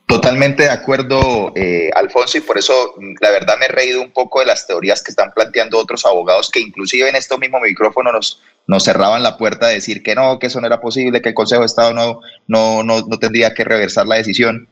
Totalmente 0.07 0.63
de 0.63 0.69
acuerdo, 0.69 1.51
eh, 1.55 1.89
Alfonso, 1.95 2.37
y 2.37 2.41
por 2.41 2.57
eso 2.57 2.93
mm, 2.97 3.15
la 3.21 3.31
verdad 3.31 3.57
me 3.59 3.65
he 3.65 3.69
reído 3.69 4.01
un 4.01 4.11
poco 4.11 4.39
de 4.39 4.45
las 4.45 4.67
teorías 4.67 5.01
que 5.01 5.11
están 5.11 5.31
planteando 5.33 5.79
otros 5.79 6.05
abogados 6.05 6.51
que 6.51 6.59
inclusive 6.59 7.09
en 7.09 7.15
estos 7.15 7.39
mismos 7.39 7.61
micrófonos 7.61 8.41
nos, 8.67 8.83
cerraban 8.83 9.23
la 9.23 9.37
puerta 9.37 9.67
de 9.67 9.75
decir 9.75 10.03
que 10.03 10.15
no, 10.15 10.37
que 10.39 10.47
eso 10.47 10.61
no 10.61 10.67
era 10.67 10.81
posible, 10.81 11.21
que 11.21 11.29
el 11.29 11.35
Consejo 11.35 11.61
de 11.61 11.67
Estado 11.67 11.93
no, 11.93 12.21
no, 12.47 12.83
no, 12.83 13.01
no 13.01 13.19
tendría 13.19 13.53
que 13.53 13.63
reversar 13.63 14.05
la 14.05 14.15
decisión. 14.15 14.67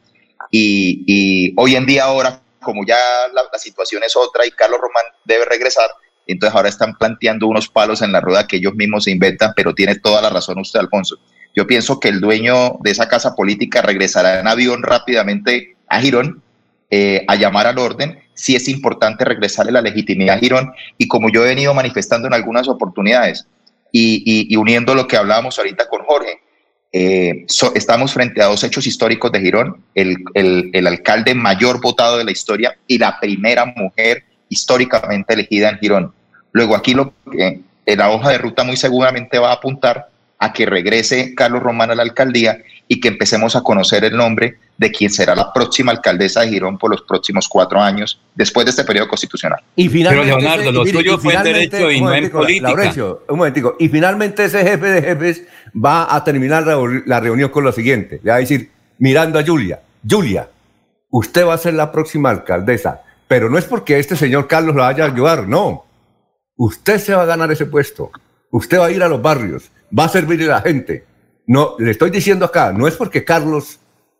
Y, 0.52 1.04
y 1.08 1.54
hoy 1.58 1.76
en 1.76 1.86
día 1.86 2.04
ahora, 2.04 2.42
como 2.62 2.86
ya 2.86 2.98
la, 3.34 3.44
la 3.52 3.60
situación 3.60 4.04
es 4.04 4.16
otra 4.16 4.46
y 4.46 4.52
Carlos 4.52 4.80
Román 4.80 5.06
debe 5.26 5.46
regresar, 5.46 5.90
entonces 6.32 6.56
ahora 6.56 6.70
están 6.70 6.96
planteando 6.98 7.48
unos 7.48 7.68
palos 7.68 8.02
en 8.02 8.12
la 8.12 8.22
rueda 8.22 8.48
que 8.48 8.58
ellos 8.58 8.74
mismos 8.76 9.04
se 9.06 9.12
inventan, 9.12 9.54
pero 9.56 9.74
tiene 9.74 9.96
toda 9.96 10.22
la 10.22 10.30
razón 10.30 10.60
usted, 10.60 10.80
Alfonso. 10.80 11.18
Yo 11.56 11.68
pienso 11.68 12.00
que 12.00 12.08
el 12.08 12.22
dueño 12.22 12.78
de 12.82 12.92
esa 12.92 13.08
casa 13.10 13.36
política 13.36 13.82
regresará 13.82 14.40
en 14.40 14.48
avión 14.48 14.84
rápidamente 14.84 15.76
a 15.88 16.00
Girón 16.00 16.42
eh, 16.90 17.24
a 17.28 17.36
llamar 17.36 17.68
al 17.68 17.78
orden. 17.78 18.20
Sí 18.34 18.56
es 18.56 18.68
importante 18.68 19.26
regresarle 19.26 19.72
la 19.72 19.82
legitimidad 19.82 20.36
a 20.38 20.40
Girón 20.40 20.72
y 20.98 21.08
como 21.08 21.30
yo 21.30 21.44
he 21.44 21.50
venido 21.50 21.74
manifestando 21.74 22.28
en 22.28 22.34
algunas 22.34 22.68
oportunidades 22.68 23.48
y, 23.92 24.56
uniendo 24.56 24.96
lo 24.96 25.08
que 25.08 25.18
hablábamos 25.18 25.58
ahorita 25.60 25.90
con 25.90 26.04
Jorge, 26.06 26.40
eh, 26.94 27.46
estamos 27.76 28.14
frente 28.14 28.42
a 28.42 28.46
dos 28.46 28.64
hechos 28.64 28.88
históricos 28.88 29.32
de 29.34 29.42
Girón, 29.42 29.84
el- 29.96 30.24
el 30.34 30.88
alcalde 30.88 31.36
mayor 31.36 31.82
votado 31.82 32.18
de 32.18 32.24
la 32.24 32.32
historia 32.32 32.78
y 32.88 32.98
la 32.98 33.20
primera 33.20 33.66
mujer 33.66 34.24
históricamente 34.48 35.34
elegida 35.34 35.70
en 35.70 35.78
Girón. 35.80 36.14
Luego 36.54 36.76
aquí 36.76 36.94
lo 36.94 37.14
que 37.32 37.62
en 37.86 37.98
la 37.98 38.10
hoja 38.12 38.30
de 38.30 38.38
ruta 38.38 38.64
muy 38.64 38.78
seguramente 38.78 39.40
va 39.40 39.50
a 39.52 39.56
apuntar 39.56 40.10
a 40.40 40.54
que 40.54 40.66
regrese 40.66 41.36
Carlos 41.36 41.62
Román 41.62 41.92
a 41.92 41.96
la 41.96 42.02
alcaldía 42.04 42.58
y 42.88 43.00
que 43.00 43.08
empecemos 43.10 43.56
a 43.56 43.62
conocer 43.62 44.04
el 44.04 44.18
nombre 44.18 44.58
de 44.78 44.92
quien 44.92 45.12
será 45.12 45.36
la 45.36 45.54
próxima 45.54 45.92
alcaldesa 45.92 46.42
de 46.42 46.50
Girón 46.50 46.78
por 46.80 46.90
los 46.90 47.04
próximos 47.04 47.48
cuatro 47.48 47.80
años 47.80 48.20
después 48.36 48.66
de 48.66 48.72
este 48.72 48.84
periodo 48.84 49.08
constitucional. 49.08 49.60
Y 49.76 49.88
finalmente, 49.88 50.26
Pero, 50.32 50.40
Leonardo, 50.42 50.64
ese- 50.64 50.72
lo 50.74 50.86
suyo 50.86 51.18
fue 51.20 51.36
en 51.36 51.44
derecho 51.44 51.92
y 51.92 52.02
no 52.02 52.14
en 52.14 52.30
política. 52.32 52.68
Laurencio, 52.70 53.24
un 53.30 53.38
momentico. 53.38 53.76
Y 53.80 53.88
finalmente 53.88 54.44
ese 54.46 54.64
jefe 54.64 54.88
de 54.88 55.02
jefes 55.02 55.44
va 55.74 56.14
a 56.14 56.24
terminar 56.24 56.66
la, 56.66 56.78
la 57.06 57.20
reunión 57.20 57.50
con 57.50 57.64
lo 57.64 57.72
siguiente. 57.72 58.20
Le 58.24 58.32
va 58.32 58.38
a 58.38 58.40
decir, 58.40 58.72
mirando 58.98 59.38
a 59.40 59.46
Julia, 59.46 59.80
Julia, 60.10 60.50
usted 61.12 61.46
va 61.46 61.54
a 61.54 61.58
ser 61.60 61.76
la 61.76 61.92
próxima 61.92 62.30
alcaldesa, 62.32 63.02
pero 63.28 63.50
no 63.50 63.58
es 63.60 63.66
porque 63.66 64.00
este 64.00 64.16
señor 64.16 64.48
Carlos 64.48 64.76
la 64.76 64.84
vaya 64.86 65.06
a 65.06 65.08
ayudar, 65.08 65.48
no. 65.48 65.86
Usted 66.64 67.00
se 67.00 67.16
va 67.16 67.24
a 67.24 67.26
ganar 67.26 67.52
ese 67.52 67.66
puesto. 67.66 68.12
Usted 68.52 68.78
va 68.78 68.86
a 68.86 68.92
ir 68.92 69.02
a 69.02 69.08
los 69.08 69.20
barrios, 69.20 69.72
va 69.98 70.04
a 70.06 70.10
servirle 70.10 70.46
a 70.46 70.58
la 70.58 70.62
gente. 70.62 71.06
no, 71.48 71.76
le 71.80 71.90
estoy 71.90 72.12
diciendo 72.12 72.46
acá, 72.46 72.72
no 72.72 72.88
es 72.88 72.96
porque 72.96 73.26
Carlos 73.26 73.80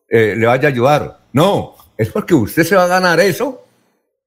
eh, 0.10 0.34
le 0.36 0.48
vaya 0.48 0.68
a 0.68 0.72
ayudar, 0.72 1.20
no, 1.34 1.76
es 1.96 2.10
porque 2.10 2.34
usted 2.34 2.64
se 2.64 2.76
va 2.76 2.86
a 2.86 2.88
ganar 2.88 3.20
eso 3.20 3.64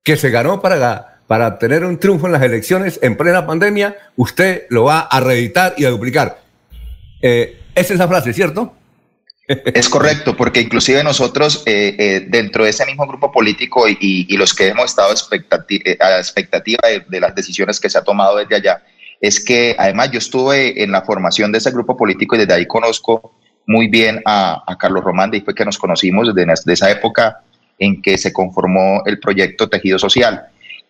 que 0.05 0.17
se 0.17 0.31
ganó 0.31 0.63
para, 0.63 1.23
para 1.27 1.59
tener 1.59 1.85
un 1.85 1.99
triunfo 1.99 2.27
en 2.27 2.33
las 2.35 2.43
elecciones 2.43 3.01
en 3.03 3.17
plena 3.17 3.49
pandemia, 3.49 3.97
usted 4.15 4.67
lo 4.71 4.85
va 4.85 5.01
a 5.01 5.19
reeditar 5.19 5.75
y 5.77 5.85
a 5.85 5.91
duplicar. 5.91 6.41
Eh, 7.21 7.63
esa 7.75 7.95
es 7.95 7.99
la 7.99 8.07
frase, 8.07 8.33
¿cierto? 8.33 8.75
Es 9.47 9.91
correcto, 9.91 10.37
porque 10.37 10.61
inclusive 10.61 11.05
nosotros 11.05 11.63
eh, 11.67 11.95
eh, 11.99 12.27
dentro 12.27 12.65
de 12.65 12.71
ese 12.71 12.87
mismo 12.87 13.07
grupo 13.07 13.31
político 13.31 13.87
y, 13.89 14.35
los 14.37 14.55
que 14.55 14.69
hemos 14.69 14.87
estado 14.87 15.13
eh, 15.13 15.99
a 16.01 16.19
expectativa 16.19 16.81
de, 17.09 17.21
las 17.21 17.35
decisiones 17.35 17.79
que 17.79 17.91
se 17.91 17.99
ha 17.99 18.05
tomado 18.05 18.39
desde 18.39 18.57
allá, 18.57 18.83
es 19.21 19.45
que 19.45 19.77
además 19.79 20.11
yo 20.11 20.19
estuve 20.19 20.83
en 20.83 20.93
la 20.93 21.03
formación 21.03 21.53
de 21.53 21.59
ese 21.59 21.71
grupo 21.71 21.97
político 21.97 22.35
y 22.35 22.39
desde 22.39 22.55
ahí 22.55 22.67
conozco 22.67 23.35
muy 23.67 23.89
bien 23.89 24.23
a, 24.25 24.65
Carlos 24.79 25.05
Román, 25.05 25.35
y 25.35 25.41
fue 25.41 25.55
que 25.55 25.65
nos 25.65 25.79
conocimos 25.79 26.35
desde 26.35 26.73
esa 26.73 26.91
época 26.91 27.41
en 27.79 28.01
que 28.01 28.17
se 28.17 28.33
conformó 28.33 29.03
el 29.05 29.19
proyecto 29.19 29.69
Tejido 29.69 29.99
Social. 29.99 30.47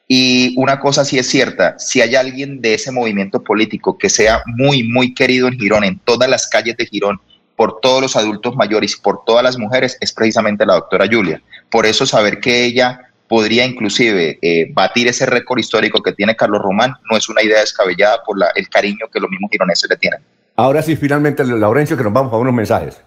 Y 0.07 0.55
una 0.59 0.79
cosa 0.81 1.05
sí 1.05 1.19
es 1.19 1.29
cierta, 1.29 1.79
si 1.79 2.03
hay 2.03 2.15
alguien 2.15 2.61
de 2.61 2.75
ese 2.75 2.93
movimiento 2.93 3.43
político 3.43 3.97
que 3.97 4.11
sea 4.11 4.43
muy, 4.47 4.83
muy 4.83 5.15
querido 5.15 5.49
en 5.49 5.59
Girón, 5.59 5.83
en 5.83 5.99
todas 5.99 6.29
las 6.29 6.47
calles 6.47 6.77
de 6.77 6.87
Girón, 6.87 7.21
por 7.57 7.81
todos 7.81 8.03
los 8.03 8.17
adultos 8.17 8.57
mayores 8.57 8.97
y 8.97 9.01
por 9.01 9.25
todas 9.25 9.43
las 9.43 9.59
mujeres 9.59 9.97
es 10.01 10.13
precisamente 10.13 10.67
la 10.67 10.75
doctora 10.75 11.07
Julia. 11.11 11.43
Por 11.71 11.87
eso 11.87 12.07
saber 12.07 12.41
que 12.41 12.65
ella 12.65 13.01
podría 13.29 13.65
inclusive 13.65 14.39
eh, 14.43 14.71
batir 14.73 15.09
ese 15.09 15.27
récord 15.27 15.59
histórico 15.59 16.03
que 16.03 16.13
tiene 16.13 16.37
Carlos 16.37 16.61
Román 16.63 16.95
no 17.11 17.17
es 17.17 17.29
una 17.29 17.43
idea 17.43 17.61
descabellada 17.61 18.23
por 18.25 18.39
la, 18.39 18.49
el 18.55 18.69
cariño 18.69 19.07
que 19.13 19.21
los 19.21 19.31
mismos 19.31 19.51
gironeses 19.51 19.89
le 19.89 19.97
tienen. 19.97 20.21
Ahora 20.57 20.83
sí, 20.83 20.95
finalmente, 20.95 21.45
Laurencio, 21.45 21.97
que 21.97 22.05
nos 22.05 22.13
vamos 22.13 22.33
a 22.33 22.37
unos 22.37 22.55
mensajes. 22.55 23.01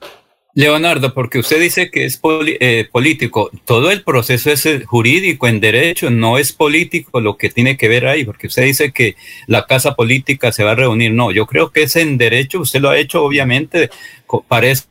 Leonardo, 0.57 1.14
porque 1.14 1.38
usted 1.38 1.61
dice 1.61 1.91
que 1.91 2.06
es 2.06 2.19
eh, 2.24 2.90
político, 2.91 3.52
todo 3.64 3.91
el 3.91 4.03
proceso 4.03 4.49
es 4.49 4.65
eh, 4.65 4.84
jurídico 4.84 5.48
en 5.48 5.60
derecho, 5.60 6.10
no 6.10 6.40
es 6.40 6.52
político 6.52 7.22
lo 7.22 7.38
que 7.38 7.49
tiene 7.49 7.78
que 7.78 7.88
ver 7.88 8.07
ahí, 8.07 8.26
porque 8.26 8.48
usted 8.48 8.64
dice 8.64 8.91
que 8.91 9.15
la 9.45 9.68
casa 9.68 9.94
política 9.94 10.52
se 10.52 10.64
va 10.64 10.72
a 10.72 10.76
reunir, 10.76 11.14
no, 11.14 11.30
yo 11.32 11.45
creo 11.45 11.72
que 11.72 11.84
es 11.84 11.95
en 11.95 12.18
derecho, 12.18 12.60
usted 12.60 12.82
lo 12.82 12.90
ha 12.90 12.98
hecho 12.98 13.24
obviamente, 13.24 13.91
parece, 14.47 14.85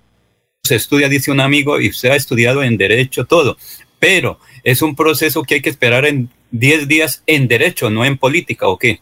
se 0.63 0.77
estudia, 0.77 1.09
dice 1.09 1.31
un 1.31 1.41
amigo, 1.41 1.81
y 1.81 1.91
usted 1.91 2.11
ha 2.11 2.17
estudiado 2.17 2.63
en 2.63 2.77
derecho 2.77 3.25
todo, 3.25 3.57
pero 3.99 4.39
es 4.65 4.83
un 4.83 4.97
proceso 4.97 5.43
que 5.43 5.55
hay 5.55 5.63
que 5.63 5.71
esperar 5.71 6.07
en 6.07 6.29
10 6.51 6.89
días 6.89 7.23
en 7.27 7.49
derecho, 7.49 7.91
no 7.91 8.05
en 8.05 8.19
política, 8.19 8.69
¿o 8.69 8.79
qué? 8.79 9.01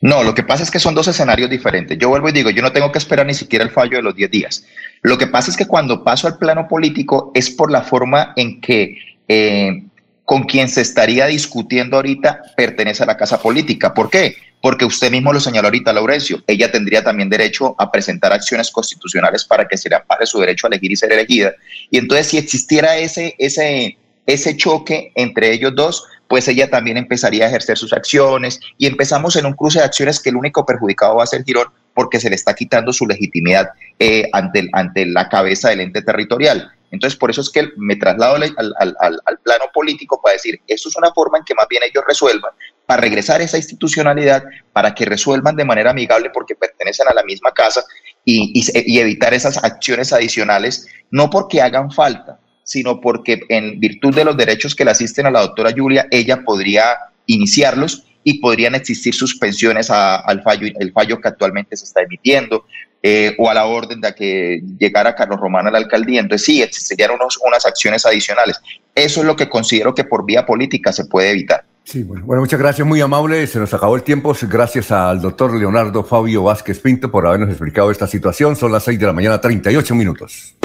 No, 0.00 0.22
lo 0.22 0.34
que 0.34 0.42
pasa 0.42 0.62
es 0.62 0.70
que 0.70 0.78
son 0.78 0.94
dos 0.94 1.08
escenarios 1.08 1.50
diferentes. 1.50 1.98
Yo 1.98 2.08
vuelvo 2.08 2.28
y 2.28 2.32
digo, 2.32 2.50
yo 2.50 2.62
no 2.62 2.72
tengo 2.72 2.92
que 2.92 2.98
esperar 2.98 3.26
ni 3.26 3.34
siquiera 3.34 3.64
el 3.64 3.70
fallo 3.70 3.96
de 3.96 4.02
los 4.02 4.14
10 4.14 4.30
días. 4.30 4.64
Lo 5.02 5.18
que 5.18 5.26
pasa 5.26 5.50
es 5.50 5.56
que 5.56 5.66
cuando 5.66 6.04
paso 6.04 6.26
al 6.26 6.38
plano 6.38 6.68
político 6.68 7.32
es 7.34 7.50
por 7.50 7.70
la 7.70 7.82
forma 7.82 8.32
en 8.36 8.60
que 8.60 8.96
eh, 9.28 9.82
con 10.24 10.44
quien 10.44 10.68
se 10.68 10.82
estaría 10.82 11.26
discutiendo 11.26 11.96
ahorita 11.96 12.42
pertenece 12.56 13.02
a 13.02 13.06
la 13.06 13.16
casa 13.16 13.40
política. 13.40 13.94
¿Por 13.94 14.10
qué? 14.10 14.36
Porque 14.62 14.84
usted 14.84 15.10
mismo 15.10 15.32
lo 15.32 15.40
señaló 15.40 15.68
ahorita, 15.68 15.92
Laurencio. 15.92 16.42
Ella 16.46 16.72
tendría 16.72 17.04
también 17.04 17.28
derecho 17.28 17.74
a 17.78 17.90
presentar 17.90 18.32
acciones 18.32 18.70
constitucionales 18.70 19.44
para 19.44 19.68
que 19.68 19.76
se 19.76 19.88
le 19.88 19.96
ampare 19.96 20.26
su 20.26 20.40
derecho 20.40 20.66
a 20.66 20.68
elegir 20.68 20.92
y 20.92 20.96
ser 20.96 21.12
elegida. 21.12 21.54
Y 21.90 21.98
entonces, 21.98 22.28
si 22.28 22.38
existiera 22.38 22.96
ese, 22.96 23.34
ese, 23.38 23.98
ese 24.26 24.56
choque 24.56 25.12
entre 25.14 25.52
ellos 25.52 25.74
dos, 25.74 26.04
pues 26.28 26.48
ella 26.48 26.68
también 26.70 26.96
empezaría 26.96 27.44
a 27.44 27.48
ejercer 27.48 27.78
sus 27.78 27.92
acciones 27.92 28.60
y 28.78 28.86
empezamos 28.86 29.36
en 29.36 29.46
un 29.46 29.52
cruce 29.52 29.78
de 29.78 29.84
acciones 29.84 30.20
que 30.20 30.30
el 30.30 30.36
único 30.36 30.66
perjudicado 30.66 31.16
va 31.16 31.24
a 31.24 31.26
ser 31.26 31.44
Girón 31.44 31.68
porque 31.94 32.20
se 32.20 32.28
le 32.28 32.36
está 32.36 32.54
quitando 32.54 32.92
su 32.92 33.06
legitimidad 33.06 33.70
eh, 33.98 34.28
ante, 34.32 34.68
ante 34.72 35.06
la 35.06 35.28
cabeza 35.28 35.70
del 35.70 35.80
ente 35.80 36.02
territorial. 36.02 36.70
Entonces, 36.90 37.18
por 37.18 37.30
eso 37.30 37.40
es 37.40 37.50
que 37.50 37.70
me 37.76 37.96
traslado 37.96 38.36
al, 38.36 38.54
al, 38.56 39.38
plano 39.42 39.64
político 39.72 40.20
para 40.22 40.34
decir, 40.34 40.60
esto 40.66 40.88
es 40.88 40.96
una 40.96 41.12
forma 41.12 41.38
en 41.38 41.44
que 41.44 41.54
más 41.54 41.66
bien 41.68 41.82
ellos 41.82 42.04
resuelvan, 42.06 42.52
para 42.86 43.02
regresar 43.02 43.40
a 43.40 43.44
esa 43.44 43.58
institucionalidad, 43.58 44.44
para 44.72 44.94
que 44.94 45.04
resuelvan 45.04 45.56
de 45.56 45.64
manera 45.64 45.90
amigable 45.90 46.30
porque 46.30 46.54
pertenecen 46.54 47.08
a 47.08 47.14
la 47.14 47.24
misma 47.24 47.52
casa 47.52 47.84
y, 48.24 48.52
y 48.54 48.98
evitar 48.98 49.34
esas 49.34 49.62
acciones 49.62 50.12
adicionales, 50.12 50.86
no 51.10 51.28
porque 51.30 51.60
hagan 51.60 51.90
falta, 51.90 52.38
sino 52.62 53.00
porque 53.00 53.40
en 53.48 53.78
virtud 53.78 54.14
de 54.14 54.24
los 54.24 54.36
derechos 54.36 54.74
que 54.74 54.84
le 54.84 54.90
asisten 54.90 55.26
a 55.26 55.30
la 55.30 55.40
doctora 55.40 55.72
Julia, 55.76 56.06
ella 56.10 56.42
podría 56.44 56.96
iniciarlos 57.26 58.04
y 58.24 58.40
podrían 58.40 58.74
existir 58.74 59.14
suspensiones 59.14 59.88
al 59.88 60.42
fallo, 60.42 60.66
el 60.80 60.92
fallo 60.92 61.20
que 61.20 61.28
actualmente 61.28 61.76
se 61.76 61.84
está 61.84 62.02
emitiendo 62.02 62.64
eh, 63.00 63.36
o 63.38 63.48
a 63.48 63.54
la 63.54 63.66
orden 63.66 64.00
de 64.00 64.12
que 64.16 64.60
llegara 64.80 65.14
Carlos 65.14 65.38
Román 65.38 65.68
a 65.68 65.70
la 65.70 65.78
alcaldía. 65.78 66.18
Entonces 66.18 66.44
sí, 66.44 66.60
existirían 66.60 67.12
unos, 67.12 67.38
unas 67.46 67.64
acciones 67.64 68.04
adicionales. 68.04 68.60
Eso 68.96 69.20
es 69.20 69.26
lo 69.26 69.36
que 69.36 69.48
considero 69.48 69.94
que 69.94 70.02
por 70.02 70.26
vía 70.26 70.44
política 70.44 70.92
se 70.92 71.04
puede 71.04 71.30
evitar. 71.30 71.64
Sí, 71.86 72.02
bueno, 72.02 72.26
bueno, 72.26 72.42
muchas 72.42 72.58
gracias, 72.58 72.84
muy 72.84 73.00
amable. 73.00 73.46
Se 73.46 73.60
nos 73.60 73.72
acabó 73.72 73.94
el 73.94 74.02
tiempo. 74.02 74.34
Gracias 74.48 74.90
al 74.90 75.20
doctor 75.20 75.54
Leonardo 75.54 76.02
Fabio 76.02 76.42
Vázquez 76.42 76.80
Pinto 76.80 77.12
por 77.12 77.24
habernos 77.28 77.48
explicado 77.48 77.92
esta 77.92 78.08
situación. 78.08 78.56
Son 78.56 78.72
las 78.72 78.82
6 78.82 78.98
de 78.98 79.06
la 79.06 79.12
mañana, 79.12 79.40
38 79.40 79.94
minutos. 79.94 80.56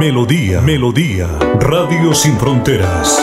Melodía, 0.00 0.60
Melodía, 0.60 1.28
Radio 1.60 2.12
Sin 2.12 2.36
Fronteras. 2.36 3.22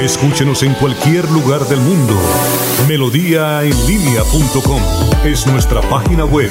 Escúchenos 0.00 0.64
en 0.64 0.74
cualquier 0.74 1.30
lugar 1.30 1.60
del 1.68 1.78
mundo. 1.78 2.14
Melodíaenlínea.com 2.88 4.82
es 5.24 5.46
nuestra 5.46 5.80
página 5.82 6.24
web. 6.24 6.50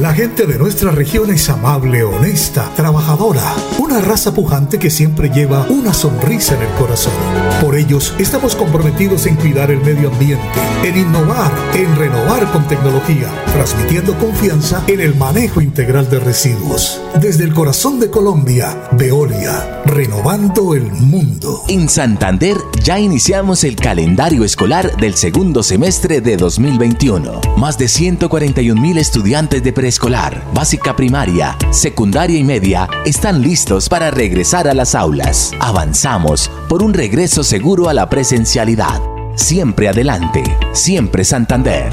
La 0.00 0.14
gente 0.14 0.46
de 0.46 0.56
nuestra 0.56 0.92
región 0.92 1.28
es 1.28 1.50
amable, 1.50 2.04
honesta, 2.04 2.72
trabajadora, 2.74 3.54
una 3.78 4.00
raza 4.00 4.32
pujante 4.32 4.78
que 4.78 4.88
siempre 4.88 5.28
lleva 5.28 5.66
una 5.68 5.92
sonrisa 5.92 6.54
en 6.54 6.62
el 6.62 6.70
corazón. 6.78 7.12
Por 7.60 7.76
ellos 7.76 8.14
estamos 8.18 8.56
comprometidos 8.56 9.26
en 9.26 9.36
cuidar 9.36 9.70
el 9.70 9.82
medio 9.82 10.08
ambiente, 10.08 10.42
en 10.84 10.96
innovar, 10.96 11.52
en 11.74 11.94
renovar 11.96 12.50
con 12.50 12.66
tecnología, 12.66 13.28
transmitiendo 13.52 14.18
confianza 14.18 14.82
en 14.86 15.00
el 15.00 15.16
manejo 15.16 15.60
integral 15.60 16.08
de 16.08 16.18
residuos. 16.18 16.98
Desde 17.20 17.44
el 17.44 17.52
corazón 17.52 18.00
de 18.00 18.08
Colombia, 18.08 18.88
Veolia, 18.92 19.82
renovando 19.84 20.74
el 20.74 20.90
mundo. 20.92 21.64
En 21.68 21.90
Santander 21.90 22.56
ya 22.82 22.98
iniciamos 22.98 23.64
el 23.64 23.76
calendario 23.76 24.44
escolar 24.44 24.96
del 24.96 25.14
segundo 25.16 25.62
semestre 25.62 26.22
de 26.22 26.38
2021. 26.38 27.42
Más 27.58 27.76
de 27.76 27.86
141 27.86 28.80
mil 28.80 28.96
estudiantes 28.96 29.62
de 29.62 29.74
pre 29.74 29.89
preescolar, 29.90 30.44
básica 30.54 30.94
primaria, 30.94 31.56
secundaria 31.72 32.38
y 32.38 32.44
media 32.44 32.88
están 33.04 33.42
listos 33.42 33.88
para 33.88 34.12
regresar 34.12 34.68
a 34.68 34.74
las 34.74 34.94
aulas. 34.94 35.50
Avanzamos 35.58 36.48
por 36.68 36.84
un 36.84 36.94
regreso 36.94 37.42
seguro 37.42 37.88
a 37.88 37.92
la 37.92 38.08
presencialidad. 38.08 39.02
Siempre 39.34 39.88
adelante, 39.88 40.44
siempre 40.70 41.24
Santander. 41.24 41.92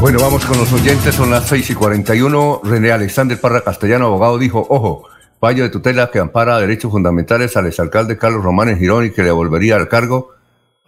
Bueno, 0.00 0.18
vamos 0.20 0.44
con 0.44 0.58
los 0.58 0.72
oyentes, 0.72 1.14
son 1.14 1.30
las 1.30 1.46
6 1.46 1.70
y 1.70 1.74
41. 1.74 2.62
René 2.64 2.90
Alexander 2.90 3.40
Parra 3.40 3.60
Castellano, 3.60 4.06
abogado, 4.06 4.38
dijo, 4.38 4.66
ojo, 4.68 5.04
fallo 5.38 5.62
de 5.62 5.70
tutela 5.70 6.10
que 6.10 6.18
ampara 6.18 6.58
derechos 6.58 6.90
fundamentales 6.90 7.56
al 7.56 7.66
exalcalde 7.66 8.18
Carlos 8.18 8.42
Román 8.42 8.70
en 8.70 8.78
Girón 8.80 9.04
y 9.04 9.10
que 9.10 9.22
le 9.22 9.30
volvería 9.30 9.76
al 9.76 9.88
cargo. 9.88 10.32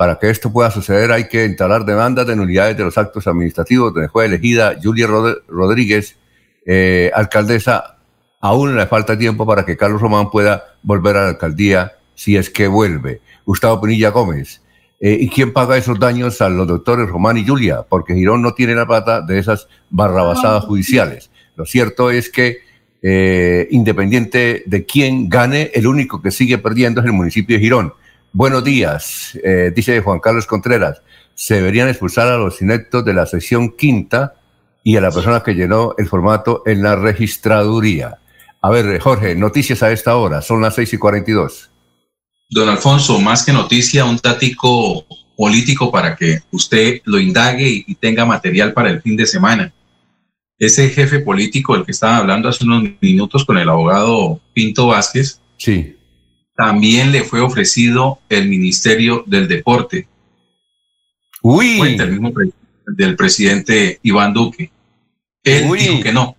Para 0.01 0.19
que 0.19 0.31
esto 0.31 0.51
pueda 0.51 0.71
suceder 0.71 1.13
hay 1.13 1.29
que 1.29 1.45
instalar 1.45 1.85
demandas 1.85 2.27
de 2.27 2.35
nulidades 2.35 2.75
de 2.75 2.85
los 2.85 2.97
actos 2.97 3.27
administrativos 3.27 3.93
donde 3.93 4.09
fue 4.09 4.25
elegida 4.25 4.75
Julia 4.83 5.07
Rodríguez, 5.47 6.17
eh, 6.65 7.11
alcaldesa. 7.15 7.99
Aún 8.41 8.79
le 8.79 8.87
falta 8.87 9.19
tiempo 9.19 9.45
para 9.45 9.67
que 9.67 9.77
Carlos 9.77 10.01
Román 10.01 10.31
pueda 10.31 10.65
volver 10.83 11.19
a 11.19 11.25
la 11.25 11.29
alcaldía 11.29 11.99
si 12.15 12.35
es 12.35 12.49
que 12.49 12.67
vuelve. 12.67 13.21
Gustavo 13.45 13.79
Pinilla 13.83 14.09
Gómez. 14.09 14.63
Eh, 15.01 15.19
¿Y 15.21 15.29
quién 15.29 15.53
paga 15.53 15.77
esos 15.77 16.01
daños 16.01 16.41
a 16.41 16.49
los 16.49 16.67
doctores 16.67 17.07
Román 17.07 17.37
y 17.37 17.47
Julia? 17.47 17.85
Porque 17.87 18.15
Girón 18.15 18.41
no 18.41 18.55
tiene 18.55 18.75
la 18.75 18.87
plata 18.87 19.21
de 19.21 19.39
esas 19.39 19.69
barrabasadas 19.91 20.65
judiciales. 20.65 21.31
Lo 21.57 21.67
cierto 21.67 22.11
es 22.11 22.31
que, 22.31 22.61
eh, 23.03 23.69
independiente 23.71 24.63
de 24.65 24.87
quién 24.87 25.29
gane, 25.29 25.71
el 25.75 25.87
único 25.87 26.23
que 26.23 26.31
sigue 26.31 26.57
perdiendo 26.57 27.03
es 27.03 27.07
el 27.07 27.13
municipio 27.13 27.59
de 27.59 27.63
Girón. 27.63 27.93
Buenos 28.33 28.63
días, 28.63 29.37
eh, 29.43 29.73
dice 29.75 30.01
Juan 30.03 30.21
Carlos 30.21 30.47
Contreras. 30.47 31.03
Se 31.35 31.55
deberían 31.55 31.89
expulsar 31.89 32.29
a 32.29 32.39
los 32.39 32.63
ineptos 32.63 33.05
de 33.05 33.13
la 33.13 33.27
sesión 33.27 33.75
quinta 33.77 34.35
y 34.85 34.97
a 34.97 35.01
la 35.01 35.11
persona 35.11 35.43
que 35.43 35.55
llenó 35.55 35.95
el 35.99 36.07
formato 36.07 36.63
en 36.65 36.81
la 36.81 36.95
registraduría. 36.95 38.19
A 38.63 38.71
ver, 38.71 39.01
Jorge, 39.01 39.35
noticias 39.35 39.83
a 39.83 39.91
esta 39.91 40.17
hora, 40.17 40.43
son 40.43 40.61
las 40.61 40.77
seis 40.77 40.93
y 40.93 40.99
cuarenta 40.99 41.29
y 41.29 41.35
dos. 41.35 41.71
Don 42.49 42.69
Alfonso, 42.69 43.19
más 43.21 43.45
que 43.45 43.53
noticia, 43.53 44.05
un 44.05 44.19
tático 44.19 45.05
político 45.37 45.91
para 45.91 46.15
que 46.15 46.39
usted 46.53 47.01
lo 47.07 47.19
indague 47.19 47.85
y 47.85 47.95
tenga 47.97 48.25
material 48.25 48.73
para 48.73 48.91
el 48.91 49.03
fin 49.03 49.17
de 49.17 49.27
semana. 49.27 49.73
Ese 50.57 50.89
jefe 50.91 51.19
político 51.19 51.75
del 51.75 51.85
que 51.85 51.93
estaba 51.93 52.19
hablando 52.19 52.49
hace 52.49 52.65
unos 52.65 52.91
minutos 53.01 53.45
con 53.45 53.59
el 53.59 53.69
abogado 53.69 54.41
Pinto 54.53 54.87
Vázquez, 54.87 55.41
sí. 55.57 55.97
También 56.61 57.11
le 57.11 57.25
fue 57.25 57.41
ofrecido 57.41 58.19
el 58.29 58.47
Ministerio 58.47 59.25
del 59.27 59.49
Deporte. 59.49 60.07
Uy. 61.41 61.79
Cuenta 61.79 62.03
el 62.03 62.13
mismo 62.13 62.33
del 62.87 63.17
presidente 63.17 63.99
Iván 64.03 64.35
Duque. 64.35 64.71
Él 65.43 65.71
dijo 65.73 66.03
que 66.03 66.13
no, 66.13 66.37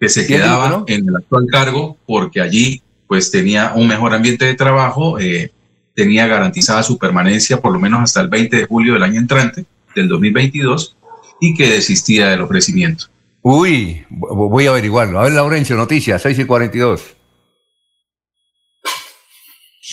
que 0.00 0.08
se 0.08 0.26
quedaba 0.26 0.84
en 0.86 1.06
el 1.06 1.16
actual 1.16 1.46
cargo 1.50 1.98
porque 2.06 2.40
allí 2.40 2.80
pues 3.06 3.30
tenía 3.30 3.72
un 3.74 3.88
mejor 3.88 4.14
ambiente 4.14 4.46
de 4.46 4.54
trabajo, 4.54 5.18
eh, 5.18 5.52
tenía 5.94 6.26
garantizada 6.26 6.82
su 6.82 6.96
permanencia 6.96 7.60
por 7.60 7.74
lo 7.74 7.78
menos 7.78 8.00
hasta 8.00 8.22
el 8.22 8.28
20 8.28 8.56
de 8.56 8.64
julio 8.64 8.94
del 8.94 9.02
año 9.02 9.20
entrante, 9.20 9.66
del 9.94 10.08
2022, 10.08 10.96
y 11.42 11.52
que 11.52 11.68
desistía 11.68 12.28
del 12.28 12.40
ofrecimiento. 12.40 13.06
Uy, 13.42 14.06
voy 14.08 14.66
a 14.66 14.70
averiguarlo. 14.70 15.20
A 15.20 15.24
ver, 15.24 15.32
Laurencio, 15.32 15.76
noticias, 15.76 16.22
6 16.22 16.38
y 16.38 16.44
42. 16.46 17.17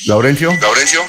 Laurencio. 0.04 0.52
Laurencio. 0.62 1.00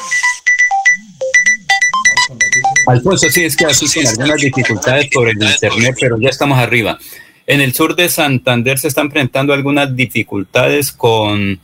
Alfonso, 2.87 3.29
sí, 3.29 3.45
es 3.45 3.57
que 3.57 3.67
asisten 3.67 4.07
algunas 4.07 4.41
dificultades 4.41 5.09
por 5.13 5.29
el 5.29 5.43
Internet, 5.43 5.97
pero 6.01 6.19
ya 6.19 6.31
estamos 6.31 6.59
arriba. 6.59 6.99
En 7.47 7.61
el 7.61 7.75
sur 7.75 7.95
de 7.95 8.09
Santander 8.09 8.79
se 8.79 8.89
están 8.89 9.07
enfrentando 9.07 9.53
algunas 9.53 9.95
dificultades 9.95 10.93
con 10.93 11.61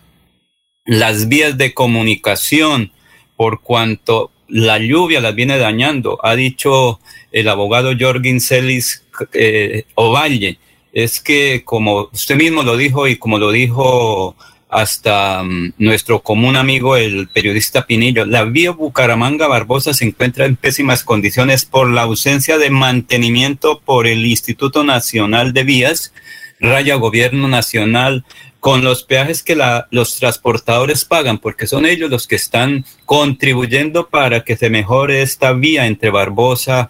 las 0.84 1.28
vías 1.28 1.56
de 1.56 1.72
comunicación, 1.72 2.92
por 3.36 3.62
cuanto 3.62 4.30
la 4.48 4.78
lluvia 4.78 5.20
las 5.20 5.34
viene 5.34 5.56
dañando, 5.56 6.18
ha 6.22 6.34
dicho 6.34 7.00
el 7.30 7.48
abogado 7.48 7.92
Jorgin 7.98 8.40
Celis 8.40 9.04
eh, 9.32 9.86
Ovalle. 9.94 10.58
Es 10.92 11.20
que, 11.20 11.62
como 11.64 12.10
usted 12.12 12.36
mismo 12.36 12.62
lo 12.62 12.76
dijo 12.76 13.08
y 13.08 13.16
como 13.16 13.38
lo 13.38 13.50
dijo 13.50 14.36
hasta 14.72 15.42
mm, 15.44 15.74
nuestro 15.76 16.22
común 16.22 16.56
amigo, 16.56 16.96
el 16.96 17.28
periodista 17.28 17.86
Pinillo, 17.86 18.24
la 18.24 18.44
vía 18.44 18.70
Bucaramanga 18.70 19.46
Barbosa 19.46 19.92
se 19.92 20.06
encuentra 20.06 20.46
en 20.46 20.56
pésimas 20.56 21.04
condiciones 21.04 21.66
por 21.66 21.90
la 21.90 22.02
ausencia 22.02 22.56
de 22.56 22.70
mantenimiento 22.70 23.80
por 23.84 24.06
el 24.06 24.24
Instituto 24.24 24.82
Nacional 24.82 25.52
de 25.52 25.64
Vías, 25.64 26.14
Raya 26.58 26.94
Gobierno 26.94 27.48
Nacional, 27.48 28.24
con 28.60 28.82
los 28.82 29.02
peajes 29.02 29.42
que 29.42 29.58
los 29.90 30.16
transportadores 30.16 31.04
pagan, 31.04 31.36
porque 31.36 31.66
son 31.66 31.84
ellos 31.84 32.08
los 32.08 32.26
que 32.26 32.36
están 32.36 32.86
contribuyendo 33.04 34.08
para 34.08 34.42
que 34.42 34.56
se 34.56 34.70
mejore 34.70 35.20
esta 35.20 35.52
vía 35.52 35.86
entre 35.86 36.08
Barbosa, 36.08 36.88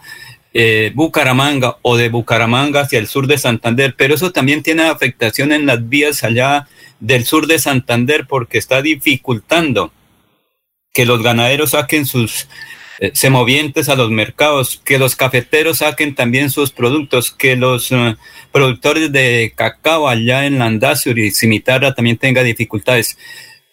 eh, 0.54 0.92
Bucaramanga 0.94 1.78
o 1.82 1.96
de 1.96 2.08
Bucaramanga 2.08 2.80
hacia 2.80 2.98
el 2.98 3.06
sur 3.06 3.26
de 3.26 3.38
Santander, 3.38 3.94
pero 3.96 4.14
eso 4.14 4.32
también 4.32 4.62
tiene 4.62 4.84
afectación 4.84 5.52
en 5.52 5.66
las 5.66 5.88
vías 5.88 6.24
allá 6.24 6.68
del 7.00 7.24
sur 7.24 7.46
de 7.46 7.58
Santander 7.58 8.26
porque 8.28 8.58
está 8.58 8.82
dificultando 8.82 9.92
que 10.92 11.06
los 11.06 11.22
ganaderos 11.22 11.70
saquen 11.70 12.06
sus 12.06 12.48
eh, 12.98 13.10
semovientes 13.14 13.88
a 13.88 13.96
los 13.96 14.10
mercados, 14.10 14.80
que 14.84 14.98
los 14.98 15.16
cafeteros 15.16 15.78
saquen 15.78 16.14
también 16.14 16.50
sus 16.50 16.70
productos, 16.70 17.30
que 17.30 17.56
los 17.56 17.90
eh, 17.90 18.16
productores 18.52 19.10
de 19.10 19.52
cacao 19.56 20.08
allá 20.08 20.46
en 20.46 20.58
Landazur 20.58 21.18
y 21.18 21.30
Cimitarra 21.30 21.94
también 21.94 22.18
tengan 22.18 22.44
dificultades. 22.44 23.16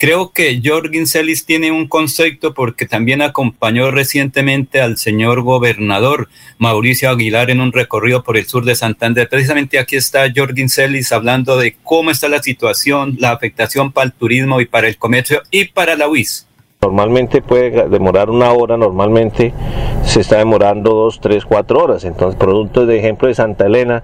Creo 0.01 0.31
que 0.31 0.61
Jorgin 0.63 1.07
Celis 1.07 1.45
tiene 1.45 1.73
un 1.73 1.85
concepto 1.85 2.53
porque 2.53 2.85
también 2.85 3.21
acompañó 3.21 3.91
recientemente 3.91 4.79
al 4.79 4.97
señor 4.97 5.41
gobernador 5.41 6.29
Mauricio 6.57 7.09
Aguilar 7.09 7.49
en 7.49 7.59
un 7.59 7.73
recorrido 7.73 8.23
por 8.23 8.37
el 8.37 8.47
sur 8.47 8.63
de 8.63 8.75
Santander. 8.75 9.27
Precisamente 9.27 9.77
aquí 9.77 9.97
está 9.97 10.31
Jorgin 10.33 10.69
Celis 10.69 11.11
hablando 11.11 11.57
de 11.57 11.75
cómo 11.83 12.11
está 12.11 12.29
la 12.29 12.41
situación, 12.41 13.17
la 13.19 13.31
afectación 13.31 13.91
para 13.91 14.05
el 14.05 14.13
turismo 14.13 14.61
y 14.61 14.67
para 14.67 14.87
el 14.87 14.95
comercio 14.95 15.41
y 15.51 15.65
para 15.65 15.97
la 15.97 16.07
UIS. 16.07 16.48
Normalmente 16.81 17.41
puede 17.41 17.89
demorar 17.89 18.29
una 18.29 18.53
hora, 18.53 18.77
normalmente 18.77 19.53
se 20.05 20.21
está 20.21 20.37
demorando 20.37 20.93
dos, 20.93 21.19
tres, 21.19 21.43
cuatro 21.43 21.83
horas. 21.83 22.05
Entonces, 22.05 22.39
productos 22.39 22.87
de 22.87 22.97
ejemplo 22.97 23.27
de 23.27 23.35
Santa 23.35 23.65
Elena 23.65 24.01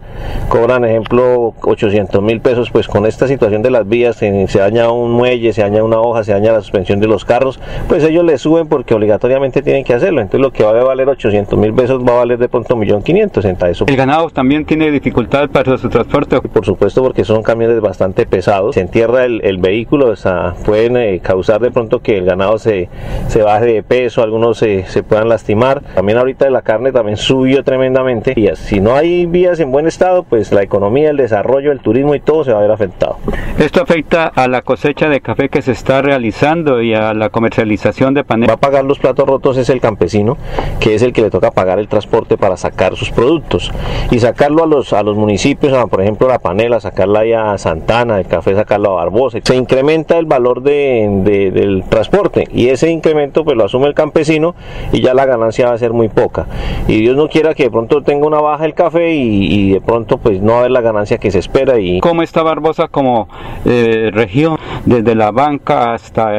cobran, 0.49 0.83
ejemplo, 0.83 1.53
800 1.61 2.21
mil 2.21 2.41
pesos. 2.41 2.71
Pues 2.71 2.89
con 2.89 3.05
esta 3.05 3.29
situación 3.29 3.61
de 3.61 3.71
las 3.71 3.87
vías, 3.87 4.17
se, 4.17 4.45
daña 4.59 4.91
un 4.91 5.13
muelle, 5.13 5.53
se 5.53 5.61
daña 5.61 5.85
una 5.85 6.01
hoja, 6.01 6.25
se 6.25 6.33
daña 6.33 6.51
la 6.51 6.59
suspensión 6.59 6.99
de 6.99 7.07
los 7.07 7.23
carros, 7.23 7.61
pues 7.87 8.03
ellos 8.03 8.25
le 8.25 8.37
suben 8.37 8.67
porque 8.67 8.93
obligatoriamente 8.93 9.61
tienen 9.61 9.85
que 9.85 9.93
hacerlo. 9.93 10.19
Entonces, 10.19 10.41
lo 10.41 10.51
que 10.51 10.65
va 10.65 10.77
a 10.77 10.83
valer 10.83 11.07
800 11.07 11.57
mil 11.57 11.73
pesos 11.73 12.03
va 12.03 12.15
a 12.15 12.17
valer 12.17 12.39
de 12.39 12.49
pronto 12.49 12.75
1.500.000. 12.75 13.69
Eso. 13.69 13.85
¿El 13.87 13.95
ganado 13.95 14.29
también 14.31 14.65
tiene 14.65 14.91
dificultad 14.91 15.49
para 15.49 15.77
su 15.77 15.87
transporte? 15.87 16.41
Por 16.41 16.65
supuesto, 16.65 17.01
porque 17.01 17.23
son 17.23 17.41
camiones 17.41 17.79
bastante 17.79 18.25
pesados. 18.25 18.75
Se 18.75 18.81
entierra 18.81 19.23
el, 19.23 19.57
vehículo, 19.59 20.09
o 20.09 20.15
sea, 20.17 20.55
pueden 20.65 20.97
eh, 20.97 21.21
causar 21.23 21.61
de 21.61 21.71
pronto 21.71 22.01
que 22.01 22.17
el 22.17 22.25
ganado 22.25 22.59
se, 22.65 22.89
se 23.29 23.41
baje 23.41 23.65
de 23.65 23.83
peso, 23.83 24.21
algunos 24.21 24.57
se, 24.57 24.83
se 24.87 25.03
puedan 25.03 25.29
lastimar. 25.29 25.81
También 25.95 26.17
ahorita 26.17 26.49
la 26.49 26.61
carne 26.61 26.91
también 26.91 27.17
subió 27.17 27.63
tremendamente 27.63 28.33
y 28.35 28.49
si 28.55 28.81
no 28.81 28.95
hay 28.95 29.25
vías 29.25 29.59
en 29.59 29.71
buen 29.71 29.87
estado, 29.87 30.23
pues 30.23 30.51
la 30.51 30.61
economía, 30.61 31.09
el 31.09 31.17
desarrollo, 31.17 31.71
el 31.71 31.79
turismo 31.79 32.15
y 32.15 32.19
todo 32.19 32.43
se 32.43 32.51
va 32.51 32.59
a 32.59 32.61
ver 32.61 32.71
afectado. 32.71 33.17
Esto 33.57 33.81
afecta 33.81 34.27
a 34.27 34.47
la 34.47 34.61
cosecha 34.61 35.07
de 35.07 35.21
café 35.21 35.49
que 35.49 35.61
se 35.61 35.71
está 35.71 36.01
realizando 36.01 36.81
y 36.81 36.93
a 36.93 37.13
la 37.13 37.29
comercialización 37.29 38.13
de 38.13 38.23
panela. 38.23 38.53
Va 38.53 38.55
a 38.55 38.59
pagar 38.59 38.83
los 38.83 38.99
platos 38.99 39.27
rotos 39.27 39.57
es 39.57 39.69
el 39.69 39.79
campesino, 39.79 40.37
que 40.79 40.95
es 40.95 41.01
el 41.01 41.13
que 41.13 41.21
le 41.21 41.29
toca 41.29 41.51
pagar 41.51 41.79
el 41.79 41.87
transporte 41.87 42.37
para 42.37 42.57
sacar 42.57 42.95
sus 42.95 43.11
productos 43.11 43.71
y 44.11 44.19
sacarlo 44.19 44.63
a 44.63 44.67
los, 44.67 44.93
a 44.93 45.03
los 45.03 45.15
municipios, 45.15 45.73
por 45.89 46.01
ejemplo 46.01 46.27
la 46.27 46.39
panela, 46.39 46.79
sacarla 46.79 47.19
ahí 47.21 47.33
a 47.33 47.57
Santana, 47.57 48.19
el 48.19 48.27
café 48.27 48.55
sacarlo 48.55 48.91
a 48.91 49.03
Barbosa. 49.03 49.39
Se 49.43 49.55
incrementa 49.55 50.17
el 50.17 50.25
valor 50.25 50.61
de, 50.61 51.51
del 51.53 51.83
transporte 51.87 52.47
y 52.55 52.69
ese 52.69 52.89
incremento 52.89 53.43
pues 53.43 53.57
lo 53.57 53.65
asume 53.65 53.87
el 53.87 53.93
campesino 53.93 54.55
y 54.91 55.01
ya 55.01 55.13
la 55.13 55.25
ganancia 55.25 55.67
va 55.67 55.73
a 55.73 55.77
ser 55.77 55.93
muy 55.93 56.07
poca. 56.07 56.47
Y 56.87 57.01
Dios 57.01 57.15
no 57.15 57.27
quiera 57.27 57.53
que 57.53 57.63
de 57.63 57.71
pronto 57.71 58.01
tenga 58.01 58.25
una 58.25 58.39
baja 58.39 58.65
el 58.65 58.73
café 58.73 59.13
y, 59.13 59.73
de 59.73 59.81
pronto 59.81 60.17
pues 60.17 60.41
no 60.41 60.57
haber 60.57 60.71
la 60.71 60.81
ganancia 60.81 61.17
que 61.17 61.31
se 61.31 61.39
espera. 61.39 61.79
Y... 61.79 61.99
¿Cómo 61.99 62.23
está 62.23 62.43
Barbosa 62.43 62.87
como 62.87 63.27
eh, 63.65 64.09
región, 64.13 64.57
desde 64.85 65.15
la 65.15 65.31
banca 65.31 65.93
hasta 65.93 66.31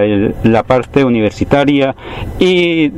la 0.42 0.62
parte 0.62 1.04
universitaria 1.04 1.94
y 2.38 2.92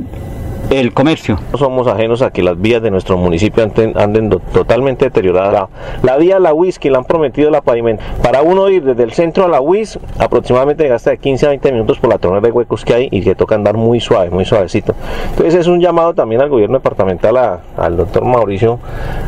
el 0.69 0.93
comercio. 0.93 1.39
No 1.51 1.57
somos 1.57 1.87
ajenos 1.87 2.21
a 2.21 2.31
que 2.31 2.43
las 2.43 2.59
vías 2.59 2.81
de 2.81 2.91
nuestro 2.91 3.17
municipio 3.17 3.63
anden, 3.63 4.29
totalmente 4.53 5.05
deterioradas. 5.05 5.69
La, 6.03 6.17
vía 6.17 6.39
La 6.39 6.53
UIS 6.53 6.77
que 6.77 6.91
le 6.91 6.97
han 6.97 7.05
prometido 7.05 7.49
la 7.49 7.61
pavimento. 7.61 8.03
Para 8.21 8.41
uno 8.41 8.69
ir 8.69 8.83
desde 8.83 9.03
el 9.03 9.11
centro 9.11 9.45
a 9.45 9.47
la 9.47 9.61
UIS, 9.61 9.99
aproximadamente 10.19 10.87
gasta 10.87 11.11
de 11.11 11.17
15 11.17 11.45
a 11.45 11.49
20 11.49 11.71
minutos 11.71 11.99
por 11.99 12.09
la 12.09 12.17
tonel 12.17 12.41
de 12.41 12.51
huecos 12.51 12.85
que 12.85 12.93
hay 12.93 13.07
y 13.11 13.21
que 13.21 13.35
toca 13.35 13.55
andar 13.55 13.77
muy 13.77 13.99
suave, 13.99 14.29
muy 14.29 14.45
suavecito. 14.45 14.93
Entonces 15.31 15.55
es 15.55 15.67
un 15.67 15.79
llamado 15.79 16.13
también 16.13 16.41
al 16.41 16.49
gobierno 16.49 16.77
departamental, 16.77 17.59
al 17.77 17.97
doctor 17.97 18.25
Mauricio 18.25 18.79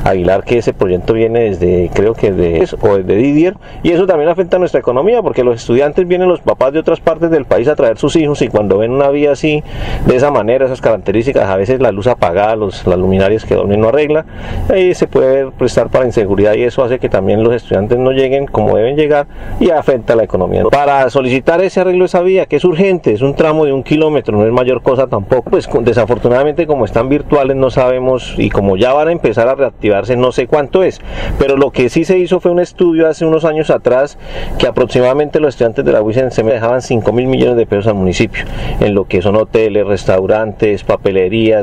Aguilar, 0.04 0.44
que 0.44 0.60
ese 0.60 0.74
proyecto 0.74 1.14
viene 1.14 1.42
desde, 1.42 1.90
creo 1.94 2.14
que 2.14 2.32
de, 2.32 2.68
o 2.82 2.98
desde 2.98 3.16
Didier, 3.16 3.56
y 3.84 3.92
eso 3.92 4.06
también 4.06 4.30
afecta 4.30 4.58
a 4.58 4.60
nuestra 4.60 4.80
economía, 4.80 5.22
porque 5.22 5.44
los 5.44 5.56
estudiantes 5.56 6.08
vienen 6.08 6.28
los 6.28 6.42
papás 6.42 6.74
de 6.74 6.80
otras 6.80 7.00
partes 7.00 7.32
del 7.32 7.46
país 7.46 7.68
a 7.68 7.76
traer 7.76 7.98
sus 7.98 8.16
hijos 8.16 8.42
y 8.42 8.48
cuando 8.48 8.78
ven 8.78 8.92
una 8.92 9.10
vía 9.10 9.32
así, 9.32 9.64
de 10.06 10.16
esa 10.16 10.32
manera, 10.32 10.66
esas 10.66 10.82
características, 10.82 11.31
a 11.38 11.56
veces 11.56 11.80
la 11.80 11.92
luz 11.92 12.08
apagada, 12.08 12.56
los, 12.56 12.86
las 12.86 12.98
luminarias 12.98 13.46
que 13.46 13.56
no 13.56 13.90
arregla, 13.90 14.26
ahí 14.70 14.94
se 14.94 15.08
puede 15.08 15.52
prestar 15.52 15.90
para 15.90 16.06
inseguridad 16.06 16.54
y 16.56 16.64
eso 16.64 16.84
hace 16.84 17.00
que 17.00 17.10
también 17.10 17.44
los 17.44 17.54
estudiantes 17.54 17.98
no 17.98 18.12
lleguen 18.12 18.48
como 18.48 18.78
deben 18.78 18.96
llegar 18.96 19.28
y 19.60 19.70
afecta 19.70 20.14
a 20.14 20.16
la 20.16 20.24
economía. 20.24 20.64
Para 20.72 21.10
solicitar 21.10 21.62
ese 21.62 21.82
arreglo 21.82 22.04
de 22.04 22.06
esa 22.06 22.22
vía, 22.22 22.46
que 22.46 22.58
es 22.58 22.66
urgente, 22.66 23.14
es 23.14 23.22
un 23.22 23.36
tramo 23.36 23.66
de 23.66 23.74
un 23.74 23.84
kilómetro, 23.84 24.38
no 24.38 24.46
es 24.46 24.52
mayor 24.52 24.82
cosa 24.82 25.08
tampoco, 25.08 25.52
pues 25.52 25.70
desafortunadamente 25.82 26.68
como 26.68 26.86
están 26.86 27.10
virtuales 27.10 27.56
no 27.56 27.70
sabemos 27.70 28.36
y 28.38 28.50
como 28.50 28.78
ya 28.78 28.94
van 28.94 29.10
a 29.10 29.12
empezar 29.12 29.48
a 29.48 29.56
reactivarse 29.56 30.16
no 30.16 30.32
sé 30.32 30.48
cuánto 30.48 30.84
es, 30.84 31.02
pero 31.38 31.58
lo 31.58 31.72
que 31.72 31.90
sí 31.90 32.06
se 32.06 32.18
hizo 32.18 32.40
fue 32.40 32.52
un 32.52 32.60
estudio 32.60 33.08
hace 33.08 33.26
unos 33.26 33.46
años 33.46 33.70
atrás 33.70 34.18
que 34.58 34.68
aproximadamente 34.68 35.40
los 35.40 35.50
estudiantes 35.50 35.86
de 35.86 35.92
la 35.92 36.02
UICEN 36.02 36.32
se 36.32 36.44
me 36.44 36.54
dejaban 36.54 36.82
5 36.82 37.12
mil 37.12 37.28
millones 37.28 37.58
de 37.58 37.66
pesos 37.66 37.88
al 37.88 37.96
municipio, 37.96 38.46
en 38.80 38.94
lo 38.94 39.06
que 39.06 39.22
son 39.22 39.36
hoteles, 39.36 39.86
restaurantes, 39.86 40.84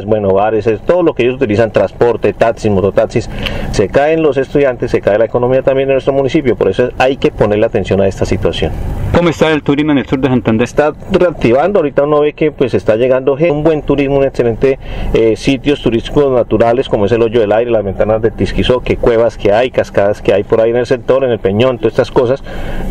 bueno, 0.05 0.33
bares, 0.33 0.67
es 0.67 0.81
todo 0.81 1.03
lo 1.03 1.15
que 1.15 1.25
ellos 1.25 1.37
utilizan, 1.37 1.73
transporte, 1.73 2.33
taxis, 2.33 2.71
mototaxis, 2.71 3.29
se 3.73 3.89
caen 3.89 4.23
los 4.23 4.37
estudiantes, 4.37 4.91
se 4.91 5.01
cae 5.01 5.19
la 5.19 5.25
economía 5.25 5.63
también 5.63 5.89
en 5.89 5.95
nuestro 5.95 6.13
municipio, 6.13 6.57
por 6.57 6.69
eso 6.69 6.91
hay 6.99 7.17
que 7.17 7.31
ponerle 7.31 7.67
atención 7.67 8.01
a 8.01 8.07
esta 8.07 8.25
situación. 8.25 8.73
¿Cómo 9.15 9.31
está 9.31 9.51
el 9.53 9.63
turismo 9.63 9.93
en 9.93 9.99
el 9.99 10.07
sur 10.07 10.21
de 10.21 10.29
Santander? 10.29 10.65
Está 10.65 10.93
reactivando, 11.11 11.81
ahorita 11.81 12.05
uno 12.05 12.21
ve 12.21 12.35
que 12.35 12.53
pues 12.53 12.75
está 12.75 12.97
llegando 12.97 13.37
un 13.51 13.63
buen 13.65 13.83
turismo, 13.83 14.19
un 14.19 14.25
excelente 14.25 14.79
eh, 15.15 15.37
sitios 15.37 15.83
turísticos 15.83 16.31
naturales 16.33 16.89
como 16.89 17.07
es 17.07 17.13
el 17.13 17.23
hoyo 17.23 17.41
del 17.41 17.53
aire, 17.53 17.71
las 17.71 17.85
ventanas 17.85 18.23
de 18.23 18.31
Tisquizó, 18.31 18.81
que 18.81 18.97
cuevas 18.97 19.37
que 19.37 19.53
hay, 19.53 19.71
cascadas 19.71 20.23
que 20.23 20.33
hay 20.33 20.45
por 20.45 20.61
ahí 20.61 20.71
en 20.71 20.77
el 20.77 20.87
sector, 20.87 21.25
en 21.25 21.31
el 21.31 21.39
Peñón, 21.39 21.79
todas 21.79 21.93
estas 21.93 22.11
cosas, 22.11 22.43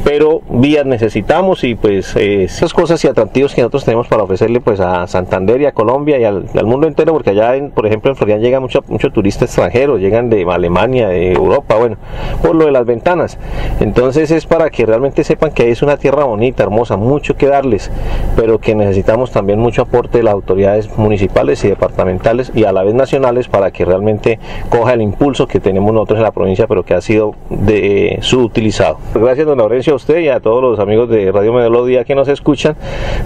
pero 0.03 0.41
vías 0.49 0.85
necesitamos 0.85 1.64
y 1.64 1.76
pues 1.76 2.15
eh, 2.15 2.44
esas 2.44 2.73
cosas 2.73 3.03
y 3.06 3.07
atractivos 3.07 3.53
que 3.53 3.61
nosotros 3.61 3.85
tenemos 3.85 4.07
para 4.07 4.23
ofrecerle 4.23 4.60
pues 4.60 4.80
a 4.80 5.07
Santander 5.07 5.61
y 5.61 5.65
a 5.65 5.72
Colombia 5.72 6.19
y 6.19 6.23
al, 6.23 6.48
mundo 6.66 6.88
entero, 6.88 7.14
porque 7.14 7.32
allá, 7.32 7.54
por 7.74 7.86
ejemplo, 7.86 8.12
en 8.12 8.16
Florida 8.16 8.38
llega 8.38 8.60
mucho, 8.60 8.84
mucho 8.88 9.12
turista 9.12 9.46
extranjero, 9.46 9.98
llegan 9.98 10.30
de 10.30 10.46
Alemania, 10.50 11.08
de 11.10 11.34
Europa, 11.34 11.76
bueno, 11.76 11.98
por 12.42 12.56
lo 12.56 12.66
de 12.66 12.72
las 12.72 12.86
ventanas. 12.86 13.38
Entonces 13.80 14.32
es 14.32 14.46
para 14.46 14.70
que 14.70 14.86
realmente 14.86 15.24
sepan 15.24 15.52
que 15.52 15.70
es 15.70 15.82
una 15.82 15.98
tierra 15.98 16.24
bonita, 16.24 16.64
hermosa, 16.64 16.98
mucho 16.98 17.36
que 17.36 17.48
darles, 17.48 17.92
pero 18.36 18.60
que 18.60 18.76
necesitamos 18.76 19.32
también 19.32 19.60
mucho 19.60 19.84
aporte 19.84 20.20
de 20.20 20.24
las 20.24 20.34
autoridades 20.34 20.98
municipales 20.98 21.64
y 21.64 21.70
departamentales 21.70 22.52
y 22.56 22.64
a 22.64 22.72
la 22.72 22.84
vez 22.84 22.94
nacionales 22.94 23.48
para 23.48 23.72
que 23.72 23.86
realmente 23.86 24.40
coja 24.70 24.94
el 24.94 25.02
impulso 25.02 25.48
que 25.48 25.60
tenemos 25.60 25.94
nosotros 25.94 26.18
en 26.18 26.24
la 26.24 26.32
provincia, 26.32 26.68
pero 26.68 26.84
que 26.84 26.94
ha 26.94 27.02
sido 27.02 27.36
de, 27.50 28.20
subutilizado. 28.22 28.98
Gracias, 29.14 29.46
don 29.46 29.58
Laurencio, 29.58 29.94
a 29.94 29.96
usted 29.96 30.20
y 30.20 30.30
a 30.30 30.40
todos 30.40 30.62
los 30.62 30.80
amigos 30.80 31.10
de 31.10 31.32
Radio 31.32 31.54
Melodía 31.54 32.04
que 32.04 32.16
nos 32.16 32.28
escuchan. 32.28 32.76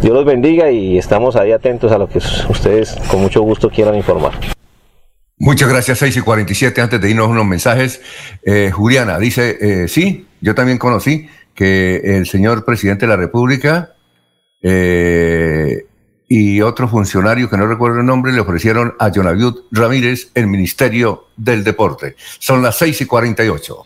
Dios 0.01 0.13
los 0.13 0.25
bendiga 0.25 0.71
y 0.71 0.97
estamos 0.97 1.35
ahí 1.35 1.51
atentos 1.51 1.91
a 1.91 1.97
lo 1.97 2.07
que 2.07 2.17
ustedes 2.17 2.97
mucho 3.21 3.41
gusto 3.41 3.69
quieran 3.69 3.95
informar. 3.95 4.33
Muchas 5.37 5.69
gracias, 5.69 5.97
6 5.97 6.17
y 6.17 6.21
47. 6.21 6.81
Antes 6.81 7.01
de 7.01 7.09
irnos 7.09 7.27
unos 7.27 7.45
mensajes, 7.45 8.01
eh, 8.43 8.69
Juliana 8.71 9.17
dice, 9.17 9.57
eh, 9.59 9.87
sí, 9.87 10.27
yo 10.39 10.53
también 10.53 10.77
conocí 10.77 11.27
que 11.55 12.17
el 12.17 12.27
señor 12.27 12.63
presidente 12.63 13.05
de 13.05 13.09
la 13.09 13.17
República 13.17 13.93
eh, 14.61 15.85
y 16.27 16.61
otro 16.61 16.87
funcionario 16.87 17.49
que 17.49 17.57
no 17.57 17.65
recuerdo 17.65 18.01
el 18.01 18.05
nombre 18.05 18.31
le 18.31 18.39
ofrecieron 18.39 18.93
a 18.99 19.09
Jonaviud 19.09 19.63
Ramírez 19.71 20.29
el 20.35 20.45
Ministerio 20.45 21.25
del 21.35 21.63
Deporte. 21.63 22.15
Son 22.39 22.61
las 22.61 22.77
6 22.77 23.01
y 23.01 23.05
48. 23.05 23.85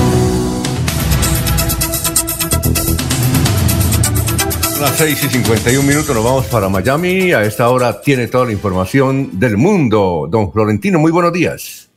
Las 4.81 4.97
6 4.97 5.23
y 5.25 5.29
51 5.29 5.87
minutos 5.87 6.15
nos 6.15 6.23
vamos 6.23 6.45
para 6.47 6.67
Miami. 6.67 7.33
A 7.33 7.43
esta 7.43 7.69
hora 7.69 8.01
tiene 8.01 8.27
toda 8.27 8.45
la 8.45 8.51
información 8.51 9.39
del 9.39 9.55
mundo. 9.55 10.27
Don 10.29 10.51
Florentino, 10.51 10.97
muy 10.97 11.11
buenos 11.11 11.31
días. 11.31 11.89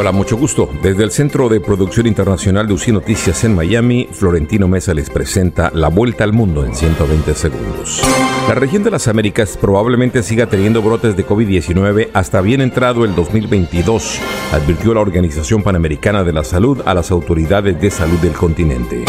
Hola, 0.00 0.12
mucho 0.12 0.36
gusto. 0.36 0.70
Desde 0.80 1.02
el 1.02 1.10
Centro 1.10 1.48
de 1.48 1.60
Producción 1.60 2.06
Internacional 2.06 2.68
de 2.68 2.72
UCI 2.72 2.92
Noticias 2.92 3.42
en 3.42 3.56
Miami, 3.56 4.08
Florentino 4.12 4.68
Mesa 4.68 4.94
les 4.94 5.10
presenta 5.10 5.72
La 5.74 5.88
Vuelta 5.88 6.22
al 6.22 6.32
Mundo 6.32 6.64
en 6.64 6.72
120 6.72 7.34
segundos. 7.34 8.00
La 8.46 8.54
región 8.54 8.84
de 8.84 8.92
las 8.92 9.08
Américas 9.08 9.58
probablemente 9.60 10.22
siga 10.22 10.46
teniendo 10.46 10.82
brotes 10.82 11.16
de 11.16 11.26
COVID-19 11.26 12.10
hasta 12.12 12.40
bien 12.42 12.60
entrado 12.60 13.04
el 13.04 13.16
2022, 13.16 14.20
advirtió 14.52 14.94
la 14.94 15.00
Organización 15.00 15.64
Panamericana 15.64 16.22
de 16.22 16.32
la 16.32 16.44
Salud 16.44 16.80
a 16.86 16.94
las 16.94 17.10
autoridades 17.10 17.80
de 17.80 17.90
salud 17.90 18.20
del 18.20 18.34
continente. 18.34 19.04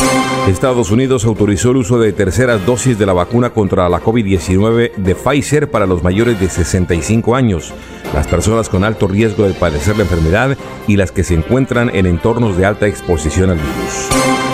Estados 0.48 0.90
Unidos 0.90 1.24
autorizó 1.26 1.70
el 1.70 1.78
uso 1.78 1.99
de 1.99 2.14
terceras 2.14 2.66
dosis 2.66 2.98
de 2.98 3.06
la 3.06 3.14
vacuna 3.14 3.52
contra 3.52 3.88
la 3.90 4.02
COVID-19 4.02 4.95
de 4.95 5.14
Pfizer 5.14 5.70
para 5.70 5.86
los 5.86 6.02
mayores 6.02 6.40
de 6.40 6.49
65 6.49 7.36
años, 7.36 7.76
las 8.16 8.26
personas 8.26 8.70
con 8.70 8.84
alto 8.84 9.07
riesgo 9.07 9.48
de 9.48 9.53
padecer 9.53 9.95
la 9.95 10.03
enfermedad 10.03 10.57
y 10.88 10.97
las 10.97 11.11
que 11.11 11.23
se 11.23 11.34
encuentran 11.34 11.89
en 11.93 12.06
entornos 12.06 12.57
de 12.57 12.65
alta 12.65 12.88
exposición 12.88 13.49
al 13.49 13.57
virus. 13.57 14.10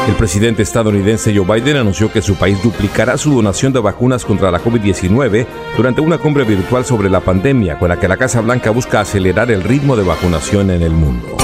El 0.08 0.14
presidente 0.16 0.62
estadounidense 0.62 1.36
Joe 1.36 1.46
Biden 1.46 1.78
anunció 1.78 2.12
que 2.12 2.22
su 2.22 2.36
país 2.36 2.62
duplicará 2.62 3.18
su 3.18 3.34
donación 3.34 3.74
de 3.74 3.80
vacunas 3.80 4.24
contra 4.24 4.52
la 4.52 4.60
COVID-19 4.60 5.48
durante 5.76 6.02
una 6.02 6.20
cumbre 6.20 6.44
virtual 6.44 6.86
sobre 6.86 7.10
la 7.10 7.22
pandemia 7.22 7.80
con 7.80 7.90
la 7.90 8.00
que 8.00 8.08
la 8.08 8.18
Casa 8.18 8.42
Blanca 8.42 8.70
busca 8.70 9.02
acelerar 9.02 9.50
el 9.50 9.64
ritmo 9.64 9.96
de 9.96 10.04
vacunación 10.04 10.70
en 10.70 10.84
el 10.84 10.92
mundo. 10.92 11.38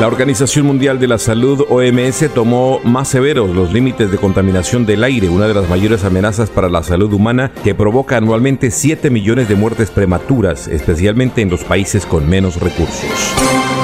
La 0.00 0.06
Organización 0.06 0.64
Mundial 0.64 1.00
de 1.00 1.08
la 1.08 1.18
Salud, 1.18 1.64
OMS, 1.68 2.32
tomó 2.32 2.78
más 2.84 3.08
severos 3.08 3.50
los 3.50 3.72
límites 3.72 4.12
de 4.12 4.16
contaminación 4.16 4.86
del 4.86 5.02
aire, 5.02 5.28
una 5.28 5.48
de 5.48 5.54
las 5.54 5.68
mayores 5.68 6.04
amenazas 6.04 6.50
para 6.50 6.68
la 6.68 6.84
salud 6.84 7.12
humana 7.12 7.50
que 7.64 7.74
provoca 7.74 8.16
anualmente 8.16 8.70
7 8.70 9.10
millones 9.10 9.48
de 9.48 9.56
muertes 9.56 9.90
prematuras, 9.90 10.68
especialmente 10.68 11.42
en 11.42 11.50
los 11.50 11.64
países 11.64 12.06
con 12.06 12.28
menos 12.28 12.60
recursos. 12.60 13.10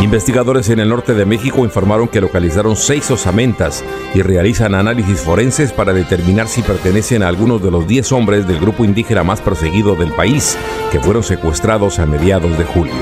Investigadores 0.02 0.68
en 0.68 0.78
el 0.78 0.88
norte 0.88 1.14
de 1.14 1.26
México 1.26 1.64
informaron 1.64 2.06
que 2.06 2.20
localizaron 2.20 2.76
seis 2.76 3.10
osamentas 3.10 3.82
y 4.14 4.22
realizan 4.22 4.76
análisis 4.76 5.20
forenses 5.20 5.72
para 5.72 5.92
determinar 5.92 6.46
si 6.46 6.62
pertenecen 6.62 7.24
a 7.24 7.28
algunos 7.28 7.60
de 7.60 7.72
los 7.72 7.88
10 7.88 8.12
hombres 8.12 8.46
del 8.46 8.60
grupo 8.60 8.84
indígena 8.84 9.24
más 9.24 9.40
perseguido 9.40 9.96
del 9.96 10.12
país, 10.12 10.56
que 10.92 11.00
fueron 11.00 11.24
secuestrados 11.24 11.98
a 11.98 12.06
mediados 12.06 12.56
de 12.56 12.64
julio. 12.64 12.94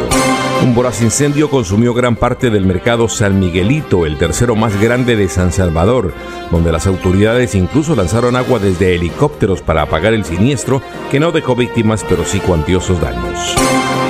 Un 0.63 0.77
voraz 0.77 1.03
incendio 1.03 1.51
consumió 1.51 1.93
gran 1.93 2.15
parte 2.15 2.49
del 2.49 2.65
mercado 2.67 3.09
San 3.09 3.41
Miguelito, 3.41 4.07
el 4.07 4.17
tercero 4.17 4.55
más 4.55 4.81
grande 4.81 5.17
de 5.17 5.29
San 5.29 5.51
Salvador, 5.51 6.15
donde 6.53 6.71
las 6.71 6.87
autoridades 6.87 7.57
incluso 7.57 7.97
lanzaron 7.97 8.37
agua 8.37 8.61
desde 8.61 8.95
helicópteros 8.95 9.61
para 9.61 9.83
apagar 9.83 10.15
el 10.15 10.25
siniestro, 10.25 10.81
que 11.11 11.19
no 11.19 11.33
dejó 11.33 11.57
víctimas 11.57 12.07
pero 12.09 12.25
sí 12.25 12.39
cuantiosos 12.39 13.01
daños. 13.01 13.57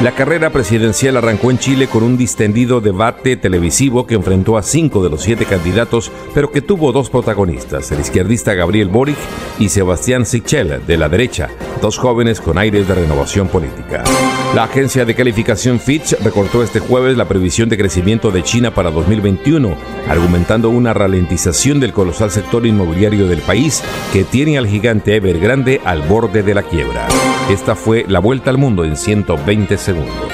La 0.02 0.12
carrera 0.12 0.50
presidencial 0.50 1.16
arrancó 1.16 1.50
en 1.50 1.58
Chile 1.58 1.86
con 1.86 2.02
un 2.02 2.18
distendido 2.18 2.82
debate 2.82 3.36
televisivo 3.36 4.06
que 4.06 4.14
enfrentó 4.14 4.58
a 4.58 4.62
cinco 4.62 5.02
de 5.02 5.08
los 5.08 5.22
siete 5.22 5.46
candidatos, 5.46 6.12
pero 6.34 6.52
que 6.52 6.60
tuvo 6.60 6.92
dos 6.92 7.08
protagonistas, 7.08 7.90
el 7.92 8.00
izquierdista 8.00 8.52
Gabriel 8.52 8.88
Boric 8.88 9.16
y 9.58 9.70
Sebastián 9.70 10.26
Sichel, 10.26 10.84
de 10.86 10.96
la 10.98 11.08
derecha, 11.08 11.48
dos 11.80 11.96
jóvenes 11.96 12.42
con 12.42 12.58
aires 12.58 12.86
de 12.86 12.94
renovación 12.94 13.48
política. 13.48 14.04
La 14.54 14.64
agencia 14.64 15.06
de 15.06 15.14
calificación 15.14 15.80
Fitch 15.80 16.12
recortó 16.20 16.62
este 16.62 16.78
jueves 16.78 17.16
la 17.16 17.26
previsión 17.26 17.70
de 17.70 17.78
crecimiento 17.78 18.30
de 18.30 18.42
China 18.42 18.74
para 18.74 18.90
2021, 18.90 19.74
argumentando 20.06 20.68
una 20.68 20.92
ralentización 20.92 21.80
del 21.80 21.94
colosal 21.94 22.30
sector 22.30 22.66
inmobiliario 22.66 23.26
del 23.28 23.40
país 23.40 23.82
que 24.12 24.24
tiene 24.24 24.58
al 24.58 24.66
gigante 24.66 25.16
Evergrande 25.16 25.80
al 25.86 26.02
borde 26.02 26.42
de 26.42 26.52
la 26.52 26.64
quiebra. 26.64 27.08
Esta 27.48 27.74
fue 27.74 28.04
la 28.06 28.18
vuelta 28.18 28.50
al 28.50 28.58
mundo 28.58 28.84
en 28.84 28.98
120 28.98 29.78
segundos. 29.78 30.32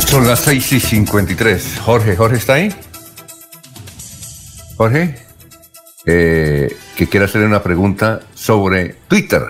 Son 0.00 0.26
las 0.26 0.40
6 0.40 0.72
y 0.72 0.80
53. 0.80 1.80
Jorge, 1.82 2.16
Jorge 2.16 2.36
está 2.36 2.54
ahí. 2.54 2.74
Jorge, 4.76 5.14
eh, 6.04 6.76
que 6.96 7.06
quiere 7.06 7.24
hacerle 7.24 7.46
una 7.46 7.62
pregunta 7.62 8.20
sobre 8.34 8.96
Twitter. 9.08 9.42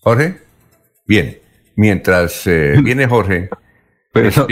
Jorge, 0.00 0.45
bien. 1.06 1.38
Mientras 1.76 2.46
eh, 2.46 2.76
viene 2.82 3.06
Jorge, 3.06 3.50
Perdón, 4.12 4.46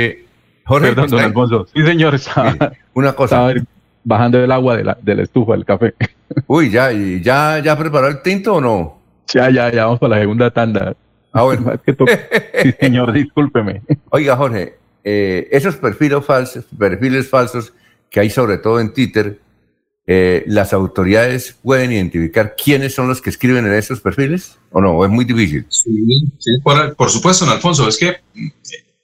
Jorge, 0.67 0.89
perdón, 0.89 1.11
don. 1.11 1.21
Alfonso. 1.21 1.67
Sí, 1.75 1.85
señor. 1.85 2.15
Estaba, 2.15 2.73
Una 2.93 3.13
cosa. 3.15 3.51
estaba 3.51 3.67
bajando 4.05 4.43
el 4.43 4.53
agua 4.53 4.77
de 4.77 4.85
la, 4.85 4.99
de 5.01 5.15
la 5.15 5.23
estufa 5.23 5.53
del 5.53 5.65
café. 5.65 5.95
Uy, 6.47 6.71
ya, 6.71 6.93
ya, 6.93 7.59
ya 7.61 7.77
preparó 7.79 8.09
el 8.09 8.23
tinto 8.23 8.55
o 8.55 8.61
no? 8.61 8.99
Ya, 9.33 9.51
ya, 9.51 9.71
ya 9.73 9.85
vamos 9.87 9.99
para 10.01 10.17
la 10.17 10.21
segunda 10.21 10.51
tanda. 10.51 10.95
Ah, 11.33 11.43
bueno. 11.43 11.73
Es 11.87 11.95
que 11.97 12.63
Sí, 12.63 12.75
señor, 12.79 13.13
discúlpeme. 13.13 13.83
Oiga, 14.11 14.37
Jorge, 14.37 14.75
eh, 15.03 15.49
esos 15.51 15.77
perfiles 15.77 16.25
falsos, 16.25 16.65
perfiles 16.79 17.29
falsos 17.29 17.73
que 18.11 18.21
hay 18.21 18.31
sobre 18.31 18.59
todo 18.59 18.81
en 18.81 18.93
Twitter, 18.93 19.39
eh, 20.07 20.45
¿las 20.47 20.73
autoridades 20.73 21.57
pueden 21.63 21.93
identificar 21.93 22.55
quiénes 22.63 22.95
son 22.95 23.09
los 23.09 23.21
que 23.23 23.31
escriben 23.31 23.67
en 23.67 23.73
esos 23.75 24.01
perfiles? 24.01 24.57
¿O 24.71 24.81
no? 24.81 24.93
¿O 24.93 25.05
es 25.05 25.11
muy 25.11 25.25
difícil? 25.25 25.65
Sí, 25.69 25.91
sí, 26.39 26.51
por, 26.63 26.95
por 26.95 27.11
supuesto, 27.11 27.45
don 27.47 27.55
Alfonso, 27.55 27.89
es 27.89 27.97
que 27.97 28.17
mm, 28.35 28.49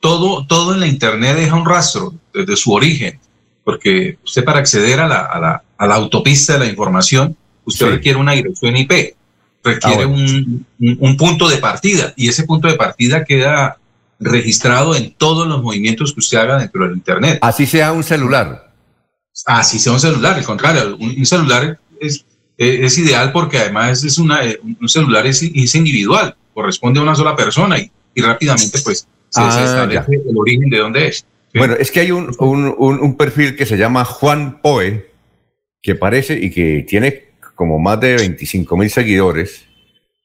todo, 0.00 0.46
todo 0.46 0.74
en 0.74 0.80
la 0.80 0.86
Internet 0.86 1.36
deja 1.36 1.54
un 1.56 1.64
rastro 1.66 2.14
desde 2.34 2.56
su 2.56 2.72
origen, 2.72 3.18
porque 3.64 4.18
usted 4.24 4.44
para 4.44 4.58
acceder 4.60 5.00
a 5.00 5.08
la, 5.08 5.20
a 5.20 5.40
la, 5.40 5.62
a 5.78 5.86
la 5.86 5.94
autopista 5.94 6.54
de 6.54 6.58
la 6.60 6.66
información, 6.66 7.36
usted 7.64 7.86
Sí. 7.86 7.92
requiere 7.92 8.18
una 8.18 8.32
dirección 8.32 8.76
IP, 8.76 9.14
requiere 9.62 10.02
Ah, 10.04 10.06
bueno. 10.06 10.14
un, 10.14 10.66
un- 10.80 10.96
un 11.00 11.16
punto 11.16 11.48
de 11.48 11.58
partida, 11.58 12.12
y 12.16 12.28
ese 12.28 12.44
punto 12.44 12.68
de 12.68 12.74
partida 12.74 13.24
queda 13.24 13.76
registrado 14.18 14.94
en 14.96 15.12
todos 15.14 15.46
los 15.48 15.62
movimientos 15.62 16.12
que 16.12 16.20
usted 16.20 16.38
haga 16.38 16.58
dentro 16.58 16.84
del 16.86 16.96
Internet. 16.96 17.38
Así 17.42 17.66
sea 17.66 17.92
un 17.92 18.02
celular. 18.04 18.69
Así 19.46 19.78
sea 19.78 19.92
un 19.92 20.00
celular, 20.00 20.34
al 20.36 20.44
contrario, 20.44 20.96
un, 20.98 21.10
un 21.18 21.26
celular 21.26 21.78
es, 22.00 22.24
es, 22.58 22.80
es 22.80 22.98
ideal 22.98 23.32
porque 23.32 23.58
además 23.58 24.02
es 24.04 24.18
una, 24.18 24.44
eh, 24.44 24.58
un 24.80 24.88
celular 24.88 25.26
es, 25.26 25.42
es 25.42 25.74
individual, 25.74 26.34
corresponde 26.52 27.00
a 27.00 27.02
una 27.02 27.14
sola 27.14 27.34
persona 27.36 27.78
y, 27.78 27.90
y 28.14 28.20
rápidamente 28.22 28.78
pues 28.84 29.06
se, 29.28 29.40
Ah, 29.40 29.50
se 29.52 29.64
establece 29.64 30.28
el 30.28 30.36
origen 30.36 30.68
de 30.68 30.78
dónde 30.78 31.06
es. 31.08 31.24
Bueno, 31.54 31.74
es 31.78 31.90
que 31.90 32.00
hay 32.00 32.10
un, 32.12 32.34
un- 32.38 32.74
un- 32.78 33.00
un 33.00 33.16
perfil 33.16 33.56
que 33.56 33.66
se 33.66 33.76
llama 33.76 34.04
Juan 34.04 34.60
Poe, 34.60 35.10
que 35.82 35.94
parece 35.94 36.34
y 36.38 36.50
que 36.50 36.84
tiene 36.86 37.30
como 37.54 37.78
más 37.78 38.00
de 38.00 38.16
25 38.16 38.76
mil 38.76 38.90
seguidores, 38.90 39.64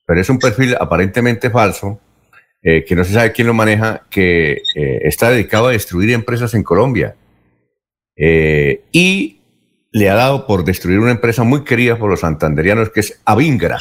pero 0.05 0.19
es 0.21 0.29
un 0.29 0.39
perfil 0.39 0.75
aparentemente 0.79 1.49
falso, 1.49 1.99
eh, 2.61 2.83
que 2.85 2.95
no 2.95 3.03
se 3.03 3.13
sabe 3.13 3.31
quién 3.31 3.47
lo 3.47 3.53
maneja, 3.53 4.03
que 4.09 4.53
eh, 4.75 4.99
está 5.03 5.29
dedicado 5.29 5.67
a 5.67 5.71
destruir 5.71 6.11
empresas 6.11 6.53
en 6.53 6.63
Colombia. 6.63 7.15
Eh, 8.15 8.83
y 8.91 9.41
le 9.91 10.09
ha 10.09 10.15
dado 10.15 10.45
por 10.45 10.63
destruir 10.63 10.99
una 10.99 11.11
empresa 11.11 11.43
muy 11.43 11.63
querida 11.63 11.97
por 11.97 12.09
los 12.09 12.21
santanderianos, 12.21 12.89
que 12.89 12.99
es 12.99 13.21
Avingra. 13.25 13.79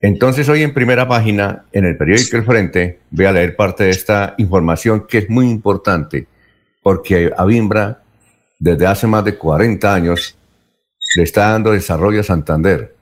Entonces 0.00 0.48
hoy 0.48 0.62
en 0.62 0.74
primera 0.74 1.08
página, 1.08 1.64
en 1.72 1.84
el 1.84 1.96
periódico 1.96 2.36
El 2.36 2.44
Frente, 2.44 3.00
voy 3.10 3.24
a 3.24 3.32
leer 3.32 3.56
parte 3.56 3.84
de 3.84 3.90
esta 3.90 4.34
información 4.38 5.06
que 5.08 5.18
es 5.18 5.30
muy 5.30 5.48
importante, 5.48 6.26
porque 6.82 7.32
Avimbra 7.36 8.02
desde 8.58 8.86
hace 8.86 9.06
más 9.06 9.24
de 9.24 9.36
40 9.36 9.94
años 9.94 10.36
le 11.16 11.22
está 11.22 11.50
dando 11.50 11.72
desarrollo 11.72 12.20
a 12.20 12.24
Santander 12.24 12.94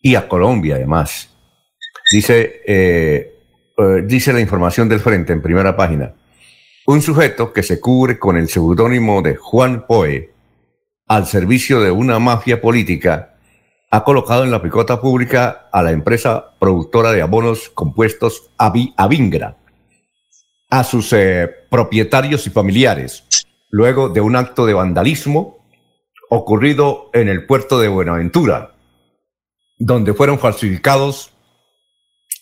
y 0.00 0.14
a 0.14 0.28
Colombia 0.28 0.76
además. 0.76 1.28
Dice, 2.10 2.62
eh, 2.66 3.34
eh, 3.76 4.02
dice 4.06 4.32
la 4.32 4.40
información 4.40 4.88
del 4.88 5.00
frente 5.00 5.32
en 5.32 5.42
primera 5.42 5.76
página. 5.76 6.14
Un 6.88 7.02
sujeto 7.02 7.52
que 7.52 7.62
se 7.62 7.80
cubre 7.80 8.18
con 8.18 8.38
el 8.38 8.48
seudónimo 8.48 9.20
de 9.20 9.36
Juan 9.36 9.86
Poe 9.86 10.32
al 11.06 11.26
servicio 11.26 11.82
de 11.82 11.90
una 11.90 12.18
mafia 12.18 12.62
política 12.62 13.36
ha 13.90 14.04
colocado 14.04 14.42
en 14.42 14.50
la 14.50 14.62
picota 14.62 14.98
pública 14.98 15.68
a 15.70 15.82
la 15.82 15.90
empresa 15.90 16.54
productora 16.58 17.12
de 17.12 17.20
abonos 17.20 17.68
compuestos 17.68 18.48
Avingra, 18.56 19.58
a 20.70 20.82
sus 20.82 21.12
eh, 21.12 21.50
propietarios 21.68 22.46
y 22.46 22.50
familiares, 22.50 23.22
luego 23.68 24.08
de 24.08 24.22
un 24.22 24.34
acto 24.34 24.64
de 24.64 24.72
vandalismo 24.72 25.58
ocurrido 26.30 27.10
en 27.12 27.28
el 27.28 27.44
puerto 27.44 27.78
de 27.80 27.88
Buenaventura, 27.88 28.76
donde 29.76 30.14
fueron 30.14 30.38
falsificados 30.38 31.34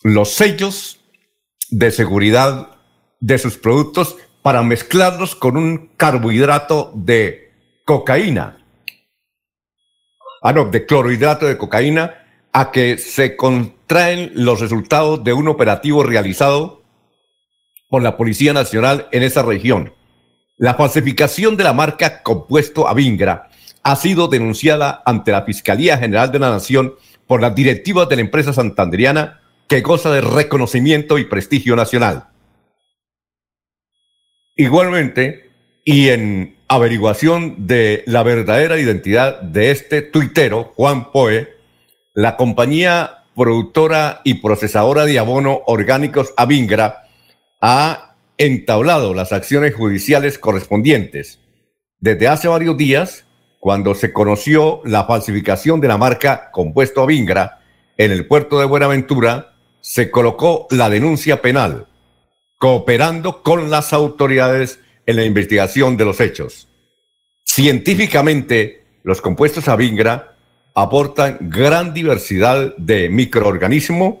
los 0.03 0.31
sellos 0.31 1.01
de 1.69 1.91
seguridad 1.91 2.77
de 3.19 3.39
sus 3.39 3.57
productos 3.57 4.15
para 4.47 4.63
mezclarlos 4.63 5.35
con 5.35 5.57
un 5.57 5.89
carbohidrato 5.97 6.93
de 6.95 7.51
cocaína 7.83 8.59
ah, 10.41 10.53
no, 10.53 10.63
de 10.63 10.85
clorhidrato 10.85 11.47
de 11.47 11.57
cocaína, 11.57 12.13
a 12.53 12.71
que 12.71 12.97
se 12.97 13.35
contraen 13.35 14.31
los 14.35 14.61
resultados 14.61 15.21
de 15.25 15.33
un 15.33 15.49
operativo 15.49 16.01
realizado 16.01 16.81
por 17.89 18.01
la 18.01 18.15
Policía 18.15 18.53
Nacional 18.53 19.09
en 19.11 19.23
esa 19.23 19.43
región. 19.43 19.91
La 20.55 20.75
falsificación 20.75 21.57
de 21.57 21.65
la 21.65 21.73
marca 21.73 22.23
compuesto 22.23 22.87
Avingra 22.87 23.49
ha 23.83 23.97
sido 23.97 24.29
denunciada 24.29 25.03
ante 25.05 25.33
la 25.33 25.41
Fiscalía 25.41 25.97
General 25.97 26.31
de 26.31 26.39
la 26.39 26.51
Nación 26.51 26.95
por 27.27 27.41
las 27.41 27.53
directivas 27.53 28.07
de 28.07 28.15
la 28.15 28.21
empresa 28.21 28.53
santanderiana 28.53 29.41
que 29.67 29.81
goza 29.81 30.09
de 30.09 30.21
reconocimiento 30.21 31.17
y 31.17 31.25
prestigio 31.25 31.75
nacional. 31.75 32.29
Igualmente, 34.57 35.51
y 35.85 36.09
en 36.09 36.57
averiguación 36.67 37.67
de 37.67 38.03
la 38.07 38.23
verdadera 38.23 38.79
identidad 38.79 39.39
de 39.39 39.71
este 39.71 40.01
tuitero, 40.01 40.73
Juan 40.75 41.11
Poe, 41.11 41.47
la 42.13 42.35
compañía 42.35 43.23
productora 43.35 44.21
y 44.23 44.35
procesadora 44.35 45.05
de 45.05 45.19
abono 45.19 45.61
orgánicos 45.67 46.33
Avingra 46.35 47.03
ha 47.61 48.15
entablado 48.39 49.13
las 49.13 49.31
acciones 49.31 49.75
judiciales 49.75 50.39
correspondientes. 50.39 51.39
Desde 51.99 52.27
hace 52.27 52.47
varios 52.47 52.75
días, 52.77 53.25
cuando 53.59 53.93
se 53.93 54.11
conoció 54.11 54.81
la 54.85 55.05
falsificación 55.05 55.79
de 55.81 55.87
la 55.87 55.97
marca 55.97 56.49
compuesto 56.51 57.03
Avingra 57.03 57.59
en 57.95 58.11
el 58.11 58.25
puerto 58.25 58.59
de 58.59 58.65
Buenaventura, 58.65 59.53
se 59.81 60.09
colocó 60.09 60.67
la 60.71 60.89
denuncia 60.89 61.41
penal, 61.41 61.87
cooperando 62.57 63.43
con 63.43 63.69
las 63.69 63.93
autoridades 63.93 64.79
en 65.05 65.15
la 65.15 65.25
investigación 65.25 65.97
de 65.97 66.05
los 66.05 66.19
hechos. 66.19 66.67
Científicamente, 67.45 68.83
los 69.03 69.21
compuestos 69.21 69.67
Avingra 69.67 70.35
aportan 70.75 71.37
gran 71.41 71.93
diversidad 71.93 72.75
de 72.77 73.09
microorganismos 73.09 74.15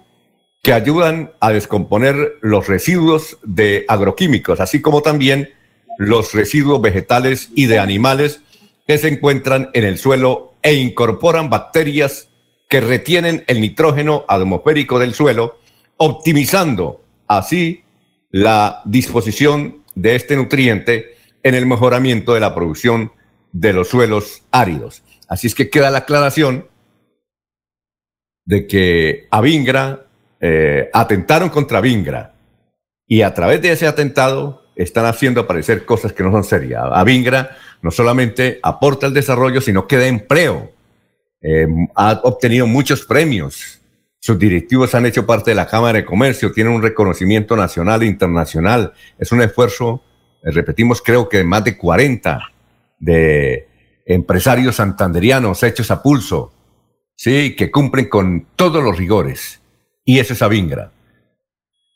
que 0.63 0.73
ayudan 0.73 1.31
a 1.39 1.51
descomponer 1.51 2.37
los 2.41 2.67
residuos 2.67 3.37
de 3.43 3.85
agroquímicos, 3.87 4.59
así 4.59 4.81
como 4.81 5.01
también 5.01 5.49
los 5.97 6.33
residuos 6.33 6.81
vegetales 6.81 7.49
y 7.55 7.65
de 7.67 7.79
animales 7.79 8.41
que 8.87 8.97
se 8.97 9.07
encuentran 9.09 9.69
en 9.73 9.83
el 9.83 9.97
suelo 9.97 10.53
e 10.61 10.73
incorporan 10.73 11.49
bacterias 11.49 12.29
que 12.69 12.81
retienen 12.81 13.43
el 13.47 13.61
nitrógeno 13.61 14.25
atmosférico 14.27 14.99
del 14.99 15.13
suelo, 15.13 15.59
optimizando 15.97 17.01
así 17.27 17.83
la 18.29 18.81
disposición 18.85 19.83
de 19.95 20.15
este 20.15 20.35
nutriente 20.35 21.15
en 21.43 21.55
el 21.55 21.65
mejoramiento 21.65 22.33
de 22.33 22.39
la 22.39 22.53
producción 22.53 23.11
de 23.51 23.73
los 23.73 23.87
suelos 23.89 24.43
áridos. 24.51 25.03
Así 25.27 25.47
es 25.47 25.55
que 25.55 25.69
queda 25.69 25.89
la 25.89 25.99
aclaración 25.99 26.67
de 28.45 28.67
que 28.67 29.27
Avingra 29.31 30.05
eh, 30.39 30.89
atentaron 30.93 31.49
contra 31.49 31.79
Avingra 31.79 32.35
y 33.07 33.21
a 33.21 33.33
través 33.33 33.61
de 33.61 33.71
ese 33.71 33.87
atentado 33.87 34.63
están 34.75 35.05
haciendo 35.05 35.41
aparecer 35.41 35.85
cosas 35.85 36.13
que 36.13 36.23
no 36.23 36.31
son 36.31 36.43
serias. 36.43 36.83
Avingra 36.91 37.57
no 37.81 37.91
solamente 37.91 38.59
aporta 38.61 39.07
el 39.07 39.13
desarrollo, 39.13 39.61
sino 39.61 39.87
que 39.87 39.97
da 39.97 40.07
empleo. 40.07 40.71
Eh, 41.41 41.67
ha 41.95 42.19
obtenido 42.23 42.67
muchos 42.67 43.03
premios. 43.05 43.76
Sus 44.27 44.37
directivos 44.37 44.93
han 44.93 45.05
hecho 45.05 45.25
parte 45.25 45.51
de 45.51 45.55
la 45.55 45.67
Cámara 45.67 45.99
de 45.99 46.03
Comercio, 46.03 46.51
tienen 46.51 46.73
un 46.73 46.81
reconocimiento 46.81 47.55
nacional 47.55 48.03
e 48.03 48.07
internacional. 48.07 48.91
Es 49.17 49.31
un 49.31 49.41
esfuerzo, 49.41 50.03
eh, 50.43 50.51
repetimos, 50.51 51.01
creo 51.01 51.29
que 51.29 51.45
más 51.45 51.63
de 51.63 51.77
40 51.77 52.37
de 52.99 53.69
empresarios 54.05 54.75
santanderianos 54.75 55.63
hechos 55.63 55.91
a 55.91 56.03
pulso, 56.03 56.51
sí, 57.15 57.55
que 57.55 57.71
cumplen 57.71 58.09
con 58.09 58.47
todos 58.57 58.83
los 58.83 58.97
rigores. 58.97 59.61
Y 60.03 60.19
eso 60.19 60.33
es 60.33 60.41
Avingra. 60.41 60.91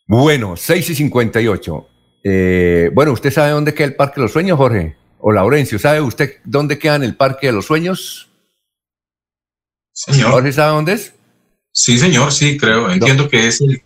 Bueno, 0.08 0.56
6 0.56 0.90
y 0.90 0.96
58. 0.96 1.88
Eh, 2.24 2.92
bueno, 2.94 3.12
¿usted 3.12 3.32
sabe 3.32 3.52
dónde 3.52 3.74
queda 3.74 3.88
el 3.88 3.96
Parque 3.96 4.22
de 4.22 4.22
los 4.22 4.32
Sueños, 4.32 4.58
Jorge? 4.58 4.96
O 5.18 5.34
Laurencio, 5.34 5.78
¿sabe 5.80 6.00
usted 6.00 6.38
dónde 6.46 6.80
queda 6.80 6.96
el 6.96 7.18
Parque 7.18 7.48
de 7.48 7.54
los 7.54 7.66
Sueños? 7.66 8.32
Señor. 9.92 10.32
¿Jorge 10.32 10.54
sabe 10.54 10.72
dónde 10.72 10.94
es? 10.94 11.14
Sí, 11.72 11.98
señor, 11.98 12.32
sí, 12.32 12.58
creo. 12.58 12.92
Entiendo 12.92 13.30
que 13.30 13.48
es 13.48 13.62
el 13.62 13.82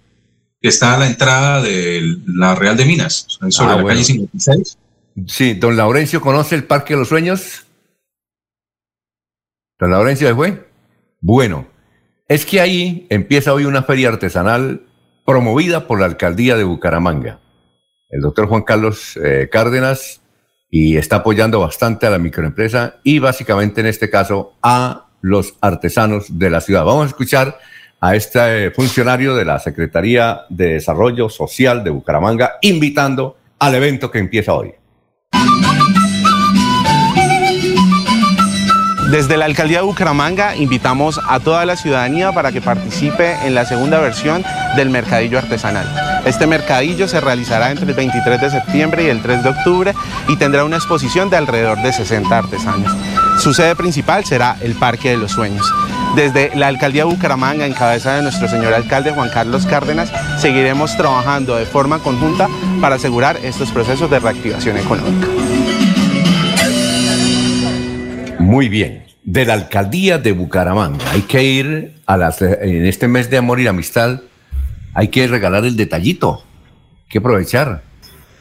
que 0.62 0.70
está 0.70 0.96
a 0.96 0.98
la 1.00 1.08
entrada 1.08 1.62
de 1.62 2.18
la 2.26 2.56
Real 2.56 2.76
de 2.78 2.86
Minas, 2.86 3.28
sobre 3.50 3.72
Ah, 3.74 3.76
la 3.78 3.82
bueno. 3.84 3.88
calle 3.90 4.04
56. 4.04 4.78
Sí, 5.28 5.54
don 5.54 5.78
Laurencio 5.78 6.20
conoce 6.22 6.56
el 6.56 6.64
Parque 6.64 6.94
de 6.94 7.00
los 7.00 7.10
Sueños. 7.10 7.66
Don 9.80 9.92
Laurencio 9.92 10.28
de 10.28 10.36
fue. 10.36 10.68
Bueno, 11.22 11.68
es 12.28 12.46
que 12.46 12.62
ahí 12.62 13.06
empieza 13.10 13.54
hoy 13.54 13.66
una 13.66 13.84
feria 13.84 14.10
artesanal 14.10 14.82
promovida 15.26 15.88
por 15.88 16.00
la 16.00 16.06
alcaldía 16.06 16.56
de 16.56 16.64
Bucaramanga. 16.64 17.40
El 18.10 18.22
doctor 18.22 18.48
Juan 18.48 18.64
Carlos 18.64 19.18
eh, 19.24 19.50
Cárdenas 19.52 20.22
y 20.70 20.98
está 20.98 21.18
apoyando 21.18 21.60
bastante 21.60 22.06
a 22.06 22.10
la 22.10 22.20
microempresa 22.20 22.98
y 23.04 23.20
básicamente 23.20 23.82
en 23.82 23.88
este 23.88 24.10
caso 24.10 24.54
a 24.62 25.08
los 25.22 25.56
artesanos 25.62 26.38
de 26.38 26.50
la 26.50 26.62
ciudad. 26.62 26.86
Vamos 26.86 27.04
a 27.06 27.08
escuchar 27.08 27.58
a 28.00 28.16
este 28.16 28.72
funcionario 28.72 29.36
de 29.36 29.46
la 29.46 29.60
Secretaría 29.60 30.42
de 30.50 30.74
Desarrollo 30.74 31.30
Social 31.30 31.84
de 31.84 31.90
Bucaramanga 31.90 32.58
invitando 32.62 33.38
al 33.60 33.76
evento 33.76 34.12
que 34.12 34.20
empieza 34.20 34.54
hoy. 34.54 34.74
Desde 39.12 39.38
la 39.38 39.46
Alcaldía 39.46 39.78
de 39.78 39.86
Bucaramanga 39.86 40.56
invitamos 40.56 41.22
a 41.30 41.40
toda 41.40 41.66
la 41.66 41.78
ciudadanía 41.78 42.32
para 42.32 42.52
que 42.52 42.60
participe 42.60 43.34
en 43.46 43.54
la 43.54 43.64
segunda 43.64 44.00
versión 44.00 44.44
del 44.76 44.90
Mercadillo 44.90 45.38
Artesanal. 45.38 45.88
Este 46.26 46.48
mercadillo 46.48 47.08
se 47.08 47.22
realizará 47.22 47.70
entre 47.70 47.86
el 47.86 47.94
23 47.94 48.42
de 48.42 48.50
septiembre 48.50 49.04
y 49.04 49.10
el 49.10 49.22
3 49.22 49.44
de 49.44 49.50
octubre 49.50 49.94
y 50.28 50.38
tendrá 50.38 50.66
una 50.66 50.78
exposición 50.78 51.30
de 51.30 51.38
alrededor 51.38 51.82
de 51.84 51.94
60 51.94 52.36
artesanos. 52.36 52.92
Su 53.40 53.54
sede 53.54 53.76
principal 53.76 54.26
será 54.26 54.58
el 54.62 54.74
Parque 54.74 55.12
de 55.12 55.18
los 55.18 55.32
Sueños. 55.32 55.72
Desde 56.16 56.56
la 56.56 56.68
Alcaldía 56.70 57.04
de 57.04 57.12
Bucaramanga, 57.12 57.66
en 57.66 57.74
cabeza 57.74 58.16
de 58.16 58.22
nuestro 58.22 58.48
señor 58.48 58.74
alcalde 58.74 59.12
Juan 59.12 59.30
Carlos 59.34 59.66
Cárdenas, 59.66 60.14
seguiremos 60.40 60.96
trabajando 60.96 61.58
de 61.58 61.66
forma 61.66 62.00
conjunta 62.00 62.48
para 62.80 62.96
asegurar 62.96 63.36
estos 63.44 63.70
procesos 63.72 64.10
de 64.10 64.20
reactivación 64.20 64.78
económica. 64.78 65.28
Muy 68.40 68.70
bien. 68.70 69.04
De 69.26 69.44
la 69.44 69.54
alcaldía 69.54 70.18
de 70.18 70.32
Bucaramanga. 70.32 71.04
Hay 71.12 71.24
que 71.24 71.44
ir 71.44 71.96
a 72.06 72.16
las, 72.16 72.42
en 72.42 72.86
este 72.86 73.10
mes 73.10 73.30
de 73.30 73.38
amor 73.38 73.60
y 73.60 73.68
amistad. 73.68 74.22
Hay 74.94 75.10
que 75.10 75.28
regalar 75.28 75.66
el 75.66 75.76
detallito. 75.76 76.46
Hay 77.04 77.10
que 77.10 77.18
aprovechar 77.18 77.82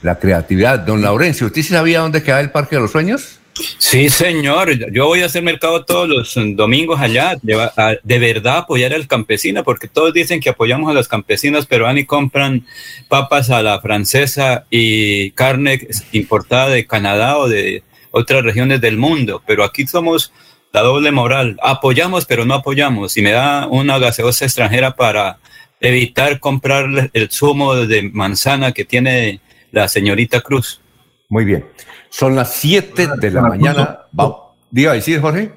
la 0.03 0.21
creatividad. 0.21 0.79
Don 0.79 1.03
Laurencio, 1.03 1.49
¿usted 1.49 1.63
sabía 1.63 2.01
dónde 2.01 2.23
queda 2.23 2.39
el 2.39 2.53
Parque 2.53 2.77
de 2.77 2.83
los 2.83 2.93
Sueños? 2.93 3.41
Sí, 3.78 4.09
señor. 4.09 4.93
Yo 4.93 5.06
voy 5.06 5.22
a 5.22 5.26
hacer 5.26 5.43
mercado 5.43 5.85
todos 5.85 6.09
los 6.09 6.35
domingos 6.56 7.01
allá, 7.01 7.36
de, 7.40 7.70
de 8.02 8.18
verdad 8.18 8.59
apoyar 8.59 8.93
al 8.93 9.06
campesino, 9.06 9.62
porque 9.62 9.86
todos 9.86 10.12
dicen 10.12 10.40
que 10.40 10.51
apoyamos 10.51 10.90
a 10.90 10.94
los 10.94 11.06
campesinos, 11.06 11.66
pero 11.66 11.85
van 11.85 11.98
y 11.98 12.05
compran 12.05 12.66
papas 13.09 13.51
a 13.51 13.62
la 13.62 13.81
francesa 13.81 14.66
y 14.70 15.31
carne 15.32 15.86
importada 16.12 16.70
de 16.70 16.86
Canadá 16.86 17.39
o 17.39 17.48
de 17.48 17.85
otras 18.10 18.43
regiones 18.43 18.81
del 18.81 18.97
mundo. 18.97 19.43
Pero 19.47 19.62
aquí 19.62 19.86
somos 19.86 20.32
la 20.72 20.81
doble 20.81 21.12
moral. 21.12 21.56
Apoyamos, 21.62 22.26
pero 22.26 22.44
no 22.44 22.55
apoyamos. 22.55 23.16
Y 23.16 23.22
me 23.22 23.31
da 23.31 23.68
una 23.68 23.98
gaseosa 23.98 24.44
extranjera 24.44 24.97
para 24.97 25.39
evitar 25.81 26.40
comprar 26.40 27.10
el 27.12 27.31
zumo 27.31 27.76
de 27.76 28.02
manzana 28.10 28.72
que 28.72 28.85
tiene 28.85 29.40
la 29.70 29.86
señorita 29.86 30.40
Cruz. 30.40 30.81
Muy 31.28 31.44
bien. 31.44 31.64
Son 32.16 32.36
las 32.36 32.55
7 32.55 33.09
de 33.19 33.31
la 33.32 33.43
mañana. 33.43 34.03
Va, 34.19 34.55
diga 34.70 34.93
a 34.93 34.95
decir, 34.95 35.20
Jorge. 35.20 35.51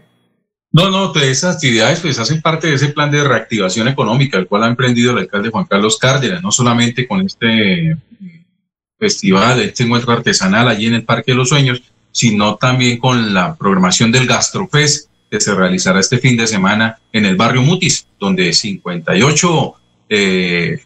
No, 0.71 0.89
no, 0.89 1.13
pues 1.13 1.25
esas 1.25 1.57
actividades 1.57 1.99
pues 1.99 2.17
hacen 2.17 2.41
parte 2.41 2.65
de 2.65 2.73
ese 2.73 2.89
plan 2.89 3.11
de 3.11 3.23
reactivación 3.23 3.87
económica, 3.87 4.39
el 4.39 4.47
cual 4.47 4.63
ha 4.63 4.67
emprendido 4.67 5.11
el 5.11 5.19
alcalde 5.19 5.51
Juan 5.51 5.65
Carlos 5.65 5.99
Cárdenas, 5.99 6.41
no 6.41 6.51
solamente 6.51 7.07
con 7.07 7.21
este 7.21 7.95
festival, 8.97 9.61
este 9.61 9.83
encuentro 9.83 10.13
artesanal 10.13 10.67
allí 10.67 10.87
en 10.87 10.95
el 10.95 11.03
Parque 11.03 11.33
de 11.33 11.37
los 11.37 11.49
Sueños, 11.49 11.83
sino 12.11 12.55
también 12.55 12.97
con 12.97 13.35
la 13.35 13.55
programación 13.55 14.11
del 14.11 14.25
Gastrofest 14.25 15.11
que 15.29 15.39
se 15.39 15.53
realizará 15.53 15.99
este 15.99 16.17
fin 16.17 16.37
de 16.37 16.47
semana 16.47 16.97
en 17.13 17.25
el 17.25 17.35
barrio 17.35 17.61
Mutis, 17.61 18.07
donde 18.19 18.51
58 18.51 19.73
eh, 20.09 20.79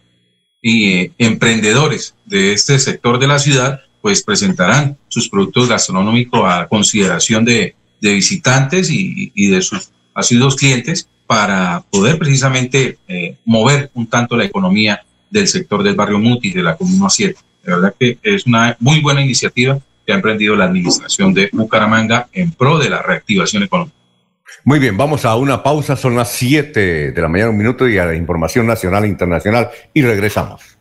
y, 0.61 1.11
emprendedores 1.17 2.13
de 2.25 2.51
este 2.51 2.77
sector 2.77 3.19
de 3.19 3.27
la 3.27 3.39
ciudad 3.39 3.79
pues 4.01 4.23
presentarán 4.23 4.97
sus 5.07 5.29
productos 5.29 5.69
gastronómicos 5.69 6.41
a 6.45 6.67
consideración 6.67 7.45
de, 7.45 7.75
visitantes 8.01 8.89
y, 8.89 9.47
de 9.47 9.61
sus 9.61 9.91
asiduos 10.13 10.55
clientes 10.55 11.07
para 11.27 11.83
poder 11.91 12.17
precisamente 12.17 12.97
eh, 13.07 13.37
mover 13.45 13.91
un 13.93 14.07
tanto 14.07 14.35
la 14.35 14.45
economía 14.45 15.03
del 15.29 15.47
sector 15.47 15.83
del 15.83 15.95
barrio 15.95 16.19
Mutis, 16.19 16.53
de 16.53 16.63
la 16.63 16.75
Comuna 16.75 17.09
7. 17.09 17.39
De 17.63 17.71
verdad 17.71 17.95
que 17.97 18.17
es 18.23 18.45
una 18.45 18.75
muy 18.79 19.01
buena 19.01 19.21
iniciativa 19.21 19.79
que 20.05 20.11
ha 20.11 20.15
emprendido 20.15 20.55
la 20.55 20.65
administración 20.65 21.33
de 21.33 21.49
Bucaramanga 21.53 22.27
en 22.33 22.51
pro 22.51 22.79
de 22.79 22.89
la 22.89 23.01
reactivación 23.01 23.63
económica. 23.63 23.95
Muy 24.63 24.79
bien, 24.79 24.97
vamos 24.97 25.25
a 25.25 25.35
una 25.35 25.63
pausa, 25.63 25.95
son 25.95 26.15
las 26.15 26.31
7 26.33 27.11
de 27.11 27.21
la 27.21 27.27
mañana, 27.27 27.49
un 27.49 27.57
minuto 27.57 27.87
y 27.87 27.97
a 27.97 28.05
la 28.05 28.15
información 28.15 28.67
nacional 28.67 29.05
e 29.05 29.07
internacional 29.07 29.69
y 29.93 30.01
regresamos. 30.01 30.80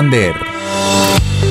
Santander. 0.01 1.50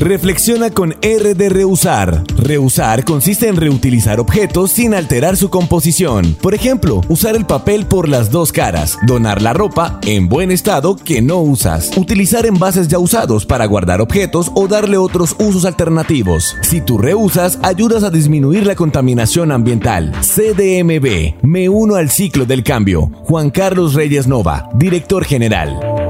Reflexiona 0.00 0.70
con 0.70 0.96
R 1.02 1.34
de 1.34 1.50
reusar. 1.50 2.24
Reusar 2.38 3.04
consiste 3.04 3.48
en 3.48 3.56
reutilizar 3.56 4.18
objetos 4.18 4.72
sin 4.72 4.94
alterar 4.94 5.36
su 5.36 5.50
composición. 5.50 6.34
Por 6.40 6.54
ejemplo, 6.54 7.02
usar 7.08 7.36
el 7.36 7.44
papel 7.44 7.84
por 7.84 8.08
las 8.08 8.30
dos 8.30 8.50
caras, 8.50 8.96
donar 9.06 9.42
la 9.42 9.52
ropa 9.52 10.00
en 10.06 10.26
buen 10.26 10.50
estado 10.52 10.96
que 10.96 11.20
no 11.20 11.42
usas, 11.42 11.94
utilizar 11.98 12.46
envases 12.46 12.88
ya 12.88 12.98
usados 12.98 13.44
para 13.44 13.66
guardar 13.66 14.00
objetos 14.00 14.50
o 14.54 14.68
darle 14.68 14.96
otros 14.96 15.36
usos 15.38 15.66
alternativos. 15.66 16.56
Si 16.62 16.80
tú 16.80 16.96
reusas, 16.96 17.58
ayudas 17.62 18.02
a 18.02 18.10
disminuir 18.10 18.66
la 18.66 18.76
contaminación 18.76 19.52
ambiental. 19.52 20.12
CDMB, 20.22 21.44
me 21.46 21.68
uno 21.68 21.96
al 21.96 22.08
ciclo 22.08 22.46
del 22.46 22.64
cambio. 22.64 23.10
Juan 23.24 23.50
Carlos 23.50 23.92
Reyes 23.92 24.26
Nova, 24.26 24.66
director 24.72 25.26
general. 25.26 26.09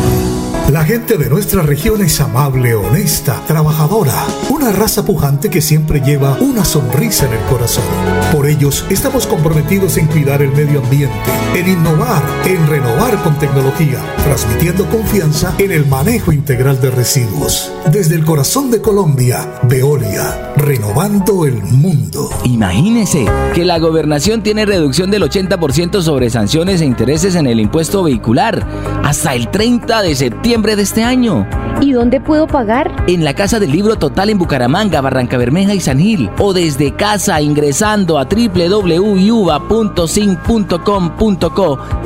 Thank 0.00 0.52
you. 0.54 0.57
La 0.70 0.84
gente 0.84 1.16
de 1.16 1.30
nuestra 1.30 1.62
región 1.62 2.02
es 2.02 2.20
amable, 2.20 2.74
honesta, 2.74 3.42
trabajadora, 3.46 4.12
una 4.50 4.70
raza 4.70 5.02
pujante 5.02 5.48
que 5.48 5.62
siempre 5.62 6.00
lleva 6.00 6.36
una 6.40 6.62
sonrisa 6.62 7.24
en 7.24 7.32
el 7.32 7.44
corazón. 7.46 7.84
Por 8.32 8.46
ellos 8.46 8.84
estamos 8.90 9.26
comprometidos 9.26 9.96
en 9.96 10.08
cuidar 10.08 10.42
el 10.42 10.52
medio 10.52 10.80
ambiente, 10.80 11.16
en 11.54 11.68
innovar, 11.70 12.22
en 12.44 12.66
renovar 12.66 13.16
con 13.22 13.38
tecnología, 13.38 13.98
transmitiendo 14.24 14.86
confianza 14.90 15.54
en 15.56 15.72
el 15.72 15.86
manejo 15.86 16.32
integral 16.32 16.78
de 16.82 16.90
residuos. 16.90 17.72
Desde 17.90 18.16
el 18.16 18.26
corazón 18.26 18.70
de 18.70 18.82
Colombia, 18.82 19.60
Veolia, 19.62 20.52
renovando 20.54 21.46
el 21.46 21.62
mundo. 21.62 22.28
Imagínese 22.44 23.24
que 23.54 23.64
la 23.64 23.78
gobernación 23.78 24.42
tiene 24.42 24.66
reducción 24.66 25.10
del 25.10 25.22
80% 25.22 26.02
sobre 26.02 26.28
sanciones 26.28 26.82
e 26.82 26.84
intereses 26.84 27.36
en 27.36 27.46
el 27.46 27.58
impuesto 27.58 28.02
vehicular 28.02 28.66
hasta 29.02 29.34
el 29.34 29.50
30 29.50 30.02
de 30.02 30.14
septiembre 30.14 30.57
de 30.62 30.82
este 30.82 31.04
año. 31.04 31.46
¿Y 31.80 31.92
dónde 31.92 32.20
puedo 32.20 32.48
pagar? 32.48 33.04
En 33.06 33.24
la 33.24 33.34
Casa 33.34 33.60
del 33.60 33.70
Libro 33.70 33.96
Total 33.96 34.28
en 34.28 34.38
Bucaramanga, 34.38 35.00
Barranca 35.00 35.38
Bermeja 35.38 35.72
y 35.74 35.80
San 35.80 36.00
Gil. 36.00 36.28
O 36.38 36.52
desde 36.52 36.94
casa 36.94 37.40
ingresando 37.40 38.18
a 38.18 38.24
www.sin.com.co 38.24 38.88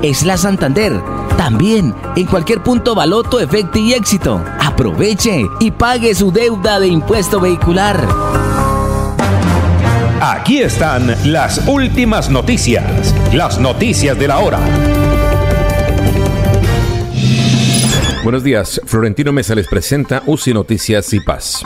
es 0.02 0.24
la 0.24 0.36
Santander. 0.36 1.00
También 1.38 1.94
en 2.14 2.26
cualquier 2.26 2.62
punto 2.62 2.94
Baloto, 2.94 3.40
Efecto 3.40 3.78
y 3.78 3.94
Éxito. 3.94 4.44
Aproveche 4.60 5.46
y 5.60 5.70
pague 5.70 6.14
su 6.14 6.30
deuda 6.30 6.78
de 6.78 6.88
impuesto 6.88 7.40
vehicular. 7.40 8.06
Aquí 10.20 10.60
están 10.60 11.16
las 11.32 11.66
últimas 11.66 12.30
noticias, 12.30 13.14
las 13.32 13.58
noticias 13.58 14.16
de 14.18 14.28
la 14.28 14.38
hora. 14.38 14.60
Buenos 18.22 18.44
días, 18.44 18.80
Florentino 18.84 19.32
Mesa 19.32 19.56
les 19.56 19.66
presenta 19.66 20.22
UCI 20.26 20.54
Noticias 20.54 21.12
y 21.12 21.18
Paz. 21.18 21.64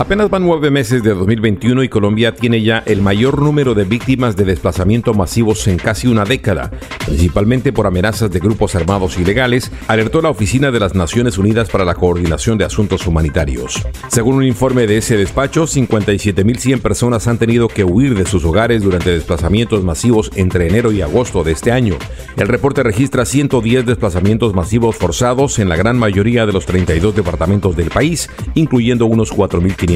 Apenas 0.00 0.30
van 0.30 0.44
nueve 0.44 0.70
meses 0.70 1.02
de 1.02 1.12
2021 1.12 1.82
y 1.82 1.90
Colombia 1.90 2.34
tiene 2.34 2.62
ya 2.62 2.82
el 2.86 3.02
mayor 3.02 3.42
número 3.42 3.74
de 3.74 3.84
víctimas 3.84 4.34
de 4.34 4.46
desplazamiento 4.46 5.12
masivos 5.12 5.68
en 5.68 5.76
casi 5.76 6.08
una 6.08 6.24
década, 6.24 6.70
principalmente 7.04 7.70
por 7.70 7.86
amenazas 7.86 8.30
de 8.30 8.40
grupos 8.40 8.74
armados 8.74 9.18
ilegales, 9.18 9.70
alertó 9.88 10.22
la 10.22 10.30
Oficina 10.30 10.70
de 10.70 10.80
las 10.80 10.94
Naciones 10.94 11.36
Unidas 11.36 11.68
para 11.68 11.84
la 11.84 11.96
Coordinación 11.96 12.56
de 12.56 12.64
Asuntos 12.64 13.06
Humanitarios. 13.06 13.86
Según 14.08 14.36
un 14.36 14.44
informe 14.44 14.86
de 14.86 14.96
ese 14.96 15.18
despacho, 15.18 15.64
57.100 15.66 16.80
personas 16.80 17.28
han 17.28 17.36
tenido 17.36 17.68
que 17.68 17.84
huir 17.84 18.14
de 18.14 18.24
sus 18.24 18.42
hogares 18.46 18.82
durante 18.82 19.10
desplazamientos 19.10 19.84
masivos 19.84 20.30
entre 20.34 20.66
enero 20.66 20.92
y 20.92 21.02
agosto 21.02 21.44
de 21.44 21.52
este 21.52 21.72
año. 21.72 21.96
El 22.38 22.48
reporte 22.48 22.82
registra 22.82 23.26
110 23.26 23.84
desplazamientos 23.84 24.54
masivos 24.54 24.96
forzados 24.96 25.58
en 25.58 25.68
la 25.68 25.76
gran 25.76 25.98
mayoría 25.98 26.46
de 26.46 26.54
los 26.54 26.64
32 26.64 27.14
departamentos 27.14 27.76
del 27.76 27.90
país, 27.90 28.30
incluyendo 28.54 29.04
unos 29.04 29.30
4.500 29.30 29.89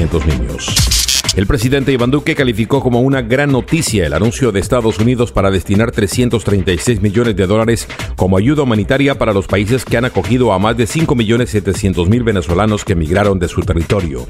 El 1.35 1.47
presidente 1.47 1.93
Iván 1.93 2.11
Duque 2.11 2.35
calificó 2.35 2.81
como 2.81 2.99
una 2.99 3.21
gran 3.21 3.51
noticia 3.51 4.05
el 4.05 4.13
anuncio 4.13 4.51
de 4.51 4.59
Estados 4.59 4.99
Unidos 4.99 5.31
para 5.31 5.51
destinar 5.51 5.91
336 5.91 7.01
millones 7.01 7.35
de 7.35 7.47
dólares 7.47 7.87
como 8.15 8.37
ayuda 8.37 8.63
humanitaria 8.63 9.17
para 9.17 9.33
los 9.33 9.47
países 9.47 9.85
que 9.85 9.95
han 9.95 10.03
acogido 10.03 10.51
a 10.51 10.59
más 10.59 10.75
de 10.75 10.85
5.700.000 10.85 12.23
venezolanos 12.23 12.83
que 12.83 12.93
emigraron 12.93 13.39
de 13.39 13.47
su 13.47 13.61
territorio. 13.61 14.27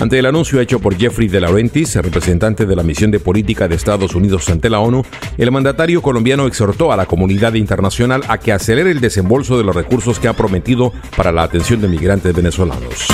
Ante 0.00 0.18
el 0.20 0.26
anuncio 0.26 0.60
hecho 0.60 0.78
por 0.78 0.96
Jeffrey 0.96 1.26
De 1.26 1.40
Laurentiis, 1.40 1.96
representante 1.96 2.64
de 2.64 2.76
la 2.76 2.84
misión 2.84 3.10
de 3.10 3.18
política 3.18 3.66
de 3.66 3.74
Estados 3.74 4.14
Unidos 4.14 4.48
ante 4.48 4.70
la 4.70 4.78
ONU, 4.78 5.02
el 5.36 5.50
mandatario 5.50 6.00
colombiano 6.00 6.46
exhortó 6.46 6.92
a 6.92 6.96
la 6.96 7.06
comunidad 7.06 7.54
internacional 7.54 8.22
a 8.28 8.38
que 8.38 8.52
acelere 8.52 8.92
el 8.92 9.00
desembolso 9.00 9.58
de 9.58 9.64
los 9.64 9.74
recursos 9.74 10.20
que 10.20 10.28
ha 10.28 10.32
prometido 10.32 10.92
para 11.16 11.32
la 11.32 11.42
atención 11.42 11.80
de 11.80 11.88
migrantes 11.88 12.32
venezolanos. 12.34 13.08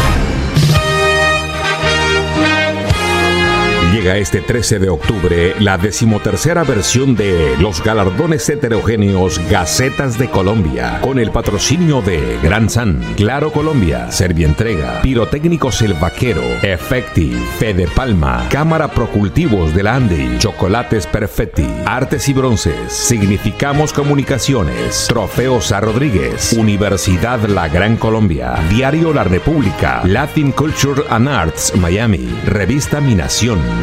Llega 3.94 4.16
este 4.16 4.40
13 4.40 4.80
de 4.80 4.88
octubre 4.88 5.54
la 5.60 5.78
decimotercera 5.78 6.64
versión 6.64 7.14
de 7.14 7.56
los 7.60 7.80
galardones 7.80 8.48
heterogéneos 8.48 9.38
Gacetas 9.48 10.18
de 10.18 10.28
Colombia, 10.28 10.98
con 11.00 11.20
el 11.20 11.30
patrocinio 11.30 12.02
de 12.02 12.40
Gran 12.42 12.68
San, 12.68 13.00
Claro 13.14 13.52
Colombia, 13.52 14.10
Servientrega, 14.10 15.00
Pirotécnicos 15.00 15.80
El 15.80 15.94
Vaquero, 15.94 16.42
Efecti, 16.64 17.34
Fede 17.60 17.86
Palma, 17.86 18.48
Cámara 18.50 18.88
Procultivos 18.88 19.72
de 19.76 19.84
la 19.84 19.94
Andy, 19.94 20.38
Chocolates 20.38 21.06
Perfetti, 21.06 21.68
Artes 21.86 22.28
y 22.28 22.32
Bronces, 22.32 22.92
Significamos 22.92 23.92
Comunicaciones, 23.92 25.06
Trofeos 25.06 25.70
a 25.70 25.78
Rodríguez, 25.78 26.52
Universidad 26.54 27.38
La 27.46 27.68
Gran 27.68 27.96
Colombia, 27.96 28.56
Diario 28.68 29.14
La 29.14 29.22
República, 29.22 30.02
Latin 30.04 30.50
Culture 30.50 31.04
and 31.10 31.28
Arts 31.28 31.76
Miami, 31.76 32.28
Revista 32.44 33.00
Mi 33.00 33.14
Nación, 33.14 33.60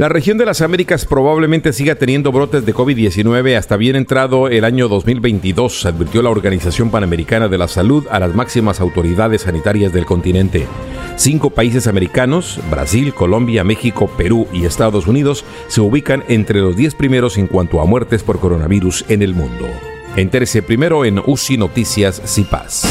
La 0.00 0.08
región 0.08 0.38
de 0.38 0.46
las 0.46 0.62
Américas 0.62 1.04
probablemente 1.04 1.74
siga 1.74 1.94
teniendo 1.94 2.32
brotes 2.32 2.64
de 2.64 2.74
COVID-19 2.74 3.54
hasta 3.54 3.76
bien 3.76 3.96
entrado 3.96 4.48
el 4.48 4.64
año 4.64 4.88
2022, 4.88 5.84
advirtió 5.84 6.22
la 6.22 6.30
Organización 6.30 6.90
Panamericana 6.90 7.48
de 7.48 7.58
la 7.58 7.68
Salud 7.68 8.06
a 8.10 8.18
las 8.18 8.34
máximas 8.34 8.80
autoridades 8.80 9.42
sanitarias 9.42 9.92
del 9.92 10.06
continente. 10.06 10.66
Cinco 11.16 11.50
países 11.50 11.86
americanos, 11.86 12.60
Brasil, 12.70 13.12
Colombia, 13.12 13.62
México, 13.62 14.10
Perú 14.16 14.48
y 14.54 14.64
Estados 14.64 15.06
Unidos, 15.06 15.44
se 15.68 15.82
ubican 15.82 16.24
entre 16.28 16.60
los 16.60 16.76
10 16.76 16.94
primeros 16.94 17.36
en 17.36 17.46
cuanto 17.46 17.82
a 17.82 17.84
muertes 17.84 18.22
por 18.22 18.40
coronavirus 18.40 19.04
en 19.10 19.20
el 19.20 19.34
mundo. 19.34 19.66
Entérese 20.16 20.62
primero 20.62 21.04
en 21.04 21.18
UCI 21.18 21.58
Noticias 21.58 22.22
CIPAS. 22.24 22.86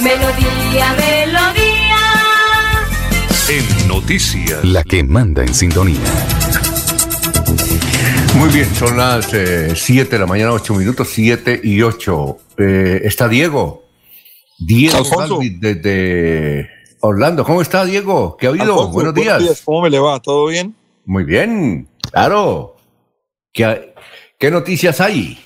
Melodía. 0.00 1.17
Noticias. 4.08 4.64
La 4.64 4.82
que 4.84 5.04
manda 5.04 5.42
en 5.42 5.52
sintonía. 5.52 6.00
Muy 8.36 8.48
bien, 8.48 8.74
son 8.74 8.96
las 8.96 9.26
7 9.26 10.08
de 10.08 10.18
la 10.18 10.24
mañana, 10.24 10.52
8 10.52 10.74
minutos, 10.76 11.10
7 11.12 11.60
y 11.62 11.82
8. 11.82 12.38
Eh, 12.56 13.00
está 13.04 13.28
Diego. 13.28 13.84
Diego 14.58 15.02
desde 15.60 16.70
Orlando. 17.00 17.44
¿Cómo 17.44 17.60
está 17.60 17.84
Diego? 17.84 18.38
¿Qué 18.38 18.46
ha 18.46 18.48
habido? 18.48 18.64
Alfonso, 18.64 18.92
buenos 18.92 19.12
días. 19.12 19.60
¿Cómo 19.62 19.82
me 19.82 19.90
le 19.90 19.98
va? 19.98 20.18
¿Todo 20.20 20.46
bien? 20.46 20.74
Muy 21.04 21.24
bien, 21.24 21.86
claro. 22.10 22.76
¿Qué, 23.52 23.92
qué 24.38 24.50
noticias 24.50 25.02
hay? 25.02 25.38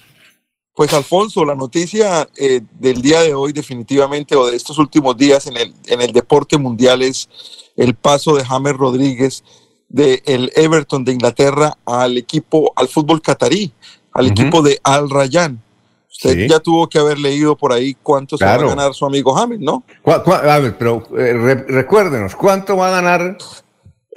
Pues 0.75 0.93
Alfonso, 0.95 1.45
la 1.45 1.55
noticia 1.55 2.27
eh, 2.37 2.63
del 2.79 3.03
día 3.03 3.21
de 3.21 3.35
hoy 3.35 3.53
definitivamente 3.53 4.35
o 4.37 4.47
de 4.47 4.57
estos 4.57 4.79
últimos 4.79 5.17
días 5.17 5.47
en 5.47 5.57
el, 5.59 5.75
en 5.87 6.01
el 6.01 6.13
deporte 6.13 6.57
mundial 6.57 7.03
es 7.03 7.29
el 7.77 7.95
paso 7.95 8.35
de 8.37 8.45
James 8.45 8.75
Rodríguez 8.75 9.45
del 9.91 10.51
Everton 10.57 11.05
de 11.05 11.13
Inglaterra 11.13 11.77
al 11.85 12.17
equipo, 12.17 12.73
al 12.77 12.89
fútbol 12.89 13.21
catarí, 13.21 13.71
al 14.13 14.27
equipo 14.29 14.63
de 14.63 14.81
Al 14.83 15.11
Rayyan. 15.11 15.63
Usted 16.11 16.35
Sí. 16.45 16.49
ya 16.49 16.61
tuvo 16.61 16.89
que 16.89 16.99
haber 16.99 17.19
leído 17.19 17.57
por 17.57 17.73
ahí 17.73 17.95
cuánto 18.03 18.39
se 18.39 18.45
va 18.45 18.55
a 18.55 18.59
ganar 18.59 18.95
su 18.95 19.05
amigo 19.05 19.35
James, 19.35 19.61
¿no? 19.61 19.83
¿Cuá- 20.03 20.23
cuá- 20.23 20.39
a 20.55 20.59
ver, 20.59 20.79
pero 20.79 21.03
eh, 21.19 21.33
re- 21.35 21.65
recuérdenos, 21.69 22.35
¿cuánto 22.37 22.77
va 22.77 22.89
a 22.89 22.91
ganar 23.03 23.37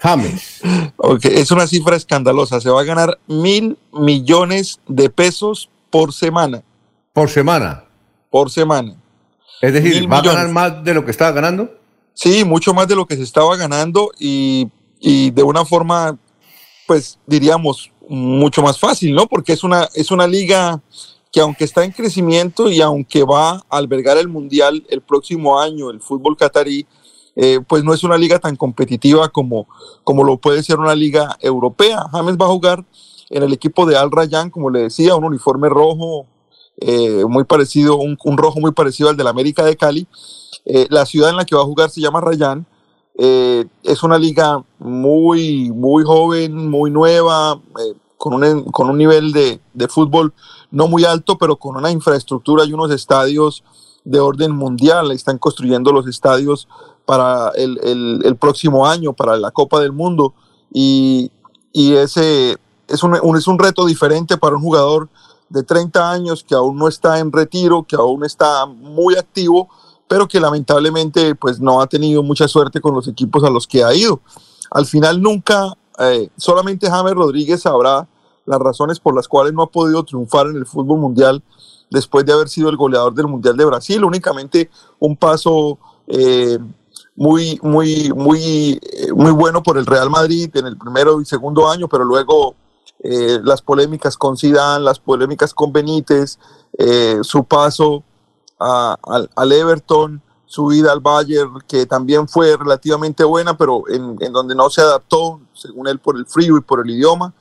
James? 0.01 0.61
Ok, 0.97 1.25
es 1.25 1.51
una 1.51 1.67
cifra 1.67 1.95
escandalosa. 1.97 2.61
Se 2.61 2.69
va 2.69 2.81
a 2.81 2.85
ganar 2.85 3.17
mil 3.27 3.77
millones 3.91 4.79
de 4.87 5.09
pesos 5.09 5.69
por 5.95 6.11
semana. 6.11 6.61
Por 7.13 7.29
semana. 7.29 7.85
Por 8.29 8.51
semana. 8.51 9.01
Es 9.61 9.71
decir, 9.71 10.11
¿va 10.11 10.17
a 10.17 10.21
ganar 10.21 10.49
más 10.49 10.83
de 10.83 10.93
lo 10.93 11.05
que 11.05 11.11
estaba 11.11 11.31
ganando? 11.31 11.69
Sí, 12.13 12.43
mucho 12.43 12.73
más 12.73 12.85
de 12.89 12.97
lo 12.97 13.05
que 13.05 13.15
se 13.15 13.23
estaba 13.23 13.55
ganando 13.55 14.11
y, 14.19 14.67
y 14.99 15.31
de 15.31 15.41
una 15.41 15.63
forma, 15.63 16.17
pues 16.85 17.17
diríamos, 17.25 17.91
mucho 18.09 18.61
más 18.61 18.77
fácil, 18.77 19.15
¿no? 19.15 19.25
Porque 19.25 19.53
es 19.53 19.63
una, 19.63 19.87
es 19.93 20.11
una 20.11 20.27
liga 20.27 20.81
que 21.31 21.39
aunque 21.39 21.63
está 21.63 21.85
en 21.85 21.93
crecimiento 21.93 22.69
y 22.69 22.81
aunque 22.81 23.23
va 23.23 23.51
a 23.51 23.61
albergar 23.69 24.17
el 24.17 24.27
Mundial 24.27 24.85
el 24.89 24.99
próximo 24.99 25.61
año, 25.61 25.91
el 25.91 26.01
fútbol 26.01 26.35
catarí, 26.35 26.85
eh, 27.37 27.61
pues 27.65 27.85
no 27.85 27.93
es 27.93 28.03
una 28.03 28.17
liga 28.17 28.37
tan 28.37 28.57
competitiva 28.57 29.29
como, 29.29 29.65
como 30.03 30.25
lo 30.25 30.35
puede 30.35 30.61
ser 30.61 30.77
una 30.77 30.93
liga 30.93 31.37
europea. 31.39 32.03
James 32.11 32.35
va 32.35 32.47
a 32.47 32.49
jugar 32.49 32.83
en 33.29 33.43
el 33.43 33.53
equipo 33.53 33.85
de 33.85 33.97
Al 33.97 34.11
Rayyan, 34.11 34.49
como 34.49 34.69
le 34.69 34.81
decía, 34.81 35.15
un 35.15 35.23
uniforme 35.25 35.69
rojo, 35.69 36.25
eh, 36.77 37.23
muy 37.27 37.43
parecido, 37.45 37.95
un, 37.97 38.17
un 38.23 38.37
rojo 38.37 38.59
muy 38.59 38.71
parecido 38.71 39.09
al 39.09 39.17
del 39.17 39.27
América 39.27 39.63
de 39.63 39.77
Cali. 39.77 40.07
Eh, 40.65 40.87
la 40.89 41.05
ciudad 41.05 41.29
en 41.29 41.37
la 41.37 41.45
que 41.45 41.55
va 41.55 41.61
a 41.61 41.65
jugar 41.65 41.89
se 41.89 42.01
llama 42.01 42.21
Rayán. 42.21 42.65
Eh, 43.17 43.65
es 43.83 44.03
una 44.03 44.17
liga 44.17 44.63
muy, 44.79 45.71
muy 45.71 46.03
joven, 46.03 46.69
muy 46.69 46.91
nueva, 46.91 47.61
eh, 47.79 47.93
con, 48.17 48.33
un, 48.33 48.63
con 48.65 48.89
un 48.89 48.97
nivel 48.97 49.31
de, 49.31 49.59
de 49.73 49.87
fútbol 49.87 50.33
no 50.71 50.87
muy 50.87 51.05
alto, 51.05 51.37
pero 51.37 51.55
con 51.55 51.77
una 51.77 51.91
infraestructura 51.91 52.65
y 52.65 52.73
unos 52.73 52.91
estadios 52.91 53.63
de 54.03 54.19
orden 54.19 54.51
mundial. 54.51 55.11
Están 55.11 55.37
construyendo 55.37 55.91
los 55.93 56.07
estadios 56.07 56.67
para 57.05 57.51
el, 57.55 57.79
el- 57.83 58.21
el 58.25 58.35
próximo 58.35 58.85
año, 58.85 59.13
para 59.13 59.37
la 59.37 59.51
Copa 59.51 59.79
del 59.79 59.93
Mundo. 59.93 60.33
Y, 60.73 61.31
y 61.71 61.93
ese 61.93 62.57
es 62.87 63.03
un, 63.03 63.15
es 63.37 63.47
un 63.47 63.59
reto 63.59 63.85
diferente 63.85 64.37
para 64.37 64.55
un 64.55 64.61
jugador 64.61 65.09
de 65.49 65.63
30 65.63 66.11
años 66.11 66.43
que 66.43 66.55
aún 66.55 66.77
no 66.77 66.87
está 66.87 67.19
en 67.19 67.31
retiro, 67.31 67.83
que 67.83 67.95
aún 67.95 68.25
está 68.25 68.65
muy 68.65 69.15
activo, 69.15 69.69
pero 70.07 70.27
que 70.27 70.39
lamentablemente 70.39 71.35
pues 71.35 71.59
no 71.59 71.81
ha 71.81 71.87
tenido 71.87 72.23
mucha 72.23 72.47
suerte 72.47 72.81
con 72.81 72.93
los 72.93 73.07
equipos 73.07 73.43
a 73.43 73.49
los 73.49 73.67
que 73.67 73.83
ha 73.83 73.93
ido. 73.93 74.21
Al 74.71 74.85
final 74.85 75.21
nunca, 75.21 75.73
eh, 75.99 76.29
solamente 76.37 76.89
James 76.89 77.13
Rodríguez 77.13 77.61
sabrá 77.61 78.07
las 78.45 78.59
razones 78.59 78.99
por 78.99 79.15
las 79.15 79.27
cuales 79.27 79.53
no 79.53 79.63
ha 79.63 79.71
podido 79.71 80.03
triunfar 80.03 80.47
en 80.47 80.57
el 80.57 80.65
fútbol 80.65 80.99
mundial 80.99 81.43
después 81.89 82.25
de 82.25 82.33
haber 82.33 82.49
sido 82.49 82.69
el 82.69 82.77
goleador 82.77 83.13
del 83.13 83.27
Mundial 83.27 83.55
de 83.57 83.65
Brasil, 83.65 84.03
únicamente 84.03 84.69
un 84.99 85.15
paso 85.15 85.77
eh, 86.07 86.57
muy, 87.15 87.59
muy, 87.61 88.11
muy, 88.11 88.79
eh, 88.81 89.13
muy 89.13 89.31
bueno 89.31 89.63
por 89.63 89.77
el 89.77 89.85
Real 89.85 90.09
Madrid 90.09 90.49
en 90.55 90.65
el 90.65 90.77
primero 90.77 91.21
y 91.21 91.25
segundo 91.25 91.69
año, 91.69 91.87
pero 91.87 92.03
luego 92.03 92.55
eh, 93.03 93.39
las 93.43 93.61
polémicas 93.61 94.17
con 94.17 94.37
Zidane, 94.37 94.83
las 94.83 94.99
polémicas 94.99 95.53
con 95.53 95.71
Benítez, 95.71 96.39
eh, 96.77 97.19
su 97.21 97.43
paso 97.43 98.03
al, 98.59 99.29
al 99.35 99.51
Everton, 99.51 100.21
su 100.45 100.67
vida 100.67 100.91
al 100.91 101.01
Bayern, 101.01 101.59
que 101.67 101.85
también 101.85 102.27
fue 102.27 102.55
relativamente 102.55 103.23
buena, 103.23 103.57
pero 103.57 103.83
en, 103.89 104.17
en 104.19 104.31
donde 104.33 104.55
no 104.55 104.69
se 104.69 104.81
adaptó, 104.81 105.41
según 105.53 105.87
él, 105.87 105.99
por 105.99 106.15
el 106.17 106.25
frío 106.25 106.57
y 106.57 106.61
por 106.61 106.79
el 106.79 106.89
idioma. 106.89 107.33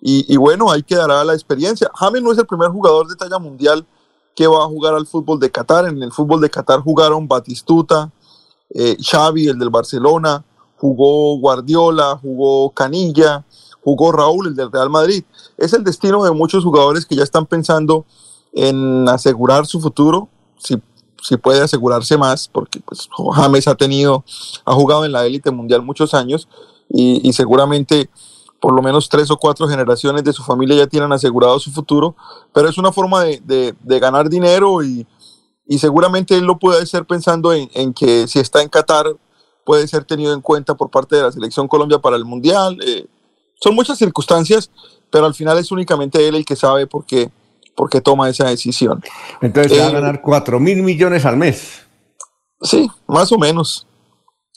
Y, 0.00 0.32
y, 0.32 0.36
bueno, 0.36 0.70
ahí 0.70 0.82
quedará 0.82 1.24
la 1.24 1.34
experiencia. 1.34 1.90
James 1.94 2.22
no 2.22 2.32
es 2.32 2.38
el 2.38 2.46
primer 2.46 2.68
jugador 2.70 3.08
de 3.08 3.16
talla 3.16 3.38
mundial 3.38 3.86
que 4.34 4.46
va 4.46 4.64
a 4.64 4.66
jugar 4.66 4.94
al 4.94 5.06
fútbol 5.06 5.38
de 5.40 5.50
Qatar. 5.50 5.86
En 5.86 6.02
el 6.02 6.12
fútbol 6.12 6.40
de 6.40 6.50
Qatar 6.50 6.80
jugaron 6.80 7.28
Batistuta, 7.28 8.10
eh, 8.70 8.96
Xavi, 9.00 9.48
el 9.48 9.58
del 9.58 9.70
Barcelona, 9.70 10.44
jugó 10.76 11.38
Guardiola, 11.38 12.18
jugó 12.20 12.70
Canilla, 12.70 13.44
jugó 13.84 14.10
Raúl, 14.12 14.48
el 14.48 14.56
del 14.56 14.72
Real 14.72 14.90
Madrid. 14.90 15.24
Es 15.58 15.72
el 15.74 15.84
destino 15.84 16.24
de 16.24 16.32
muchos 16.32 16.64
jugadores 16.64 17.04
que 17.06 17.14
ya 17.14 17.22
están 17.22 17.46
pensando 17.46 18.06
en 18.54 19.08
asegurar 19.08 19.66
su 19.66 19.80
futuro, 19.80 20.28
si, 20.58 20.80
si 21.22 21.36
puede 21.36 21.60
asegurarse 21.60 22.16
más, 22.16 22.48
porque 22.48 22.80
pues, 22.80 23.08
James 23.34 23.68
ha 23.68 23.74
tenido, 23.74 24.24
ha 24.64 24.72
jugado 24.72 25.04
en 25.04 25.12
la 25.12 25.26
élite 25.26 25.50
mundial 25.50 25.82
muchos 25.82 26.14
años 26.14 26.48
y, 26.88 27.32
seguramente 27.32 28.08
por 28.60 28.72
lo 28.72 28.80
menos 28.80 29.10
tres 29.10 29.30
o 29.30 29.36
cuatro 29.36 29.68
generaciones 29.68 30.24
de 30.24 30.32
su 30.32 30.42
familia 30.42 30.76
ya 30.76 30.86
tienen 30.86 31.12
asegurado 31.12 31.58
su 31.58 31.70
futuro, 31.70 32.16
pero 32.54 32.66
es 32.66 32.78
una 32.78 32.92
forma 32.92 33.22
de, 33.22 33.74
de, 33.78 34.00
ganar 34.00 34.30
dinero 34.30 34.82
y, 34.82 35.06
y, 35.66 35.78
seguramente 35.78 36.34
él 36.34 36.44
lo 36.44 36.58
puede 36.58 36.82
hacer 36.82 37.04
pensando 37.04 37.52
en, 37.52 37.68
en, 37.74 37.92
que 37.92 38.26
si 38.26 38.38
está 38.38 38.62
en 38.62 38.70
Qatar 38.70 39.14
puede 39.64 39.86
ser 39.88 40.04
tenido 40.04 40.32
en 40.32 40.40
cuenta 40.40 40.74
por 40.76 40.90
parte 40.90 41.16
de 41.16 41.22
la 41.22 41.32
selección 41.32 41.68
Colombia 41.68 41.98
para 41.98 42.16
el 42.16 42.24
Mundial. 42.24 42.78
Eh, 42.86 43.06
son 43.60 43.74
muchas 43.74 43.98
circunstancias, 43.98 44.70
pero 45.10 45.26
al 45.26 45.34
final 45.34 45.58
es 45.58 45.70
únicamente 45.70 46.26
él 46.26 46.34
el 46.34 46.44
que 46.44 46.56
sabe 46.56 46.86
por 46.86 47.04
qué, 47.06 47.30
por 47.74 47.88
qué 47.88 48.00
toma 48.00 48.28
esa 48.28 48.48
decisión. 48.48 49.02
Entonces 49.40 49.72
eh, 49.72 49.80
va 49.80 49.86
a 49.86 49.90
ganar 49.92 50.20
cuatro 50.20 50.60
mil 50.60 50.82
millones 50.82 51.24
al 51.24 51.36
mes. 51.36 51.82
Sí, 52.62 52.88
más 53.06 53.30
o 53.32 53.38
menos. 53.38 53.86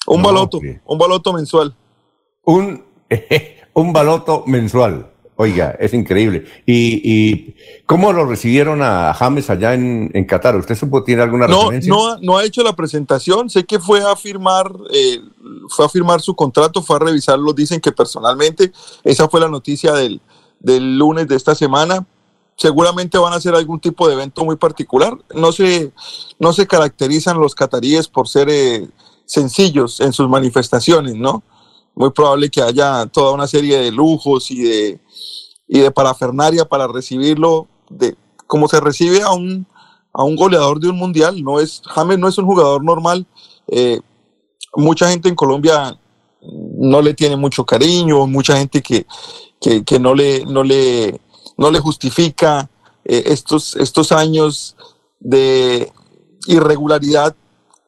Un 0.05 0.21
no, 0.21 0.27
baloto, 0.27 0.57
okay. 0.57 0.79
un 0.85 0.97
baloto 0.97 1.33
mensual. 1.33 1.75
Un 2.43 2.83
un 3.73 3.93
baloto 3.93 4.43
mensual. 4.47 5.11
Oiga, 5.39 5.75
es 5.79 5.93
increíble. 5.93 6.45
¿Y, 6.65 6.99
y 7.03 7.55
cómo 7.85 8.11
lo 8.11 8.25
recibieron 8.25 8.81
a 8.81 9.13
James 9.13 9.47
allá 9.51 9.75
en, 9.75 10.09
en 10.15 10.25
Qatar? 10.25 10.55
¿Usted 10.55 10.75
supo, 10.75 11.03
tiene 11.03 11.21
alguna 11.21 11.45
no, 11.47 11.61
referencia? 11.61 11.93
No, 11.93 12.17
no 12.17 12.37
ha 12.37 12.43
hecho 12.43 12.63
la 12.63 12.75
presentación. 12.75 13.47
Sé 13.47 13.63
que 13.63 13.79
fue 13.79 14.01
a 14.01 14.15
firmar, 14.15 14.71
eh, 14.91 15.21
fue 15.69 15.85
a 15.85 15.89
firmar 15.89 16.21
su 16.21 16.35
contrato, 16.35 16.81
fue 16.81 16.95
a 16.95 16.99
revisarlo. 16.99 17.53
Dicen 17.53 17.79
que 17.79 17.91
personalmente, 17.91 18.71
esa 19.03 19.29
fue 19.29 19.39
la 19.39 19.47
noticia 19.47 19.93
del, 19.93 20.21
del 20.59 20.97
lunes 20.97 21.27
de 21.27 21.35
esta 21.35 21.53
semana. 21.53 22.03
Seguramente 22.55 23.19
van 23.19 23.33
a 23.33 23.35
hacer 23.35 23.53
algún 23.53 23.79
tipo 23.79 24.07
de 24.07 24.15
evento 24.15 24.43
muy 24.43 24.55
particular. 24.55 25.15
No 25.35 25.51
se, 25.51 25.91
no 26.39 26.51
se 26.51 26.65
caracterizan 26.65 27.39
los 27.39 27.53
cataríes 27.53 28.07
por 28.07 28.27
ser 28.27 28.49
eh, 28.49 28.87
sencillos 29.25 30.01
en 30.01 30.13
sus 30.13 30.27
manifestaciones, 30.27 31.13
¿no? 31.13 31.43
muy 31.97 32.11
probable 32.11 32.49
que 32.49 32.61
haya 32.61 33.07
toda 33.07 33.31
una 33.31 33.47
serie 33.47 33.79
de 33.79 33.91
lujos 33.91 34.51
y 34.51 34.61
de, 34.61 34.99
y 35.67 35.79
de 35.79 35.91
parafernaria 35.91 36.65
para 36.65 36.87
recibirlo, 36.87 37.67
de 37.89 38.15
como 38.47 38.67
se 38.67 38.79
recibe 38.79 39.21
a 39.21 39.31
un, 39.31 39.67
a 40.13 40.23
un 40.23 40.35
goleador 40.35 40.79
de 40.79 40.89
un 40.89 40.97
mundial. 40.97 41.43
No 41.43 41.59
es, 41.59 41.81
James 41.85 42.17
no 42.17 42.27
es 42.27 42.37
un 42.37 42.45
jugador 42.45 42.83
normal. 42.83 43.25
Eh, 43.67 43.99
mucha 44.75 45.09
gente 45.09 45.29
en 45.29 45.35
Colombia 45.35 45.99
no 46.41 47.01
le 47.01 47.13
tiene 47.13 47.35
mucho 47.35 47.65
cariño, 47.65 48.25
mucha 48.27 48.57
gente 48.57 48.81
que, 48.81 49.05
que, 49.59 49.83
que 49.83 49.99
no, 49.99 50.13
le, 50.13 50.45
no, 50.45 50.63
le, 50.63 51.19
no 51.57 51.71
le 51.71 51.79
justifica 51.79 52.69
eh, 53.03 53.23
estos, 53.27 53.75
estos 53.75 54.11
años 54.11 54.75
de 55.19 55.91
irregularidad, 56.47 57.35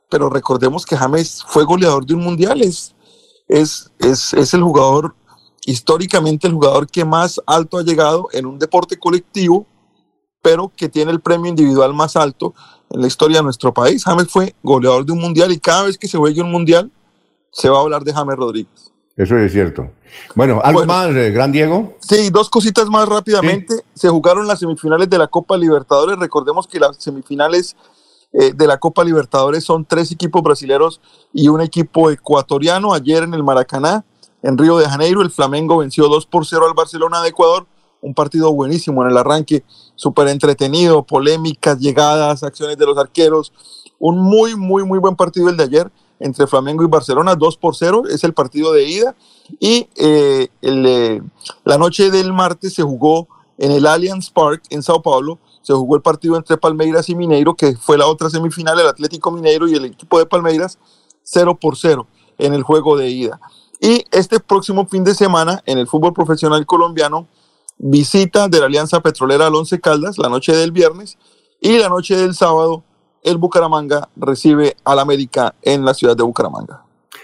pero 0.10 0.30
recordemos 0.30 0.86
que 0.86 0.98
James 0.98 1.44
fue 1.48 1.64
goleador 1.64 2.06
de 2.06 2.16
un 2.16 2.24
mundial, 2.24 2.62
es, 2.62 2.96
es, 3.48 3.92
es, 4.00 4.34
es 4.34 4.54
el 4.54 4.64
jugador, 4.64 5.16
históricamente 5.66 6.48
el 6.48 6.54
jugador 6.54 6.88
que 6.88 7.06
más 7.06 7.42
alto 7.46 7.78
ha 7.78 7.84
llegado 7.84 8.28
en 8.32 8.46
un 8.46 8.60
deporte 8.60 8.98
colectivo, 8.98 9.66
pero 10.42 10.72
que 10.76 10.90
tiene 10.90 11.12
el 11.12 11.20
premio 11.20 11.50
individual 11.50 11.94
más 11.94 12.16
alto 12.16 12.54
en 12.90 13.02
la 13.02 13.08
historia 13.08 13.38
de 13.38 13.44
nuestro 13.44 13.74
país. 13.74 14.04
James 14.04 14.28
fue 14.30 14.56
goleador 14.64 15.06
de 15.06 15.12
un 15.12 15.20
mundial 15.20 15.52
y 15.52 15.60
cada 15.60 15.84
vez 15.84 15.98
que 15.98 16.08
se 16.08 16.18
juegue 16.18 16.42
un 16.42 16.52
mundial 16.52 16.92
se 17.52 17.70
va 17.70 17.78
a 17.78 17.82
hablar 17.82 18.04
de 18.04 18.14
James 18.14 18.38
Rodríguez. 18.38 18.92
Eso 19.20 19.38
es 19.38 19.52
cierto. 19.52 19.92
Bueno, 20.34 20.62
¿algo 20.64 20.80
bueno, 20.80 20.94
más, 20.94 21.10
eh, 21.10 21.32
Gran 21.32 21.52
Diego? 21.52 21.98
Sí, 22.00 22.30
dos 22.30 22.50
cositas 22.50 22.88
más 22.88 23.08
rápidamente. 23.08 23.76
¿Sí? 23.76 23.82
Se 23.94 24.10
jugaron 24.10 24.48
las 24.48 24.60
semifinales 24.60 25.10
de 25.10 25.18
la 25.18 25.28
Copa 25.28 25.58
Libertadores. 25.58 26.18
Recordemos 26.18 26.68
que 26.68 26.80
las 26.80 26.96
semifinales 26.98 27.76
eh, 28.32 28.54
de 28.54 28.68
la 28.68 28.78
Copa 28.78 29.04
Libertadores 29.04 29.64
son 29.66 29.84
tres 29.84 30.12
equipos 30.12 30.42
brasileños 30.42 31.02
y 31.34 31.50
un 31.50 31.60
equipo 31.60 32.10
ecuatoriano. 32.10 32.94
Ayer 32.94 33.24
en 33.24 33.34
el 33.34 33.44
Maracaná, 33.44 34.06
en 34.42 34.58
Río 34.58 34.78
de 34.78 34.88
Janeiro, 34.88 35.22
el 35.22 35.32
Flamengo 35.32 35.78
venció 35.78 36.08
2 36.08 36.26
por 36.26 36.46
0 36.46 36.66
al 36.68 36.74
Barcelona 36.74 37.22
de 37.22 37.30
Ecuador. 37.30 37.68
Un 38.02 38.14
partido 38.14 38.54
buenísimo 38.54 39.04
en 39.04 39.12
el 39.12 39.18
arranque, 39.18 39.64
súper 39.96 40.30
entretenido, 40.30 41.04
polémicas, 41.04 41.80
llegadas, 41.80 42.44
acciones 42.44 42.78
de 42.78 42.86
los 42.86 42.98
arqueros. 42.98 43.52
Un 44.00 44.18
muy, 44.18 44.56
muy, 44.56 44.86
muy 44.86 45.00
buen 45.00 45.16
partido 45.16 45.50
el 45.50 45.58
de 45.58 45.64
ayer 45.64 45.92
entre 46.20 46.48
Flamengo 46.48 46.84
y 46.84 46.88
Barcelona, 46.88 47.36
2 47.36 47.58
por 47.58 47.76
0, 47.76 48.04
es 48.10 48.24
el 48.24 48.34
partido 48.34 48.72
de 48.74 48.88
ida. 48.88 49.16
Y 49.60 49.88
eh, 49.96 50.50
eh, 50.62 51.22
la 51.64 51.78
noche 51.78 52.12
del 52.12 52.34
martes 52.34 52.74
se 52.74 52.84
jugó 52.84 53.28
en 53.58 53.72
el 53.72 53.86
Allianz 53.86 54.30
Park 54.30 54.64
en 54.70 54.82
Sao 54.84 55.02
Paulo, 55.02 55.40
se 55.62 55.74
jugó 55.74 55.96
el 55.96 56.02
partido 56.02 56.38
entre 56.38 56.58
Palmeiras 56.58 57.10
y 57.10 57.16
Mineiro, 57.16 57.56
que 57.56 57.76
fue 57.76 57.98
la 57.98 58.08
otra 58.08 58.30
semifinal, 58.30 58.80
el 58.80 58.88
Atlético 58.88 59.32
Mineiro 59.32 59.68
y 59.68 59.76
el 59.76 59.86
equipo 59.86 60.18
de 60.18 60.26
Palmeiras, 60.26 60.78
0 61.24 61.58
por 61.60 61.78
0 61.78 62.08
en 62.38 62.54
el 62.54 62.64
juego 62.64 62.98
de 62.98 63.10
ida. 63.10 63.40
Y 63.80 64.06
este 64.12 64.40
próximo 64.40 64.88
fin 64.88 65.04
de 65.04 65.14
semana, 65.14 65.62
en 65.66 65.78
el 65.78 65.88
fútbol 65.88 66.14
profesional 66.14 66.66
colombiano, 66.66 67.28
visita 67.78 68.48
de 68.48 68.60
la 68.60 68.66
Alianza 68.66 69.00
Petrolera 69.00 69.48
al 69.48 69.56
Once 69.56 69.80
Caldas, 69.80 70.18
la 70.18 70.30
noche 70.30 70.56
del 70.56 70.72
viernes, 70.72 71.18
y 71.62 71.78
la 71.78 71.90
noche 71.90 72.16
del 72.16 72.36
sábado, 72.36 72.84
el 73.24 73.38
Bucaramanga 73.38 74.10
recibe 74.16 74.76
al 74.84 75.00
América 75.00 75.56
en 75.62 75.86
la 75.86 75.94
ciudad 75.94 76.16
de 76.16 76.24
Bucaramanga. 76.24 76.84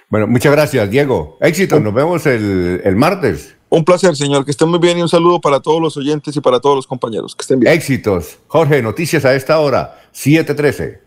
Bueno, 0.09 0.27
muchas 0.27 0.51
gracias, 0.51 0.89
Diego. 0.89 1.37
Éxito, 1.41 1.79
nos 1.79 1.93
vemos 1.93 2.25
el, 2.25 2.81
el 2.83 2.95
martes. 2.95 3.55
Un 3.69 3.83
placer, 3.83 4.15
señor. 4.15 4.45
Que 4.45 4.51
estén 4.51 4.69
muy 4.69 4.79
bien 4.79 4.97
y 4.97 5.01
un 5.01 5.09
saludo 5.09 5.41
para 5.41 5.59
todos 5.59 5.81
los 5.81 5.97
oyentes 5.97 6.35
y 6.35 6.41
para 6.41 6.59
todos 6.59 6.75
los 6.75 6.87
compañeros. 6.87 7.35
Que 7.35 7.41
estén 7.41 7.59
bien. 7.59 7.73
Éxitos. 7.73 8.37
Jorge, 8.47 8.81
noticias 8.81 9.25
a 9.25 9.35
esta 9.35 9.59
hora, 9.59 9.99
7:13. 10.13 11.04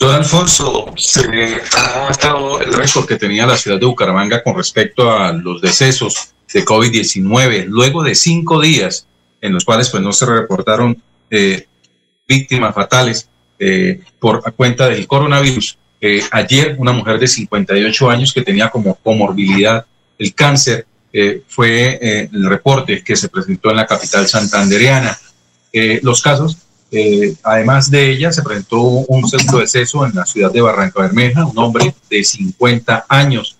Don 0.00 0.14
Alfonso, 0.14 0.94
se 0.96 1.60
ha 1.76 2.08
estado 2.10 2.58
el 2.62 2.72
récord 2.72 3.06
que 3.06 3.16
tenía 3.16 3.46
la 3.46 3.58
ciudad 3.58 3.78
de 3.78 3.84
Bucaramanga 3.84 4.42
con 4.42 4.56
respecto 4.56 5.12
a 5.12 5.30
los 5.30 5.60
decesos 5.60 6.30
de 6.50 6.64
COVID-19, 6.64 7.66
luego 7.66 8.02
de 8.02 8.14
cinco 8.14 8.62
días 8.62 9.06
en 9.42 9.52
los 9.52 9.66
cuales 9.66 9.90
pues, 9.90 10.02
no 10.02 10.14
se 10.14 10.24
reportaron 10.24 11.02
eh, 11.28 11.66
víctimas 12.26 12.74
fatales 12.74 13.28
eh, 13.58 14.00
por 14.18 14.42
cuenta 14.54 14.88
del 14.88 15.06
coronavirus. 15.06 15.76
Eh, 16.00 16.22
ayer 16.30 16.76
una 16.78 16.92
mujer 16.92 17.18
de 17.18 17.28
58 17.28 18.10
años 18.10 18.32
que 18.32 18.40
tenía 18.40 18.70
como 18.70 18.94
comorbilidad 18.94 19.84
el 20.18 20.34
cáncer 20.34 20.86
fue 21.46 21.98
el 22.32 22.48
reporte 22.48 23.02
que 23.04 23.16
se 23.16 23.28
presentó 23.28 23.70
en 23.70 23.76
la 23.76 23.86
capital 23.86 24.28
santandereana. 24.28 25.18
Los 26.02 26.22
casos, 26.22 26.56
además 27.42 27.90
de 27.90 28.10
ella, 28.10 28.32
se 28.32 28.42
presentó 28.42 28.80
un 28.80 29.28
segundo 29.28 29.58
deceso 29.58 30.04
en 30.04 30.14
la 30.14 30.26
ciudad 30.26 30.52
de 30.52 30.60
Barranca 30.60 31.02
Bermeja, 31.02 31.44
un 31.44 31.58
hombre 31.58 31.94
de 32.08 32.24
50 32.24 33.06
años 33.08 33.56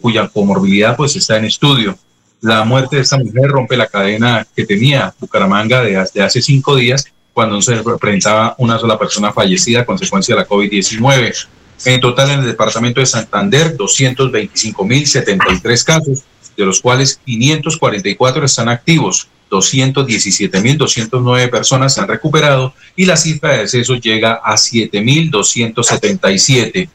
cuya 0.00 0.28
comorbilidad 0.28 0.96
pues 0.96 1.16
está 1.16 1.36
en 1.36 1.46
estudio. 1.46 1.98
La 2.40 2.64
muerte 2.64 2.96
de 2.96 3.02
esta 3.02 3.18
mujer 3.18 3.48
rompe 3.48 3.76
la 3.76 3.88
cadena 3.88 4.46
que 4.54 4.64
tenía 4.64 5.12
Bucaramanga 5.18 5.82
desde 5.82 6.22
hace 6.22 6.40
cinco 6.40 6.76
días, 6.76 7.06
cuando 7.32 7.60
se 7.60 7.82
presentaba 8.00 8.54
una 8.58 8.78
sola 8.78 8.96
persona 8.98 9.32
fallecida 9.32 9.80
a 9.80 9.84
consecuencia 9.84 10.34
de 10.34 10.42
la 10.42 10.48
COVID-19. 10.48 11.48
En 11.84 12.00
total, 12.00 12.30
en 12.30 12.40
el 12.40 12.46
departamento 12.46 13.00
de 13.00 13.06
Santander, 13.06 13.76
225.073 13.76 15.84
casos, 15.84 16.22
de 16.56 16.64
los 16.64 16.80
cuales 16.80 17.20
544 17.24 18.46
están 18.46 18.70
activos, 18.70 19.28
217.209 19.50 21.50
personas 21.50 21.94
se 21.94 22.00
han 22.00 22.08
recuperado 22.08 22.72
y 22.94 23.04
la 23.04 23.16
cifra 23.16 23.50
de 23.52 23.58
decesos 23.60 24.00
llega 24.00 24.40
a 24.44 24.54
7.277. 24.54 26.88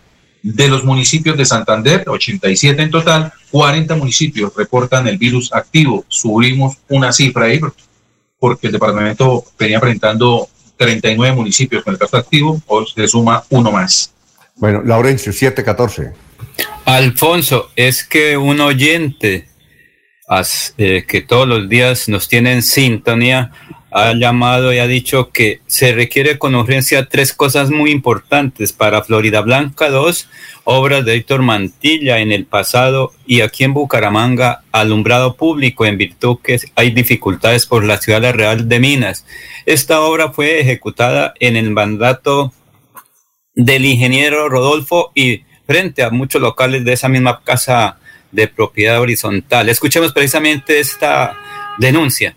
De 0.44 0.68
los 0.68 0.84
municipios 0.84 1.38
de 1.38 1.46
Santander, 1.46 2.04
87 2.08 2.82
en 2.82 2.90
total, 2.90 3.32
40 3.52 3.96
municipios 3.96 4.52
reportan 4.56 5.08
el 5.08 5.20
virus 5.20 5.54
activo. 5.54 6.04
Subimos 6.08 6.78
una 6.90 7.14
cifra 7.14 7.46
ahí 7.46 7.60
porque 8.40 8.66
el 8.68 8.74
departamento 8.74 9.44
venía 9.60 9.80
presentando 9.80 10.50
39 10.78 11.36
municipios 11.36 11.84
con 11.84 11.94
el 11.94 12.00
caso 12.00 12.18
activo, 12.18 12.60
hoy 12.66 12.88
se 12.94 13.08
suma 13.08 13.44
uno 13.50 13.72
más. 13.72 14.12
Bueno, 14.56 14.82
Laurencio, 14.84 15.32
714. 15.32 16.12
Alfonso, 16.86 17.70
es 17.76 18.04
que 18.04 18.36
un 18.36 18.60
oyente 18.60 19.51
eh, 20.78 21.04
que 21.08 21.22
todos 21.22 21.48
los 21.48 21.68
días 21.68 22.08
nos 22.08 22.30
tiene 22.30 22.54
en 22.54 22.62
sintonía 22.64 23.52
ha 23.92 24.14
llamado 24.14 24.72
y 24.74 24.80
ha 24.80 24.88
dicho 24.88 25.32
que 25.32 25.60
se 25.68 25.94
requiere 25.94 26.40
con 26.40 26.56
urgencia 26.56 27.08
tres 27.10 27.34
cosas 27.34 27.70
muy 27.70 27.92
importantes 27.92 28.72
para 28.72 29.04
Florida 29.04 29.42
Blanca, 29.42 29.90
dos, 29.90 30.30
obras 30.64 31.04
de 31.04 31.16
Héctor 31.16 31.42
Mantilla 31.42 32.20
en 32.20 32.32
el 32.32 32.46
pasado 32.46 33.12
y 33.26 33.42
aquí 33.42 33.66
en 33.66 33.74
Bucaramanga, 33.74 34.64
alumbrado 34.72 35.36
público 35.36 35.86
en 35.86 35.98
virtud 35.98 36.38
que 36.42 36.62
hay 36.76 36.92
dificultades 36.92 37.66
por 37.66 37.84
la 37.84 37.98
ciudad 37.98 38.34
real 38.34 38.70
de 38.70 38.80
Minas. 38.80 39.26
Esta 39.66 40.00
obra 40.00 40.32
fue 40.32 40.62
ejecutada 40.62 41.34
en 41.42 41.58
el 41.58 41.72
mandato 41.72 42.54
del 43.54 43.84
ingeniero 43.84 44.48
Rodolfo 44.48 45.12
y 45.14 45.42
frente 45.68 46.04
a 46.04 46.10
muchos 46.10 46.42
locales 46.42 46.86
de 46.86 46.94
esa 46.94 47.10
misma 47.10 47.42
casa 47.44 47.98
de 48.32 48.48
propiedad 48.48 49.00
horizontal. 49.00 49.70
Escuchemos 49.70 50.14
precisamente 50.14 50.80
esta 50.80 51.38
denuncia. 51.78 52.36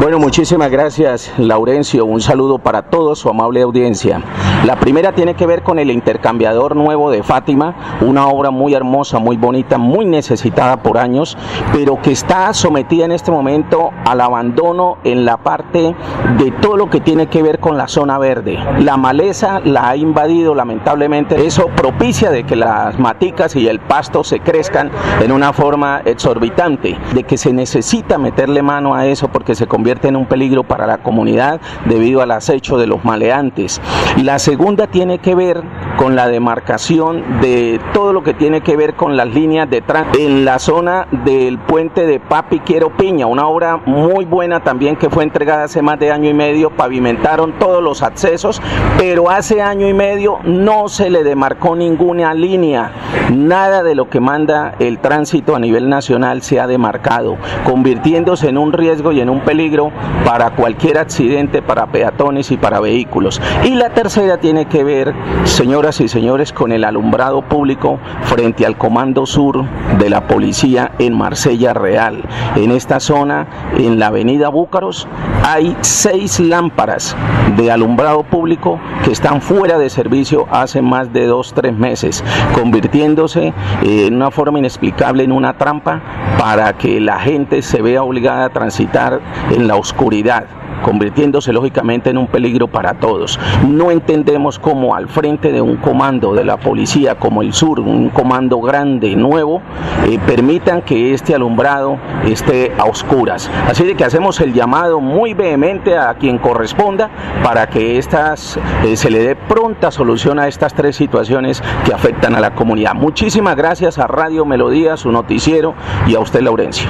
Bueno, 0.00 0.20
muchísimas 0.20 0.70
gracias, 0.70 1.32
Laurencio. 1.38 2.06
Un 2.06 2.20
saludo 2.20 2.60
para 2.60 2.82
todos 2.82 3.18
su 3.18 3.28
amable 3.28 3.62
audiencia. 3.62 4.22
La 4.64 4.76
primera 4.76 5.10
tiene 5.12 5.34
que 5.34 5.44
ver 5.44 5.64
con 5.64 5.80
el 5.80 5.90
intercambiador 5.90 6.76
nuevo 6.76 7.10
de 7.10 7.24
Fátima, 7.24 7.74
una 8.00 8.28
obra 8.28 8.52
muy 8.52 8.74
hermosa, 8.74 9.18
muy 9.18 9.36
bonita, 9.36 9.76
muy 9.76 10.04
necesitada 10.04 10.84
por 10.84 10.98
años, 10.98 11.36
pero 11.72 12.00
que 12.00 12.12
está 12.12 12.54
sometida 12.54 13.06
en 13.06 13.12
este 13.12 13.32
momento 13.32 13.90
al 14.04 14.20
abandono 14.20 14.98
en 15.02 15.24
la 15.24 15.38
parte 15.38 15.96
de 16.38 16.50
todo 16.60 16.76
lo 16.76 16.90
que 16.90 17.00
tiene 17.00 17.26
que 17.26 17.42
ver 17.42 17.58
con 17.58 17.76
la 17.76 17.88
zona 17.88 18.18
verde. 18.18 18.56
La 18.78 18.96
maleza 18.96 19.58
la 19.64 19.88
ha 19.88 19.96
invadido 19.96 20.54
lamentablemente. 20.54 21.44
Eso 21.44 21.70
propicia 21.74 22.30
de 22.30 22.44
que 22.44 22.54
las 22.54 23.00
maticas 23.00 23.56
y 23.56 23.66
el 23.66 23.80
pasto 23.80 24.22
se 24.22 24.38
crezcan 24.38 24.92
en 25.20 25.32
una 25.32 25.52
forma 25.52 26.02
exorbitante, 26.04 26.96
de 27.14 27.24
que 27.24 27.36
se 27.36 27.52
necesita 27.52 28.16
meterle 28.16 28.62
mano 28.62 28.94
a 28.94 29.04
eso 29.04 29.26
porque 29.26 29.56
se 29.56 29.66
convierte 29.66 29.87
en 29.88 30.16
un 30.16 30.26
peligro 30.26 30.64
para 30.64 30.86
la 30.86 30.98
comunidad 30.98 31.60
debido 31.86 32.20
al 32.20 32.30
acecho 32.30 32.76
de 32.76 32.86
los 32.86 33.04
maleantes. 33.04 33.80
La 34.22 34.38
segunda 34.38 34.86
tiene 34.86 35.18
que 35.18 35.34
ver 35.34 35.62
con 35.96 36.14
la 36.14 36.28
demarcación 36.28 37.40
de 37.40 37.80
todo 37.94 38.12
lo 38.12 38.22
que 38.22 38.34
tiene 38.34 38.60
que 38.60 38.76
ver 38.76 38.94
con 38.94 39.16
las 39.16 39.28
líneas 39.28 39.68
de 39.70 39.80
tránsito 39.80 40.18
en 40.18 40.44
la 40.44 40.58
zona 40.58 41.08
del 41.24 41.58
puente 41.58 42.06
de 42.06 42.20
Papi 42.20 42.60
Quiero 42.60 42.90
Piña, 42.90 43.26
una 43.26 43.46
obra 43.48 43.78
muy 43.84 44.24
buena 44.26 44.60
también 44.60 44.96
que 44.96 45.10
fue 45.10 45.24
entregada 45.24 45.64
hace 45.64 45.82
más 45.82 45.98
de 45.98 46.12
año 46.12 46.28
y 46.28 46.34
medio, 46.34 46.70
pavimentaron 46.70 47.58
todos 47.58 47.82
los 47.82 48.02
accesos, 48.02 48.60
pero 48.98 49.30
hace 49.30 49.62
año 49.62 49.88
y 49.88 49.94
medio 49.94 50.38
no 50.44 50.88
se 50.88 51.10
le 51.10 51.24
demarcó 51.24 51.74
ninguna 51.74 52.34
línea, 52.34 52.92
nada 53.32 53.82
de 53.82 53.94
lo 53.94 54.08
que 54.08 54.20
manda 54.20 54.74
el 54.78 54.98
tránsito 54.98 55.56
a 55.56 55.58
nivel 55.58 55.88
nacional 55.88 56.42
se 56.42 56.60
ha 56.60 56.66
demarcado, 56.66 57.36
convirtiéndose 57.64 58.48
en 58.48 58.58
un 58.58 58.72
riesgo 58.72 59.12
y 59.12 59.20
en 59.20 59.30
un 59.30 59.40
peligro 59.40 59.77
para 60.24 60.50
cualquier 60.50 60.98
accidente, 60.98 61.62
para 61.62 61.86
peatones 61.86 62.50
y 62.50 62.56
para 62.56 62.80
vehículos. 62.80 63.40
Y 63.64 63.70
la 63.70 63.90
tercera 63.90 64.38
tiene 64.38 64.66
que 64.66 64.84
ver, 64.84 65.14
señoras 65.44 66.00
y 66.00 66.08
señores, 66.08 66.52
con 66.52 66.72
el 66.72 66.84
alumbrado 66.84 67.42
público 67.42 67.98
frente 68.22 68.66
al 68.66 68.76
Comando 68.76 69.26
Sur 69.26 69.64
de 69.98 70.10
la 70.10 70.26
Policía 70.26 70.92
en 70.98 71.16
Marsella 71.16 71.74
Real. 71.74 72.22
En 72.56 72.72
esta 72.72 73.00
zona, 73.00 73.46
en 73.76 73.98
la 73.98 74.08
avenida 74.08 74.48
Búcaros, 74.48 75.06
hay 75.44 75.76
seis 75.80 76.40
lámparas 76.40 77.16
de 77.56 77.70
alumbrado 77.70 78.22
público 78.22 78.78
que 79.04 79.12
están 79.12 79.40
fuera 79.40 79.78
de 79.78 79.90
servicio 79.90 80.46
hace 80.50 80.82
más 80.82 81.12
de 81.12 81.26
dos, 81.26 81.54
tres 81.54 81.74
meses, 81.76 82.24
convirtiéndose 82.54 83.52
en 83.82 84.14
una 84.14 84.30
forma 84.30 84.58
inexplicable 84.58 85.24
en 85.24 85.32
una 85.32 85.56
trampa 85.56 86.00
para 86.38 86.72
que 86.74 87.00
la 87.00 87.18
gente 87.20 87.62
se 87.62 87.82
vea 87.82 88.02
obligada 88.02 88.46
a 88.46 88.48
transitar 88.50 89.20
en 89.50 89.67
la 89.68 89.76
oscuridad 89.76 90.48
convirtiéndose 90.82 91.52
lógicamente 91.52 92.10
en 92.10 92.18
un 92.18 92.26
peligro 92.26 92.68
para 92.68 92.94
todos. 92.94 93.38
No 93.66 93.90
entendemos 93.90 94.58
cómo 94.58 94.94
al 94.94 95.08
frente 95.08 95.52
de 95.52 95.60
un 95.60 95.76
comando 95.76 96.34
de 96.34 96.44
la 96.44 96.56
policía 96.58 97.16
como 97.16 97.42
el 97.42 97.52
sur, 97.52 97.80
un 97.80 98.10
comando 98.10 98.60
grande, 98.60 99.16
nuevo, 99.16 99.62
eh, 100.06 100.18
permitan 100.26 100.82
que 100.82 101.14
este 101.14 101.34
alumbrado 101.34 101.98
esté 102.24 102.72
a 102.78 102.84
oscuras. 102.84 103.50
Así 103.68 103.84
de 103.84 103.94
que 103.94 104.04
hacemos 104.04 104.40
el 104.40 104.52
llamado 104.52 105.00
muy 105.00 105.34
vehemente 105.34 105.96
a 105.96 106.14
quien 106.14 106.38
corresponda 106.38 107.10
para 107.42 107.68
que 107.68 107.98
estas, 107.98 108.58
eh, 108.84 108.96
se 108.96 109.10
le 109.10 109.20
dé 109.20 109.36
pronta 109.36 109.90
solución 109.90 110.38
a 110.38 110.48
estas 110.48 110.74
tres 110.74 110.96
situaciones 110.96 111.62
que 111.84 111.92
afectan 111.92 112.34
a 112.34 112.40
la 112.40 112.54
comunidad. 112.54 112.94
Muchísimas 112.94 113.56
gracias 113.56 113.98
a 113.98 114.06
Radio 114.06 114.44
Melodía, 114.44 114.96
su 114.96 115.10
noticiero, 115.12 115.74
y 116.06 116.14
a 116.14 116.20
usted, 116.20 116.40
Laurencio. 116.40 116.88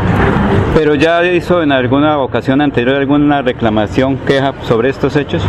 Pero 0.75 0.95
ya 0.95 1.25
hizo 1.25 1.63
en 1.63 1.73
alguna 1.73 2.19
ocasión 2.19 2.61
anterior 2.61 2.97
alguna 2.97 3.43
reclamación 3.43 3.68
queja 4.27 4.55
sobre 4.63 4.89
estos 4.89 5.17
hechos? 5.17 5.43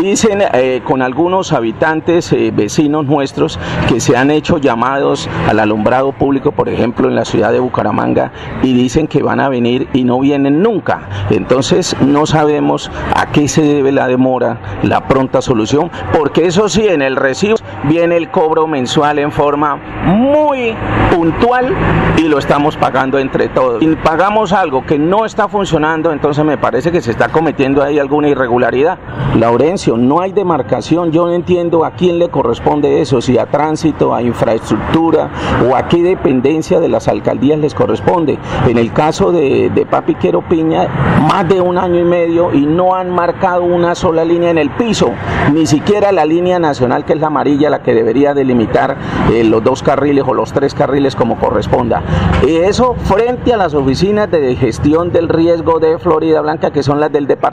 Dicen 0.00 0.42
eh, 0.52 0.80
con 0.84 1.02
algunos 1.02 1.52
habitantes, 1.52 2.32
eh, 2.32 2.52
vecinos 2.54 3.06
nuestros, 3.06 3.58
que 3.88 4.00
se 4.00 4.16
han 4.16 4.30
hecho 4.30 4.58
llamados 4.58 5.28
al 5.48 5.60
alumbrado 5.60 6.12
público, 6.12 6.52
por 6.52 6.68
ejemplo, 6.68 7.08
en 7.08 7.14
la 7.14 7.24
ciudad 7.24 7.52
de 7.52 7.60
Bucaramanga, 7.60 8.32
y 8.62 8.72
dicen 8.72 9.06
que 9.06 9.22
van 9.22 9.40
a 9.40 9.48
venir 9.48 9.88
y 9.92 10.04
no 10.04 10.18
vienen 10.18 10.62
nunca. 10.62 11.02
Entonces 11.30 11.96
no 12.00 12.26
sabemos 12.26 12.90
a 13.14 13.26
qué 13.26 13.46
se 13.46 13.62
debe 13.62 13.92
la 13.92 14.08
demora, 14.08 14.58
la 14.82 15.06
pronta 15.06 15.40
solución, 15.40 15.90
porque 16.16 16.46
eso 16.46 16.68
sí, 16.68 16.86
en 16.88 17.02
el 17.02 17.16
recibo 17.16 17.56
viene 17.84 18.16
el 18.16 18.30
cobro 18.30 18.66
mensual 18.66 19.18
en 19.18 19.32
forma 19.32 19.76
muy 20.04 20.74
puntual 21.14 21.74
y 22.16 22.22
lo 22.22 22.38
estamos 22.38 22.76
pagando 22.76 23.18
entre 23.18 23.48
todos. 23.48 23.82
Y 23.82 23.96
pagamos 23.96 24.52
algo 24.52 24.84
que 24.84 24.98
no 24.98 25.24
está 25.24 25.48
funcionando, 25.48 26.12
entonces 26.12 26.44
me 26.44 26.58
parece 26.58 26.90
que 26.90 27.00
se 27.00 27.10
está 27.10 27.28
cometiendo 27.28 27.59
hay 27.82 27.98
alguna 27.98 28.28
irregularidad. 28.28 28.98
Laurencio, 29.38 29.96
no 29.96 30.20
hay 30.20 30.32
demarcación, 30.32 31.12
yo 31.12 31.26
no 31.26 31.32
entiendo 31.32 31.84
a 31.84 31.92
quién 31.92 32.18
le 32.18 32.30
corresponde 32.30 33.00
eso, 33.00 33.20
si 33.20 33.38
a 33.38 33.46
tránsito, 33.46 34.14
a 34.14 34.22
infraestructura 34.22 35.30
o 35.68 35.76
a 35.76 35.86
qué 35.86 36.02
dependencia 36.02 36.80
de 36.80 36.88
las 36.88 37.06
alcaldías 37.06 37.58
les 37.58 37.74
corresponde. 37.74 38.38
En 38.66 38.78
el 38.78 38.92
caso 38.92 39.30
de, 39.30 39.70
de 39.70 39.86
Papi 39.86 40.14
Quero 40.14 40.42
Piña, 40.42 40.88
más 41.28 41.48
de 41.48 41.60
un 41.60 41.76
año 41.76 42.00
y 42.00 42.04
medio 42.04 42.52
y 42.52 42.66
no 42.66 42.94
han 42.94 43.10
marcado 43.10 43.62
una 43.62 43.94
sola 43.94 44.24
línea 44.24 44.50
en 44.50 44.58
el 44.58 44.70
piso, 44.70 45.10
ni 45.52 45.66
siquiera 45.66 46.12
la 46.12 46.24
línea 46.24 46.58
nacional 46.58 47.04
que 47.04 47.12
es 47.12 47.20
la 47.20 47.28
amarilla 47.28 47.70
la 47.70 47.82
que 47.82 47.94
debería 47.94 48.34
delimitar 48.34 48.96
eh, 49.32 49.44
los 49.44 49.62
dos 49.62 49.82
carriles 49.82 50.24
o 50.26 50.34
los 50.34 50.52
tres 50.52 50.74
carriles 50.74 51.14
como 51.14 51.38
corresponda. 51.38 52.02
Y 52.46 52.56
eso 52.56 52.94
frente 53.04 53.52
a 53.52 53.56
las 53.56 53.74
oficinas 53.74 54.30
de 54.30 54.56
gestión 54.56 55.12
del 55.12 55.28
riesgo 55.28 55.78
de 55.78 55.98
Florida 55.98 56.40
Blanca 56.40 56.70
que 56.72 56.82
son 56.82 56.98
las 56.98 57.12
del 57.12 57.26
departamento 57.26 57.49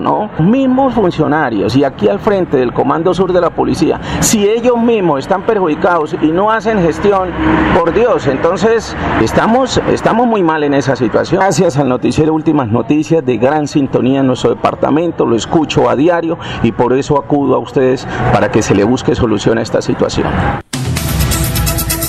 ¿no? 0.00 0.30
Mismos 0.38 0.94
funcionarios 0.94 1.76
y 1.76 1.84
aquí 1.84 2.08
al 2.08 2.18
frente 2.18 2.56
del 2.56 2.72
Comando 2.72 3.12
Sur 3.14 3.32
de 3.32 3.40
la 3.40 3.50
Policía, 3.50 4.00
si 4.20 4.48
ellos 4.48 4.76
mismos 4.80 5.20
están 5.20 5.42
perjudicados 5.42 6.16
y 6.20 6.28
no 6.28 6.50
hacen 6.50 6.80
gestión, 6.82 7.30
por 7.76 7.92
Dios, 7.92 8.26
entonces 8.26 8.96
estamos, 9.22 9.80
estamos 9.90 10.26
muy 10.26 10.42
mal 10.42 10.64
en 10.64 10.74
esa 10.74 10.96
situación. 10.96 11.40
Gracias 11.40 11.76
al 11.76 11.88
noticiero 11.88 12.32
Últimas 12.32 12.68
Noticias 12.68 13.24
de 13.24 13.36
gran 13.36 13.68
sintonía 13.68 14.20
en 14.20 14.26
nuestro 14.26 14.50
departamento, 14.50 15.26
lo 15.26 15.36
escucho 15.36 15.88
a 15.88 15.96
diario 15.96 16.38
y 16.62 16.72
por 16.72 16.92
eso 16.92 17.18
acudo 17.18 17.54
a 17.54 17.58
ustedes 17.58 18.06
para 18.32 18.50
que 18.50 18.62
se 18.62 18.74
le 18.74 18.84
busque 18.84 19.14
solución 19.14 19.58
a 19.58 19.62
esta 19.62 19.82
situación. 19.82 20.28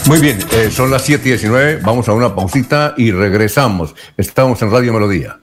Muy 0.06 0.20
bien, 0.20 0.38
eh, 0.52 0.70
son 0.70 0.92
las 0.92 1.04
7 1.04 1.24
y 1.26 1.30
19, 1.30 1.80
vamos 1.82 2.10
a 2.10 2.14
una 2.14 2.36
pausita 2.36 2.94
y 2.98 3.12
regresamos. 3.12 3.96
Estamos 4.18 4.62
en 4.62 4.70
Radio 4.70 4.94
Melodía. 4.94 5.43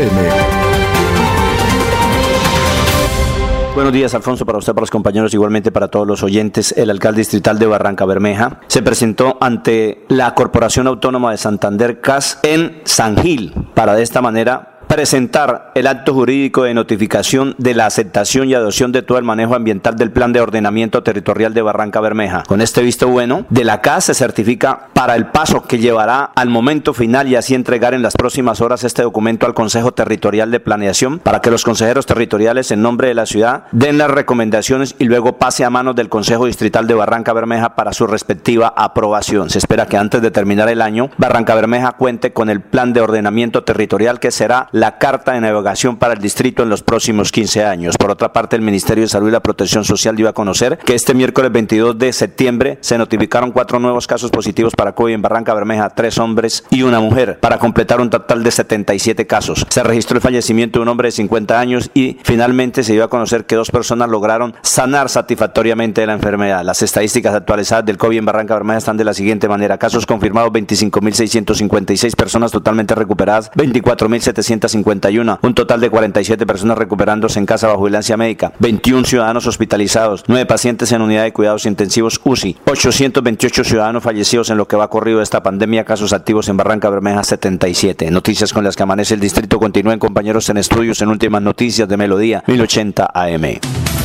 Buenos 3.74 3.92
días, 3.92 4.14
Alfonso, 4.14 4.46
para 4.46 4.58
usted, 4.58 4.72
para 4.72 4.82
los 4.82 4.90
compañeros, 4.90 5.34
igualmente 5.34 5.72
para 5.72 5.88
todos 5.88 6.06
los 6.06 6.22
oyentes. 6.22 6.72
El 6.76 6.90
alcalde 6.90 7.20
distrital 7.20 7.58
de 7.58 7.66
Barranca 7.66 8.04
Bermeja 8.04 8.60
se 8.68 8.82
presentó 8.82 9.36
ante 9.40 10.04
la 10.08 10.34
Corporación 10.34 10.86
Autónoma 10.86 11.32
de 11.32 11.38
Santander 11.38 12.00
CAS 12.00 12.38
en 12.44 12.82
San 12.84 13.16
Gil 13.16 13.52
para 13.74 13.94
de 13.94 14.02
esta 14.02 14.22
manera 14.22 14.77
presentar 14.88 15.70
el 15.74 15.86
acto 15.86 16.14
jurídico 16.14 16.64
de 16.64 16.74
notificación 16.74 17.54
de 17.58 17.74
la 17.74 17.86
aceptación 17.86 18.48
y 18.48 18.54
adopción 18.54 18.90
de 18.90 19.02
todo 19.02 19.18
el 19.18 19.24
manejo 19.24 19.54
ambiental 19.54 19.96
del 19.96 20.10
Plan 20.10 20.32
de 20.32 20.40
Ordenamiento 20.40 21.02
Territorial 21.02 21.52
de 21.52 21.62
Barranca 21.62 22.00
Bermeja. 22.00 22.42
Con 22.48 22.62
este 22.62 22.82
visto 22.82 23.06
bueno, 23.06 23.44
de 23.50 23.64
la 23.64 23.82
CAS 23.82 24.04
se 24.04 24.14
certifica 24.14 24.88
para 24.94 25.14
el 25.14 25.26
paso 25.26 25.62
que 25.62 25.78
llevará 25.78 26.30
al 26.34 26.48
momento 26.48 26.94
final 26.94 27.28
y 27.28 27.36
así 27.36 27.54
entregar 27.54 27.92
en 27.92 28.02
las 28.02 28.14
próximas 28.14 28.60
horas 28.62 28.82
este 28.82 29.02
documento 29.02 29.46
al 29.46 29.54
Consejo 29.54 29.92
Territorial 29.92 30.50
de 30.50 30.58
Planeación 30.58 31.18
para 31.18 31.40
que 31.40 31.50
los 31.50 31.64
consejeros 31.64 32.06
territoriales 32.06 32.70
en 32.70 32.80
nombre 32.80 33.08
de 33.08 33.14
la 33.14 33.26
ciudad 33.26 33.64
den 33.72 33.98
las 33.98 34.10
recomendaciones 34.10 34.96
y 34.98 35.04
luego 35.04 35.36
pase 35.36 35.64
a 35.64 35.70
manos 35.70 35.96
del 35.96 36.08
Consejo 36.08 36.46
Distrital 36.46 36.86
de 36.86 36.94
Barranca 36.94 37.34
Bermeja 37.34 37.74
para 37.74 37.92
su 37.92 38.06
respectiva 38.06 38.72
aprobación. 38.74 39.50
Se 39.50 39.58
espera 39.58 39.86
que 39.86 39.98
antes 39.98 40.22
de 40.22 40.30
terminar 40.30 40.70
el 40.70 40.80
año, 40.80 41.10
Barranca 41.18 41.54
Bermeja 41.54 41.92
cuente 41.92 42.32
con 42.32 42.48
el 42.48 42.62
Plan 42.62 42.94
de 42.94 43.02
Ordenamiento 43.02 43.64
Territorial 43.64 44.18
que 44.18 44.30
será 44.30 44.68
la 44.78 44.96
carta 44.98 45.32
de 45.32 45.40
navegación 45.40 45.96
para 45.96 46.14
el 46.14 46.20
distrito 46.20 46.62
en 46.62 46.68
los 46.68 46.84
próximos 46.84 47.32
15 47.32 47.64
años. 47.64 47.96
Por 47.98 48.12
otra 48.12 48.32
parte, 48.32 48.54
el 48.54 48.62
Ministerio 48.62 49.02
de 49.02 49.08
Salud 49.08 49.28
y 49.28 49.32
la 49.32 49.40
Protección 49.40 49.84
Social 49.84 50.14
dio 50.14 50.28
a 50.28 50.32
conocer 50.32 50.78
que 50.78 50.94
este 50.94 51.14
miércoles 51.14 51.50
22 51.50 51.98
de 51.98 52.12
septiembre 52.12 52.78
se 52.80 52.96
notificaron 52.96 53.50
cuatro 53.50 53.80
nuevos 53.80 54.06
casos 54.06 54.30
positivos 54.30 54.74
para 54.76 54.92
COVID 54.92 55.14
en 55.14 55.22
Barranca 55.22 55.52
Bermeja, 55.52 55.90
tres 55.90 56.18
hombres 56.18 56.64
y 56.70 56.82
una 56.82 57.00
mujer, 57.00 57.40
para 57.40 57.58
completar 57.58 58.00
un 58.00 58.08
total 58.08 58.44
de 58.44 58.52
77 58.52 59.26
casos. 59.26 59.66
Se 59.68 59.82
registró 59.82 60.16
el 60.16 60.22
fallecimiento 60.22 60.78
de 60.78 60.84
un 60.84 60.88
hombre 60.88 61.08
de 61.08 61.12
50 61.12 61.58
años 61.58 61.90
y 61.92 62.18
finalmente 62.22 62.84
se 62.84 62.92
dio 62.92 63.02
a 63.02 63.10
conocer 63.10 63.46
que 63.46 63.56
dos 63.56 63.72
personas 63.72 64.08
lograron 64.08 64.54
sanar 64.62 65.08
satisfactoriamente 65.08 66.02
de 66.02 66.06
la 66.06 66.12
enfermedad. 66.12 66.62
Las 66.62 66.82
estadísticas 66.82 67.34
actualizadas 67.34 67.84
del 67.84 67.98
COVID 67.98 68.18
en 68.18 68.26
Barranca 68.26 68.54
Bermeja 68.54 68.78
están 68.78 68.96
de 68.96 69.04
la 69.04 69.14
siguiente 69.14 69.48
manera. 69.48 69.76
Casos 69.76 70.06
confirmados 70.06 70.52
25.656 70.52 72.14
personas 72.14 72.52
totalmente 72.52 72.94
recuperadas, 72.94 73.50
24.700 73.52 74.67
51, 74.68 75.40
un 75.42 75.54
total 75.54 75.80
de 75.80 75.90
47 75.90 76.46
personas 76.46 76.78
recuperándose 76.78 77.38
en 77.38 77.46
casa 77.46 77.68
bajo 77.68 77.84
vigilancia 77.84 78.16
médica, 78.16 78.52
21 78.58 79.04
ciudadanos 79.04 79.46
hospitalizados, 79.46 80.24
9 80.26 80.46
pacientes 80.46 80.92
en 80.92 81.02
unidad 81.02 81.24
de 81.24 81.32
cuidados 81.32 81.66
intensivos 81.66 82.20
UCI, 82.24 82.56
828 82.66 83.64
ciudadanos 83.64 84.02
fallecidos 84.02 84.50
en 84.50 84.56
lo 84.56 84.68
que 84.68 84.76
va 84.76 84.90
corrido 84.90 85.22
esta 85.22 85.42
pandemia, 85.42 85.84
casos 85.84 86.12
activos 86.12 86.48
en 86.48 86.56
Barranca 86.56 86.90
Bermeja 86.90 87.24
77. 87.24 88.10
Noticias 88.10 88.52
con 88.52 88.64
las 88.64 88.76
que 88.76 88.82
amanece 88.82 89.14
el 89.14 89.20
distrito 89.20 89.58
continúen 89.58 89.98
compañeros 89.98 90.48
en 90.48 90.58
estudios 90.58 91.00
en 91.02 91.08
últimas 91.08 91.42
noticias 91.42 91.88
de 91.88 91.96
Melodía 91.96 92.42
1080 92.46 93.10
AM. 93.12 93.97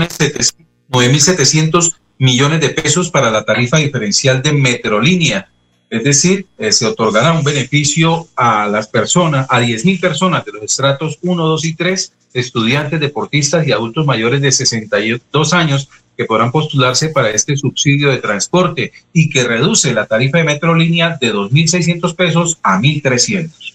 9.700 0.00 1.96
millones 2.18 2.60
de 2.60 2.70
pesos 2.70 3.10
para 3.10 3.30
la 3.30 3.44
tarifa 3.44 3.78
diferencial 3.78 4.42
de 4.42 4.52
Metrolínea. 4.52 5.48
Es 5.88 6.02
decir, 6.02 6.46
eh, 6.58 6.72
se 6.72 6.86
otorgará 6.86 7.32
un 7.32 7.44
beneficio 7.44 8.26
a 8.34 8.66
las 8.66 8.88
personas, 8.88 9.46
a 9.48 9.60
10.000 9.60 10.00
personas 10.00 10.44
de 10.44 10.52
los 10.52 10.62
estratos 10.62 11.18
1, 11.22 11.46
2 11.46 11.64
y 11.64 11.74
3, 11.74 12.12
estudiantes, 12.34 12.98
deportistas 12.98 13.66
y 13.66 13.72
adultos 13.72 14.04
mayores 14.04 14.40
de 14.40 14.50
62 14.50 15.52
años 15.52 15.88
que 16.16 16.24
podrán 16.24 16.50
postularse 16.50 17.10
para 17.10 17.30
este 17.30 17.56
subsidio 17.56 18.10
de 18.10 18.18
transporte 18.18 18.92
y 19.12 19.30
que 19.30 19.44
reduce 19.44 19.92
la 19.92 20.06
tarifa 20.06 20.38
de 20.38 20.44
Metrolínea 20.44 21.18
de 21.20 21.32
2.600 21.32 22.16
pesos 22.16 22.58
a 22.62 22.80
1.300. 22.80 23.74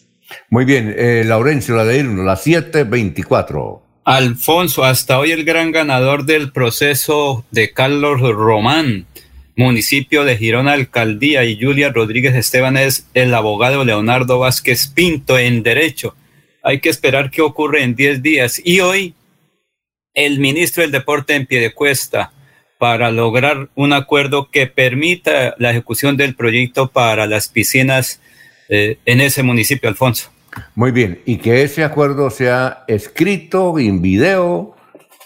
Muy 0.49 0.65
bien, 0.65 0.93
eh, 0.97 1.23
Laurencio, 1.25 1.75
la 1.75 1.85
de 1.85 1.99
Irno, 1.99 2.23
la 2.23 2.35
724. 2.35 3.80
Alfonso, 4.03 4.83
hasta 4.83 5.19
hoy 5.19 5.31
el 5.31 5.45
gran 5.45 5.71
ganador 5.71 6.25
del 6.25 6.51
proceso 6.51 7.45
de 7.51 7.71
Carlos 7.71 8.19
Román, 8.19 9.05
municipio 9.55 10.23
de 10.23 10.37
Girón 10.37 10.67
Alcaldía, 10.67 11.43
y 11.43 11.61
Julia 11.61 11.91
Rodríguez 11.91 12.33
Esteban 12.33 12.77
es 12.77 13.07
el 13.13 13.31
abogado 13.35 13.85
Leonardo 13.85 14.39
Vázquez 14.39 14.87
Pinto 14.87 15.37
en 15.37 15.61
Derecho. 15.61 16.15
Hay 16.63 16.79
que 16.79 16.89
esperar 16.89 17.29
qué 17.29 17.43
ocurre 17.43 17.83
en 17.83 17.95
10 17.95 18.23
días. 18.23 18.59
Y 18.63 18.79
hoy, 18.79 19.13
el 20.15 20.39
ministro 20.39 20.81
del 20.81 20.91
Deporte 20.91 21.35
en 21.35 21.45
Piedecuesta 21.45 22.33
para 22.79 23.11
lograr 23.11 23.69
un 23.75 23.93
acuerdo 23.93 24.49
que 24.49 24.65
permita 24.65 25.53
la 25.59 25.69
ejecución 25.69 26.17
del 26.17 26.33
proyecto 26.33 26.89
para 26.89 27.27
las 27.27 27.49
piscinas 27.49 28.19
eh, 28.67 28.97
en 29.05 29.21
ese 29.21 29.43
municipio, 29.43 29.87
Alfonso. 29.87 30.30
Muy 30.75 30.91
bien, 30.91 31.21
y 31.25 31.37
que 31.37 31.63
ese 31.63 31.83
acuerdo 31.83 32.29
sea 32.29 32.83
escrito 32.87 33.79
en 33.79 34.01
video 34.01 34.75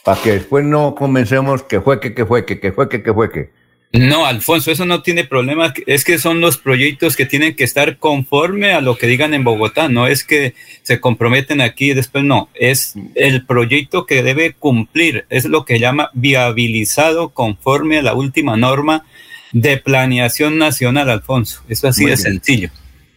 para 0.04 0.22
que 0.22 0.34
después 0.34 0.64
no 0.64 0.96
comencemos 0.96 1.64
que 1.64 1.82
fue 1.82 2.00
que, 2.00 2.14
que 2.14 2.26
fue 2.26 2.46
que, 2.46 2.60
que 2.60 2.72
fue 2.72 2.90
que, 2.90 3.02
que 3.02 3.14
fue 3.14 3.32
que. 3.32 3.50
No, 3.92 4.26
Alfonso, 4.26 4.72
eso 4.72 4.86
no 4.86 5.02
tiene 5.02 5.24
problema. 5.24 5.74
Es 5.86 6.04
que 6.04 6.18
son 6.18 6.42
los 6.42 6.58
proyectos 6.58 7.16
que 7.16 7.26
tienen 7.26 7.56
que 7.56 7.64
estar 7.64 7.98
conforme 7.98 8.74
a 8.74 8.82
lo 8.82 8.98
que 8.98 9.08
digan 9.08 9.34
en 9.34 9.46
Bogotá. 9.46 9.88
No 9.88 10.08
es 10.08 10.26
que 10.26 10.54
se 10.82 11.00
comprometen 11.00 11.62
aquí 11.62 11.92
y 11.92 11.94
después 11.94 12.24
no. 12.24 12.50
Es 12.56 12.96
el 13.16 13.46
proyecto 13.46 14.06
que 14.06 14.22
debe 14.22 14.54
cumplir. 14.54 15.26
Es 15.30 15.46
lo 15.46 15.64
que 15.64 15.80
llama 15.80 16.10
viabilizado 16.14 17.30
conforme 17.30 18.00
a 18.00 18.02
la 18.02 18.16
última 18.16 18.58
norma 18.58 19.06
de 19.54 19.78
planeación 19.78 20.58
nacional, 20.58 21.10
Alfonso. 21.10 21.64
Eso 21.70 21.88
así 21.88 22.06
de 22.06 22.18
sencillo. 22.18 22.70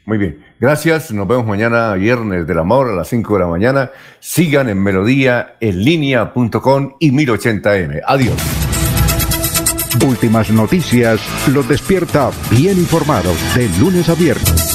Muy 0.05 0.19
bien. 0.19 0.48
Gracias. 0.61 1.13
Nos 1.13 1.29
vemos 1.29 1.47
mañana, 1.47 1.95
viernes 1.95 2.47
del 2.47 2.59
amor, 2.59 2.91
a 2.91 2.95
las 2.95 3.09
5 3.09 3.35
de 3.35 3.41
la 3.41 3.47
mañana. 3.47 3.91
Sigan 4.21 4.69
en 4.69 4.83
melodía 4.83 5.57
en 5.61 5.85
línea.com 5.85 6.97
y 6.99 7.13
1080m. 7.13 8.03
Adiós. 8.07 8.37
Últimas 10.07 10.51
noticias 10.51 11.21
los 11.49 11.69
despierta 11.69 12.31
bien 12.51 12.79
informados 12.79 13.37
de 13.55 13.69
lunes 13.81 14.09
a 14.09 14.15
viernes. 14.15 14.75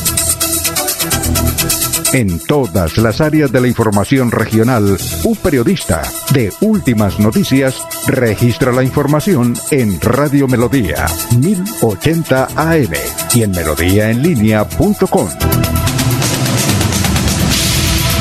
En 2.14 2.40
todas 2.40 2.98
las 2.98 3.22
áreas 3.22 3.52
de 3.52 3.60
la 3.60 3.68
información 3.68 4.30
regional, 4.30 4.98
un 5.24 5.36
periodista 5.38 6.03
de 6.32 6.53
Últimas 6.62 7.20
Noticias 7.20 7.82
registra 8.06 8.72
la 8.72 8.84
información 8.84 9.56
en 9.72 10.00
Radio 10.00 10.48
Melodía 10.48 11.08
1080 11.40 12.50
AM 12.56 12.94
y 13.34 13.42
en 13.42 13.52
melodíaenlínea.com. 13.52 15.73